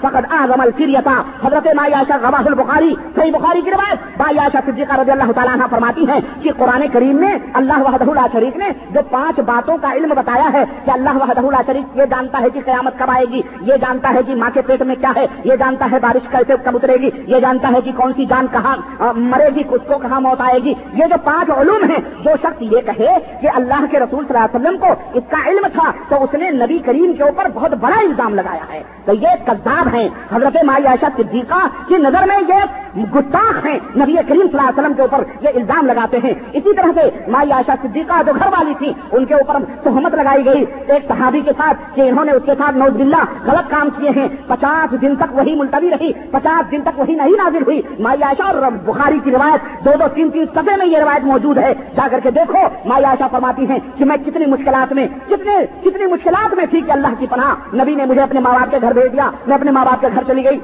فقد 0.00 0.32
اعظم 0.32 0.60
الفریتا۔ 0.60 1.22
حضرت 1.46 1.66
مائی 1.76 1.92
عائشہ 1.92 2.16
غواہ 2.22 2.42
البخاری، 2.46 2.94
صحیح 3.16 3.32
بخاری 3.32 3.60
کی 3.60 3.70
روایت۔ 3.70 4.20
مائی 4.20 4.38
عائشہ 4.38 4.56
صدیقہ 4.66 5.00
رضی 5.00 5.10
اللہ 5.10 5.32
تعالیٰ 5.32 5.54
عنہ 5.54 5.62
فرماتی 5.70 6.07
ہے 6.08 6.18
کہ 6.42 6.50
قرآن 6.56 6.86
کریم 6.92 7.16
میں 7.16 7.32
اللہ 7.60 7.82
وحدہ 7.86 8.10
اللہ 8.10 8.26
شریف 8.32 8.56
نے 8.56 8.68
جو 8.94 9.00
پانچ 9.10 9.40
باتوں 9.46 9.76
کا 9.82 9.92
علم 9.94 10.12
بتایا 10.16 10.48
ہے 10.52 10.64
کہ 10.84 10.90
اللہ 10.90 11.22
وحدہ 11.22 11.40
اللہ 11.40 11.62
شریف 11.66 11.96
یہ 11.96 12.06
جانتا 12.10 12.40
ہے 12.42 12.50
کہ 12.54 12.60
قیامت 12.64 12.98
کب 12.98 13.10
آئے 13.10 13.24
گی، 13.32 13.40
یہ 13.62 13.76
جانتا 13.80 14.12
ہے 14.14 14.22
کہ 14.26 14.34
ماں 14.34 14.50
کے 14.54 14.62
پیٹ 14.66 14.82
میں 14.82 14.94
کیا 15.00 15.12
ہے، 15.16 15.26
یہ 15.44 15.56
جانتا 15.56 15.86
ہے 15.92 15.98
بارش 16.02 16.28
کیسے 16.30 16.56
کب 16.64 16.76
اترے 16.76 16.96
گی، 17.02 17.10
یہ 17.26 17.40
جانتا 17.40 17.68
ہے 17.74 17.80
کہ 17.84 17.92
کون 17.96 18.12
سی 18.16 18.24
جان 18.26 18.46
کہاں 18.52 18.76
مرے 19.14 19.48
گی، 19.54 19.62
کس 19.70 19.86
کو 19.88 19.98
کہاں 19.98 20.20
موت 20.20 20.40
آئے 20.40 20.58
گی۔ 20.64 20.74
یہ 20.94 21.04
جو 21.10 21.16
پانچ 21.24 21.50
علوم 21.56 21.84
ہیں، 21.90 22.00
جو 22.24 22.36
شخص 22.42 22.62
یہ 22.72 22.80
کہے 22.86 23.16
کہ 23.40 23.48
اللہ 23.54 23.84
کے 23.90 24.00
رسول 24.00 24.24
صلی 24.26 24.36
اللہ 24.36 24.46
علیہ 24.46 24.56
وسلم 24.56 24.78
کو 24.78 25.18
اس 25.18 25.30
کا 25.30 25.42
علم 25.50 25.66
تھا، 25.72 25.90
تو 26.08 26.22
اس 26.24 26.34
نے 26.34 26.50
نبی 26.64 26.78
کریم 26.86 27.12
کے 27.18 27.22
اوپر 27.22 27.48
بہت 27.54 27.74
بڑا 27.80 28.00
الزام 28.00 28.34
لگایا 28.34 28.72
ہے۔ 28.72 28.82
تو 29.04 29.12
یہ 29.14 29.44
کذاب 29.46 29.94
ہیں 29.94 30.08
حضرت 30.32 30.56
مائی 30.66 30.86
عائشہ 30.86 31.06
صدیقہ 31.16 31.66
کی 31.88 31.96
نظر 31.98 32.26
میں 32.28 32.36
یہ 32.48 33.04
گستاخ 33.14 33.64
ہیں 33.66 33.78
نبی 33.96 34.14
کریم 34.28 34.46
صلی 34.46 34.58
اللہ 34.58 34.68
علیہ 34.68 34.78
وسلم 34.78 34.94
کے 34.96 35.02
اوپر 35.02 35.22
یہ 35.40 35.58
الزام 35.60 35.86
لگا 35.86 35.97
لگاتے 35.98 36.18
ہیں۔ 36.24 36.34
اسی 36.52 36.74
طرح 36.74 36.88
سے 36.94 37.30
مائی 37.30 37.52
عائشہ 37.52 37.70
صدیقہ 37.82 38.22
جو 38.26 38.32
گھر 38.32 38.46
والی 38.46 38.74
تھی، 38.78 38.92
ان 39.12 39.24
کے 39.24 39.34
اوپر 39.34 39.56
تہمت 39.82 40.14
لگائی 40.14 40.44
گئی۔ 40.44 40.64
ایک 40.86 41.08
صحابی 41.08 41.40
کے 41.40 41.50
ساتھ 41.58 41.96
کہ 41.96 42.00
انہوں 42.00 42.24
نے 42.24 42.32
اس 42.32 42.42
کے 42.46 42.52
ساتھ 42.58 42.76
نوز 42.76 42.96
بلّہ 42.96 43.24
غلط 43.46 43.70
کام 43.70 43.88
کیے 43.96 44.10
ہیں۔ 44.16 44.28
پچاس 44.46 45.00
دن 45.02 45.16
تک 45.16 45.34
وہی 45.34 45.54
ملتوی 45.54 45.90
رہی۔ 45.90 46.12
پچاس 46.12 46.70
دن 46.70 46.80
تک 46.82 47.00
وہی 47.00 47.14
نہیں 47.14 47.30
نازل 47.30 47.62
ہوئی۔ 47.62 47.82
مائی 47.98 48.22
عائشہ 48.22 48.42
اور 48.42 48.70
بخاری 48.70 49.18
کی 49.24 49.30
روایت 49.30 49.84
دو 49.84 49.90
دو 50.00 50.04
تین 50.14 50.30
تین 50.30 50.44
سفے 50.54 50.76
میں 50.76 50.86
یہ 50.86 50.98
روایت 50.98 51.24
موجود 51.24 51.58
ہے۔ 51.58 51.74
جا 51.96 52.08
کر 52.10 52.20
کے 52.22 52.30
دیکھو، 52.30 52.88
مائی 52.88 53.04
عائشہ 53.04 53.24
فرماتی 53.30 53.66
ہیں 53.68 53.78
کہ 53.96 54.04
میں 54.04 54.16
کتنی 54.26 54.46
مشکلات 54.46 54.92
میں، 54.92 55.08
کتنے، 55.28 55.56
کتنی 55.80 56.06
مشکلات 56.06 56.54
میں 56.54 56.66
تھی 56.70 56.80
کہ 56.80 56.92
اللہ 56.92 57.08
کی 57.18 57.26
پناہ۔ 57.30 57.76
نبی 57.76 57.94
نے 57.94 58.04
مجھے 58.04 58.22
اپنے 58.22 58.40
ماں 58.40 58.52
باپ 58.52 58.70
کے 58.70 58.78
گھر 58.82 58.92
بھیج 58.92 59.12
دیا۔ 59.12 59.30
میں 59.46 59.54
اپنے 59.54 59.70
ماں 59.70 59.84
باپ 59.84 60.00
کے 60.00 60.06
گھر 60.14 60.22
چلی 60.26 60.44
گئی۔ 60.44 60.58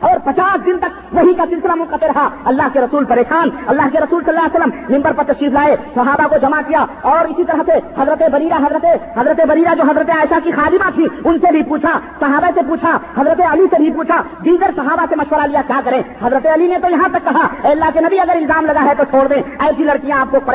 اور 0.00 0.16
پچاس 0.24 0.66
دن 0.66 0.78
تک 0.78 1.14
وہی 1.14 1.34
کا 1.34 1.44
سلسلہ 1.50 1.74
منقطع 1.74 2.06
رہا۔ 2.06 2.28
اللہ 2.44 2.62
کے 2.72 2.80
رسول 2.80 3.04
پریشان، 3.04 3.48
اللہ 3.66 3.82
کے 3.92 3.98
رسول 3.98 4.24
صلی 4.24 4.36
اللہ 4.36 4.46
علیہ 4.46 4.56
وسلم 4.56 4.96
نمبر 4.96 5.12
پر 5.16 5.24
تشریف 5.32 5.52
لائے، 5.52 5.76
صحابہ 5.94 6.28
کو 6.28 6.36
جمع 6.42 6.60
کیا 6.66 6.84
اور 7.02 7.24
اسی 7.24 7.44
طرح 7.44 7.62
سے 7.66 8.02
حضرت 8.02 8.22
بریرا 8.32 8.56
حضرت 8.56 8.84
حضرت 9.18 9.46
بریرا 9.48 9.74
جو 9.74 9.82
حضرت 9.82 10.10
عائشہ 10.10 10.34
کی 10.44 10.52
خادمہ 10.52 10.90
تھی، 10.94 11.06
ان 11.24 11.38
سے 11.38 11.52
بھی 11.52 11.62
پوچھا، 11.62 11.98
صحابہ 12.20 12.50
سے 12.54 12.60
پوچھا، 12.68 12.98
حضرت 13.18 13.40
علی 13.52 13.62
سے 13.70 13.76
بھی 13.76 13.90
پوچھا، 13.90 14.22
دیگر 14.44 14.70
صحابہ 14.76 15.04
سے 15.08 15.16
مشورہ 15.16 15.46
لیا، 15.46 15.62
کیا 15.66 15.80
کریں؟ 15.84 16.02
حضرت 16.22 16.46
علی 16.46 16.66
نے 16.66 16.78
تو 16.82 16.90
یہاں 16.90 17.08
تک 17.12 17.24
کہا 17.24 17.70
اللہ 17.70 17.84
کے 17.94 18.00
نبی 18.00 18.20
اگر 18.20 18.36
الزام 18.36 18.66
لگا 18.66 18.84
ہے 18.84 18.94
تو 18.98 19.04
چھوڑ 19.04 19.28
دیں۔ 19.28 19.42
ایسی 19.58 19.84
لڑکیاں 19.84 20.20
آپ 20.20 20.36
کو 20.36 20.50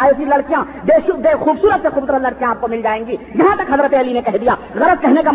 ایسی 0.00 0.24
لڑکیاں، 0.24 0.64
بے 0.84 1.12
بے 1.12 1.28
خوبصورت 1.40 1.82
سے 1.82 1.88
خوبصورت 1.94 2.22
لڑکیاں 2.22 2.50
آپ 2.50 2.60
کو 2.60 2.68
مل 2.68 2.82
جائیں 2.82 3.06
گی۔ 3.06 3.16
یہاں 3.34 3.56
تک 3.56 3.72
حضرت 3.72 3.94
علی 3.94 4.12
نے 4.12 4.22
کہہ 4.22 4.38
دیا۔ 4.38 4.54
غلط 4.74 5.02
کہنے 5.02 5.22
کا 5.22 5.30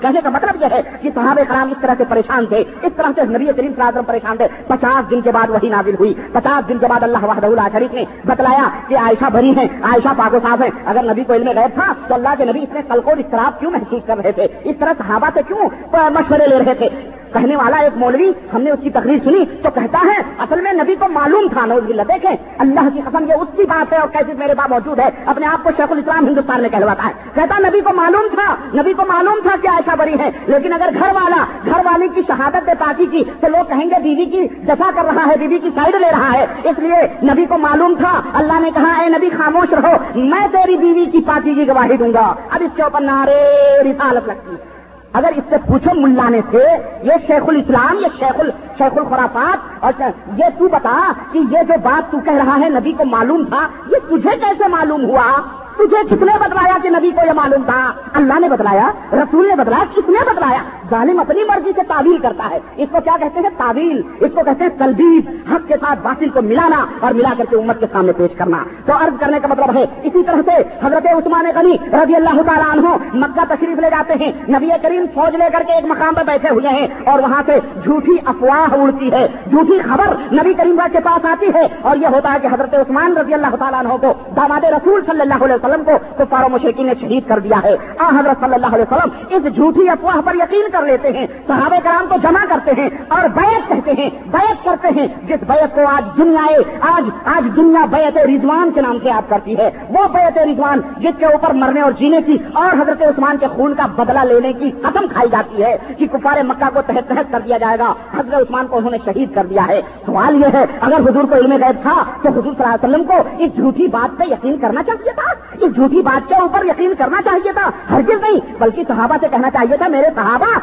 کہنے 0.00 0.20
کا 0.20 0.30
مطلب 0.30 0.62
یہ 0.62 0.66
ہے 0.70 0.82
کہ 1.00 1.10
صحابہ 1.14 1.40
کرام 1.48 1.68
اس 1.68 1.76
طرح 1.80 1.94
سے 1.98 2.04
پریشان 2.08 2.31
تھے۔ 2.46 2.64
اس 2.82 2.92
طرح 2.96 3.10
سے 3.14 3.24
نبی 3.24 3.44
کریم 3.44 3.52
صلی 3.54 3.62
اللہ 3.62 3.82
علیہ 3.82 3.88
وسلم 3.88 4.04
پریشان 4.04 4.36
تھے۔ 4.36 4.46
پچاس 4.66 5.10
دن 5.10 5.20
کے 5.20 5.32
بعد 5.32 5.50
وہی 5.50 5.68
نازل 5.68 5.94
ہوئی۔ 5.94 6.14
پچاس 6.32 6.68
دن 6.68 6.78
کے 6.78 6.86
بعد 6.86 7.02
اللہ 7.02 7.24
وحدہ 7.24 7.46
اللہ 7.46 7.68
شریف 7.72 7.94
نے 7.94 8.04
بتلایا 8.24 8.68
کہ 8.88 8.94
عائشہ 8.94 9.30
بری 9.32 9.50
ہیں، 9.50 9.68
عائشہ 9.82 10.08
پاک 10.16 10.34
و 10.34 10.38
صاحب 10.42 10.62
ہیں۔ 10.62 10.70
اگر 10.84 11.02
نبی 11.02 11.24
کو 11.24 11.32
علم 11.32 11.48
غیب 11.48 11.74
تھا 11.74 11.92
تو 12.08 12.14
اللہ 12.14 12.28
کے 12.38 12.44
نبی 12.44 12.62
اس 12.62 12.72
نے 12.72 12.80
کل 12.88 13.00
کو 13.00 13.10
اضطراب 13.10 13.60
کیوں 13.60 13.70
محسوس 13.70 14.02
کر 14.06 14.16
رہے 14.16 14.32
تھے؟ 14.32 14.46
اس 14.64 14.76
طرح 14.78 14.92
صحابہ 14.98 15.28
سے 15.34 15.40
کیوں 15.48 15.68
مشورے 15.92 16.46
لے 16.46 16.58
رہے 16.58 16.74
تھے؟ 16.74 16.88
کہنے 17.32 17.56
والا 17.56 17.76
ایک 17.76 17.96
مولوی، 17.96 18.32
ہم 18.52 18.62
نے 18.62 18.70
اس 18.70 18.78
کی 18.82 18.90
تقریر 18.90 19.18
سنی، 19.24 19.44
تو 19.62 19.70
کہتا 19.70 19.98
ہے، 20.04 20.22
اصل 20.38 20.60
میں 20.60 20.72
نبی 20.72 20.94
کو 20.94 21.08
معلوم 21.08 21.48
تھا، 21.48 21.66
نوز 21.66 21.82
بلّہ 21.82 22.02
دیکھیں، 22.02 22.36
اللہ 22.58 22.88
کی 22.94 23.00
قسم، 23.04 23.24
یہ 23.28 23.34
اس 23.34 23.48
کی 23.56 23.62
بات 23.62 23.92
ہے 23.92 23.98
اور 23.98 24.08
کیسے 24.08 24.32
میرے 24.38 24.54
پاس 24.54 24.70
موجود 24.70 24.98
ہے، 24.98 25.08
اپنے 25.26 25.46
آپ 25.46 25.64
کو 25.64 25.70
شیخ 25.76 25.92
الاسلام 25.92 26.28
ہندوستان 26.28 26.60
میں 26.60 26.68
کہلواتا 26.68 27.08
ہے۔ 27.08 27.12
کہتا، 27.34 27.58
نبی 27.58 27.80
کو 27.80 27.92
معلوم 27.96 28.26
تھا، 28.34 28.54
نبی 28.82 28.92
کو 28.92 29.02
معلوم 29.08 29.40
تھا 29.42 29.56
کہ 29.62 29.68
عائشہ 29.68 29.96
بری 29.96 30.14
ہے، 30.18 30.30
لیکن 30.46 30.72
اگر 30.72 30.88
گھر 30.98 31.08
والا، 31.14 31.44
گھر 31.64 31.80
والی 31.84 32.08
کی 32.14 32.20
شہادت 32.28 32.66
دے 32.66 32.72
پاکی 32.78 33.06
کی، 33.06 33.24
تو 33.40 33.48
لوگ 33.48 33.64
کہیں 33.68 33.90
گے، 33.90 34.02
بیوی 34.02 34.24
کی 34.24 34.48
دفاع 34.48 34.90
کر 34.94 35.04
رہا 35.04 35.26
ہے، 35.26 35.36
بیوی 35.36 35.58
کی 35.58 35.70
سائڈ 35.74 35.94
لے 35.94 36.10
رہا 36.12 36.32
ہے۔ 36.32 36.46
اس 36.64 36.78
لیے 36.78 37.26
نبی 37.32 37.46
کو 37.46 37.58
معلوم 37.58 37.94
تھا، 37.98 38.20
اللہ 38.34 38.60
نے 38.60 38.70
کہا، 38.70 38.92
اے 38.92 39.08
نبی، 39.08 39.30
خاموش 39.30 39.72
رہو، 39.72 39.96
میں 40.14 40.46
تیری 40.52 40.76
بیوی 40.76 41.06
کی 41.06 41.20
پاکی 41.26 41.54
کی 41.54 41.68
گواہی 41.68 41.96
دوں 41.96 42.12
گا۔ 42.14 42.34
اب 42.50 42.60
اس 42.60 42.76
کے 42.76 42.82
اوپر 42.82 43.00
نارے 43.00 43.48
رسالت 43.82 44.28
لگتی 44.28 44.54
ہے۔ 44.54 44.71
اگر 45.12 45.28
اس 45.36 45.42
سے 45.50 45.56
پوچھو 45.68 46.00
ملانے 46.00 46.40
سے، 46.50 46.58
یہ 47.02 47.12
شیخ 47.26 47.42
الاسلام، 47.48 47.98
یہ 47.98 48.06
شیخ 48.18 48.40
ال، 48.40 48.50
شیخ 48.78 48.98
الخرافات، 48.98 49.84
اور 49.84 49.92
یہ 50.36 50.44
تو 50.58 50.68
بتا 50.68 51.12
کہ 51.32 51.38
یہ 51.38 51.62
جو 51.68 51.74
بات 51.82 52.12
تو 52.12 52.18
کہہ 52.24 52.32
رہا 52.32 52.56
ہے 52.60 52.68
نبی 52.68 52.92
کو 52.92 53.04
معلوم 53.04 53.44
تھا، 53.44 53.68
یہ 53.86 53.96
تجھے 54.08 54.36
کیسے 54.36 54.68
معلوم 54.68 55.04
ہوا؟ 55.04 55.32
تجھے 55.76 55.96
کس 56.10 56.22
نے 56.22 56.38
بتلایا 56.40 56.78
کہ 56.82 56.90
نبی 56.90 57.10
کو 57.10 57.26
یہ 57.26 57.32
معلوم 57.32 57.62
تھا؟ 57.64 57.92
اللہ 58.14 58.38
نے 58.38 58.48
بتلایا، 58.48 58.90
رسول 59.12 59.48
نے 59.48 59.54
بتلایا، 59.54 59.84
کس 59.96 60.08
نے 60.08 60.18
بتلایا؟ 60.32 60.62
ظالم 60.92 61.20
اپنی 61.20 61.44
مرضی 61.44 61.70
سے 61.74 61.80
تعویل 61.88 62.18
کرتا 62.18 62.48
ہے۔ 62.50 62.58
اس 62.76 62.88
کو 62.92 62.98
کیا 63.04 63.16
کہتے 63.20 63.40
ہیں؟ 63.40 63.50
تعویل۔ 63.56 64.02
اس 64.20 64.30
کو 64.34 64.42
کہتے 64.44 64.64
ہیں 64.64 64.70
تلبیب 64.78 65.30
حق 65.52 65.68
کے 65.68 65.74
ساتھ 65.74 65.98
باطل 66.02 66.28
کو 66.28 66.42
ملانا 66.42 66.86
اور 67.00 67.12
ملا 67.12 67.34
کر 67.38 67.44
کے 67.50 67.56
امت 67.56 67.80
کے 67.80 67.86
سامنے 67.92 68.12
پیش 68.12 68.36
کرنا۔ 68.36 68.58
تو 68.86 68.92
عرض 68.92 69.20
کرنے 69.20 69.38
کا 69.40 69.48
مطلب 69.48 69.76
ہے، 69.76 69.82
اسی 70.02 70.22
طرح 70.22 70.40
سے 70.46 70.86
حضرت 70.86 71.06
عثمان 71.06 71.46
غنی 71.54 71.76
رضی 71.92 72.14
اللہ 72.14 72.42
تعالیٰ 72.42 72.70
عنہ 72.72 72.96
مکہ 73.14 73.54
تشریف 73.54 73.78
لے 73.78 73.90
جاتے 73.90 74.14
ہیں۔ 74.20 74.32
نبی 74.48 74.68
کریم 74.82 75.04
فوج 75.14 75.36
لے 75.36 75.44
کر 75.52 75.62
کے 75.66 75.72
ایک 75.72 75.84
مقام 75.84 76.14
پہ 76.14 76.20
بیٹھے 76.26 76.48
ہوئے 76.50 76.68
ہیں 76.68 76.86
اور 77.04 77.18
وہاں 77.18 77.42
سے 77.46 77.58
جھوٹی 77.84 78.16
افواہ 78.24 78.80
اڑتی 78.80 79.12
ہے۔ 79.12 79.28
جھوٹی 79.50 79.78
خبر 79.78 80.34
نبی 80.34 80.54
کریم 80.54 80.80
کے 80.92 80.98
پاس 81.04 81.24
آتی 81.24 81.46
ہے 81.54 81.66
اور 81.82 81.96
یہ 81.96 82.06
ہوتا 82.06 82.32
ہے 82.32 82.38
کہ 82.42 82.46
حضرت 82.46 82.74
عثمان 82.74 83.16
رضی 83.16 83.34
اللہ 83.34 83.56
تعالیٰ 83.58 83.78
عنہ 83.78 83.88
کو 83.88 84.12
داماد 84.36 84.64
رسول 84.64 85.00
صلی 85.06 85.20
اللہ 85.20 85.44
علیہ 85.44 85.54
وسلم 85.54 85.84
کو 85.84 85.92
کفار 86.18 86.44
و 86.44 86.48
مشرقین 86.48 86.86
نے 86.86 86.92
شہید 87.00 87.28
کر 87.28 87.38
دیا 87.38 87.60
ہے۔ 87.64 87.76
آ 87.98 88.08
حضرت 88.08 88.44
صلی 88.44 88.54
اللہ 88.54 88.66
علیہ 88.66 88.92
وسلم، 88.92 89.36
اس 89.36 89.54
جھوٹی 89.54 89.88
افواہ 89.88 90.20
پر 90.24 90.34
یقین 90.34 90.70
کر 90.72 90.81
کر 90.82 90.88
لیتے 90.88 91.12
ہیں، 91.12 91.26
صحابہ 91.46 91.76
کرام 91.82 92.06
کو 92.08 92.14
جمع 92.22 92.44
کرتے 92.48 92.72
ہیں 92.78 92.88
اور 93.08 93.28
بیعت 93.28 93.68
کہتے 93.68 93.92
ہیں، 93.98 94.10
بیعت 94.26 94.64
کرتے 94.64 94.88
ہیں۔ 94.96 95.06
جس 95.22 95.44
بیعت 95.46 95.74
کو 95.74 95.80
آج 95.86 96.16
دنیا 96.16 96.60
آج 96.80 97.02
آج 97.24 97.56
دنیا 97.56 97.84
بیعت 97.84 98.18
رضوان 98.18 98.70
کے 98.74 98.80
نام 98.80 98.98
سے 99.02 99.08
یاد 99.08 99.30
کرتی 99.30 99.58
ہے۔ 99.58 99.70
وہ 99.88 100.08
بیعت 100.12 100.38
رضوان 100.38 100.80
جس 100.98 101.18
کے 101.18 101.26
اوپر 101.26 101.52
مرنے 101.52 101.80
اور 101.80 101.92
جینے 101.92 102.22
کی 102.22 102.36
اور 102.52 102.72
حضرت 102.72 103.02
عثمان 103.02 103.36
کے 103.36 103.46
خون 103.46 103.74
کا 103.74 103.86
بدلہ 103.86 104.18
لینے 104.18 104.52
کی 104.52 104.70
قدم 104.70 105.06
کھائی 105.12 105.28
جاتی 105.30 105.62
ہے 105.62 105.76
کہ 105.98 106.06
کفار 106.06 106.42
مکہ 106.42 106.70
کو 106.74 106.80
تحت 106.86 107.08
تحت 107.08 107.32
کر 107.32 107.40
دیا 107.40 107.58
جائے 107.58 107.78
گا۔ 107.78 107.94
حضرت 108.18 108.34
عثمان 108.34 108.66
کو 108.66 108.76
انہوں 108.76 108.90
نے 108.90 108.98
شہید 109.04 109.34
کر 109.34 109.46
دیا 109.46 109.66
ہے۔ 109.68 109.80
سوال 110.06 110.36
یہ 110.36 110.46
ہے، 110.54 110.64
اگر 110.80 110.96
حضور 110.96 111.24
کو 111.24 111.34
علم 111.34 111.52
غیب 111.52 111.82
تھا 111.82 112.04
تو 112.22 112.28
حضور 112.28 112.42
صلی 112.42 112.62
اللہ 112.62 112.74
علیہ 112.74 112.88
وسلم 112.88 113.04
کو 113.04 113.14
اس 113.38 113.54
جھوٹی 113.56 113.86
بات 113.86 114.18
پہ 114.18 114.24
یقین 114.30 114.56
کرنا 114.56 114.82
چاہیے 114.82 115.12
تھا۔ 115.12 115.32
اس 115.60 115.74
جھوٹی 115.74 116.02
بات 116.02 116.28
کے 116.28 116.34
اوپر 116.34 116.64
یقین 116.64 116.92
کرنا 116.98 117.22
چاہیے 117.22 117.52
تھا۔ 117.52 117.70
ہرگز 117.90 118.22
نہیں، 118.22 118.40
بلکہ 118.58 118.82
صحابہ 118.88 119.16
سے 119.20 119.26
کہنا 119.30 119.50
چاہیے 119.50 119.76
تھا، 119.76 119.88
میرے 119.88 120.06
صحابہ 120.14 120.58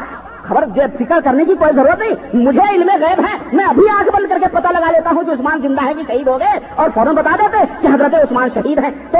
خبر 0.48 0.64
فکر 0.98 1.18
کرنے 1.24 1.44
کی 1.44 1.54
کوئی 1.54 1.72
ضرورت 1.74 1.98
نہیں۔ 1.98 2.36
مجھے 2.36 2.74
علم 2.74 2.90
غیب 3.00 3.20
ہے۔ 3.20 3.38
میں 3.52 3.64
ابھی 3.64 3.88
آنکھ 3.88 4.10
بند 4.16 4.26
کر 4.28 4.38
کے 4.40 4.46
پتہ 4.52 4.68
لگا 4.72 4.90
لیتا 4.90 5.10
ہوں 5.10 5.22
کہ 5.24 5.30
عثمان 5.30 5.60
زندہ 5.62 5.84
ہے 5.84 5.94
کہ 5.94 6.02
شہید 6.08 6.28
ہو 6.28 6.40
گئے 6.40 6.60
اور 6.76 6.90
فوراً 6.94 7.14
بتا 7.14 7.36
دیتے 7.42 7.58
کہ 7.80 7.86
حضرت 7.86 8.14
عثمان 8.14 8.48
شہید 8.54 8.78
ہیں۔ 8.78 8.90
تو 9.10 9.18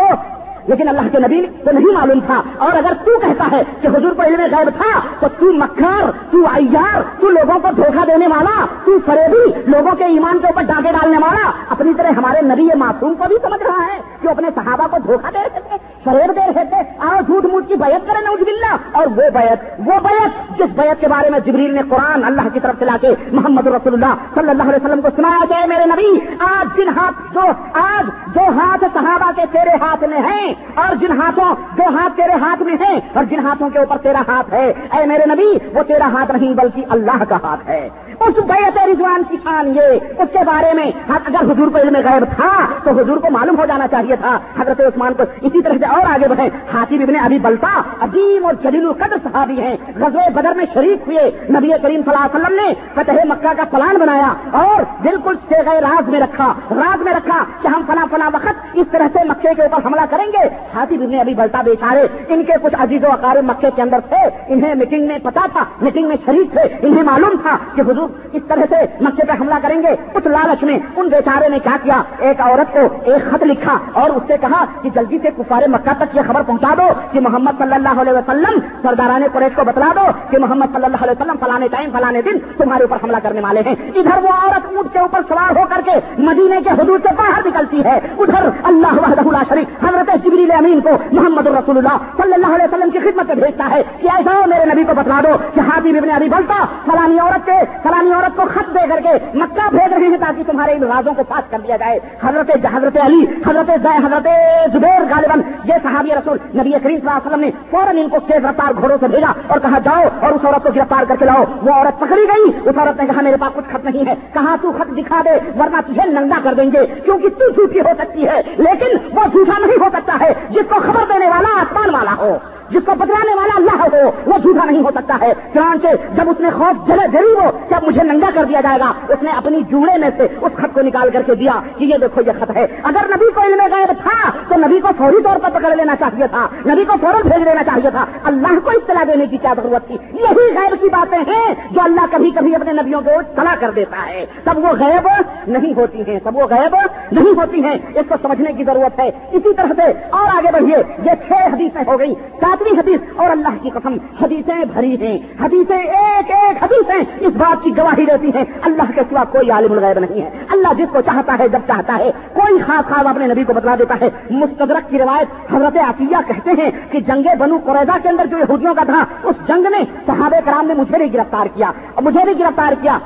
لیکن 0.70 0.88
اللہ 0.88 1.08
کے 1.12 1.18
نبی 1.18 1.40
تو 1.64 1.70
نہیں 1.70 1.92
معلوم 1.94 2.20
تھا۔ 2.26 2.40
اور 2.58 2.72
اگر 2.72 2.92
تو 3.04 3.18
کہتا 3.18 3.48
ہے 3.52 3.62
کہ 3.80 3.88
حضور 3.88 4.12
کو 4.12 4.22
علم 4.22 4.40
غیب 4.52 4.70
تھا، 4.76 5.00
تو 5.20 5.26
تو 5.38 5.52
مکار، 5.52 6.10
تو 6.30 6.44
ایار 6.54 7.00
تو 7.20 7.30
لوگوں 7.30 7.58
کو 7.60 7.68
دھوکہ 7.76 8.04
دینے 8.06 8.26
والا، 8.26 8.64
تو 8.84 8.98
فریبی 9.06 9.70
لوگوں 9.70 9.96
کے 9.96 10.04
ایمان 10.04 10.38
کے 10.38 10.46
اوپر 10.46 10.62
ڈاکے 10.62 10.92
ڈالنے 10.92 11.18
والا، 11.18 11.50
اپنی 11.70 11.94
طرح 11.94 12.18
ہمارے 12.18 12.40
نبی 12.42 12.68
معصوم 12.76 13.14
کو 13.14 13.28
بھی 13.28 13.36
سمجھ 13.42 13.62
رہا 13.62 13.86
ہے 13.86 13.98
کہ 14.22 14.28
اپنے 14.28 14.48
صحابہ 14.54 14.86
کو 14.90 14.96
دھوکہ 15.06 15.30
دے 15.32 15.38
رہے 15.38 15.60
تھے، 15.68 15.76
فریب 16.04 16.36
دے 16.36 16.46
رہے 16.46 16.64
تھے، 16.64 16.82
آؤ 16.98 17.20
جھوٹ 17.26 17.44
موٹ 17.44 17.68
کی 17.68 17.74
بیعت 17.74 18.06
کریں 18.06 18.20
نوز 18.20 18.40
بلّہ 18.40 18.76
اور 18.92 19.06
وہ 19.06 19.30
بیعت 19.30 19.80
وہ 19.86 19.98
بیعت 20.02 20.58
جس 20.58 20.76
بیعت 20.76 21.00
کے 21.00 21.08
بارے 21.08 21.30
میں 21.30 21.38
جبریل 21.38 21.74
نے 21.74 21.82
قرآن 21.88 22.24
اللہ 22.24 22.48
کی 22.52 22.60
طرف 22.60 22.78
سے 22.78 22.84
لا 22.84 22.96
کے 23.00 23.14
محمد 23.32 23.66
رسول 23.66 23.92
اللہ 23.92 24.14
صلی 24.34 24.50
اللہ 24.50 24.62
علیہ 24.62 24.84
وسلم 24.84 25.00
کو 25.00 25.08
سنایا 25.16 25.44
جائے 25.50 25.66
میرے 25.66 25.84
نبی، 25.84 26.34
آج 26.38 26.76
جن 26.76 26.88
ہاتھ 26.88 27.34
جو، 27.34 27.46
آج 27.80 28.34
جو 28.34 28.48
ہاتھ 28.58 28.84
صحابہ 28.94 29.30
کے 29.36 29.42
تیرے 29.52 29.76
ہاتھ 29.80 30.04
میں 30.04 30.20
ہیں 30.20 30.54
اور 30.74 30.94
جن 30.94 31.20
ہاتھوں 31.20 31.54
جو 31.76 31.82
ہاتھ 31.82 32.16
تیرے 32.16 32.32
ہاتھ 32.32 32.62
میں 32.62 32.74
ہیں 32.80 33.00
اور 33.14 33.24
جن 33.24 33.46
ہاتھوں 33.46 33.70
کے 33.70 33.78
اوپر 33.78 33.96
تیرا 33.96 34.22
ہاتھ 34.28 34.54
ہے، 34.54 34.72
اے 34.92 35.06
میرے 35.06 35.24
نبی، 35.26 35.58
وہ 35.74 35.82
تیرا 35.82 36.06
ہاتھ 36.06 36.32
نہیں، 36.32 36.54
بلکہ 36.54 36.84
اللہ 36.88 37.22
کا 37.28 37.36
ہاتھ 37.44 37.68
ہے۔ 37.68 37.88
اس 38.20 38.38
بیت 38.38 38.78
رضوان 38.78 39.22
کی 39.28 39.36
شان 39.44 39.76
یہ 39.76 39.82
اس 40.18 40.28
کے 40.32 40.38
بارے 40.46 40.72
میں 40.74 40.90
اگر 41.08 41.52
حضور 41.52 41.68
کو 41.68 41.78
علم 41.78 41.96
غیب 41.96 42.24
تھا 42.36 42.66
تو 42.84 42.90
حضور 42.90 43.16
کو 43.16 43.30
معلوم 43.30 43.58
ہو 43.60 43.66
جانا 43.66 43.88
چاہیے 43.88 44.16
تھا۔ 44.16 44.38
حضرت 44.60 44.80
عثمان 44.80 45.14
کو 45.14 45.22
اسی 45.40 45.62
طرح 45.62 45.72
سے 45.72 45.86
اور 45.86 46.06
آگے 46.06 46.28
بڑھے 46.28 46.50
ہاتھی 46.74 47.02
ابن 47.02 47.16
ابھی 47.16 47.38
بلتا 47.38 47.82
عظیم 48.00 48.46
اور 48.46 48.54
جلیل 48.54 48.86
القدر 48.86 49.16
صحابی 49.24 49.60
ہیں۔ 49.60 49.76
غزوہ 49.96 50.28
بدر 50.34 50.52
میں 50.56 50.64
شریک 50.74 51.08
ہوئے۔ 51.08 51.30
نبی 51.50 51.68
کریم 51.82 52.02
صلی 52.02 52.14
اللہ 52.14 52.26
علیہ 52.26 52.40
وسلم 52.40 52.54
نے 52.54 52.74
فتح 52.94 53.32
مکہ 53.32 53.52
کا 53.56 53.64
پلان 53.70 53.96
بنایا 53.96 54.32
اور 54.52 54.82
بالکل 55.02 55.34
سے 55.48 55.54
گئے 55.70 55.80
راز 55.80 56.08
میں 56.08 56.20
رکھا۔ 56.20 56.52
راز 56.70 57.02
میں 57.02 57.12
رکھا 57.12 57.44
کہ 57.62 57.68
ہم 57.68 57.82
فلاں 57.86 58.06
فلاں 58.10 58.30
وقت 58.34 58.66
اس 58.74 58.86
طرح 58.90 59.08
سے 59.12 59.18
مکے 59.24 59.54
کے 59.56 59.62
اوپر 59.62 59.86
حملہ 59.86 60.00
کریں 60.10 60.26
گے۔ 60.26 60.48
ہاتھی 60.74 60.96
ابن 60.96 61.14
ابھی 61.20 61.34
بلتا 61.34 61.62
بیچارے، 61.62 62.06
ان 62.28 62.44
کے 62.44 62.52
کچھ 62.62 62.74
عزیز 62.78 63.04
و 63.04 63.12
اقارب 63.12 63.44
مکے 63.44 63.68
کے 63.76 63.82
اندر 63.82 63.98
تھے۔ 64.08 64.28
انہیں 64.48 64.74
میٹنگ 64.74 65.06
میں 65.06 65.18
پتا 65.18 65.46
تھا، 65.52 65.64
میٹنگ 65.82 66.08
میں 66.08 66.16
شریک 66.26 66.52
تھے۔ 66.52 66.86
انہیں 66.86 67.02
معلوم 67.02 67.32
تھا 67.42 67.56
کہ 67.74 67.80
حضور 67.80 68.09
لوگ 68.10 68.36
اس 68.36 68.42
طرح 68.48 68.64
سے 68.70 68.84
مکے 69.00 69.26
پہ 69.26 69.32
حملہ 69.40 69.54
کریں 69.62 69.82
گے 69.82 69.94
اس 70.14 70.26
لالچ 70.26 70.62
میں۔ 70.62 70.78
ان 70.96 71.08
بیچارے 71.08 71.48
نے 71.48 71.58
کیا 71.58 71.76
کیا، 71.82 72.02
ایک 72.18 72.40
عورت 72.40 72.72
کو 72.72 73.10
ایک 73.12 73.30
خط 73.30 73.42
لکھا 73.42 73.78
اور 73.92 74.10
اس 74.10 74.22
سے 74.26 74.36
کہا 74.40 74.64
کہ 74.82 74.90
جلدی 74.94 75.18
سے 75.22 75.28
کفار 75.36 75.62
مکہ 75.68 75.92
تک 75.98 76.16
یہ 76.16 76.20
خبر 76.26 76.42
پہنچا 76.42 76.74
دو 76.78 76.88
کہ 77.12 77.20
محمد 77.20 77.50
صلی 77.58 77.74
اللہ 77.74 78.00
علیہ 78.00 78.12
وسلم 78.12 78.58
سرداران 78.82 79.22
قریش 79.32 79.56
کو 79.56 79.64
بتلا 79.64 79.88
دو 79.96 80.06
کہ 80.30 80.38
محمد 80.38 80.66
صلی 80.72 80.84
اللہ 80.84 81.02
علیہ 81.02 81.14
وسلم 81.20 81.36
فلانے 81.40 81.68
ٹائم 81.68 81.90
فلانے 81.92 82.22
دن 82.22 82.38
تمہارے 82.58 82.84
اوپر 82.84 82.96
حملہ 83.04 83.16
کرنے 83.22 83.40
والے 83.40 83.60
ہیں۔ 83.66 83.74
ادھر 83.94 84.22
وہ 84.22 84.28
عورت 84.28 84.66
اونٹ 84.66 84.92
کے 84.92 84.98
اوپر 84.98 85.20
سوار 85.28 85.56
ہو 85.56 85.64
کر 85.68 85.80
کے 85.84 85.98
مدینے 86.18 86.60
کے 86.64 86.70
حدود 86.70 87.06
سے 87.08 87.14
باہر 87.16 87.46
نکلتی 87.46 87.84
ہے۔ 87.84 87.98
ادھر 88.18 88.48
اللہ 88.62 89.00
وحدہ 89.02 89.28
لا 89.30 89.42
شریف 89.48 89.84
حضرت 89.84 90.10
جبریل 90.24 90.50
امین 90.50 90.80
کو 90.80 90.96
محمد 91.12 91.46
رسول 91.46 91.78
اللہ 91.78 91.96
صلی 92.16 92.32
اللہ 92.32 92.54
علیہ 92.54 92.64
وسلم 92.64 92.90
کی 92.90 92.98
خدمت 92.98 93.26
میں 93.26 93.34
بھیجتا 93.34 93.68
ہے 93.70 93.82
کہ 94.00 94.08
ایسا 94.16 94.46
میرے 94.46 94.64
نبی 94.72 94.84
کو 94.84 94.94
بتلا 94.94 95.20
دو 95.24 95.36
کہ 95.54 95.60
ہاتھی 95.60 95.96
ابن 95.98 96.10
ابھی 96.10 96.28
بلتا 96.28 96.64
فلانی 96.84 97.18
عورت 97.18 97.46
کے 97.46 97.58
فلانی 97.90 98.12
عورت 98.12 98.36
کو 98.36 98.42
خط 98.54 98.74
دے 98.74 98.88
کر 98.88 99.00
کے 99.02 99.38
مکہ 99.38 99.68
بھیج 99.70 99.92
رہے 99.92 100.08
ہیں 100.08 100.16
تاکہ 100.16 100.42
تمہارے 100.52 100.72
ان 100.72 100.82
رازوں 100.82 101.14
کو 101.14 101.22
پاس 101.24 101.50
کر 101.50 101.58
دیا 101.66 101.76
جائے۔ 101.76 101.98
حضرت 102.22 102.50
حضرت 102.74 102.96
علی، 103.00 103.26
حضرت 103.46 103.86
حضرت 104.04 104.28
زبیر 104.72 105.00
غالباً 105.10 105.40
یہ 105.64 105.74
صحابی 105.82 106.10
رسول 106.10 106.38
نبی 106.54 106.70
کریم 106.70 106.80
صلی 106.80 106.94
اللہ 106.94 107.10
علیہ 107.10 107.26
وسلم 107.26 107.40
نے 107.40 107.50
فوراً 107.70 107.98
ان 107.98 108.08
کو 108.08 108.18
تیز 108.18 108.44
رفتار 108.44 108.72
گھوڑوں 108.80 108.96
سے 109.00 109.08
بھیجا 109.08 109.32
اور 109.48 109.58
کہا، 109.58 109.78
جاؤ 109.78 110.02
اور 110.22 110.32
اس 110.32 110.44
عورت 110.44 110.62
کو 110.62 110.68
گرفتار 110.76 111.04
کر 111.08 111.14
کے 111.18 111.24
لاؤ۔ 111.24 111.44
وہ 111.62 111.72
عورت 111.72 112.00
پکڑی 112.00 112.24
گئی۔ 112.24 112.60
اس 112.64 112.78
عورت 112.78 113.00
نے 113.00 113.06
کہا، 113.06 113.22
میرے 113.22 113.36
پاس 113.36 113.56
کچھ 113.56 113.74
خط 113.74 113.84
نہیں 113.84 114.08
ہے۔ 114.08 114.14
کہا، 114.32 114.56
تو 114.62 114.72
خط 114.72 114.98
دکھا 114.98 115.22
دے، 115.24 115.60
ورنہ 115.60 115.76
تجھے 115.86 116.10
ننگا 116.10 116.40
کر 116.44 116.54
دیں 116.54 116.72
گے، 116.72 116.86
کیونکہ 116.86 117.28
تو 117.28 117.50
جھوٹی 117.50 117.80
ہو 117.80 117.90
سکتی 117.98 118.28
ہے۔ 118.28 118.42
لیکن 118.56 119.18
وہ 119.18 119.24
جھوٹا 119.32 119.58
نہیں 119.58 119.76
ہو 119.80 119.88
سکتا 119.92 120.16
ہے، 120.20 120.34
جس 120.50 120.64
کو 120.68 120.80
خبر 120.80 121.12
دینے 121.12 121.28
والا 121.28 121.60
آسمان 121.60 121.94
والا 121.94 122.14
ہو۔ 122.18 122.36
جس 122.70 122.82
کو 122.86 122.92
بتلانے 122.94 123.34
والا 123.34 123.56
اللہ 123.56 123.96
ہو 123.96 124.10
وہ 124.26 124.38
جھوٹا 124.38 124.64
نہیں 124.64 124.82
ہو 124.82 124.90
سکتا 124.94 125.16
ہے۔ 125.20 125.32
چنانچہ 125.54 125.86
جب 126.14 126.30
اس 126.30 126.40
نے 126.40 126.50
خوف 126.50 126.88
جلے 126.88 127.08
جری 127.12 127.32
ہو 127.32 127.50
کہ 127.68 127.74
اب 127.74 127.84
مجھے 127.84 128.02
ننگا 128.02 128.30
کر 128.34 128.44
دیا 128.44 128.60
جائے 128.60 128.78
گا، 128.80 128.92
اس 129.08 129.22
نے 129.22 129.30
اپنی 129.30 129.60
جوڑے 129.60 129.98
میں 129.98 130.10
سے 130.16 130.22
اس 130.40 130.52
خط 130.56 130.74
کو 130.74 130.80
نکال 130.80 131.10
کر 131.10 131.22
کے 131.22 131.34
دیا 131.34 131.52
کہ 131.78 131.84
یہ 131.84 131.94
دیکھو 132.00 132.22
یہ 132.26 132.32
خط 132.40 132.56
ہے۔ 132.56 132.66
اگر 132.82 133.06
نبی 133.16 133.30
کو 133.34 133.40
علم 133.40 133.60
غیب 133.74 133.92
تھا 134.02 134.30
تو 134.48 134.54
نبی 134.66 134.80
کو 134.80 134.88
فوری 134.98 135.22
طور 135.22 135.36
پر 135.38 135.50
پکڑ 135.50 135.76
لینا 135.76 135.96
چاہیے 135.96 136.26
تھا، 136.26 136.48
نبی 136.66 136.84
کو 136.84 136.94
فوراً 137.00 137.22
بھیج 137.22 137.42
لینا 137.48 137.64
چاہیے 137.64 137.90
تھا۔ 137.90 138.04
اللہ 138.24 138.58
کو 138.64 138.70
اطلاع 138.70 139.04
دینے 139.08 139.26
کی 139.26 139.36
کیا 139.36 139.54
ضرورت 139.56 139.86
تھی؟ 139.86 139.96
یہی 140.12 140.54
غیب 140.54 140.80
کی 140.80 140.88
باتیں 140.88 141.18
ہیں 141.18 141.54
جو 141.70 141.80
اللہ 141.84 142.06
کبھی 142.10 142.30
کبھی 142.30 142.54
اپنے 142.54 142.72
نبیوں 142.72 143.00
کو 143.00 143.10
تلا 143.34 143.54
کر 143.60 143.70
دیتا 143.70 144.06
ہے۔ 144.08 144.26
تب 144.44 144.58
وہ 144.58 144.68
غیب 144.68 145.08
نہیں 145.46 145.72
ہوتی 145.76 146.02
ہیں، 146.08 146.20
تب 146.24 146.36
وہ 146.36 146.42
غیب 146.50 146.76
نہیں 147.12 147.32
ہوتی 147.36 147.64
ہیں۔ 147.64 147.78
اس 147.94 148.06
کو 148.08 148.14
سمجھنے 148.22 148.52
کی 148.52 148.64
ضرورت 148.64 149.00
ہے۔ 149.00 149.10
اسی 149.32 149.54
طرح 149.54 149.72
سے 149.76 149.92
اور 150.10 150.26
آگے 150.36 150.52
بڑھیے 150.52 150.76
یہ 150.98 151.10
چھ 151.28 151.32
حدیثیں 151.32 151.82
ہو 151.86 151.98
گئی 151.98 152.14
ساتویں 152.60 152.80
حدیث 152.80 153.00
اور 153.16 153.30
اللہ 153.30 153.48
کی 153.62 153.70
قسم 153.70 153.96
حدیثیں 154.22 154.64
بھری 154.64 155.06
ہیں۔ 155.06 155.18
حدیثیں 155.40 155.78
ایک 155.78 156.30
ایک 156.30 156.64
حدیثیں 156.64 157.26
اس 157.26 157.34
بات 157.36 157.64
کی 157.64 157.76
گواہی 157.76 158.04
دیتی 158.04 158.38
ہیں، 158.38 158.44
اللہ 158.62 158.82
کے 158.94 159.00
سوا 159.10 159.24
کوئی 159.24 159.50
عالم 159.50 159.72
الغیب 159.72 159.98
نہیں 159.98 160.22
ہے۔ 160.22 160.30
اللہ 160.48 160.74
جس 160.78 160.88
کو 160.92 161.00
چاہتا 161.00 161.36
ہے 161.38 161.48
جب 161.48 161.58
چاہتا 161.66 161.98
ہے، 161.98 162.10
کوئی 162.34 162.58
خاص 162.62 162.88
خاص 162.88 163.06
اپنے 163.06 163.26
نبی 163.26 163.44
کو 163.44 163.52
بتلا 163.52 163.74
دیتا 163.78 163.94
ہے۔ 164.00 164.08
مستدرک 164.30 164.90
کی 164.90 164.98
روایت 164.98 165.54
حضرت 165.54 165.76
عطیہ 165.76 166.16
کہتے 166.26 166.50
ہیں 166.50 166.70
کہ 166.90 167.00
جنگ 167.00 167.22
بنو 167.38 167.58
قریضہ 167.64 167.98
کے 168.02 168.08
اندر 168.08 168.26
جو 168.26 168.38
یہودیوں 168.38 168.74
کا 168.74 168.84
تھا، 168.84 169.04
اس 169.22 169.36
جنگ 169.48 169.62
میں 169.62 169.84
صحابہ 170.06 170.40
کرام 170.44 170.66
نے 170.66 170.74
مجھے 170.74 170.98
بھی 170.98 171.14
گرفتار 171.14 171.46
کیا۔ 171.54 171.72
اور 171.94 172.02
مجھے 172.02 172.24
بھی 172.24 172.38
گرفتار 172.38 172.72
کیا۔ 172.82 172.98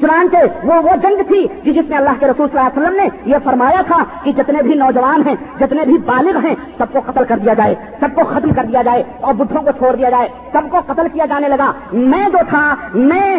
چنانچہ 0.00 0.36
وہ 0.64 0.74
وہ 0.74 0.96
جنگ 1.02 1.22
تھی 1.28 1.46
کہ 1.62 1.72
جس 1.72 1.88
میں 1.88 1.98
اللہ 1.98 2.16
کے 2.20 2.26
رسول 2.26 2.46
صلی 2.52 2.58
اللہ 2.58 2.68
علیہ 2.68 2.82
وسلم 2.82 2.96
نے 2.96 3.08
یہ 3.24 3.36
فرمایا 3.44 3.82
تھا 3.86 4.02
کہ 4.22 4.32
جتنے 4.32 4.62
بھی 4.62 4.74
نوجوان 4.74 5.26
ہیں، 5.26 5.34
جتنے 5.60 5.82
بھی 5.84 5.98
بالغ 5.98 6.38
ہیں، 6.46 6.54
سب 6.78 6.92
کو 6.92 6.98
قتل 7.06 7.24
کر 7.24 7.38
دیا 7.38 7.54
جائے، 7.54 7.74
سب 8.00 8.08
کو 8.14 8.24
ختم 8.24 8.52
کر 8.52 8.64
دیا 8.64 8.82
جائے 8.82 9.02
اور 9.20 9.34
بڈھوں 9.34 9.62
کو 9.62 9.70
چھوڑ 9.70 9.94
دیا 9.96 10.10
جائے، 10.10 10.28
سب 10.52 10.70
کو 10.70 10.78
قتل 10.86 11.08
کیا 11.12 11.24
جانے 11.24 11.48
لگا۔ 11.48 11.72
میں 11.92 12.28
جو 12.32 12.38
تھا، 12.48 12.74
میں 12.94 13.36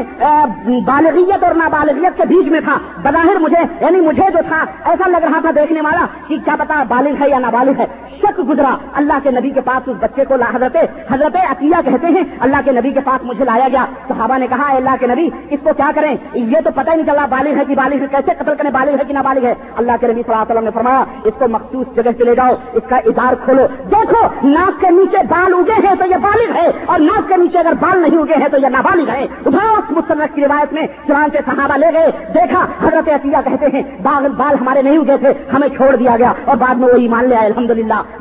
بالغیت 0.88 1.44
اور 1.44 1.56
نابالغیت 1.56 2.18
کے 2.18 2.24
بیچ 2.26 2.48
میں 2.48 2.60
تھا۔ 2.60 2.78
بظاہر 3.04 3.40
مجھے 3.40 3.62
یعنی 3.82 4.02
مجھے 4.02 4.24
جو 4.34 4.40
تھا، 4.48 4.64
ایسا 4.86 5.08
لگ 5.08 5.18
رہا 5.18 5.40
تھا 5.40 5.52
دیکھنے 5.56 5.82
والا 5.82 6.06
کہ 6.28 6.38
کیا 6.46 6.56
پتا 6.60 6.84
بالغ 6.88 7.22
ہے 7.22 7.30
یا 7.30 7.40
نابالغ 7.40 7.80
ہے۔ 7.80 7.86
شک 8.18 8.40
گزرا۔ 8.50 8.76
اللہ 8.94 9.18
کے 9.24 9.32
نبی 9.32 9.50
کے 9.50 9.62
پاس 9.62 9.90
اس 9.90 9.96
بچے 10.00 10.26
کو 10.26 10.36
حضرت 10.56 10.78
حضرت 11.12 11.36
عطیہ 11.50 11.76
کہتے 11.86 12.08
ہیں۔ 12.08 12.24
اللہ 12.40 12.58
کے 12.66 12.72
نبی 12.72 12.92
کے 12.92 13.00
پاس 13.00 13.26
مجھے 13.26 13.46
لایا 13.46 13.68
گیا۔ 13.72 13.86
صحابہ 14.08 14.38
نے 14.38 14.48
کہا 14.48 14.72
اللہ 14.76 14.96
کے 15.00 15.08
نبی، 15.08 15.30
اس 15.50 15.60
کو 15.64 15.70
کیا 15.78 15.92
کریں؟ 15.96 16.16
یہ 16.52 16.60
تو 16.66 16.70
پتہ 16.76 16.90
ہی 16.90 16.96
نہیں 16.96 17.06
چلا 17.06 17.26
بالغ 17.30 17.58
ہے 17.58 17.66
کہ 17.68 17.76
بالغ 17.76 18.02
ہے، 18.02 18.08
کیسے 18.12 18.32
قتل 18.40 18.56
کریں 18.58 18.72
بالغ 18.72 18.98
ہے 19.00 19.06
کہ 19.08 19.14
نابالغ 19.14 19.46
ہے؟ 19.46 19.54
اللہ 19.78 20.00
کے 20.02 20.08
نبی 20.08 20.22
صلی 20.22 20.34
اللہ 20.34 20.42
علیہ 20.42 20.52
وسلم 20.52 20.64
نے 20.64 20.72
فرمایا، 20.76 21.04
اس 21.26 21.34
کو 21.40 21.48
مخصوص 21.48 21.96
جگہ 21.96 22.12
سے 22.18 22.24
لے 22.24 22.36
جاؤ، 22.36 22.56
اس 22.74 22.90
کا 22.90 22.98
ادار 23.12 23.36
کھولو۔ 23.46 23.66
دیکھو، 23.92 24.22
ناک 24.44 24.80
کے 24.82 24.90
نیچے 24.98 25.24
بال 25.30 25.54
اگے 25.54 25.80
ہیں 25.88 25.94
تو 26.00 26.06
یہ 26.12 26.24
بالغ 26.24 26.56
ہے، 26.58 26.68
اور 26.86 27.00
ناک 27.00 27.28
کے 27.30 27.38
نیچے 27.44 27.60
اگر 27.60 27.74
بال 27.82 28.02
نہیں 28.02 28.20
اگے 28.22 28.42
ہیں 28.42 28.48
تو 28.52 28.58
یہ 28.58 28.74
نابالغ 28.78 29.10
ہے۔ 29.10 29.26
اٹھاؤ 29.46 29.76
اس 29.76 29.92
مسترک 29.98 30.36
کی 30.36 30.42
روایت 30.46 30.74
میں، 30.74 30.86
چنانچہ 31.08 31.46
صحابہ 31.46 31.78
لے 31.78 31.94
گئے، 31.94 32.12
دیکھا، 32.36 32.66
حضرت 32.82 33.10
عطیہ 33.16 33.44
کہتے 33.46 33.72
ہیں 33.74 33.84
بال 34.04 34.28
بال 34.38 34.56
ہمارے 34.62 34.82
نہیں 34.82 34.98
اگے 34.98 35.18
تھے، 35.22 35.34
ہمیں 35.54 35.68
چھوڑ 35.78 35.96
دیا 35.96 36.16
گیا، 36.20 36.34
اور 36.46 36.58
بعد 36.58 36.76
میں 36.76 36.90
وہ 36.94 36.98
ایمان 37.02 37.30
لے 37.30 37.36
آئے 37.36 37.48
الحمد 37.48 37.72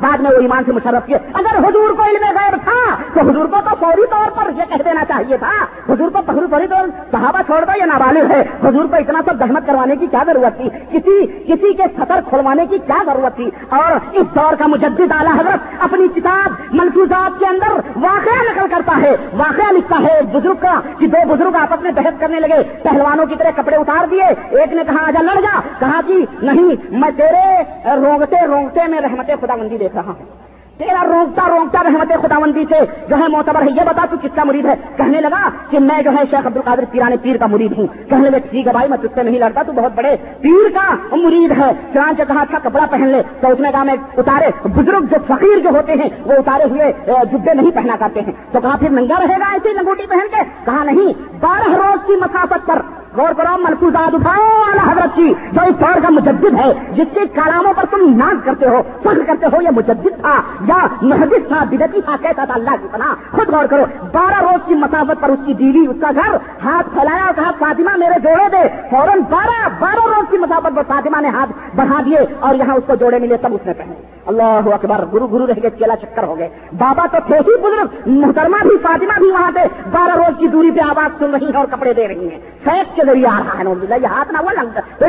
بعد 0.01 0.17
میں 0.21 0.31
وہ 0.31 0.41
ایمان 0.41 0.63
سے 0.65 0.71
مشرف 0.71 1.05
کیے۔ 1.05 1.17
اگر 1.39 1.57
حضور 1.65 1.89
کو 1.97 2.03
علم 2.03 2.23
غیب 2.37 2.55
تھا، 2.63 2.79
تو 3.13 3.19
حضور 3.29 3.45
کو 3.45 3.57
تو 3.65 3.75
فوری 3.79 4.05
طور 4.11 4.29
پر 4.35 4.49
یہ 4.57 4.69
کہہ 4.69 4.83
دینا 4.85 5.03
چاہیے 5.07 5.37
تھا۔ 5.37 5.51
حضور 5.89 6.09
کو 6.09 6.19
فوری 6.25 6.67
طور 6.67 6.87
صحابہ 7.11 7.41
چھوڑ 7.47 7.59
دو، 7.65 7.77
یہ 7.79 7.85
نابالغ 7.85 8.20
ہے۔ 8.29 8.43
حضور 8.67 8.85
کو 8.85 8.95
اتنا 8.95 9.19
سب 9.25 9.37
زحمت 9.39 9.67
کروانے 9.67 9.95
کی 9.95 10.07
کیا 10.07 10.23
ضرورت 10.25 10.57
تھی؟ 10.57 10.69
کسی 10.69 11.25
کسی 11.47 11.73
کے 11.73 11.83
سطر 11.97 12.19
کھلوانے 12.29 12.65
کی 12.65 12.77
کیا 12.77 13.03
ضرورت 13.05 13.35
تھی؟ 13.35 13.49
اور 13.69 13.91
اس 14.11 14.35
دور 14.35 14.53
کا 14.53 14.67
مجدد 14.67 15.11
اعلیٰ 15.11 15.33
حضرت 15.33 15.59
اپنی 15.79 16.07
کتاب 16.15 16.49
ملفوظات 16.71 17.39
کے 17.39 17.45
اندر 17.45 17.73
واقعہ 17.95 18.51
نقل 18.51 18.67
کرتا 18.69 19.01
ہے۔ 19.01 19.15
واقعہ 19.37 19.71
لکھتا 19.71 19.99
ہے 20.03 20.21
بزرگ 20.21 20.55
کا 20.59 20.81
کہ 20.99 21.07
دو 21.07 21.33
بزرگ 21.33 21.55
آپس 21.55 21.83
میں 21.83 21.91
بحث 21.91 22.13
کرنے 22.19 22.39
لگے۔ 22.39 22.63
پہلوانوں 22.83 23.25
کی 23.25 23.35
طرح 23.35 23.49
کپڑے 23.55 23.75
اتار 23.75 24.07
دیے۔ 24.07 24.57
ایک 24.57 24.73
نے 24.73 24.83
کہا، 24.83 25.07
آجا 25.07 25.21
لڑ 25.21 25.41
جا۔ 25.41 25.59
کہا 25.79 25.99
کہ 26.07 26.25
نہیں، 26.41 26.75
میں 26.89 27.09
تیرے 27.17 27.63
رونگتے 27.85 28.47
رونگتے 28.47 28.87
میں 28.87 29.01
رحمت 29.01 29.31
خدا 29.41 29.55
مندی 29.55 29.77
دیکھ 29.77 29.95
رہا 29.95 30.05
ہوں۔ 30.05 30.50
تیرا 30.81 31.03
روکتا 31.05 31.49
روکتا 31.49 31.83
رحمت 31.83 32.13
خدا 32.21 32.39
مندی 32.39 32.65
سے 32.69 32.75
جو 33.09 33.15
ہے 33.15 33.27
معتبر 33.27 33.61
ہے، 33.61 33.67
یہ 33.69 33.81
بتا 33.85 34.05
تو 34.11 34.17
کس 34.21 34.29
کا 34.35 34.43
مرید 34.43 34.65
ہے؟ 34.65 34.73
کہنے 34.97 35.21
لگا 35.21 35.49
کہ 35.69 35.79
میں 35.79 36.01
جو 36.01 36.11
ہے 36.11 36.23
شیخ 36.29 36.47
عبد 36.47 36.57
القادر 36.57 36.83
پیرانے 36.91 37.15
پیر 37.21 37.37
کا 37.37 37.45
مرید 37.45 37.77
ہوں۔ 37.77 37.87
کہنے 38.09 38.29
لگے 38.29 38.39
ٹھیک 38.39 38.67
ہے 38.67 38.71
بھائی، 38.71 38.89
میں 38.89 38.97
تجھ 38.97 39.13
سے 39.13 39.23
نہیں 39.23 39.39
لڑتا، 39.39 39.61
تو 39.61 39.71
بہت 39.71 39.91
بڑے 39.95 40.15
پیر 40.41 40.69
کا 40.73 41.15
مرید 41.15 41.51
ہے۔ 41.51 41.71
چانچ 41.93 42.17
کہا 42.17 42.41
اچھا 42.41 42.57
کپڑا 42.63 42.85
پہن 42.91 43.07
لے۔ 43.07 43.21
تو 43.41 43.51
اس 43.51 43.59
نے 43.59 43.71
کہا، 43.71 43.83
میں 43.83 43.95
اتارے، 44.17 44.67
بزرگ 44.67 45.03
جو 45.03 45.15
فقیر 45.27 45.59
جو 45.59 45.69
ہوتے 45.69 45.93
ہیں، 45.93 46.09
وہ 46.25 46.33
اتارے 46.33 46.63
ہوئے 46.63 46.93
جبے 47.05 47.53
نہیں 47.53 47.71
پہنا 47.71 47.95
کرتے 47.99 48.21
ہیں۔ 48.21 48.31
تو 48.51 48.59
کہا، 48.59 48.75
پھر 48.75 48.89
ننگا 48.89 49.15
رہے 49.19 49.39
گا 49.39 49.51
ایسی 49.51 49.73
لنگوٹی 49.73 50.05
پہن 50.09 50.27
کے؟ 50.31 50.41
کہا، 50.65 50.83
نہیں، 50.83 51.13
بارہ 51.39 51.75
روز 51.75 52.07
کی 52.07 52.13
مسافت 52.15 52.67
پر 52.67 53.00
غور 53.17 53.33
کرو 53.33 53.57
ملفوظات 53.57 54.15
اٹھاؤ 54.15 54.43
اعلیٰ 54.43 54.91
حضرت 54.91 55.15
کی 55.15 55.33
جو 55.51 55.61
اس 55.67 55.79
دور 55.79 56.01
کا 56.01 56.09
مجدد 56.09 56.53
ہے، 56.65 56.73
جس 56.91 57.07
کے 57.13 57.19
کلاموں 57.33 57.73
پر 57.73 57.83
تم 57.91 58.17
ناز 58.17 58.35
کرتے 58.43 58.67
ہو، 58.67 58.81
فخر 59.01 59.23
کرتے 59.27 59.45
ہو، 59.45 59.61
یہ 59.61 59.69
مجدد 59.75 60.21
تھا، 60.21 60.41
یا 60.67 60.87
محدث 61.01 61.47
تھا 61.47 61.63
بدتی 61.63 62.01
تھا، 62.01 62.15
کہتا 62.21 62.45
تھا 62.45 62.53
اللہ 62.53 62.69
کی 62.81 62.87
پناہ۔ 62.91 63.13
خود 63.31 63.49
غور 63.49 63.65
کرو، 63.65 63.83
بارہ 64.11 64.41
روز 64.41 64.67
کی 64.67 64.73
مسافت 64.73 65.21
پر 65.21 65.29
اس 65.29 65.39
کی 65.45 65.53
بیوی، 65.53 65.87
اس 65.87 65.95
کا 66.01 66.11
گھر، 66.15 66.35
ہاتھ 66.65 66.89
پھیلایا 66.93 67.25
اور 67.25 67.33
کہا، 67.35 67.51
فاطمہ 67.59 67.97
میرے 67.97 68.19
جوڑے 68.19 68.49
دے۔ 68.51 68.67
فوراً 68.89 69.19
بارہ 69.29 69.69
بارہ 69.79 70.13
روز 70.15 70.25
کی 70.31 70.37
مسافت 70.37 70.75
پر 70.75 70.81
فاطمہ 70.87 71.21
نے 71.21 71.29
ہاتھ 71.29 71.51
بڑھا 71.75 72.01
دیے 72.05 72.17
اور 72.39 72.55
یہاں 72.55 72.75
اس 72.75 72.83
کو 72.87 72.95
جوڑے 72.95 73.19
ملے، 73.19 73.37
تب 73.37 73.53
اس 73.53 73.65
نے 73.65 73.73
پہنے۔ 73.73 73.93
اللہ 74.25 74.73
اکبر، 74.73 75.05
گرو 75.13 75.27
گرو 75.27 75.47
رہ 75.47 75.59
گئے، 75.61 75.69
چیلا 75.69 75.95
چکر 75.95 76.23
ہو 76.23 76.37
گئے۔ 76.37 76.49
بابا 76.77 77.05
تو 77.11 77.17
تھے 77.27 77.37
ہی 77.37 77.61
بزرگ، 77.61 78.09
محترمہ 78.09 78.57
بھی، 78.61 78.77
فاطمہ 78.81 79.19
بھی 79.19 79.31
وہاں 79.31 79.51
سے 79.53 79.59
بارہ 79.91 80.15
روز 80.15 80.39
کی 80.39 80.47
دوری 80.47 80.71
پہ 80.71 80.79
آواز 80.79 81.19
سن 81.19 81.31
رہی 81.31 81.51
ہے 81.51 81.57
اور 81.57 81.65
کپڑے 81.65 81.93
دے 81.93 82.07
رہی 82.07 82.29
ہیں۔ 82.29 82.39
فیک 82.63 82.95
کے 82.95 83.01
ذریعے 83.05 83.27
آ 83.27 83.39
رہا 83.39 83.57
ہے 83.57 83.63
نوز 83.63 83.91
یہ 83.91 84.07
ہاتھ 84.07 84.31
نہ 84.31 84.37
ہوا 84.37 84.51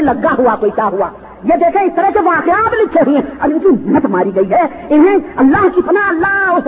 لگا 0.01 0.35
ہوا، 0.39 0.57
کوئی 0.61 0.71
کیا 0.75 0.87
ہوا؟ 0.87 1.09
یہ 1.45 1.57
دیکھیں، 1.57 1.83
اس 1.83 1.93
طرح 1.97 2.11
کے 2.11 2.19
واقعات 2.21 2.75
لکھے 2.75 3.01
ہوئے 3.07 3.19
ہیں۔ 3.19 3.25
اب 3.41 3.51
ان 3.51 3.59
کی 3.59 3.69
محنت 3.69 4.07
ماری 4.07 4.31
گئی 4.37 4.51
ہے۔ 4.51 4.87
انہیں 4.89 5.19
اللہ 5.37 5.69
کی 5.75 5.83
پناہ، 5.83 6.09
اللہ 6.09 6.59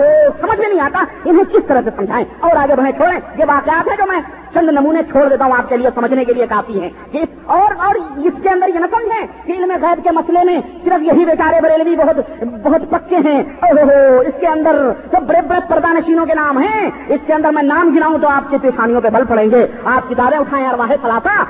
سمجھ 0.41 0.59
میں 0.59 0.69
نہیں 0.69 0.79
آتا۔ 0.79 1.03
انہیں 1.25 1.53
کس 1.53 1.67
طرح 1.67 1.81
سے 1.85 1.89
سمجھائیں؟ 1.95 2.25
اور 2.39 2.51
آگے 2.55 2.75
بڑھیں، 2.75 2.91
چھوڑیں۔ 2.91 3.19
یہ 3.37 3.45
واقعات 3.47 3.87
ہے 3.87 3.95
جو 3.97 4.03
میں 4.11 4.19
چند 4.53 4.69
نمونے 4.69 4.99
چھوڑ 5.11 5.29
دیتا 5.29 5.45
ہوں 5.45 5.51
آپ 5.57 5.69
کے 5.69 5.77
لیے، 5.77 5.89
سمجھنے 5.95 6.25
کے 6.25 6.33
لیے 6.33 6.47
کافی 6.47 6.81
ہے 6.81 6.89
اور 7.45 7.73
اور 7.77 7.95
اس 8.17 8.33
کے 8.43 8.49
اندر 8.49 8.67
یہ 8.67 8.79
نہ 8.79 8.85
سمجھیں 8.91 9.27
کہ 9.45 9.51
علم 9.51 9.71
غیب 9.81 10.03
کے 10.03 10.11
مسئلے 10.11 10.39
میں 10.43 10.59
صرف 10.83 11.03
یہی 11.03 11.25
بیچارے 11.25 11.61
بریلوی 11.61 11.95
بہت 11.95 12.43
بہت 12.63 12.81
پکے 12.89 13.15
ہیں۔ 13.15 13.43
اس 14.19 14.39
کے 14.39 14.47
اندر 14.47 14.91
سب 15.11 15.21
بڑے 15.23 15.41
بڑے 15.41 15.59
پردہ 15.69 15.87
نشینوں 15.87 16.25
کے 16.25 16.33
نام 16.33 16.57
ہیں، 16.57 16.91
اس 17.07 17.19
کے 17.27 17.33
اندر 17.33 17.49
میں 17.51 17.63
نام 17.63 17.95
گناؤں 17.95 18.19
تو 18.19 18.27
آپ 18.27 18.49
کی 18.49 18.57
پیشانیوں 18.61 19.01
پہ 19.01 19.09
بل 19.09 19.25
پڑیں 19.25 19.51
گے۔ 19.51 19.67
آپ 19.85 20.09
کتابیں 20.09 20.37
اٹھائیں 20.37 20.67
اور 20.67 20.79
واحد 20.79 21.05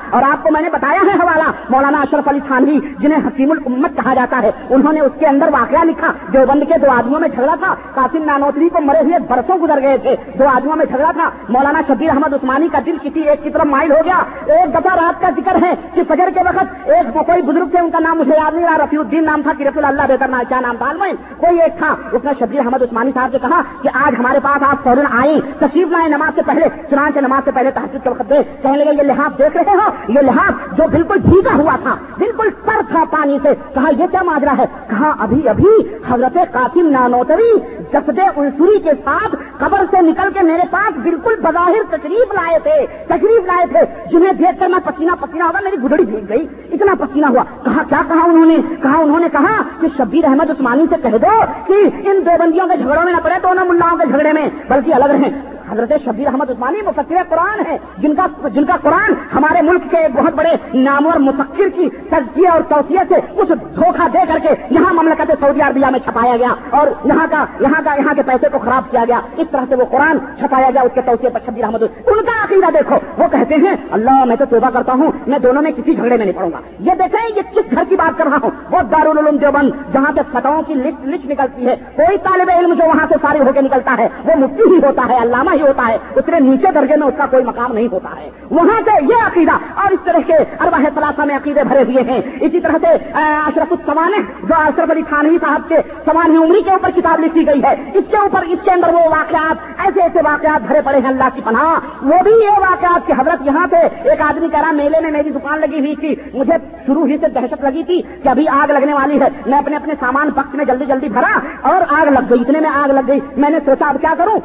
اور 0.09 0.21
آپ 0.31 0.43
کو 0.43 0.49
میں 0.51 0.61
نے 0.61 0.69
بتایا 0.69 0.99
ہے 1.01 1.11
حوالہ، 1.11 1.51
مولانا 1.69 2.01
اشرف 2.01 2.27
علی 2.27 2.39
خانوی 2.47 2.79
جنہیں 2.99 3.14
حکیم 3.15 3.51
الامت 3.51 3.89
کہا 3.95 4.13
جاتا 4.13 4.41
ہے۔ 4.41 4.51
انہوں 4.69 4.93
نے 4.93 4.99
اس 4.99 5.11
کے 5.19 5.27
اندر 5.27 5.49
واقعہ 5.51 5.83
لکھا 5.83 6.11
جو 6.29 6.39
بند 6.47 6.63
کے 6.63 6.79
دو 6.79 6.91
آدمیوں 6.91 7.19
میں 7.19 7.29
جھگڑا 7.29 7.55
تھا۔ 7.59 7.75
قاسم 7.93 8.23
نانوتری 8.23 8.69
کو 8.69 8.81
مرے 8.81 8.99
ہوئے 8.99 9.19
برسوں 9.19 9.57
گزر 9.57 9.81
گئے 9.81 9.97
تھے۔ 9.97 10.15
دو 10.39 10.47
آدمیوں 10.47 10.75
میں 10.75 10.85
جھگڑا 10.85 11.11
تھا۔ 11.11 11.29
مولانا 11.49 11.81
شبیر 11.87 12.09
احمد 12.09 12.33
عثمانی 12.33 12.67
کا 12.67 12.79
دل 12.85 12.97
کسی 13.01 13.21
ایک 13.21 13.43
کی 13.43 13.49
طرف 13.49 13.65
مائل 13.65 13.91
ہو 13.91 13.97
گیا۔ 14.05 14.17
ایک 14.45 14.73
دفعہ 14.73 14.95
رات 14.95 15.21
کا 15.21 15.29
ذکر 15.37 15.63
ہے 15.63 15.73
کہ 15.93 16.01
فجر 16.07 16.29
کے 16.33 16.39
وقت 16.45 16.89
ایک 16.89 17.13
کوئی 17.13 17.41
بزرگ 17.41 17.67
تھے، 17.69 17.79
ان 17.79 17.89
کا 17.89 17.99
نام 17.99 18.17
مجھے 18.17 18.31
یاد 18.35 18.53
نہیں 18.53 18.65
رہا، 18.65 18.77
رفیع 18.77 18.99
الدین 18.99 19.25
نام 19.25 19.41
تھا 19.41 19.51
کہ 19.57 19.63
رفیع 19.63 19.87
اللہ 19.87 20.01
بہتر 20.09 20.27
نام 20.27 20.41
کیا 20.47 20.59
نام 20.59 20.75
تھا 20.77 20.91
کوئی 21.37 21.61
ایک 21.61 21.77
تھا۔ 21.77 21.95
اس 22.11 22.25
نے 22.25 22.31
شبیر 22.39 22.59
احمد 22.59 22.81
عثمانی 22.81 23.11
صاحب 23.13 23.29
سے 23.31 23.37
کہا 23.41 23.61
کہ 23.81 23.89
آج 23.93 24.13
ہمارے 24.19 24.39
پاس 24.43 24.63
آپ 24.63 24.83
فوراً 24.83 25.05
آئیں، 25.11 25.39
تشریف 25.59 25.87
لائیں 25.87 26.09
نماز 26.09 26.35
سے 26.35 26.41
پہلے۔ 26.45 26.65
چنانچہ 26.89 27.19
نماز 27.19 27.41
سے 27.45 27.51
پہلے 27.51 27.71
تحقیق 27.71 28.03
کے 28.03 28.09
وقت 28.09 28.29
دے 28.29 28.35
کہنے 28.61 28.77
لگے، 28.77 28.93
یہ 28.93 29.03
لحاظ 29.03 29.37
دیکھ 29.37 29.57
رہے 29.57 29.75
ہو؟ 29.75 29.89
یہ 30.07 30.21
لحاظ 30.21 30.77
جو 30.77 30.83
بالکل 30.91 31.19
بھیگا 31.19 31.55
ہوا 31.55 31.75
تھا، 31.83 31.95
بالکل 32.17 32.49
تر 32.65 32.81
تھا۔ 32.91 33.04
پانی 33.11 33.37
سے 33.43 33.49
کہا 33.73 33.89
یہ 33.97 34.05
کیا 34.11 34.23
ماجرا 34.23 34.53
ہے؟ 34.57 34.65
کہا 34.89 35.13
ابھی 35.19 35.49
ابھی 35.49 35.95
حضرت 36.07 36.37
قاسم 36.51 36.89
نانوتری 36.89 37.59
جسد 37.93 38.19
انسوری 38.35 38.79
کے 38.79 38.91
ساتھ 39.05 39.35
قبر 39.57 39.85
سے 39.91 40.01
نکل 40.01 40.29
کے 40.33 40.41
میرے 40.41 40.61
پاس 40.71 40.97
بالکل 40.97 41.35
بظاہر 41.41 41.97
تشریف 41.97 42.33
لائے 42.33 42.59
تھے، 42.59 42.87
تشریف 43.07 43.45
لائے 43.45 43.65
تھے۔ 43.65 44.09
جنہیں 44.11 44.33
دیکھ 44.33 44.59
کر 44.59 44.67
میں 44.67 44.79
پسینہ 44.85 45.11
پسینہ 45.19 45.43
ہوگا 45.43 45.59
میری 45.63 45.77
گڈڑی 45.83 46.05
بھیگ 46.05 46.25
گئی۔ 46.29 46.47
اتنا 46.71 46.95
پسینہ 46.99 47.25
ہوا۔ 47.25 47.43
کہا، 47.63 47.83
کیا 47.89 48.01
کہا 48.07 48.23
انہوں 48.25 48.45
نے؟ 48.45 48.57
کہا، 48.81 48.97
انہوں 48.97 49.19
نے 49.19 49.27
کہا 49.31 49.61
کہ 49.79 49.87
شبیر 49.97 50.25
احمد 50.25 50.49
عثمانی 50.49 50.85
سے 50.89 50.95
کہہ 51.01 51.17
دو 51.17 51.43
کہ 51.67 52.09
ان 52.09 52.25
دو 52.25 52.31
بندیوں 52.39 52.67
کے 52.67 52.77
جھگڑوں 52.77 53.03
میں 53.03 53.13
نہ 53.13 53.17
پڑے 53.23 53.35
دونوں 53.43 53.65
ملاؤں 53.65 53.97
کے 53.97 54.05
جھگڑے 54.05 54.33
میں، 54.33 54.49
بلکہ 54.69 54.93
الگ 54.93 55.05
رہیں۔ 55.05 55.54
حضرت 55.71 55.93
شبیر 56.05 56.27
احمد 56.27 56.49
عثمانی 56.49 56.81
مفکر 56.81 57.15
قرآن 57.29 57.65
ہے 57.65 57.77
جن 57.97 58.15
کا 58.15 58.47
جن 58.47 58.65
کا 58.65 58.75
قرآن 58.81 59.13
ہمارے 59.35 59.61
ملک 59.61 59.81
کے 59.91 59.97
بہت 60.13 60.33
بڑے 60.33 60.49
نامور 60.73 61.19
مفکر 61.19 61.69
کی 61.75 61.89
تجزیہ 62.09 62.49
اور 62.49 62.61
توسیع 62.69 63.01
سے 63.09 63.15
کچھ 63.35 63.51
دھوکہ 63.75 64.07
دے 64.13 64.19
کر 64.27 64.39
کے 64.43 64.49
یہاں 64.69 64.93
مملکت 64.93 65.31
سعودی 65.39 65.61
عربیہ 65.61 65.85
میں 65.91 65.99
چھپایا 65.99 66.37
گیا 66.37 66.53
اور 66.69 66.87
یہاں 67.05 67.27
کا 67.29 67.45
یہاں 67.59 67.81
کا 67.85 67.93
یہاں 67.93 68.13
کے 68.13 68.21
پیسے 68.23 68.49
کو 68.51 68.59
خراب 68.59 68.91
کیا 68.91 69.03
گیا۔ 69.07 69.19
اس 69.37 69.47
طرح 69.51 69.61
سے 69.69 69.75
وہ 69.75 69.85
قرآن 69.85 70.17
چھپایا 70.39 70.69
گیا، 70.69 70.81
اس 70.81 70.91
کے 70.95 71.01
توسیع 71.01 71.29
پر 71.29 71.39
شبیر 71.45 71.63
احمد 71.63 71.83
ان 71.83 72.25
کا 72.25 72.43
عقیدہ 72.43 72.71
دیکھو۔ 72.73 72.95
وہ 73.17 73.27
کہتے 73.31 73.55
ہیں، 73.55 73.75
اللہ 73.91 74.25
میں 74.25 74.35
تو 74.35 74.45
توبہ 74.49 74.69
کرتا 74.69 74.93
ہوں، 74.93 75.11
میں 75.27 75.39
دونوں 75.39 75.61
میں 75.61 75.71
کسی 75.71 75.95
جھگڑے 75.95 76.17
میں 76.17 76.25
نہیں 76.25 76.37
پڑوں 76.37 76.51
گا۔ 76.51 76.59
یہ 76.79 76.91
دیکھیں، 76.99 77.29
یہ 77.35 77.41
کس 77.51 77.71
گھر 77.71 77.83
کی 77.89 77.95
بات 77.95 78.17
کر 78.17 78.25
رہا 78.25 78.37
ہوں؟ 78.43 78.49
وہ 78.71 78.81
دارالعلوم 78.81 79.37
دیوبند، 79.37 79.93
جہاں 79.93 80.11
سے 80.15 80.21
فتحوں 80.31 80.61
کی 80.61 80.73
لسٹ 80.73 81.07
لسٹ 81.07 81.25
نکلتی 81.25 81.67
ہے۔ 81.67 81.75
کوئی 81.95 82.17
طالب 82.17 82.49
علم 82.57 82.73
جو 82.73 82.83
وہاں 82.87 83.05
سے 83.09 83.15
فارغ 83.21 83.47
ہو 83.47 83.53
کے 83.53 83.61
نکلتا 83.61 83.95
ہے، 83.97 84.07
وہ 84.25 84.35
مفتی 84.35 84.63
ہی 84.73 84.77
ہوتا 84.83 85.01
ہے، 85.09 85.17
علامہ 85.21 85.54
ہی 85.55 85.61
ہوتا 85.61 85.87
ہے 85.87 85.97
اس 86.15 86.29
نیچے 86.39 86.71
درجے 86.75 86.95
میں 86.97 87.07
اس 87.07 87.13
کا 87.17 87.25
کوئی 87.25 87.43
مقام 87.43 87.73
نہیں 87.73 87.87
ہوتا 87.91 88.09
ہے۔ 88.19 88.29
وہاں 88.51 88.81
سے 88.85 88.91
یہ 89.01 89.25
عقیدہ 89.25 89.55
اور 89.75 89.91
اس 89.91 89.99
طرح 90.03 90.19
کے 90.27 90.37
ارباہ 90.59 90.85
ثلاثہ 90.95 91.21
میں 91.21 91.35
عقیدے 91.35 91.63
بھرے 91.63 91.83
ہوئے 91.83 92.03
ہیں۔ 92.11 92.21
اسی 92.41 92.59
طرح 92.59 92.77
سے 92.81 92.87
اشرف 93.19 93.71
السمان 93.71 94.11
جو 94.43 94.55
اشرف 94.57 94.91
علی 94.91 95.01
خانوی 95.09 95.37
صاحب 95.41 95.61
کے 95.67 95.77
سوان 96.05 96.37
عمری 96.37 96.61
کے 96.61 96.69
اوپر 96.69 96.89
کتاب 96.95 97.19
لکھی 97.19 97.47
گئی 97.47 97.63
ہے۔ 97.63 97.91
اس 97.93 98.03
کے 98.11 98.17
اوپر، 98.17 98.41
اس 98.41 98.59
کے 98.63 98.71
اندر 98.71 98.93
وہ 98.93 98.99
واقعات، 98.99 99.55
ایسے 99.85 100.01
ایسے 100.01 100.19
واقعات 100.23 100.61
بھرے 100.67 100.81
پڑے 100.85 100.97
ہیں 100.97 101.09
اللہ 101.09 101.29
کی 101.33 101.41
پناہ۔ 101.45 101.73
وہ 102.05 102.23
بھی 102.23 102.31
یہ 102.31 102.59
واقعات 102.59 103.07
کی 103.07 103.13
حضرت 103.13 103.47
یہاں 103.47 103.67
پہ 103.67 103.75
ایک 104.09 104.21
آدمی 104.21 104.47
کہہ 104.47 104.59
رہا، 104.59 104.71
میلے 104.71 105.01
میں 105.01 105.11
میری 105.11 105.29
دکان 105.29 105.59
لگی 105.59 105.79
ہوئی 105.79 105.95
تھی، 105.95 106.15
مجھے 106.33 106.53
شروع 106.85 107.07
ہی 107.07 107.17
سے 107.21 107.27
دہشت 107.27 107.63
لگی 107.63 107.83
تھی 107.83 108.01
کہ 108.23 108.29
ابھی 108.29 108.47
آگ 108.47 108.71
لگنے 108.71 108.93
والی 108.93 109.21
ہے۔ 109.21 109.27
میں 109.45 109.57
اپنے 109.57 109.75
اپنے 109.75 109.93
سامان 109.99 110.31
پکش 110.31 110.55
میں 110.55 110.65
جلدی 110.65 110.85
جلدی 110.85 111.09
بھرا 111.09 111.39
اور 111.61 111.81
آگ 111.89 112.05
لگ 112.05 112.29
گئی، 112.29 112.41
اتنے 112.41 112.59
میں 112.59 112.69
آگ 112.69 112.89
لگ 112.89 113.07
گئی۔ 113.07 113.19
میں 113.37 113.49
نے 113.49 113.59
سوچا، 113.65 113.87
اب 113.87 113.97
کیا 114.01 114.13
کروں؟ 114.17 114.39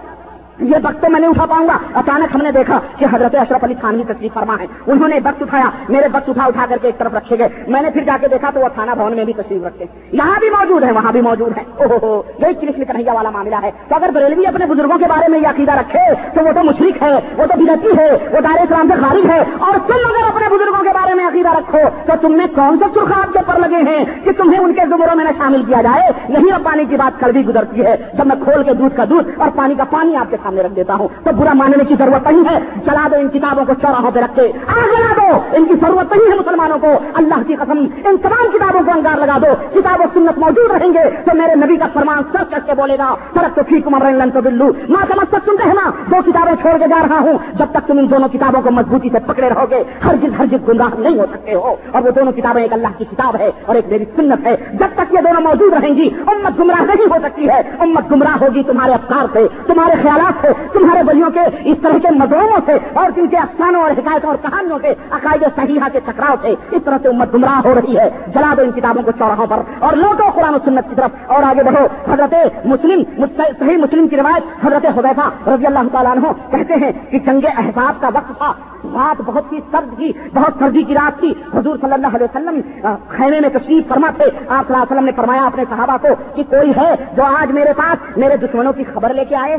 یہ 0.60 0.76
وقت 0.82 1.02
تو 1.02 1.10
میں 1.10 1.20
نے 1.20 1.26
اٹھا 1.26 1.46
پاؤں 1.46 1.68
گا۔ 1.68 1.78
اچانک 1.94 2.34
ہم 2.34 2.40
نے 2.42 2.52
دیکھا 2.52 2.80
کہ 2.98 3.06
حضرت 3.12 3.34
اشرف 3.34 3.64
علی 3.64 3.74
خان 3.82 4.02
تشریف 4.08 4.34
فرما 4.34 4.56
ہے 4.60 4.66
انہوں 4.86 5.08
نے 5.08 5.16
وقت 5.24 5.42
اٹھایا۔ 5.42 5.70
میرے 5.88 6.06
وقت 6.12 6.28
اٹھا 6.28 6.44
اٹھا 6.44 6.66
کر 6.68 6.76
کے 6.82 6.88
ایک 6.88 6.98
طرف 6.98 7.14
رکھے 7.14 7.38
گئے۔ 7.38 7.48
میں 7.68 7.82
نے 7.82 7.90
پھر 7.90 8.04
جا 8.04 8.16
کے 8.20 8.28
دیکھا 8.28 8.50
تو 8.54 8.60
وہ 8.60 8.68
تھانہ 8.74 8.90
بھون 8.90 9.16
میں 9.16 9.24
بھی 9.24 9.32
تشریف 9.32 9.66
رکھے 9.66 9.84
یہاں 10.12 10.40
بھی 10.40 10.50
موجود 10.50 10.82
ہے 10.82 10.92
وہاں 10.92 11.12
بھی 11.12 11.20
موجود 11.20 11.58
ہے 11.58 11.62
اوہ 11.76 12.22
یہی 12.38 12.54
کرشن 12.54 12.84
کنہیا 12.84 13.12
والا 13.12 13.30
معاملہ 13.30 13.56
ہے۔ 13.62 13.70
تو 13.88 13.94
اگر 13.94 14.10
بریلوی 14.14 14.46
اپنے 14.46 14.66
بزرگوں 14.66 14.98
کے 14.98 15.04
بارے 15.08 15.30
میں 15.30 15.38
یہ 15.38 15.48
عقیدہ 15.48 15.72
رکھے، 15.72 16.14
تو 16.34 16.44
وہ 16.44 16.52
تو 16.52 16.64
مشرق 16.64 17.02
ہے، 17.02 17.14
وہ 17.36 17.46
تو 17.46 17.60
بدتی 17.60 17.88
ہے، 17.98 18.12
وہ 18.32 18.40
دار 18.40 18.62
اسلام 18.62 18.88
سے 18.88 19.00
خارج 19.00 19.30
ہے۔ 19.30 19.38
اور 19.38 19.72
تم 19.86 19.94
اگر 19.94 20.28
اپنے 20.28 20.48
بزرگوں 20.48 20.82
کے 20.82 20.88
بارے 20.88 21.14
میں 21.14 21.26
عقیدہ 21.26 21.48
رکھو، 21.48 21.78
تو 22.06 22.12
تم 22.20 22.34
نے 22.34 22.44
کون 22.54 22.78
سے 22.78 22.84
سرخاب 22.94 23.32
کے 23.32 23.38
پر 23.46 23.58
لگے 23.58 23.76
ہیں 23.76 24.04
کہ 24.24 24.32
تمہیں 24.32 24.60
ان 24.60 24.74
کے 24.74 24.80
زمروں 24.86 25.16
میں 25.16 25.24
نہ 25.24 25.30
شامل 25.38 25.64
کیا 25.64 25.82
جائے؟ 25.82 26.10
یہی 26.28 26.52
اب 26.52 26.62
پانی 26.62 26.84
کی 26.84 26.96
بات 26.96 27.20
کل 27.20 27.32
بھی 27.32 27.46
گزرتی 27.46 27.84
ہے۔ 27.84 27.96
جب 28.12 28.26
میں 28.26 28.36
کھول 28.44 28.64
کے 28.64 28.74
دودھ 28.74 28.96
کا 28.96 29.04
دودھ 29.10 29.40
اور 29.40 29.48
پانی 29.54 29.74
کا 29.74 29.84
پانی 29.84 30.16
آپ 30.16 30.30
کے 30.30 30.36
سامنے 30.50 30.62
رکھ 30.62 30.72
دیتا 30.76 30.94
ہوں۔ 30.94 31.08
تو 31.24 31.30
برا 31.36 31.52
ماننے 31.52 31.84
کی 31.84 31.94
ضرورت 31.98 32.30
نہیں 32.30 32.54
ہے۔ 32.54 32.58
چلا 32.84 33.08
دو 33.10 33.16
ان 33.16 33.28
کتابوں 33.28 33.64
کو 33.64 33.72
چوراہوں 33.82 34.10
پہ 34.10 34.20
رکھ 34.20 34.36
کے۔ 34.36 34.52
آگ 34.66 34.88
لگا 34.88 35.12
دو۔ 35.16 35.38
ان 35.52 35.64
کی 35.64 35.74
ضرورت 35.74 36.16
نہیں 36.16 36.32
ہے 36.32 36.38
مسلمانوں 36.38 36.78
کو۔ 36.78 36.86
اللہ 37.14 37.42
کی 37.46 37.54
قسم، 37.54 37.78
ان 38.04 38.16
تمام 38.16 38.50
کتابوں 38.52 38.80
کو 38.86 38.90
انگار 38.90 39.16
لگا 39.18 39.38
دو۔ 39.38 39.80
کتاب 39.80 40.00
و 40.00 40.04
سنت 40.14 40.38
موجود 40.38 40.70
رہیں 40.70 40.90
گے 40.90 41.10
تو 41.24 41.36
میرے 41.36 41.54
نبی 41.54 41.76
کا 41.76 41.86
فرمان 41.94 42.22
سر 42.32 42.44
کر 42.50 42.58
کے 42.66 42.72
بولے 42.74 42.98
گا۔ 42.98 43.14
فرق 43.34 43.56
تو 43.56 43.62
ٹھیک 43.68 43.86
عمر 43.86 44.10
لن 44.10 44.30
تو 44.30 44.40
بلو۔ 44.40 44.64
ماں 44.64 45.04
سمجھ 45.08 45.28
تک 45.30 45.50
سن 45.50 45.68
رہنا۔ 45.68 45.90
دو 45.90 46.16
کتابیں 46.26 46.54
چھوڑ 46.60 46.78
کے 46.78 46.88
جا 46.88 47.02
رہا 47.10 47.18
ہوں۔ 47.18 47.38
جب 47.52 47.66
تک 47.72 47.88
تم 47.88 47.98
ان 47.98 48.10
دونوں 48.10 48.28
کتابوں 48.28 48.62
کو 48.62 48.70
مضبوطی 48.70 49.08
سے 49.12 49.18
پکڑے 49.26 49.48
رہو 49.48 49.64
گے 49.70 49.84
ہر 50.04 50.14
جس 50.16 50.30
ہر 50.38 50.46
جس 50.46 50.68
گمراہ 50.68 51.00
نہیں 51.00 51.18
ہو 51.18 51.26
سکتے 51.32 51.54
ہو۔ 51.54 51.74
اور 51.92 52.02
وہ 52.02 52.10
دونوں 52.10 52.32
کتابیں 52.32 52.62
ایک 52.62 52.72
اللہ 52.72 52.88
کی 52.98 53.04
کتاب 53.04 53.36
ہے 53.40 53.50
اور 53.66 53.74
ایک 53.74 53.84
میری 53.88 54.04
سنت 54.16 54.46
ہے۔ 54.46 54.56
جب 54.72 54.86
تک 54.94 55.14
یہ 55.14 55.18
دونوں 55.18 55.40
موجود 55.40 55.72
رہیں 55.72 55.94
گی، 55.94 56.10
امت 56.26 56.60
گمراہ 56.60 56.82
نہیں 56.82 57.06
ہو 57.06 57.16
سکتی 57.22 57.48
ہے۔ 57.48 57.60
امت 57.78 58.12
گمراہ 58.12 58.44
ہوگی 58.44 58.62
تمہارے 58.62 58.92
افکار 58.92 59.26
سے، 59.32 59.46
تمہارے 59.66 59.94
خیالات 60.02 60.39
سے، 60.42 60.48
تمہارے 60.72 61.02
بلیوں 61.02 61.30
کے 61.30 61.44
اس 61.64 61.78
طرح 61.82 61.98
کے 62.02 62.14
مدعوؤں 62.14 62.60
سے 62.66 62.78
اور 62.92 63.10
جن 63.16 63.26
کے 63.26 63.36
افسانوں 63.36 63.82
اور 63.82 63.90
حکایتوں 63.90 64.30
اور 64.30 64.38
کہانیوں 64.42 64.78
سے 64.82 64.94
عقائد 65.10 65.44
صحیحہ 65.56 65.88
کے 65.92 66.00
ٹکراؤ 66.04 66.34
سے 66.42 66.54
اس 66.70 66.82
طرح 66.84 66.98
سے 67.02 67.08
امت 67.08 67.34
گمراہ 67.34 67.60
ہو 67.64 67.74
رہی 67.74 67.98
ہے۔ 67.98 68.08
جلا 68.34 68.52
دو 68.56 68.62
ان 68.62 68.70
کتابوں 68.70 69.02
کو 69.02 69.10
چوراہوں 69.10 69.46
پر 69.46 69.62
اور 69.78 69.96
لوٹو 69.96 70.30
قرآن 70.34 70.54
و 70.54 70.58
سنت 70.64 70.88
کی 70.88 70.94
طرف 70.94 71.30
اور 71.30 71.42
آگے 71.42 71.62
بڑھو۔ 71.64 71.86
حضرت 72.12 72.34
مسلم 72.66 73.24
صحیح 73.36 73.76
مسلم 73.76 74.08
کی 74.08 74.16
روایت 74.16 74.66
حضرت 74.66 74.86
حضیفہ 74.98 75.28
رضی 75.50 75.66
اللہ 75.66 75.88
تعالیٰ 75.92 76.12
عنہ 76.12 76.32
کہتے 76.50 76.74
ہیں 76.82 76.92
کہ 77.10 77.18
جنگ 77.18 77.46
احساب 77.56 78.00
کا 78.00 78.08
وقت 78.14 78.32
تھا۔ 78.38 78.52
رات 78.84 79.20
بہت 79.26 79.52
ہی 79.52 79.58
سرد 79.70 79.96
تھی، 79.96 80.12
بہت 80.34 80.58
سردی 80.58 80.82
کی 80.82 80.94
رات 80.94 81.18
تھی۔ 81.20 81.32
حضور 81.54 81.76
صلی 81.80 81.92
اللہ 81.92 82.16
علیہ 82.16 82.26
وسلم 82.26 82.60
خیمے 83.08 83.40
میں 83.40 83.48
تشریف 83.48 83.88
فرما 83.88 84.10
تھے۔ 84.16 84.24
آپ 84.24 84.66
صلی 84.66 84.74
اللہ 84.74 84.76
علیہ 84.76 84.92
وسلم 84.92 85.04
نے 85.04 85.12
فرمایا 85.16 85.44
اپنے 85.46 85.64
صحابہ 85.70 85.96
کو 86.02 86.14
کہ 86.34 86.42
کوئی 86.50 86.72
ہے 86.76 86.94
جو 87.16 87.24
آج 87.24 87.50
میرے 87.52 87.72
پاس 87.76 88.16
میرے 88.16 88.36
دشمنوں 88.36 88.72
کی 88.72 88.84
خبر 88.94 89.14
لے 89.14 89.24
کے 89.24 89.36
آئے؟ 89.36 89.56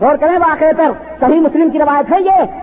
غور 0.00 0.16
کریں 0.16 0.38
واقعے 0.38 0.72
پر 0.78 0.90
صحیح 1.20 1.40
مسلم 1.40 1.70
کی 1.70 1.78
روایت 1.78 2.12
ہے 2.12 2.20
یہ۔ 2.20 2.61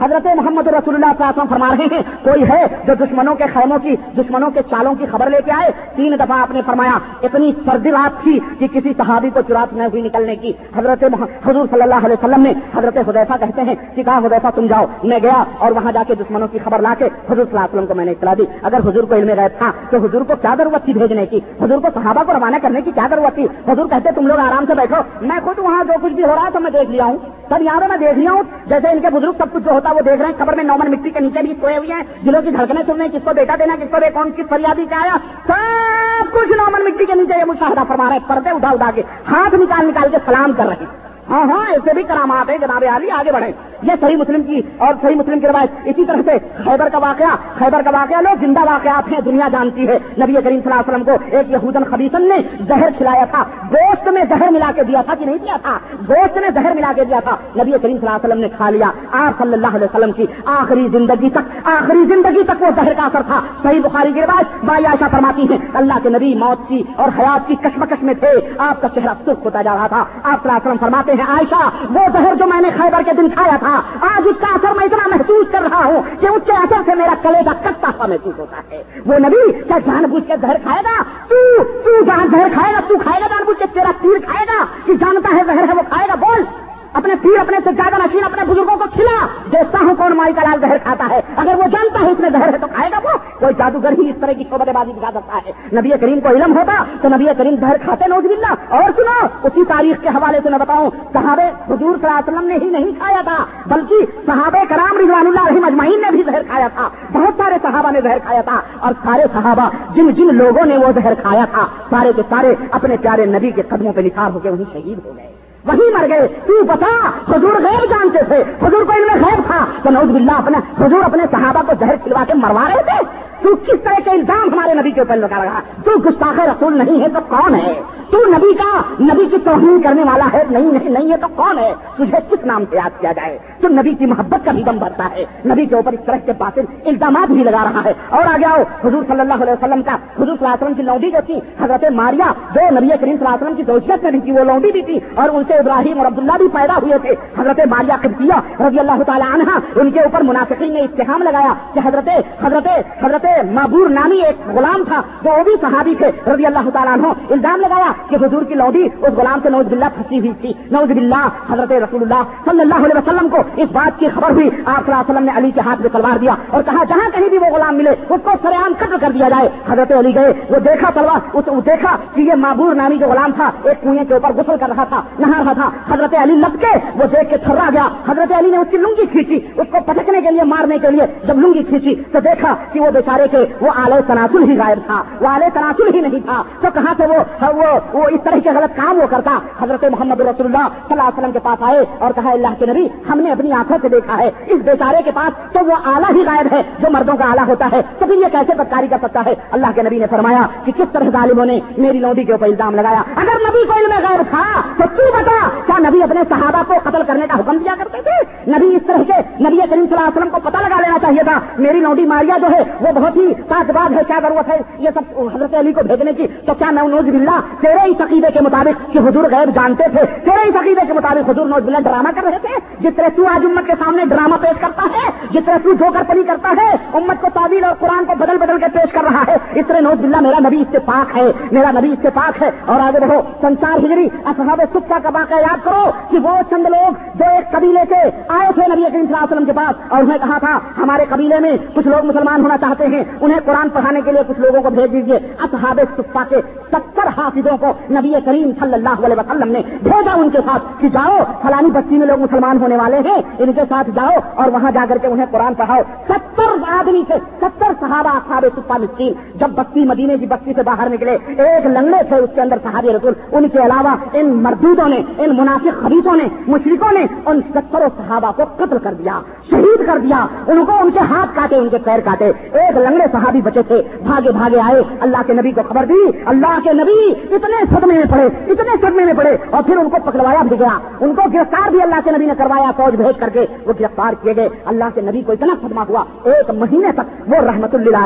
حضرت 0.00 0.26
محمد 0.36 0.68
رسول 0.68 0.94
اللہ 0.94 1.12
صلی 1.18 1.24
اللہ 1.24 1.30
علیہ 1.30 1.40
وسلم 1.40 1.48
فرما 1.48 1.68
رہے 1.70 1.86
ہیں، 1.92 2.02
کوئی 2.22 2.48
ہے 2.48 2.66
جو 2.86 2.94
دشمنوں 2.94 3.34
کے 3.34 3.44
خیموں 3.54 3.78
کی، 3.78 3.94
دشمنوں 4.16 4.50
کے 4.50 4.60
چالوں 4.70 4.94
کی 4.94 5.06
خبر 5.06 5.30
لے 5.30 5.38
کے 5.44 5.52
آئے؟ 5.52 5.70
تین 5.96 6.14
دفعہ 6.20 6.38
آپ 6.40 6.50
نے 6.50 6.60
فرمایا، 6.66 6.98
اتنی 7.22 7.52
سردی 7.64 7.90
رات 7.90 8.22
تھی 8.22 8.38
کہ 8.58 8.66
کسی 8.72 8.92
صحابی 8.96 9.30
کو 9.30 9.40
چراط 9.48 9.72
نہ 9.72 9.82
ہوئی 9.82 10.02
نکلنے 10.02 10.36
کی۔ 10.36 10.52
حضرت 10.76 11.04
حضور 11.46 11.66
صلی 11.70 11.82
اللہ 11.82 12.06
علیہ 12.06 12.16
وسلم 12.18 12.42
نے 12.42 12.52
حضرت 12.74 12.98
حدیفہ 13.08 13.36
کہتے 13.40 13.62
ہیں، 13.62 13.74
کہ 13.94 14.02
کہا 14.02 14.18
حدیفہ 14.18 14.50
تم 14.54 14.66
جاؤ، 14.66 14.86
میں 15.04 15.18
گیا 15.22 15.42
اور 15.58 15.72
وہاں 15.72 15.92
جا 15.92 16.02
کے 16.08 16.14
دشمنوں 16.14 16.48
کی 16.52 16.58
خبر 16.64 16.78
لا 16.78 16.94
کے 16.98 17.04
حضور 17.04 17.44
صلی 17.44 17.56
اللہ 17.56 17.64
علیہ 17.64 17.74
وسلم 17.74 17.86
کو 17.86 17.94
میں 17.94 18.04
نے 18.04 18.10
اطلاع 18.10 18.34
دی۔ 18.38 18.44
اگر 18.62 18.88
حضور 18.88 19.04
کو 19.04 19.14
علم 19.14 19.30
غیب 19.38 19.58
تھا 19.58 19.70
تو 19.90 19.96
حضور 19.96 20.22
کو 20.22 20.34
کیا 20.42 20.54
ضرورت 20.58 20.84
تھی 20.84 20.92
بھیجنے 20.92 21.26
کی؟ 21.26 21.40
حضور 21.62 21.78
کو 21.78 21.88
صحابہ 21.94 22.22
کو 22.24 22.32
روانہ 22.32 22.56
کرنے 22.62 22.80
کی 22.80 22.90
کیا 22.90 23.06
ضرورت 23.10 23.34
تھی؟ 23.34 23.46
حضور 23.68 23.86
کہتے، 23.86 24.10
تم 24.14 24.26
لوگ 24.26 24.38
آرام 24.38 24.64
سے 24.68 24.74
بیٹھو، 24.74 25.02
میں 25.20 25.38
خود 25.44 25.58
وہاں 25.58 25.84
جو 25.84 25.98
کچھ 26.02 26.12
بھی 26.12 26.24
ہو 26.24 26.34
رہا 26.34 26.44
ہے 26.44 26.50
تو 26.52 26.60
میں 26.60 26.70
دیکھ 26.70 26.90
لیا 26.90 27.04
ہوں۔ 27.04 27.18
سب 27.50 27.62
یہاں 27.62 27.88
میں 27.88 27.96
دیکھ 27.96 28.14
رہی 28.14 28.26
ہوں، 28.26 28.42
جیسے 28.66 28.88
ان 28.88 29.00
کے 29.00 29.10
بزرگ 29.12 29.32
سب 29.38 29.52
کچھ 29.52 29.64
جو 29.64 29.70
ہوتا 29.70 29.90
ہے 29.90 29.94
وہ 29.94 30.00
دیکھ 30.00 30.20
رہے 30.20 30.26
ہیں، 30.26 30.38
خبر 30.38 30.56
میں 30.56 30.64
نومن 30.64 30.90
مٹی 30.90 31.10
کے 31.10 31.20
نیچے 31.20 31.42
بھی 31.42 31.54
سوئے 31.60 31.76
ہوئے 31.76 31.92
ہیں 31.92 32.02
جنہوں 32.22 32.42
کی 32.42 32.50
دھڑکنے 32.50 32.82
ہیں، 33.02 33.08
کس 33.08 33.24
کو 33.24 33.34
بیٹا 33.34 33.56
دینا، 33.58 33.76
کس 33.76 33.90
کو 33.90 34.00
کون 34.14 34.30
کس 34.36 34.48
فریادی 34.50 34.86
کا 34.90 35.02
آیا 35.02 35.16
سب 35.46 36.32
کچھ 36.32 36.52
نومن 36.56 36.84
مٹی 36.84 37.06
کے 37.06 37.14
نیچے، 37.14 37.38
یہ 37.38 37.44
مشاہدہ 37.44 37.82
فرما 37.88 38.08
رہے 38.10 38.18
پردے 38.26 38.50
اٹھا 38.50 38.70
اٹھا 38.70 38.90
کے، 38.94 39.02
ہاتھ 39.30 39.54
نکال 39.54 39.86
نکال 39.86 40.10
کے 40.10 40.16
سلام 40.26 40.52
کر 40.56 40.66
رہے 40.66 40.76
ہیں۔ 40.80 41.09
ہاں 41.30 41.44
ہاں 41.44 41.66
ایسے 41.68 41.94
بھی 41.94 42.02
کرامات 42.02 42.50
ہیں، 42.50 42.58
جناب 42.58 42.84
عالی، 42.92 43.10
آگے 43.10 43.32
بڑھے 43.32 43.52
یہ 43.82 43.92
صحیح 44.00 44.16
مسلم 44.16 44.42
کی 44.42 44.62
اور 44.78 44.94
صحیح 45.02 45.14
مسلم 45.14 45.40
کی 45.40 45.46
روایت۔ 45.46 45.70
اسی 45.84 46.04
طرح 46.04 46.16
سے 46.24 46.62
خیبر 46.64 46.88
کا 46.88 46.98
واقعہ، 46.98 47.36
خیبر 47.58 47.82
کا 47.82 47.90
واقعہ 47.90 48.20
لوگ 48.20 48.36
زندہ 48.40 48.60
واقعات 48.60 49.12
ہیں، 49.12 49.20
دنیا 49.20 49.48
جانتی 49.52 49.88
ہے۔ 49.88 49.98
نبی 50.18 50.32
کریم 50.32 50.60
صلی 50.60 50.60
اللہ 50.64 50.74
علیہ 50.74 50.90
وسلم 50.90 51.04
کو 51.04 51.12
ایک 51.30 51.50
یہودن 51.50 51.84
خبیصن 51.84 52.28
نے 52.28 52.36
زہر 52.68 52.88
کھلایا 52.96 53.24
تھا۔ 53.24 53.44
گوشت 53.72 54.08
میں 54.08 54.22
زہر 54.28 54.48
ملا 54.50 54.70
کے 54.76 54.84
دیا 54.84 55.02
تھا 55.02 55.14
کہ 55.14 55.24
نہیں 55.24 55.38
دیا 55.38 55.56
تھا؟ 55.62 55.78
گوشت 56.08 56.38
میں 56.38 56.50
زہر 56.54 56.72
ملا 56.74 56.92
کے 56.96 57.04
دیا 57.04 57.20
تھا۔ 57.20 57.32
نبی 57.32 57.70
کریم 57.70 57.80
صلی 57.80 58.06
اللہ 58.06 58.10
علیہ 58.10 58.28
وسلم 58.28 58.40
نے 58.40 58.48
کھا 58.48 58.70
لیا۔ 58.70 58.90
آپ 59.12 59.42
صلی 59.42 59.52
اللہ 59.52 59.66
علیہ 59.66 59.86
وسلم 59.94 60.12
کی 60.12 60.26
آخری 60.44 60.88
زندگی 60.92 61.30
تک، 61.30 61.68
آخری 61.68 62.04
زندگی 62.08 62.42
تک 62.42 62.62
وہ 62.62 62.66
زہر 62.76 62.92
کا 62.94 63.02
اثر 63.02 63.22
تھا۔ 63.26 63.40
صحیح 63.62 63.80
بخاری 63.80 64.12
کی 64.12 64.20
روایت 64.20 64.64
بائی 64.64 64.86
آشا 64.86 65.08
فرماتی 65.08 65.42
ہیں، 65.42 65.58
اللہ 65.74 65.94
کے 66.02 66.08
نبی 66.08 66.34
موت 66.34 66.68
کی 66.68 66.82
اور 66.96 67.08
حیات 67.18 67.48
کی 67.48 67.54
کشمکش 67.54 68.02
میں 68.02 68.14
تھے۔ 68.14 68.28
آپ 68.58 68.80
کا 68.80 68.88
چہرہ 68.88 69.12
سرخ 69.24 69.44
ہوتا 69.44 69.62
جا 69.62 69.74
رہا 69.74 69.86
تھا۔ 69.86 69.98
آپ 69.98 70.08
صلی 70.22 70.22
اللہ 70.24 70.52
علیہ 70.52 70.68
وسلم 70.68 70.76
فرماتے 70.80 71.12
ہیں 71.12 71.19
عائشہ، 71.20 71.68
وہ 71.90 72.00
زہر 72.12 72.34
جو 72.34 72.46
میں 72.46 72.60
نے 72.60 72.70
خیبر 72.70 73.02
کے 73.02 73.12
دن 73.12 73.28
کھایا 73.28 73.56
تھا، 73.56 73.80
آج 74.00 74.22
اس 74.24 74.36
کا 74.40 74.46
اثر 74.54 74.76
میں 74.76 74.84
اتنا 74.84 75.08
محسوس 75.08 75.46
کر 75.52 75.62
رہا 75.70 75.84
ہوں 75.84 76.02
کہ 76.20 76.26
اس 76.26 76.42
کے 76.46 76.52
اثر 76.52 76.82
سے 76.84 76.94
میرا 76.94 77.14
کلے 77.22 77.38
کا 77.44 77.70
سا 77.80 78.06
محسوس 78.06 78.38
ہوتا 78.38 78.56
ہے۔ 78.70 78.82
وہ 79.06 79.18
نبی، 79.18 79.52
کیا 79.52 79.78
جان 79.78 80.04
بوجھ 80.04 80.28
کے 80.28 80.34
زہر 80.40 80.56
کھائے 80.62 80.82
گا؟ 80.84 81.02
تو 81.28 81.64
تو 81.64 82.04
جان 82.04 82.28
زہر 82.30 82.48
کھائے 82.52 82.74
گا، 82.74 82.80
تو 82.88 82.98
کھائے 82.98 83.22
گا 83.22 83.26
جان 83.26 83.44
بوجھ 83.44 83.58
کے 83.58 83.64
تیرا 83.72 83.90
تیر 84.00 84.18
کھائے 84.18 84.46
گا؟ 84.46 84.64
کہ 84.86 84.94
جانتا 84.94 85.36
ہے 85.36 85.42
زہر 85.46 85.68
ہے، 85.68 85.74
وہ 85.76 85.82
کھائے 85.88 86.08
گا، 86.08 86.14
بول۔ 86.14 86.69
اپنے 86.92 87.14
پیر، 87.22 87.40
اپنے 87.40 87.56
سے 87.64 87.70
زیادہ 87.76 88.02
نشین، 88.04 88.24
اپنے 88.24 88.42
بزرگوں 88.44 88.76
کو 88.76 88.84
کھلا 88.92 89.26
دیکھتا 89.52 89.78
ہوں 89.82 89.94
کون 89.94 90.16
مائی 90.16 90.32
کا 90.32 90.42
لال 90.42 90.60
زہر 90.60 90.78
کھاتا 90.78 91.06
ہے۔ 91.10 91.20
اگر 91.36 91.54
وہ 91.56 91.62
جانتا 91.62 92.00
ہے 92.00 92.10
اس 92.10 92.20
میں 92.20 92.30
زہر 92.30 92.52
ہے 92.52 92.58
تو 92.58 92.66
کھائے 92.66 92.90
گا 92.90 92.98
وہ۔ 93.04 93.18
کوئی 93.40 93.54
جادوگر 93.58 93.92
ہی 93.92 94.10
اس 94.10 94.16
طرح 94.20 94.32
کی 94.32 94.44
شوبت 94.50 94.68
بازی 94.68 94.92
دکھا 94.92 95.10
سکتا 95.14 95.38
ہے۔ 95.46 95.52
نبی 95.78 95.90
کریم 96.00 96.20
کو 96.20 96.28
علم 96.28 96.58
ہوتا 96.58 96.84
تو 97.00 97.08
نبی 97.08 97.26
کریم 97.38 97.56
زہر 97.60 97.76
کھاتے 97.84 98.04
نوز 98.08 98.24
بلّہ 98.24 98.54
اور 98.68 98.82
سنو، 98.96 99.26
اسی 99.42 99.64
تاریخ 99.64 100.02
کے 100.02 100.08
حوالے 100.08 100.38
سے 100.42 100.50
میں 100.50 100.58
بتاؤں 100.58 100.90
صحابے 101.12 101.42
حضور 101.42 101.96
صلی 101.96 102.06
اللہ 102.06 102.18
علیہ 102.18 102.34
وسلم 102.34 102.46
نے 102.46 102.54
ہی 102.54 102.70
نہیں 102.70 102.92
کھایا 102.98 103.20
تھا، 103.24 103.44
بلکہ 103.66 103.94
صحابہ 104.26 104.64
کرام 104.68 104.98
رضوان 104.98 105.26
اللہ 105.26 105.48
علیہ 105.48 105.60
مجمعین 105.60 106.00
نے 106.00 106.10
بھی 106.10 106.22
زہر 106.26 106.42
کھایا 106.42 106.68
تھا۔ 106.74 106.88
بہت 107.12 107.34
سارے 107.36 107.54
صحابہ 107.62 107.90
نے 107.90 108.00
زہر 108.00 108.18
کھایا 108.24 108.40
تھا۔ 108.40 108.60
اور 108.80 108.92
سارے 109.04 109.22
صحابہ، 109.32 109.94
جن 109.94 110.10
جن 110.10 110.34
لوگوں 110.34 110.66
نے 110.66 110.76
وہ 110.76 110.92
زہر 110.94 111.14
کھایا 111.14 111.44
تھا، 111.50 111.66
سارے 111.90 112.12
کے 112.16 112.22
سارے 112.28 112.54
اپنے 112.70 112.96
پیارے 112.96 113.26
نبی 113.26 113.50
کے 113.50 113.62
قدموں 113.62 113.92
پہ 113.92 114.00
نثار 114.00 114.30
ہو 114.30 114.38
کے 114.38 114.50
وہیں 114.50 114.64
شہید 114.72 115.06
ہو 115.06 115.12
گئے۔ 115.16 115.39
وہی 115.66 115.94
مر 115.94 116.08
گئے۔ 116.08 116.28
تو 116.46 116.64
بتا 116.64 117.08
حضور 117.34 117.52
غیب 117.52 117.90
جانتے 117.90 118.18
تھے۔ 118.28 118.66
حضور 118.66 118.84
کو 118.84 118.92
ان 118.92 119.02
میں 119.02 119.14
غیب 119.14 119.42
تھا۔ 119.46 119.64
تو 119.82 119.90
نوز 119.90 120.10
باللہ 120.10 120.32
اپنے 120.32 120.58
حضور 120.84 121.02
اپنے 121.04 121.22
صحابہ 121.30 121.62
کو 121.66 121.72
زہر 121.80 121.96
کھلوا 121.96 122.24
کے 122.28 122.34
مروا 122.34 122.64
رہے 122.68 122.82
تھے۔ 122.82 123.29
تو 123.42 123.56
کس 123.56 123.80
طرح 123.84 124.00
کے 124.04 124.10
الزام 124.10 124.52
ہمارے 124.52 124.74
نبی 124.74 124.90
کے 124.90 125.00
اوپر 125.00 125.16
لگا 125.16 125.44
رہا 125.44 125.60
تو 125.84 125.98
گستاخ 125.98 126.40
رسول 126.40 126.78
نہیں 126.78 127.02
ہے 127.02 127.08
تو 127.08 127.20
کون 127.28 127.54
ہے؟ 127.54 127.82
تو 128.10 128.18
نبی 128.26 128.54
کا 128.54 128.80
نبی 129.00 129.26
کی 129.26 129.36
توہین 129.44 129.82
کرنے 129.82 130.04
والا 130.04 130.24
ہے 130.32 130.42
نہیں 130.50 130.72
نہیں 130.72 130.90
نہیں 130.90 131.12
ہے 131.12 131.16
تو 131.16 131.26
کون 131.36 131.58
ہے؟ 131.58 131.74
تجھے 131.96 132.18
کس 132.30 132.44
نام 132.44 132.64
سے 132.70 132.76
یاد 132.76 133.00
کیا 133.00 133.12
جائے؟ 133.12 133.38
تو 133.60 133.68
نبی 133.68 133.94
کی 133.94 134.06
محبت 134.06 134.44
کا 134.44 134.52
بھی 134.52 134.62
دم 134.62 134.76
بھرتا 134.76 135.08
ہے۔ 135.16 135.24
نبی 135.46 135.66
کے 135.66 135.74
اوپر 135.74 135.92
اس 135.92 136.00
طرح 136.06 136.16
کے 136.16 136.32
باطل 136.38 136.60
الزامات 136.84 137.30
بھی 137.30 137.44
لگا 137.44 137.64
رہا 137.64 137.80
ہے۔ 137.84 137.92
اور 138.08 138.22
آگے 138.22 138.46
آؤ، 138.46 138.62
حضور 138.84 139.02
صلی 139.08 139.20
اللہ 139.20 139.34
علیہ 139.34 139.52
وسلم 139.52 139.82
کا، 139.82 139.94
حضور 139.94 140.26
صلی 140.26 140.34
اللہ 140.40 140.48
علیہ 140.48 140.64
وسلم 140.64 140.74
کی 140.74 140.82
لونڈی 140.82 141.10
جو 141.10 141.18
تھی، 141.26 141.40
حضرت 141.60 141.84
ماریا 141.90 142.32
جو 142.54 142.60
نبی 142.70 142.88
کریم 142.88 143.16
صلی 143.16 143.26
اللہ 143.26 143.28
علیہ 143.28 143.42
وسلم 143.42 143.56
کی 143.56 143.62
دوشت 143.62 144.02
میں 144.02 144.10
بھی 144.10 144.20
تھی، 144.20 144.32
وہ 144.32 144.44
لونڈی 144.44 144.72
بھی 144.72 144.82
تھی، 144.82 145.00
اور 145.14 145.28
ان 145.28 145.42
سے 145.48 145.54
ابراہیم 145.54 145.98
اور 145.98 146.06
عبداللہ 146.06 146.32
بھی 146.32 146.48
پیدا 146.52 146.74
ہوئے 146.82 146.98
تھے۔ 146.98 147.14
حضرت 147.38 147.60
ماریا 147.70 147.96
قبطیہ 148.02 148.62
رضی 148.62 148.78
اللہ 148.78 149.02
تعالیٰ 149.06 149.34
عنہ 149.34 149.58
ان 149.76 149.90
کے 149.90 150.00
اوپر 150.00 150.20
منافقین 150.22 150.72
نے 150.72 150.80
اتحام 150.80 151.22
لگایا 151.22 151.52
کہ 151.74 151.80
حضرت 151.84 152.08
حضرت 152.44 152.68
حضرت 153.04 153.26
سے 153.30 153.42
معبور 153.52 153.88
نامی 153.90 154.20
ایک 154.22 154.48
غلام 154.56 154.84
تھا 154.84 155.00
جو 155.22 155.30
وہ 155.30 155.44
بھی 155.44 155.52
صحابی 155.60 155.94
تھے، 155.94 156.10
رضی 156.26 156.46
اللہ 156.46 156.70
تعالیٰ 156.72 156.92
عنہ، 156.92 157.06
الزام 157.30 157.60
لگایا 157.60 157.92
کہ 158.08 158.16
حضور 158.16 158.42
کی 158.42 158.54
لونڈی 158.54 158.84
اس 158.84 159.12
غلام 159.16 159.38
سے 159.42 159.50
نوز 159.50 159.66
بلّہ 159.66 159.84
پھنسی 159.94 160.18
ہوئی 160.18 160.32
تھی۔ 160.40 160.52
نوز 160.70 160.90
بلّہ 160.90 161.28
حضرت 161.50 161.72
رسول 161.72 162.02
اللہ 162.02 162.22
صلی 162.44 162.60
اللہ 162.60 162.74
علیہ 162.74 162.98
وسلم 162.98 163.28
کو 163.28 163.36
اس 163.56 163.68
بات 163.72 163.98
کی 164.00 164.08
خبر 164.14 164.30
ہوئی۔ 164.30 164.46
آپ 164.46 164.84
صلی 164.84 164.92
اللہ 164.92 165.00
علیہ 165.00 165.10
وسلم 165.10 165.24
نے 165.24 165.32
علی 165.36 165.50
کے 165.50 165.60
ہاتھ 165.60 165.80
میں 165.80 165.90
تلوار 165.90 166.18
دیا 166.18 166.34
اور 166.50 166.62
کہا، 166.62 166.84
جہاں 166.84 167.10
کہیں 167.14 167.28
بھی 167.28 167.38
وہ 167.38 167.54
غلام 167.54 167.76
ملے، 167.76 167.90
اس 167.90 168.20
کو 168.24 168.30
سرعام 168.42 168.72
قتل 168.78 168.96
کر 169.00 169.10
دیا 169.10 169.28
جائے۔ 169.28 169.48
حضرت 169.70 169.92
علی 169.92 170.14
گئے، 170.14 170.32
وہ 170.50 170.58
دیکھا 170.58 170.90
تلوار، 170.94 171.36
اس 171.36 171.66
دیکھا 171.66 171.96
کہ 172.14 172.20
یہ 172.20 172.34
معبور 172.34 172.74
نامی 172.74 172.96
جو 172.96 173.06
غلام 173.06 173.32
تھا، 173.32 173.50
ایک 173.64 173.80
کنویں 173.82 174.04
کے 174.04 174.14
اوپر 174.14 174.32
غسل 174.36 174.56
کر 174.60 174.68
رہا 174.68 174.84
تھا، 174.84 175.02
نہا 175.18 175.42
رہا 175.44 175.52
تھا۔ 175.52 175.68
حضرت 175.94 176.14
علی 176.22 176.36
لپ 176.36 176.60
کے 176.60 176.72
وہ 176.94 177.04
دیکھ 177.12 177.30
کے 177.30 177.36
تھرا 177.36 177.68
گیا۔ 177.72 177.88
حضرت 178.08 178.32
علی 178.38 178.50
نے 178.50 178.56
اس 178.56 178.70
کی 178.70 178.76
لنگی 178.76 179.06
کھینچی، 179.06 179.38
اس 179.56 179.66
کو 179.70 179.78
پٹکنے 179.86 180.20
کے 180.20 180.30
لیے، 180.30 180.44
مارنے 180.44 180.78
کے 180.78 180.90
لیے 180.90 181.06
جب 181.26 181.38
لنگی 181.38 181.62
کھینچی 181.62 181.94
تو 182.12 182.20
دیکھا 182.20 182.54
کہ 182.72 182.80
وہ 182.80 182.90
بیچارے 182.90 183.19
کے 183.26 183.44
وہ 183.60 183.70
آلے 183.74 184.00
تناسل 184.06 184.42
ہی 184.42 184.58
غائب 184.58 184.78
تھا، 184.86 185.02
وہ 185.20 185.28
آلے 185.28 185.46
تناسل 185.54 185.94
ہی 185.94 186.00
نہیں 186.00 186.20
تھا۔ 186.24 186.42
تو 186.60 186.68
کہاں 186.74 186.94
سے 186.96 187.04
ہاں 187.42 187.52
وہ 187.52 187.66
وہ 187.92 188.04
اس 188.08 188.20
طرح 188.24 188.38
کے 188.44 188.50
غلط 188.50 188.76
کام 188.76 188.98
وہ 188.98 189.06
کرتا؟ 189.10 189.38
حضرت 189.62 189.84
محمد 189.84 190.20
رسول 190.20 190.46
اللہ 190.46 190.68
صلی 190.68 190.90
اللہ 190.90 191.02
علیہ 191.02 191.18
وسلم 191.18 191.32
کے 191.32 191.38
پاس 191.42 191.62
آئے 191.62 191.84
اور 191.98 192.12
کہا، 192.14 192.30
اللہ 192.30 192.54
کے 192.58 192.66
نبی، 192.66 192.86
ہم 193.08 193.20
نے 193.20 193.32
اپنی 193.32 193.52
آنکھوں 193.52 193.78
سے 193.82 193.88
دیکھا 193.88 194.18
ہے، 194.18 194.30
اس 194.46 194.60
بیچارے 194.64 195.02
کے 195.04 195.10
پاس 195.14 195.52
تو 195.52 195.64
وہ 195.66 195.76
آلہ 195.94 196.12
ہی 196.14 196.24
غائب 196.24 196.52
ہے 196.52 196.62
جو 196.78 196.90
مردوں 196.90 197.16
کا 197.16 197.30
آلہ 197.30 197.40
ہوتا 197.40 197.68
ہے۔ 197.72 197.80
تو 197.98 198.06
پھر 198.06 198.14
یہ 198.14 198.28
کیسے 198.32 198.54
بدکاری 198.54 198.86
کر 198.86 198.96
سکتا 199.02 199.22
ہے؟ 199.26 199.34
اللہ 199.52 199.74
کے 199.74 199.82
نبی 199.82 199.98
نے 199.98 200.06
فرمایا 200.10 200.42
کہ 200.64 200.72
کس 200.76 200.92
طرح 200.92 201.10
ظالموں 201.12 201.46
نے 201.46 201.58
میری 201.78 201.98
لوڈی 201.98 202.24
کے 202.24 202.32
اوپر 202.32 202.46
الزام 202.46 202.74
لگایا۔ 202.74 203.02
اگر 203.16 203.40
نبی 203.48 203.64
کو 203.66 203.78
علم 203.78 203.92
غیر 204.08 204.22
تھا 204.30 204.44
تو 204.76 204.84
تو 204.96 205.12
بتا 205.18 205.38
کیا 205.66 205.78
نبی 205.88 206.02
اپنے 206.02 206.22
صحابہ 206.28 206.62
کو 206.68 206.74
قتل 206.82 207.02
کرنے 207.06 207.26
کا 207.26 207.38
حکم 207.40 207.56
دیا 207.56 207.74
کرتے 207.78 208.02
تھے؟ 208.02 208.18
نبی 208.50 208.74
اس 208.76 208.86
طرح 208.86 209.02
کے 209.06 209.18
نبی 209.40 209.56
کریم 209.56 209.84
صلی 209.84 209.96
اللہ 209.96 210.08
علیہ 210.08 210.16
وسلم 210.16 210.28
کو 210.28 210.40
پتہ 210.42 210.56
لگا 210.58 210.80
لینا 210.80 210.98
چاہیے 210.98 211.22
تھا، 211.24 211.38
میری 211.58 211.80
لوڈی 211.80 212.04
ماریا 212.06 212.38
جو 212.38 212.50
ہے، 212.50 212.62
وہ 212.80 212.92
بہت 212.94 213.09
ہی 213.16 213.34
تاجباد 213.34 213.92
ہے، 213.92 214.00
کیا 214.06 214.18
ضرورت 214.22 214.48
ہے؟ 214.48 214.58
یہ 214.78 214.90
سب 214.94 215.20
حضرت 215.34 215.54
علی 215.54 215.72
کو 215.72 215.80
بھیجنے 215.86 216.12
کی؟ 216.12 216.26
تو 216.26 216.52
کیا 216.58 216.70
نوز 216.70 217.04
بلّہ 217.04 217.40
تیرے 217.60 217.78
ہی 217.84 217.90
عقیدے 217.90 218.30
کے 218.32 218.40
مطابق 218.40 218.92
کہ 218.92 218.98
حضور 218.98 219.24
غیر 219.24 219.50
جانتے 219.50 219.84
تھے؟ 219.84 220.04
تیرے 220.24 220.44
ہی 220.44 220.48
عقیدے 220.48 220.86
کے 220.86 220.92
مطابق 220.92 221.30
حضور 221.30 221.46
نوز 221.46 221.62
بلّہ 221.62 221.78
ڈرامہ 221.78 222.08
کر 222.14 222.22
رہے 222.24 222.38
تھے؟ 222.42 222.54
جس 222.80 222.96
طرح 222.96 223.06
تو 223.16 223.26
آج 223.26 223.44
امت 223.44 223.66
کے 223.66 223.72
سامنے 223.78 224.04
ڈرامہ 224.04 224.34
پیش 224.40 224.60
کرتا 224.60 224.82
ہے، 224.82 225.10
جس 225.30 225.44
طرح 225.46 225.56
تو 225.62 225.72
جو 225.72 225.84
کر 225.92 226.02
پلی 226.08 226.22
کرتا 226.22 226.54
ہے، 226.62 226.70
امت 226.92 227.20
کو 227.20 227.26
تعبیر 227.34 227.64
اور 227.64 227.74
قرآن 227.78 228.04
کو 228.04 228.12
بدل 228.18 228.38
بدل 228.38 228.58
کے 228.58 228.66
پیش 228.72 228.92
کر 228.92 229.00
رہا 229.02 229.24
ہے۔ 229.28 229.36
اس 229.54 229.66
طرح 229.66 229.80
نوز 229.80 230.00
بلّہ 230.00 230.20
میرا 230.20 230.38
نبی 230.38 230.60
اس 230.60 230.66
سے 230.72 230.78
پاک 230.78 231.16
ہے، 231.16 231.32
میرا 231.52 231.70
نبی 231.70 231.92
اس 231.92 231.98
سے 232.02 232.08
پاک 232.14 232.42
ہے۔ 232.42 232.50
اور 232.66 232.80
آگے 232.80 233.00
بڑھو، 233.00 233.22
سنسار 233.40 233.78
ہجری، 233.78 234.08
اصحاب 234.24 234.62
سکھا 234.74 234.98
کا 235.02 235.08
واقعہ 235.14 235.36
یاد 235.36 235.64
کرو 235.64 235.90
کہ 236.10 236.18
وہ 236.18 236.30
چند 236.50 236.66
لوگ 236.66 236.92
جو 237.14 237.24
ایک 237.34 237.52
قبیلے 237.52 237.80
کے 237.88 238.10
آئے 238.28 238.52
تھے 238.54 238.62
نبی 238.72 238.82
کریم 238.82 238.90
صلی 238.90 238.98
اللہ 238.98 239.16
علیہ 239.16 239.32
وسلم 239.32 239.44
کے 239.44 239.52
پاس 239.52 239.74
اور 239.88 240.02
انہیں 240.02 240.18
کہا 240.18 240.38
تھا، 240.38 240.58
ہمارے 240.78 241.04
قبیلے 241.08 241.40
میں 241.40 241.56
کچھ 241.74 241.88
لوگ 241.88 242.06
مسلمان 242.06 242.42
ہونا 242.42 242.58
چاہتے 242.58 242.86
ہیں۔ 242.86 242.99
انہیں 243.20 243.40
قرآن 243.44 243.68
پڑھانے 243.68 244.00
کے 244.04 244.12
لیے 244.12 244.22
کچھ 244.28 244.40
لوگوں 244.40 244.60
کو 244.62 244.70
بھیج 244.70 244.92
دیجیے 244.92 245.16
اصحاب 245.16 245.80
صفا 245.96 246.22
کے 246.28 246.36
ستر 246.72 247.06
حافظوں 247.06 247.56
کو 247.56 247.66
نبی 247.90 248.12
کریم 248.24 248.50
صلی 248.60 248.74
اللہ 248.74 249.04
علیہ 249.04 249.16
وسلم 249.18 249.52
نے 249.52 249.62
بھیجا 249.82 250.12
ان 250.14 250.30
کے 250.30 250.38
ساتھ 250.38 250.62
کہ 250.78 250.88
جاؤ، 250.88 251.18
فلانی 251.42 251.70
بستی 251.70 251.98
میں 251.98 252.06
لوگ 252.06 252.20
مسلمان 252.20 252.58
ہونے 252.60 252.76
والے 252.76 252.96
ہیں، 252.96 253.22
ان 253.38 253.52
کے 253.52 253.60
ساتھ 253.68 253.90
جاؤ 253.94 254.18
اور 254.34 254.48
وہاں 254.48 254.70
جا 254.70 254.84
کر 254.88 254.98
کے 254.98 255.06
انہیں 255.06 255.26
قرآن 255.30 255.54
پڑھاؤ۔ 255.54 255.80
ستر 256.08 256.40
آدمی 256.68 257.02
سے 257.08 257.14
ستر 257.40 257.72
صحابہ 257.80 258.10
اصحاب 258.10 258.44
صفا 258.56 258.76
مسکین۔ 258.78 259.12
جب 259.34 259.48
بستی 259.50 259.84
مدینے 259.84 260.18
کی 260.18 260.26
بستی 260.26 260.52
سے 260.56 260.62
باہر 260.62 260.88
نکلے، 260.88 261.18
ایک 261.26 261.66
لنگڑے 261.66 262.02
تھے 262.08 262.16
اس 262.16 262.30
کے 262.34 262.40
اندر 262.40 262.56
صحابی 262.62 262.92
رسول۔ 262.92 263.12
ان 263.32 263.48
کے 263.48 263.58
علاوہ 263.58 263.96
ان 264.12 264.42
مردودوں 264.42 264.88
نے، 264.88 265.02
ان 265.18 265.36
مناسب 265.36 265.82
خبیصوں 265.82 266.16
نے 266.16 266.28
مشرقوں 266.46 266.92
نے 266.92 267.06
ان 267.26 267.40
ستروں 267.54 267.88
صحابہ 267.96 268.32
کو 268.36 268.42
قتل 268.56 268.78
کر 268.82 268.94
دیا، 268.94 269.20
شہید 269.50 269.86
کر 269.86 269.98
دیا۔ 269.98 270.26
ان 270.46 270.64
کو 270.64 270.72
ان 270.80 270.90
کے 270.90 270.98
ہاتھ 270.98 271.36
کاٹے، 271.36 271.56
ان 271.56 271.68
کے 271.68 271.78
پیر 271.78 271.98
کاٹے۔ 271.98 272.32
ایک 272.52 272.76
لنگڑے 272.80 273.06
صحابی 273.12 273.40
بچے 273.40 273.62
تھے، 273.62 273.82
بھاگے 274.02 274.32
بھاگے 274.32 274.60
آئے، 274.60 274.82
اللہ 275.00 275.22
کے 275.26 275.32
نبی 275.32 275.52
کو 275.52 275.60
خبر 275.68 275.84
دی، 275.84 276.00
اللہ 276.26 276.58
کے 276.64 276.72
نبی 276.72 276.98
اتنے 277.34 277.64
صدمے 277.70 277.94
میں 277.94 278.10
پڑے، 278.10 278.26
اتنے 278.52 278.76
صدمے 278.82 279.04
میں 279.04 279.14
پڑے، 279.16 279.36
اور 279.50 279.62
پھر 279.62 279.76
ان 279.76 279.90
کو 279.90 279.96
پکڑوایا 280.04 280.42
بھی 280.42 280.58
گیا۔ 280.58 280.78
ان 281.00 281.14
کو 281.14 281.22
گرفتار 281.34 281.70
بھی 281.70 281.82
اللہ 281.82 282.00
کے 282.04 282.10
نبی 282.10 282.26
نے 282.26 282.34
کروایا، 282.38 282.70
فوج 282.76 282.94
بھیج 282.94 283.20
کر 283.20 283.28
کے 283.28 283.46
وہ 283.66 283.72
گرفتار 283.80 284.12
کیے 284.22 284.36
گئے۔ 284.36 284.48
اللہ 284.64 284.94
کے 284.94 285.00
نبی 285.00 285.22
کو 285.22 285.32
اتنا 285.32 285.54
صدمہ 285.62 285.80
ہوا، 285.88 286.04
ایک 286.24 286.50
مہینے 286.50 286.92
تک 286.92 287.28
وہ 287.28 287.36
رحمت 287.36 287.74
اللہ 287.74 287.96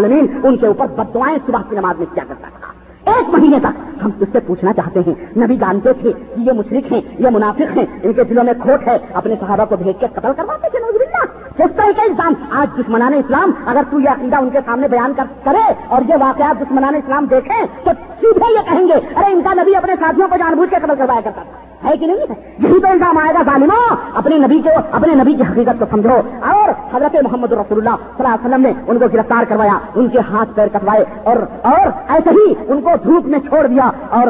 ان 0.44 0.56
کے 0.56 0.66
اوپر 0.66 0.86
بدوائیں 0.86 1.38
صبح 1.46 1.60
کی 1.68 1.76
نماز 1.76 1.98
میں 1.98 2.06
کیا 2.14 2.24
کرتا 2.28 2.48
تھا۔ 2.60 2.63
ایک 3.04 3.34
مہینے 3.34 3.58
تک۔ 3.60 4.04
ہم 4.04 4.10
اس 4.20 4.28
سے 4.32 4.40
پوچھنا 4.40 4.72
چاہتے 4.72 5.00
ہیں، 5.06 5.38
نبی 5.38 5.56
جانتے 5.56 5.92
تھے 5.92 6.12
کہ 6.12 6.40
یہ 6.40 6.52
مشرق 6.52 6.92
ہیں 6.92 7.00
یہ 7.18 7.28
منافق 7.30 7.76
ہیں؟ 7.76 7.86
ان 8.02 8.12
کے 8.12 8.24
دلوں 8.24 8.44
میں 8.44 8.52
کھوٹ 8.62 8.88
ہے۔ 8.88 8.98
اپنے 9.14 9.34
صحابہ 9.40 9.64
کو 9.64 9.76
بھیج 9.76 10.00
کے 10.00 10.06
قتل 10.12 10.28
کرواتے 10.36 10.68
تھے 10.68 10.78
نوز 10.78 10.94
اس 11.58 11.70
طرح 11.76 11.90
کا 11.96 12.02
انسان 12.02 12.32
آج 12.50 12.78
دشمنان 12.78 13.14
اسلام، 13.14 13.52
اگر 13.66 13.80
تو 13.90 14.00
یہ 14.00 14.08
عقیدہ 14.08 14.36
ان 14.36 14.50
کے 14.50 14.58
سامنے 14.66 14.88
بیان 14.88 15.12
کرے 15.44 15.72
اور 15.88 16.02
یہ 16.08 16.14
واقعات 16.20 16.60
دشمنان 16.60 16.94
اسلام 16.94 17.24
دیکھیں، 17.24 17.66
تو 17.84 17.90
سیدھے 18.20 18.52
یہ 18.52 18.70
کہیں 18.70 18.88
گے، 18.88 18.92
ارے 18.92 19.32
ان 19.32 19.42
کا 19.42 19.54
نبی 19.54 19.76
اپنے 19.76 19.94
ساتھیوں 20.00 20.28
کو 20.28 20.36
جان 20.36 20.54
بوجھ 20.54 20.70
کے 20.70 20.76
قتل 20.76 20.94
کروایا 20.98 21.20
کرتا 21.20 21.42
تھا۔ 21.42 21.88
ہے 21.90 21.96
کہ 21.96 22.06
نہیں؟ 22.06 22.18
یہی 22.58 22.80
تو 22.80 22.88
الزام 22.88 23.18
آئے 23.18 23.34
گا، 23.34 23.42
ظالموں! 23.44 23.96
اپنے 24.14 24.38
نبی 24.38 24.60
کو، 24.60 24.68
اپنے 24.90 25.14
نبی 25.14 25.34
کی 25.34 25.42
حقیقت 25.42 25.78
کو 25.78 25.84
سمجھو۔ 25.90 26.20
اور 26.78 27.00
حضرت 27.00 27.16
محمد 27.22 27.52
رسول 27.52 27.78
اللہ 27.78 27.96
صلی 28.16 28.26
اللہ 28.26 28.34
علیہ 28.34 28.46
وسلم 28.46 28.62
نے 28.62 28.72
ان 28.86 28.98
کو 28.98 29.04
گرفتار 29.12 29.44
کروایا، 29.48 29.78
ان 29.94 30.08
کے 30.08 30.18
ہاتھ 30.30 30.48
پیر 30.54 30.68
کٹوائے 30.72 31.04
اور 31.22 31.36
اور 31.62 31.86
ایسے 32.08 32.30
ہی 32.30 32.54
ان 32.68 32.80
کو 32.80 32.90
دھوپ 33.04 33.26
میں 33.26 33.38
چھوڑ 33.38 33.66
دیا 33.66 33.90
اور 34.08 34.26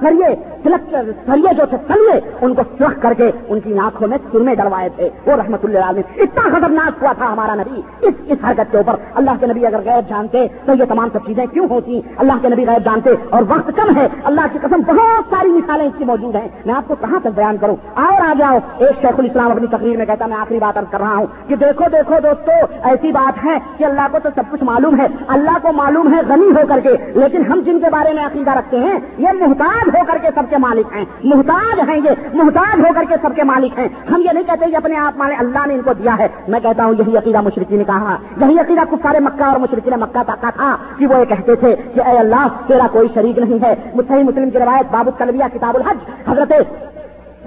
سریے 0.00 0.34
سریے 0.64 1.54
جو 1.54 1.64
تھے، 1.70 1.76
سلیے 1.86 2.20
ان 2.40 2.54
کو 2.54 2.62
سرخ 2.78 3.02
کر 3.02 3.12
کے 3.16 3.30
ان 3.48 3.60
کی 3.60 3.78
آنکھوں 3.78 4.08
میں 4.08 4.18
سرمے 4.32 4.54
ڈلوائے 4.54 4.88
تھے۔ 4.96 5.08
وہ 5.26 5.32
رحمت 5.32 5.64
اللہ 5.64 5.90
علیہ 5.90 6.02
اتنا 6.16 6.42
خطرناک 6.42 7.02
ہوا 7.02 7.12
تھا 7.12 7.32
ہمارا 7.32 7.54
نبی، 7.54 7.80
اس 8.00 8.14
اس 8.26 8.38
حرکت 8.44 8.72
کے 8.72 8.76
اوپر۔ 8.76 8.94
اللہ 9.14 9.30
کے 9.40 9.46
نبی 9.46 9.66
اگر 9.66 9.80
غیر 9.84 10.00
جانتے 10.08 10.46
تو 10.64 10.72
یہ 10.72 10.84
تمام 10.88 11.08
سب 11.12 11.18
چیزیں 11.26 11.46
کیوں 11.46 11.66
ہوتی 11.70 12.00
اللہ 12.16 12.32
کے 12.42 12.48
نبی 12.48 12.66
غیر 12.66 12.78
جانتے 12.78 13.10
اور 13.30 13.42
وقت 13.48 13.70
کم 13.76 13.96
ہے۔ 13.96 14.08
اللہ 14.24 14.40
کی 14.52 14.58
قسم، 14.62 14.80
بہت 14.86 15.34
ساری 15.34 15.48
مثالیں 15.48 15.86
اس 15.86 15.92
کی 15.98 16.04
موجود 16.04 16.34
ہیں۔ 16.34 16.48
میں 16.66 16.74
آپ 16.74 16.88
کو 16.88 16.94
کہاں 17.00 17.20
تک 17.20 17.28
بیان 17.34 17.56
کروں؟ 17.56 17.76
اور 17.94 18.20
آ 18.20 18.32
جاؤ 18.38 18.58
ایک 18.78 19.00
شیخ 19.00 19.14
الاسلام 19.18 19.50
اپنی 19.50 19.66
تقریر 19.66 19.96
میں 19.96 20.06
کہتا 20.06 20.26
میں 20.26 20.36
آخری 20.36 20.58
بات 20.58 20.78
ارد 20.78 20.92
کر 20.92 21.00
رہا 21.00 21.16
ہوں 21.16 21.26
کہ 21.46 21.56
دیکھو 21.62 21.84
دیکھو 21.92 22.14
دوستو، 22.22 22.52
ایسی 22.82 23.12
بات 23.12 23.44
ہے 23.44 23.58
کہ 23.76 23.84
اللہ 23.84 24.00
کو 24.12 24.18
تو 24.22 24.28
سب 24.34 24.42
کچھ 24.50 24.64
معلوم 24.64 25.00
ہے، 25.00 25.06
اللہ 25.28 25.58
کو 25.62 25.72
معلوم 25.72 26.14
ہے 26.14 26.20
غنی 26.28 26.48
ہو 26.48 26.66
کر 26.68 26.80
کے، 26.80 26.96
لیکن 27.14 27.42
ہم 27.52 27.60
جن 27.60 27.80
کے 27.80 27.90
بارے 27.90 28.12
میں 28.12 28.26
عقیدہ 28.26 28.50
رکھتے 28.50 28.78
ہیں، 28.78 28.98
یہ 29.18 29.28
محتاج 29.32 29.88
ہو 29.88 30.04
کر 30.06 30.18
کے 30.22 30.28
سب 30.34 30.42
کے 30.50 30.56
مالک 30.56 30.96
ہیں۔ 30.96 31.04
محتاج 31.24 31.80
ہیں 31.88 31.96
یہ، 31.96 32.10
محتاج 32.32 32.80
ہو 32.80 32.92
کر 32.94 33.02
کے 33.08 33.14
سب 33.22 33.36
کے 33.36 33.42
مالک 33.44 33.78
ہیں۔ 33.78 33.88
ہم 34.10 34.20
یہ 34.20 34.30
نہیں 34.32 34.44
کہتے 34.44 34.70
کہ 34.70 34.76
اپنے 34.76 34.96
آپ 34.96 35.16
مانے 35.16 35.34
اللہ 35.34 35.66
نے 35.66 35.74
ان 35.74 35.82
کو 35.82 35.92
دیا 35.92 36.18
ہے۔ 36.18 36.28
میں 36.48 36.60
کہتا 36.60 36.84
ہوں، 36.84 36.92
یہی 36.98 37.16
عقیدہ 37.16 37.40
مشرقی 37.40 37.76
نے 37.76 37.84
کہا۔ 37.84 38.16
یہی 38.40 38.58
عقیدہ 38.58 38.80
کچھ 38.90 39.00
سارے 39.02 39.18
مکہ 39.20 39.42
اور 39.42 39.60
مشرقی 39.60 39.90
نے 39.90 39.96
مکہ 39.96 40.22
تک 40.26 40.46
تھا 40.56 40.76
کہ 40.98 41.06
وہ 41.06 41.18
یہ 41.18 41.24
کہتے 41.24 41.54
تھے 41.54 41.76
کہ 41.94 42.00
اے 42.00 42.18
اللہ، 42.18 42.46
تیرا 42.66 42.86
کوئی 42.92 43.08
شریک 43.14 43.38
نہیں 43.38 43.64
ہے۔ 43.64 43.74
صحیح 44.08 44.24
مسلم 44.24 44.50
کی 44.50 44.58
روایت 44.58 44.92
بابو 44.92 45.10
کلویا 45.10 45.48
کتاب 45.54 45.76
الحج۔ 45.76 46.30
حضرت 46.30 46.52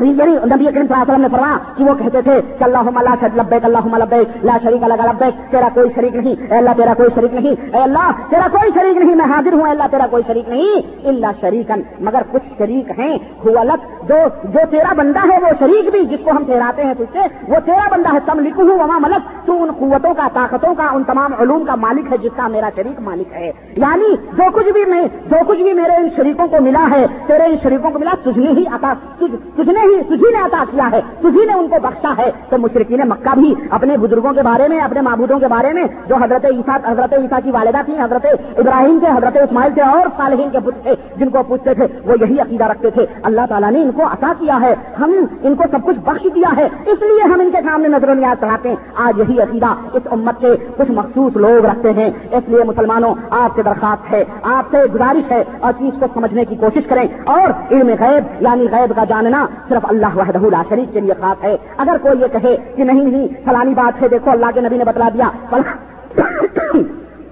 نبی 0.02 0.14
کریم 0.18 0.88
صلی 0.88 0.94
اللہ 0.94 0.94
علیہ 0.94 1.12
وسلم 1.12 1.22
نے 1.22 1.28
فرمایا 1.32 1.58
کہ 1.78 1.84
وہ 1.84 1.94
کہتے 1.94 2.22
تھے 2.22 2.42
کہ 2.60 2.64
اللہ 2.64 2.78
اللہ 2.78 3.26
لبیک 3.36 3.66
اللہ 3.66 3.96
لبیک 3.98 4.46
لا 4.46 4.58
شریک 4.64 4.84
اللہ 4.84 4.94
لبیک 4.94 5.52
تیرا 5.52 5.70
کوئی 5.74 5.90
شریک 5.96 6.16
نہیں۔ 6.16 6.36
اے 6.52 6.58
اللہ، 6.58 6.70
تیرا 6.78 6.94
کوئی 6.94 7.10
شریک 7.16 7.34
نہیں۔ 7.34 7.76
اے 7.76 7.84
اللہ، 7.84 8.12
تیرا 8.30 8.48
کوئی 8.52 8.72
شریک 8.76 8.98
نہیں۔ 8.98 9.16
میں 9.16 9.26
حاضر 9.26 9.54
ہوں۔ 9.54 9.62
اللہ، 9.62 9.84
تیرا 9.92 10.08
کوئی 10.10 10.24
شریک 10.28 10.50
نہیں۔ 10.50 11.08
اللہ 11.08 11.28
شریکن 11.42 11.82
مگر 12.00 12.22
کچھ 12.32 12.44
شریک 12.58 13.00
ہیں۔ 13.00 13.18
الگ 13.46 13.95
جو 14.08 14.16
جو 14.44 14.60
تیرا 14.70 14.94
بندہ 14.94 15.20
ہے 15.20 15.38
وہ 15.42 15.48
شریک 15.60 15.90
بھی 15.90 16.06
جس 16.06 16.20
کو 16.24 16.32
ہم 16.32 16.44
ٹھہراتے 16.46 16.84
ہیں 16.84 16.94
تجھ 16.94 17.14
سے، 17.14 17.20
وہ 17.48 17.56
تیرا 17.66 17.90
بندہ 17.92 18.14
ہے، 18.14 18.20
تم 18.26 18.40
لکھوں 18.40 18.66
وہاں 18.66 19.00
ملک، 19.00 19.48
تو 19.48 19.64
ان 19.64 19.72
قوتوں 19.72 20.14
کا، 20.14 20.28
طاقتوں 20.34 20.76
کا، 20.76 20.88
ان 20.94 21.04
تمام 21.04 21.32
علوم 21.40 21.66
کا 21.66 21.76
مالک 21.76 22.12
ہے 22.12 22.18
جس 22.18 22.32
کا 22.36 22.48
میرا 22.48 22.70
شریک 22.76 23.02
مالک 23.02 23.34
ہے۔ 23.34 23.52
یعنی 23.76 24.16
جو 24.38 24.44
کچھ 24.54 24.70
بھی 24.70 24.86
میں، 24.86 25.04
جو 25.04 25.36
کچھ 25.48 25.62
بھی 25.62 25.74
میرے 25.74 25.96
ان 25.96 26.08
شریکوں 26.16 26.48
کو 26.48 26.58
ملا 26.62 26.88
ہے، 26.92 27.06
تیرے 27.28 27.44
ان 27.44 27.56
شریکوں 27.64 27.92
کو 27.92 28.00
ملا، 28.00 28.12
تجھ 28.24 28.40
نے 28.40 28.50
ہی 28.50 28.64
عطا، 28.72 28.94
تجھ 29.20 29.70
نے 29.70 29.80
ہی 29.80 30.04
تجھی 30.04 30.32
نے 30.32 30.42
عطا 30.46 30.64
کیا 30.72 30.90
ہے 30.92 31.02
تجھی 31.20 31.46
نے 31.46 31.54
ان 31.54 31.68
کو 31.68 31.76
بخشا 31.82 32.14
ہے۔ 32.18 32.32
تو 32.50 32.58
مشرقین 32.58 33.02
مکہ 33.10 33.40
بھی 33.40 33.56
اپنے 33.70 33.98
بزرگوں 33.98 34.34
کے 34.34 34.42
بارے 34.42 34.68
میں، 34.68 34.80
اپنے 34.80 35.02
معبودوں 35.02 35.40
کے 35.40 35.48
بارے 35.48 35.74
میں، 35.74 35.84
جو 36.08 36.16
حضرت 36.16 36.46
عیسیٰ 36.46 36.78
حضرت 36.86 37.14
عیسیٰ 37.14 37.40
کی 37.44 37.52
والدہ 37.52 37.78
تھی 37.86 37.94
حضرت 38.00 38.26
ابراہیم 38.58 39.00
کے 39.00 39.06
حضرت 39.06 39.38
اسماعیل 39.38 39.74
کے 39.74 39.82
اور 39.82 40.08
صالحین 40.18 40.50
کے 40.50 40.60
پتر 40.60 40.80
تھے، 40.84 40.92
جن 41.18 41.30
کو 41.30 41.44
پوچھتے 41.48 41.74
تھے، 41.74 41.88
وہ 42.06 42.16
یہی 42.22 42.40
عقیدہ 42.40 42.64
رکھتے 42.64 42.90
تھے۔ 42.90 43.06
اللہ 43.24 43.42
تعالیٰ 43.50 43.72
نے 43.72 43.82
ان 43.82 43.92
کو 43.96 44.04
عطا 44.04 44.34
کیا 44.40 44.58
ہے، 44.62 44.76
ہم 45.00 45.14
ان 45.42 45.56
کو 45.56 45.64
سب 45.72 45.78
کچھ 45.86 46.00
بخش 46.00 46.28
دیا 46.36 46.58
ہے۔ 46.58 46.66
اس 46.66 47.02
لیے 47.02 47.24
ہم 47.24 47.40
ان 47.40 47.52
کے 47.52 47.58
سامنے 47.66 47.88
نظر 47.88 48.10
و 48.10 48.14
نیاز 48.14 48.42
چڑھاتے 48.42 48.70
ہیں۔ 48.70 48.76
آج 48.96 49.20
یہی 49.20 49.42
عقیدہ 49.42 49.76
اس 49.94 50.02
امت 50.12 50.42
کے 50.42 50.56
کچھ 50.78 50.92
مخصوص 50.92 51.38
لوگ 51.38 51.66
رکھتے 51.66 51.92
ہیں۔ 51.92 52.10
اس 52.32 52.44
لیے 52.48 52.64
مسلمانوں، 52.64 53.16
آپ 53.30 53.56
سے 53.56 53.64
درخواست 53.64 54.14
ہے، 54.14 54.24
آپ 54.44 54.64
سے 54.72 54.78
گزارش 54.94 55.32
ہے، 55.32 55.44
اور 55.60 55.72
چیز 55.80 56.00
کو 56.00 56.06
سمجھنے 56.14 56.46
کی 56.46 56.56
کوشش 56.56 56.88
کریں۔ 56.88 57.08
اور 57.26 57.74
علم 57.74 57.88
غیب 57.88 58.44
یعنی 58.44 58.68
غیب 58.72 58.94
کا 58.96 59.04
جاننا 59.04 59.48
صرف 59.70 59.86
اللہ 59.90 60.16
وحدہ 60.16 60.38
لا 60.38 60.64
شریف 60.70 60.94
کے 60.94 61.00
لیے 61.00 61.14
خاص 61.22 61.44
ہے۔ 61.44 61.58
اگر 61.78 61.96
کوئی 62.02 62.22
یہ 62.22 62.28
کہے 62.28 62.58
کہ 62.76 62.84
نہیں 62.84 63.06
نہیں، 63.06 63.28
فلانی 63.46 63.74
بات 63.74 64.02
ہے، 64.02 64.08
دیکھو 64.08 64.32
اللہ 64.32 64.46
کے 64.54 64.62
نبی 64.62 64.78
نے 64.78 64.84
بتلا 64.84 65.10
دیا۔ 65.14 65.30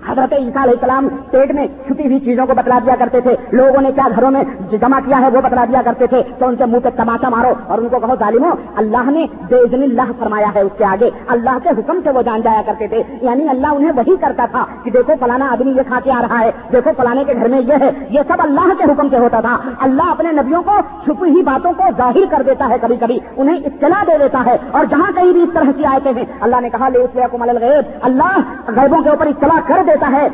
حضرت 0.08 0.34
عیسیٰ 0.34 0.62
علیہ 0.62 0.74
السلام 0.74 1.08
پیٹ 1.32 1.52
میں 1.52 1.68
چھپی 1.68 2.06
ہوئی 2.06 2.20
چیزوں 2.20 2.46
کو 2.46 2.54
بتلا 2.54 2.80
دیا 2.86 2.96
کرتے 3.00 3.22
تھے۔ 3.22 3.36
لوگوں 3.52 3.82
نے 3.82 3.92
کیا 3.92 4.08
گھروں 4.16 4.32
میں 4.32 4.44
جمع 4.72 5.00
کیا 5.06 5.22
ہے 5.22 5.30
وہ 5.30 5.42
بتلا 5.42 5.66
دیا 5.66 5.82
کرتے 5.86 6.08
تھے۔ 6.08 6.24
تو 6.40 6.48
ان 6.48 6.56
کے 6.56 6.66
منہ 6.66 6.80
پہ 6.84 6.90
تماشا 6.96 7.30
مارو 7.30 7.54
اور 7.68 7.78
ان 7.78 7.88
کو 7.88 8.00
کہو، 8.00 8.16
ظالمو، 8.20 8.50
اللہ 8.76 9.12
نے 9.12 9.26
بے 9.50 9.58
اللہ 9.58 10.12
فرمایا 10.20 10.48
ہے 10.56 10.62
اس 10.62 10.72
کے 10.78 10.86
آگے۔ 10.86 11.10
اللہ 11.28 11.58
کے 11.64 11.70
حکم 11.70 12.00
سے 12.04 12.10
وہ 12.10 12.22
جان 12.22 12.42
جایا 12.42 12.62
کرتے 12.66 12.88
تھے۔ 12.88 13.04
یعنی 13.22 13.50
اللہ 13.50 13.68
انہیں 13.68 13.92
وہی 13.96 14.16
کرتا 14.16 14.46
تھا 14.52 14.66
کہ 14.84 14.92
دیکھو 14.92 15.14
فلانا 15.20 15.48
آدمی 15.52 15.72
یہ 15.72 15.82
کھا 15.88 16.00
کے 16.04 16.12
آ 16.12 16.22
رہا 16.22 16.40
ہے۔ 16.40 16.52
دیکھو 16.72 16.92
فلانے 16.98 17.24
کے 17.24 17.34
گھر 17.34 17.48
میں 17.48 17.62
یہ 17.62 17.74
ہے۔ 17.74 17.90
یہ 18.10 18.22
سب 18.28 18.38
اللہ 18.40 18.74
کے 18.78 18.84
حکم 18.84 19.08
سے 19.10 19.18
ہوتا 19.18 19.42
تھا۔ 19.42 19.58
اللہ 19.80 20.04
اپنے 20.04 20.32
نبیوں 20.32 20.64
کو 20.64 20.72
چھپی 21.04 21.32
ہوئی 21.32 21.44
باتوں 21.44 21.72
کو 21.78 21.84
ظاہر 21.98 22.26
کر 22.30 22.44
دیتا 22.46 22.70
ہے 22.70 22.76
کبھی 22.82 22.96
کبھی 22.96 23.20
انہیں 23.38 23.58
اطلاع 23.58 24.04
دے 24.08 24.18
دیتا 24.18 24.44
ہے۔ 24.46 24.58
اور 24.72 24.86
جہاں 24.86 25.12
کہیں 25.16 25.32
بھی 25.32 25.42
اس 25.42 25.50
طرح 25.54 25.72
کی 25.78 25.86
آئے 25.86 26.12
ہیں۔ 26.12 26.26
اللہ 26.42 26.62
نے 26.62 26.70
کہا 26.70 26.90
لے 26.90 27.00
اس 27.00 27.18
اللہ 28.02 28.40
غیبوں 28.68 29.04
کے 29.04 29.10
اوپر 29.10 29.28
اطلاع 29.28 29.60
کر 29.68 29.84
دے۔ 29.88 29.93
دیتا 29.94 30.11
ہے 30.11 30.28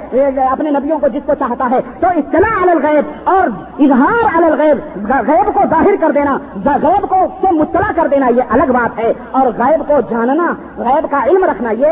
اپنے 0.52 0.69
نبیوں 0.69 0.99
کو 0.99 1.07
جس 1.07 1.22
کو 1.26 1.34
چاہتا 1.40 1.68
ہے۔ 1.72 1.80
تو 1.99 2.07
اطلاع 2.07 2.61
الغیب 2.61 3.30
اور 3.30 3.48
اظہار 3.80 4.44
الغیب، 4.44 5.07
غیب 5.27 5.53
کو 5.53 5.61
ظاہر 5.69 5.95
کر 6.02 6.11
دینا، 6.11 6.38
غیب 6.65 7.10
کو 7.10 7.52
مطلع 7.52 7.91
کر 7.95 8.07
دینا، 8.07 8.27
یہ 8.27 8.41
الگ 8.49 8.72
بات 8.72 8.99
ہے۔ 8.99 9.14
اور 9.31 9.48
غیب 9.48 9.88
کو 9.88 10.02
جاننا، 10.10 10.53
غیب 10.77 11.11
کا 11.11 11.23
علم 11.26 11.44
رکھنا، 11.44 11.72
یہ 11.72 11.88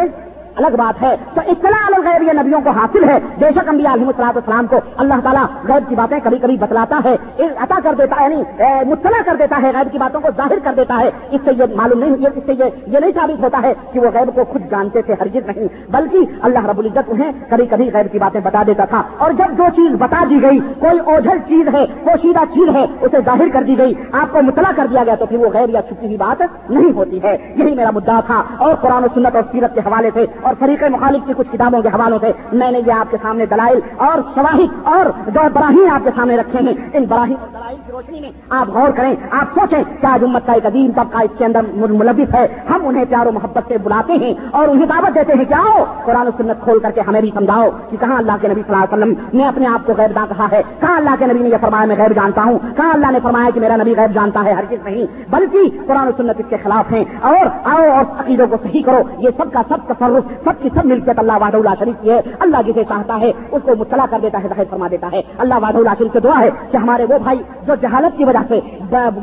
الگ 0.57 0.75
بات 0.77 1.01
ہے۔ 1.01 1.15
تو 1.33 1.41
اطلاع 1.47 1.97
الغیب 1.97 2.23
یہ 2.23 2.41
نبیوں 2.41 2.61
کو 2.63 2.69
حاصل 2.69 3.09
ہے۔ 3.09 3.19
بے 3.37 3.49
شک 3.55 3.69
انبیاء 3.69 3.93
علیہ 3.93 4.05
السلاط 4.05 4.37
اسلام 4.37 4.67
کو 4.67 4.79
اللہ 4.97 5.13
تعالیٰ 5.23 5.45
غیب 5.67 5.89
کی 5.89 5.95
باتیں 5.95 6.19
کبھی 6.23 6.37
کبھی 6.37 6.57
بتلاتا 6.57 6.99
ہے۔ 7.05 7.15
عطا 7.59 7.79
کر 7.83 7.93
دیتا 7.97 8.15
ہے 8.19 8.27
یعنی 8.29 8.43
مطلع 8.89 9.21
کر 9.25 9.35
دیتا 9.39 9.59
ہے 9.61 9.71
غیب 9.75 9.91
کی 9.91 9.97
باتوں 9.97 10.21
کو، 10.21 10.27
ظاہر 10.37 10.59
کر 10.63 10.73
دیتا 10.77 10.99
ہے۔ 10.99 11.09
اس 11.31 11.41
سے 11.45 11.51
یہ 11.57 11.63
معلوم 11.75 11.99
نہیں 11.99 12.11
اس 12.11 12.43
سے 12.45 12.51
یہ 12.87 12.97
نہیں 12.99 13.11
ثابت 13.15 13.43
ہوتا 13.43 13.59
ہے 13.63 13.73
کہ 13.91 13.99
وہ 13.99 14.07
غیب 14.13 14.35
کو 14.35 14.43
خود 14.43 14.61
جانتے 14.71 15.01
تھے 15.01 15.15
ہرگز 15.21 15.47
نہیں۔ 15.47 15.91
بلکہ 15.91 16.17
اللہ 16.41 16.65
رب 16.65 16.79
العزت 16.79 16.99
انہیں 17.07 17.31
کبھی 17.49 17.65
کبھی 17.65 17.89
غیب 17.93 18.11
کی 18.11 18.19
باتیں 18.19 18.41
بتا 18.43 18.63
دیتا 18.67 18.85
تھا۔ 18.85 19.03
اور 19.17 19.31
جب 19.31 19.57
جو 19.57 19.63
چیز 19.75 19.91
بتا 19.99 20.23
دی 20.29 20.41
گئی، 20.41 20.59
کوئی 20.59 20.99
اوجھل 20.99 21.37
چیز 21.47 21.67
ہے 21.75 21.85
پوشیدہ 22.03 22.39
چیز 22.53 22.75
ہے، 22.75 22.85
اسے 23.01 23.17
ظاہر 23.25 23.49
کر 23.53 23.63
دی 23.63 23.77
گئی، 23.77 23.93
آپ 24.11 24.33
کو 24.33 24.41
مطلع 24.41 24.71
کر 24.75 24.85
دیا 24.91 25.03
گیا 25.03 25.15
تو 25.15 25.25
پھر 25.25 25.37
وہ 25.37 25.49
غیر 25.53 25.69
یا 25.69 25.81
چھپی 25.81 26.05
ہوئی 26.05 26.17
بات 26.17 26.69
نہیں 26.69 26.91
ہوتی 26.91 27.23
ہے۔ 27.23 27.37
یہی 27.55 27.75
میرا 27.75 27.89
مدعا 27.93 28.19
تھا۔ 28.19 28.43
اور 28.57 28.75
قرآن 28.75 29.03
و 29.03 29.07
سنت 29.13 29.35
اور 29.35 29.43
سیرت 29.51 29.73
کے 29.73 29.79
حوالے 29.79 30.09
سے 30.13 30.25
اور 30.47 30.55
فریق 30.59 30.83
مخالف 30.83 31.27
کی 31.27 31.33
کچھ 31.37 31.47
کتابوں 31.51 31.81
کے 31.81 31.87
حوالوں 31.87 32.19
سے 32.21 32.31
میں 32.51 32.71
نے 32.71 32.81
یہ 32.87 32.91
آپ 32.91 33.11
کے 33.11 33.17
سامنے 33.21 33.45
دلائل 33.45 33.79
اور 33.97 34.19
شواہد 34.35 34.87
اور 34.87 35.05
جو 35.27 35.39
براہین 35.53 35.89
آپ 35.91 35.99
کے 36.03 36.09
سامنے 36.15 36.37
رکھے 36.37 36.59
ہیں۔ 36.59 36.73
ان 36.93 37.03
براہین 37.03 37.35
اور 37.39 37.47
دلائل 37.47 37.75
کی 37.85 37.91
روشنی 37.91 38.19
میں 38.19 38.29
آپ 38.49 38.69
غور 38.69 38.89
کریں، 38.89 39.15
آپ 39.31 39.59
سوچیں 39.59 39.83
کیا 40.01 40.13
امت 40.13 40.45
کا 40.45 40.53
ایک 40.53 40.65
عظیم 40.65 40.91
طبقہ 40.95 41.17
اس 41.17 41.37
کے 41.37 41.45
اندر 41.45 41.59
ملوث 41.73 42.35
ہے۔ 42.35 42.47
ہم 42.69 42.87
انہیں 42.87 43.05
پیار 43.09 43.25
و 43.25 43.31
محبت 43.31 43.63
سے 43.67 43.77
بلاتے 43.83 44.13
ہیں 44.13 44.33
اور 44.51 44.67
انہیں 44.67 44.85
دعوت 44.85 45.15
دیتے 45.15 45.33
ہیں 45.33 45.45
کہ 45.45 45.53
آؤ، 45.53 45.83
قرآن 46.05 46.27
و 46.27 46.29
سنت 46.37 46.63
کھول 46.63 46.79
کر 46.79 46.91
کے 46.91 47.01
ہمیں 47.01 47.21
بھی 47.21 47.31
سمجھاؤ 47.33 47.69
کہ 47.89 47.97
کہاں 47.99 48.17
اللہ 48.17 48.31
کے 48.41 48.47
نبی 48.47 48.61
صلی 48.67 48.75
اللہ 48.75 48.95
علیہ 48.95 49.03
وسلم 49.03 49.37
نے 49.37 49.47
اپنے 49.47 49.67
آپ 49.67 49.87
کو 49.87 49.93
غیر 49.97 50.09
دان 50.15 50.27
کہا 50.37 50.47
ہے۔ 50.51 50.61
کہاں 50.79 50.97
اللہ 50.97 51.09
کے 51.19 51.25
نبی 51.25 51.39
نے 51.39 51.49
یہ 51.49 51.57
فرمایا 51.61 51.85
میں 51.85 51.95
غیر 51.97 52.13
جانتا 52.13 52.43
ہوں؟ 52.43 52.59
کہاں 52.77 52.93
اللہ 52.93 53.11
نے 53.11 53.19
فرمایا 53.23 53.49
کہ 53.53 53.59
میرا 53.59 53.75
نبی 53.75 53.93
غیر 53.97 54.07
جانتا 54.07 54.43
ہے؟ 54.45 54.53
ہر 54.53 54.63
چیز 54.69 54.79
نہیں۔ 54.85 55.07
بلکہ 55.29 55.59
قرآن 55.87 56.07
و 56.07 56.11
سنت 56.17 56.39
اس 56.39 56.45
کے 56.49 56.57
خلاف 56.63 56.93
ہیں۔ 56.93 57.05
اور 57.21 57.45
آؤ 57.63 57.89
اور 57.89 58.19
عقیدوں 58.19 58.47
کو 58.47 58.55
صحیح 58.63 58.83
کرو۔ 58.85 59.01
یہ 59.17 59.29
سب 59.37 59.53
کا 59.53 59.61
سب 59.67 59.77
تصرف 59.87 60.36
سب 60.43 60.63
کی 60.63 60.69
سب 60.75 60.85
ملکیت 60.85 61.19
اللہ 61.19 61.31
واد 61.41 61.55
اللہ 61.55 61.69
شریف 61.79 62.03
کی 62.03 62.11
ہے۔ 62.11 62.21
اللہ 62.39 62.57
جسے 62.67 62.83
چاہتا 62.83 63.17
ہے، 63.21 63.31
اس 63.51 63.61
کو 63.65 63.71
مطلع 63.79 64.05
کر 64.09 64.19
دیتا 64.21 64.43
ہے، 64.43 64.47
ظاہر 64.47 64.63
فرما 64.69 64.87
دیتا 64.91 65.07
ہے۔ 65.13 65.21
اللہ 65.37 65.53
واد 65.61 65.75
اللہ 65.75 65.89
شریف 65.97 66.13
سے 66.13 66.19
دعا 66.19 66.39
ہے 66.39 66.49
کہ 66.71 66.77
ہمارے 66.77 67.05
وہ 67.09 67.17
بھائی 67.23 67.39
جو 67.67 67.73
جہالت 67.81 68.17
کی 68.17 68.23
وجہ 68.23 68.39
سے 68.47 68.59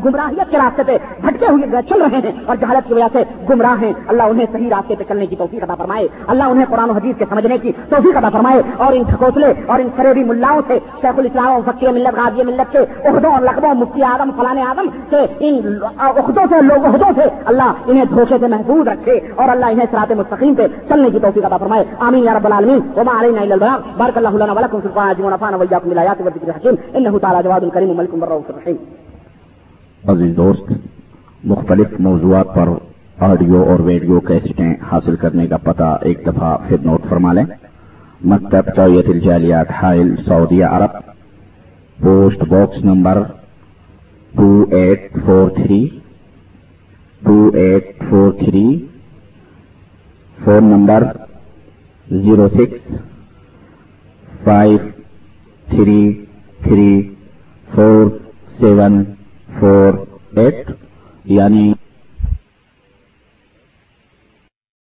گمراہیت 0.05 0.51
کے 0.51 0.57
راستے 0.57 0.83
پہ 0.87 0.99
بھٹکے 1.21 1.47
ہوئے 1.49 1.83
چل 1.89 2.03
رہے 2.03 2.17
ہیں 2.17 2.33
اور 2.47 2.57
جہالت 2.57 2.89
کی 2.89 2.95
وجہ 2.95 3.09
سے 3.13 3.23
گمراہ 3.51 3.83
ہیں، 3.83 3.93
اللہ 4.09 4.23
انہیں 4.23 4.47
صحیح 4.53 4.71
راستے 4.71 4.95
پہ 4.99 5.05
چلنے 5.09 5.27
کی 5.27 5.37
توفیق 5.37 5.63
عطا 5.63 5.75
فرمائے۔ 5.75 6.09
اللہ 6.27 6.45
انہیں 6.45 6.67
قرآن 6.71 6.91
و 6.91 6.93
حدیث 6.93 7.17
کے 7.19 7.25
سمجھنے 7.29 7.59
کی 7.59 7.73
توفیق 7.89 8.17
عطا 8.17 8.29
فرمائے۔ 8.29 8.63
اور 8.77 8.93
ان 8.93 9.03
ٹھکوسلے 9.03 9.53
اور 9.67 9.81
ان 9.81 9.89
فریبی 9.97 10.25
ملاؤں 10.25 10.61
سے 10.67 10.79
شیخ 11.01 11.19
الاسلام 11.19 11.61
فقیر 11.65 11.91
ملت، 11.91 12.19
غازی 12.19 12.43
ملت 12.43 12.73
کے 12.73 12.79
عہدوں 12.79 13.33
اور 13.33 13.43
لقبوں، 13.43 13.75
مفتی 13.75 14.03
آدم 14.03 14.31
فلاں 14.37 14.71
آدم 14.71 14.87
سے 15.11 15.27
ان 15.41 15.79
عہدوں 15.99 16.47
سے، 16.51 16.63
لوگ 16.63 16.87
عہدوں 16.87 17.13
سے 17.17 17.23
اللہ 17.45 17.73
انہیں 17.87 18.05
دھوکے 18.05 18.35
سے 18.41 18.47
محفوظ 18.49 18.89
رکھے 18.89 19.21
اور 19.35 19.49
اللہ 19.49 19.67
انہیں 19.67 19.87
سرات 19.91 20.13
مستقیم 20.13 20.55
پہ 20.55 20.67
چلنے 20.89 21.04
سننے 21.05 21.19
کی 21.19 21.27
توفیق 21.27 21.45
عطا 21.45 21.57
فرمائے۔ 21.57 21.85
آمین 21.99 22.25
یا 22.25 22.35
رب 22.35 22.47
العالمین۔ 22.47 22.81
وما 22.97 23.21
علینا 23.21 23.41
الا 23.41 23.55
البلاغ۔ 23.55 23.79
بارک 23.97 24.17
اللہ 24.17 24.29
لنا 24.29 24.53
ولکم 24.53 24.81
فی 24.81 24.89
القرآن 24.89 25.07
العظیم 25.07 25.27
ونفعنا 25.27 25.57
وإياكم 25.57 25.89
بالآيات 25.89 26.21
والذكر 26.21 26.49
الحكيم 26.49 26.75
انه 26.95 27.19
تعالى 27.19 27.39
جواد 27.45 27.61
کریم، 27.75 27.97
ملک 27.97 28.11
الرؤوف 28.13 28.45
الرحیم۔ 28.49 28.77
عزیز 30.11 30.37
دوست، 30.37 30.73
مختلف 31.45 31.87
موضوعات 31.99 32.55
پر 32.55 32.69
آڈیو 33.19 33.63
اور 33.63 33.81
ویڈیو 33.81 34.21
کیسٹیں 34.21 34.75
حاصل 34.93 35.17
کرنے 35.17 35.47
کا 35.47 35.57
پتہ 35.57 35.99
ایک 36.01 36.27
دفعہ 36.27 36.57
پھر 36.69 36.77
نوٹ 36.79 37.01
فرما 37.09 37.33
لیں۔ 37.33 37.45
مکتب 38.25 38.77
طویت 38.77 39.09
الجالیات 39.09 39.71
حائل 39.71 40.17
سعودیہ 40.17 40.65
عرب۔ 40.65 40.91
Post 42.01 42.45
box 42.49 42.85
number 42.85 43.23
two 44.37 44.65
eight 44.71 45.13
four 45.27 45.51
three 45.51 45.89
two 47.23 47.51
eight 47.55 48.03
four 48.11 48.33
three 48.33 48.87
phone 50.39 50.65
number 50.65 51.05
zero 52.07 52.49
six 52.49 52.93
five 54.45 54.79
three 55.69 56.03
three 56.61 56.93
four 57.69 58.07
seven 58.59 59.03
four 59.61 59.93
eight 60.37 60.71
یعنی 61.25 61.74